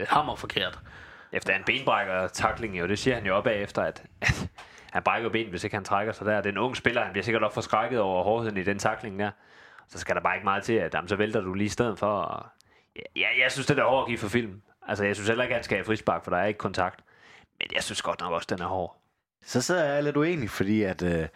øh, 0.00 0.06
hammerforkert 0.08 0.78
efter 1.32 1.56
en 1.56 1.64
benbrækker 1.64 2.28
takling, 2.28 2.78
jo, 2.78 2.86
det 2.86 2.98
siger 2.98 3.14
han 3.14 3.26
jo 3.26 3.36
op 3.36 3.46
af 3.46 3.62
efter, 3.62 3.82
at, 3.82 4.02
at 4.20 4.48
han 4.92 5.02
brækker 5.02 5.28
ben, 5.28 5.50
hvis 5.50 5.64
ikke 5.64 5.76
han 5.76 5.84
trækker 5.84 6.12
sig 6.12 6.26
der. 6.26 6.40
Den 6.40 6.58
unge 6.58 6.76
spiller, 6.76 7.02
han 7.02 7.12
bliver 7.12 7.24
sikkert 7.24 7.42
også 7.42 7.54
forskrækket 7.54 8.00
over 8.00 8.24
hårdheden 8.24 8.56
i 8.56 8.62
den 8.62 8.78
takling 8.78 9.18
der. 9.18 9.30
Så 9.88 9.98
skal 9.98 10.14
der 10.14 10.20
bare 10.20 10.36
ikke 10.36 10.44
meget 10.44 10.62
til, 10.62 10.72
at 10.72 10.94
jamen, 10.94 11.08
så 11.08 11.16
vælter 11.16 11.40
du 11.40 11.54
lige 11.54 11.66
i 11.66 11.68
stedet 11.68 11.98
for. 11.98 12.06
Og, 12.06 12.46
ja, 13.16 13.26
jeg 13.42 13.52
synes, 13.52 13.66
det 13.66 13.78
er 13.78 13.84
hårdt 13.84 14.04
at 14.04 14.08
give 14.08 14.18
for 14.18 14.28
film. 14.28 14.62
Altså, 14.88 15.04
jeg 15.04 15.16
synes 15.16 15.28
heller 15.28 15.44
ikke, 15.44 15.54
at 15.54 15.56
han 15.56 15.64
skal 15.64 15.76
have 15.76 15.84
frispark, 15.84 16.24
for 16.24 16.30
der 16.30 16.38
er 16.38 16.46
ikke 16.46 16.58
kontakt. 16.58 17.00
Men 17.58 17.68
jeg 17.74 17.82
synes 17.82 18.02
godt 18.02 18.20
nok 18.20 18.32
også, 18.32 18.46
den 18.50 18.60
er 18.60 18.66
hård. 18.66 18.96
Så 19.44 19.62
sidder 19.62 19.84
jeg 19.84 20.02
lidt 20.02 20.16
uenig, 20.16 20.50
fordi 20.50 20.82
at... 20.82 21.02
Øh 21.02 21.28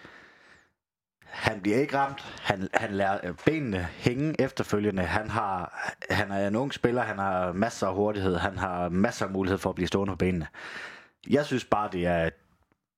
han 1.35 1.61
bliver 1.61 1.78
ikke 1.78 1.99
ramt. 1.99 2.39
Han, 2.43 2.68
han 2.74 2.91
lader 2.91 3.18
øh, 3.24 3.35
benene 3.47 3.89
hænge 3.93 4.41
efterfølgende. 4.41 5.03
Han, 5.03 5.30
har, 5.30 5.85
han 6.11 6.30
er 6.30 6.49
en 6.49 6.57
ung 6.57 6.74
spiller. 6.74 7.03
Han 7.03 7.18
har 7.18 7.53
masser 7.53 7.87
af 7.87 7.95
hurtighed. 7.95 8.37
Han 8.37 8.59
har 8.59 8.89
masser 8.89 9.26
af 9.26 9.32
mulighed 9.32 9.59
for 9.59 9.70
at 9.70 9.74
blive 9.74 9.89
stående 9.89 10.12
på 10.12 10.16
benene. 10.16 10.47
Jeg 11.30 11.45
synes 11.45 11.64
bare, 11.64 11.89
det 11.93 12.07
er 12.07 12.30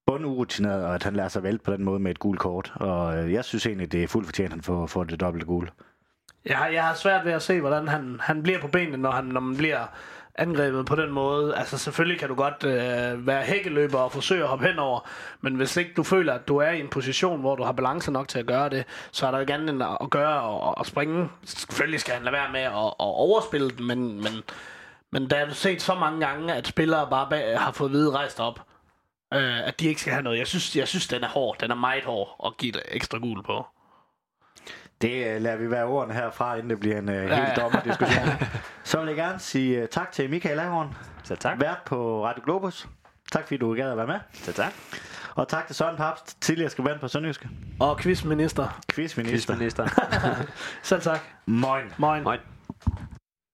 bundurutineret, 0.06 0.84
og 0.84 0.94
at 0.94 1.02
han 1.02 1.16
lader 1.16 1.28
sig 1.28 1.42
vælte 1.42 1.64
på 1.64 1.72
den 1.72 1.84
måde 1.84 2.00
med 2.00 2.10
et 2.10 2.18
gult 2.18 2.40
kort. 2.40 2.72
Og 2.74 3.18
øh, 3.18 3.32
jeg 3.32 3.44
synes 3.44 3.66
egentlig, 3.66 3.92
det 3.92 4.02
er 4.02 4.08
fuldt 4.08 4.26
fortjent, 4.26 4.46
at 4.46 4.52
han 4.52 4.62
får, 4.62 4.86
får 4.86 5.04
det 5.04 5.20
dobbelte 5.20 5.46
gule. 5.46 5.68
Jeg 6.44 6.56
har, 6.56 6.66
jeg 6.66 6.84
har 6.84 6.94
svært 6.94 7.24
ved 7.24 7.32
at 7.32 7.42
se, 7.42 7.60
hvordan 7.60 7.88
han, 7.88 8.20
han 8.20 8.42
bliver 8.42 8.60
på 8.60 8.68
benene, 8.68 8.96
når, 8.96 9.10
han, 9.10 9.24
når 9.24 9.40
man 9.40 9.56
bliver 9.56 9.86
angrebet 10.38 10.86
på 10.86 10.96
den 10.96 11.10
måde. 11.10 11.56
Altså 11.56 11.78
selvfølgelig 11.78 12.20
kan 12.20 12.28
du 12.28 12.34
godt 12.34 12.64
øh, 12.64 13.26
være 13.26 13.42
hækkeløber 13.42 13.98
og 13.98 14.12
forsøge 14.12 14.42
at 14.42 14.48
hoppe 14.48 14.66
henover, 14.66 15.08
men 15.40 15.54
hvis 15.54 15.76
ikke 15.76 15.92
du 15.96 16.02
føler, 16.02 16.34
at 16.34 16.48
du 16.48 16.56
er 16.56 16.70
i 16.70 16.80
en 16.80 16.88
position, 16.88 17.40
hvor 17.40 17.56
du 17.56 17.62
har 17.62 17.72
balance 17.72 18.12
nok 18.12 18.28
til 18.28 18.38
at 18.38 18.46
gøre 18.46 18.68
det, 18.68 18.84
så 19.12 19.26
er 19.26 19.30
der 19.30 19.38
jo 19.38 19.44
gerne 19.46 19.86
at 20.02 20.10
gøre 20.10 20.40
og, 20.42 20.78
og 20.78 20.86
springe. 20.86 21.28
Selvfølgelig 21.44 22.00
skal 22.00 22.14
han 22.14 22.22
lade 22.22 22.32
være 22.32 22.52
med 22.52 22.60
at, 22.60 22.72
at 22.76 22.94
overspille 22.98 23.70
den, 23.70 23.86
men, 23.86 24.16
men, 24.16 24.42
men 25.12 25.30
der 25.30 25.36
er 25.36 25.48
du 25.48 25.54
set 25.54 25.82
så 25.82 25.94
mange 25.94 26.26
gange, 26.26 26.54
at 26.54 26.66
spillere 26.66 27.10
bare 27.10 27.26
bag, 27.30 27.60
har 27.60 27.72
fået 27.72 27.90
hvide 27.90 28.10
rejst 28.10 28.40
op, 28.40 28.60
øh, 29.34 29.68
at 29.68 29.80
de 29.80 29.86
ikke 29.86 30.00
skal 30.00 30.12
have 30.12 30.22
noget. 30.22 30.38
Jeg 30.38 30.46
synes, 30.46 30.76
jeg 30.76 30.88
synes, 30.88 31.08
den 31.08 31.24
er 31.24 31.28
hård. 31.28 31.56
Den 31.60 31.70
er 31.70 31.74
meget 31.74 32.04
hård 32.04 32.40
at 32.46 32.56
give 32.56 32.72
det 32.72 32.82
ekstra 32.88 33.18
gul 33.18 33.42
på. 33.42 33.66
Det 35.02 35.36
uh, 35.36 35.42
lader 35.42 35.56
vi 35.56 35.70
være 35.70 35.84
ordene 35.84 36.14
herfra, 36.14 36.54
inden 36.54 36.70
det 36.70 36.80
bliver 36.80 36.98
en 36.98 37.08
uh, 37.08 37.14
helt 37.14 37.30
ja, 37.30 37.48
ja. 37.48 37.54
dommerdiskussion. 37.54 38.26
Så 38.84 38.98
vil 38.98 39.06
jeg 39.06 39.16
gerne 39.16 39.38
sige 39.38 39.82
uh, 39.82 39.88
tak 39.88 40.12
til 40.12 40.30
Michael 40.30 40.58
Ahorn. 40.58 40.94
Så 41.22 41.36
tak. 41.36 41.60
Vært 41.60 41.82
på 41.86 42.26
Radio 42.26 42.42
Globus. 42.44 42.88
Tak 43.32 43.42
fordi 43.42 43.56
du 43.56 43.74
gad 43.74 43.90
at 43.90 43.96
være 43.96 44.06
med. 44.06 44.18
Så 44.32 44.52
tak. 44.52 44.72
Og 45.34 45.48
tak 45.48 45.66
til 45.66 45.76
Søren 45.76 45.96
Papst, 45.96 46.42
tidligere 46.42 46.70
skribent 46.70 47.00
på 47.00 47.08
Sønderjyske. 47.08 47.48
Og 47.80 47.98
quizminister. 47.98 48.80
Quizminister. 48.94 49.54
Quizminister. 49.54 49.88
Selv 50.82 51.00
tak. 51.00 51.20
Moin. 51.46 51.84
Moin. 51.98 52.22
Moin. 52.22 52.38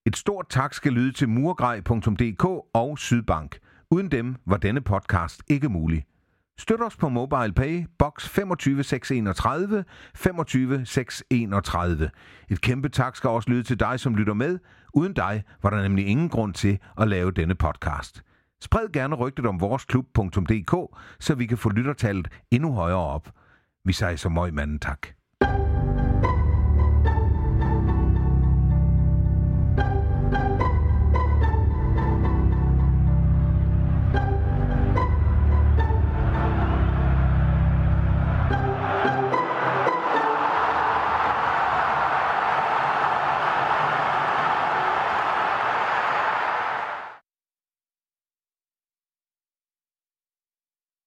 Et 0.05 0.17
stort 0.17 0.45
tak 0.49 0.73
skal 0.73 0.91
lyde 0.91 1.11
til 1.11 1.29
murgrej.dk 1.29 2.45
og 2.73 2.99
Sydbank. 2.99 3.59
Uden 3.91 4.11
dem 4.11 4.35
var 4.45 4.57
denne 4.57 4.81
podcast 4.81 5.41
ikke 5.47 5.69
mulig. 5.69 6.05
Støt 6.59 6.81
os 6.81 6.97
på 6.97 7.09
MobilePay, 7.09 7.85
box 7.99 8.27
25631, 8.27 9.85
25631. 10.15 12.09
Et 12.49 12.61
kæmpe 12.61 12.89
tak 12.89 13.15
skal 13.15 13.29
også 13.29 13.49
lyde 13.49 13.63
til 13.63 13.79
dig, 13.79 13.99
som 13.99 14.15
lytter 14.15 14.33
med. 14.33 14.59
Uden 14.93 15.13
dig 15.13 15.43
var 15.63 15.69
der 15.69 15.81
nemlig 15.81 16.07
ingen 16.07 16.29
grund 16.29 16.53
til 16.53 16.79
at 16.97 17.07
lave 17.07 17.31
denne 17.31 17.55
podcast. 17.55 18.23
Spred 18.61 18.91
gerne 18.93 19.15
rygtet 19.15 19.45
om 19.45 19.61
voresklub.dk, 19.61 20.99
så 21.19 21.35
vi 21.35 21.45
kan 21.45 21.57
få 21.57 21.69
lyttertallet 21.69 22.27
endnu 22.51 22.73
højere 22.73 22.97
op. 22.97 23.31
Vi 23.85 23.93
siger 23.93 24.15
så 24.15 24.29
møg 24.29 24.53
manden 24.53 24.79
tak. 24.79 25.07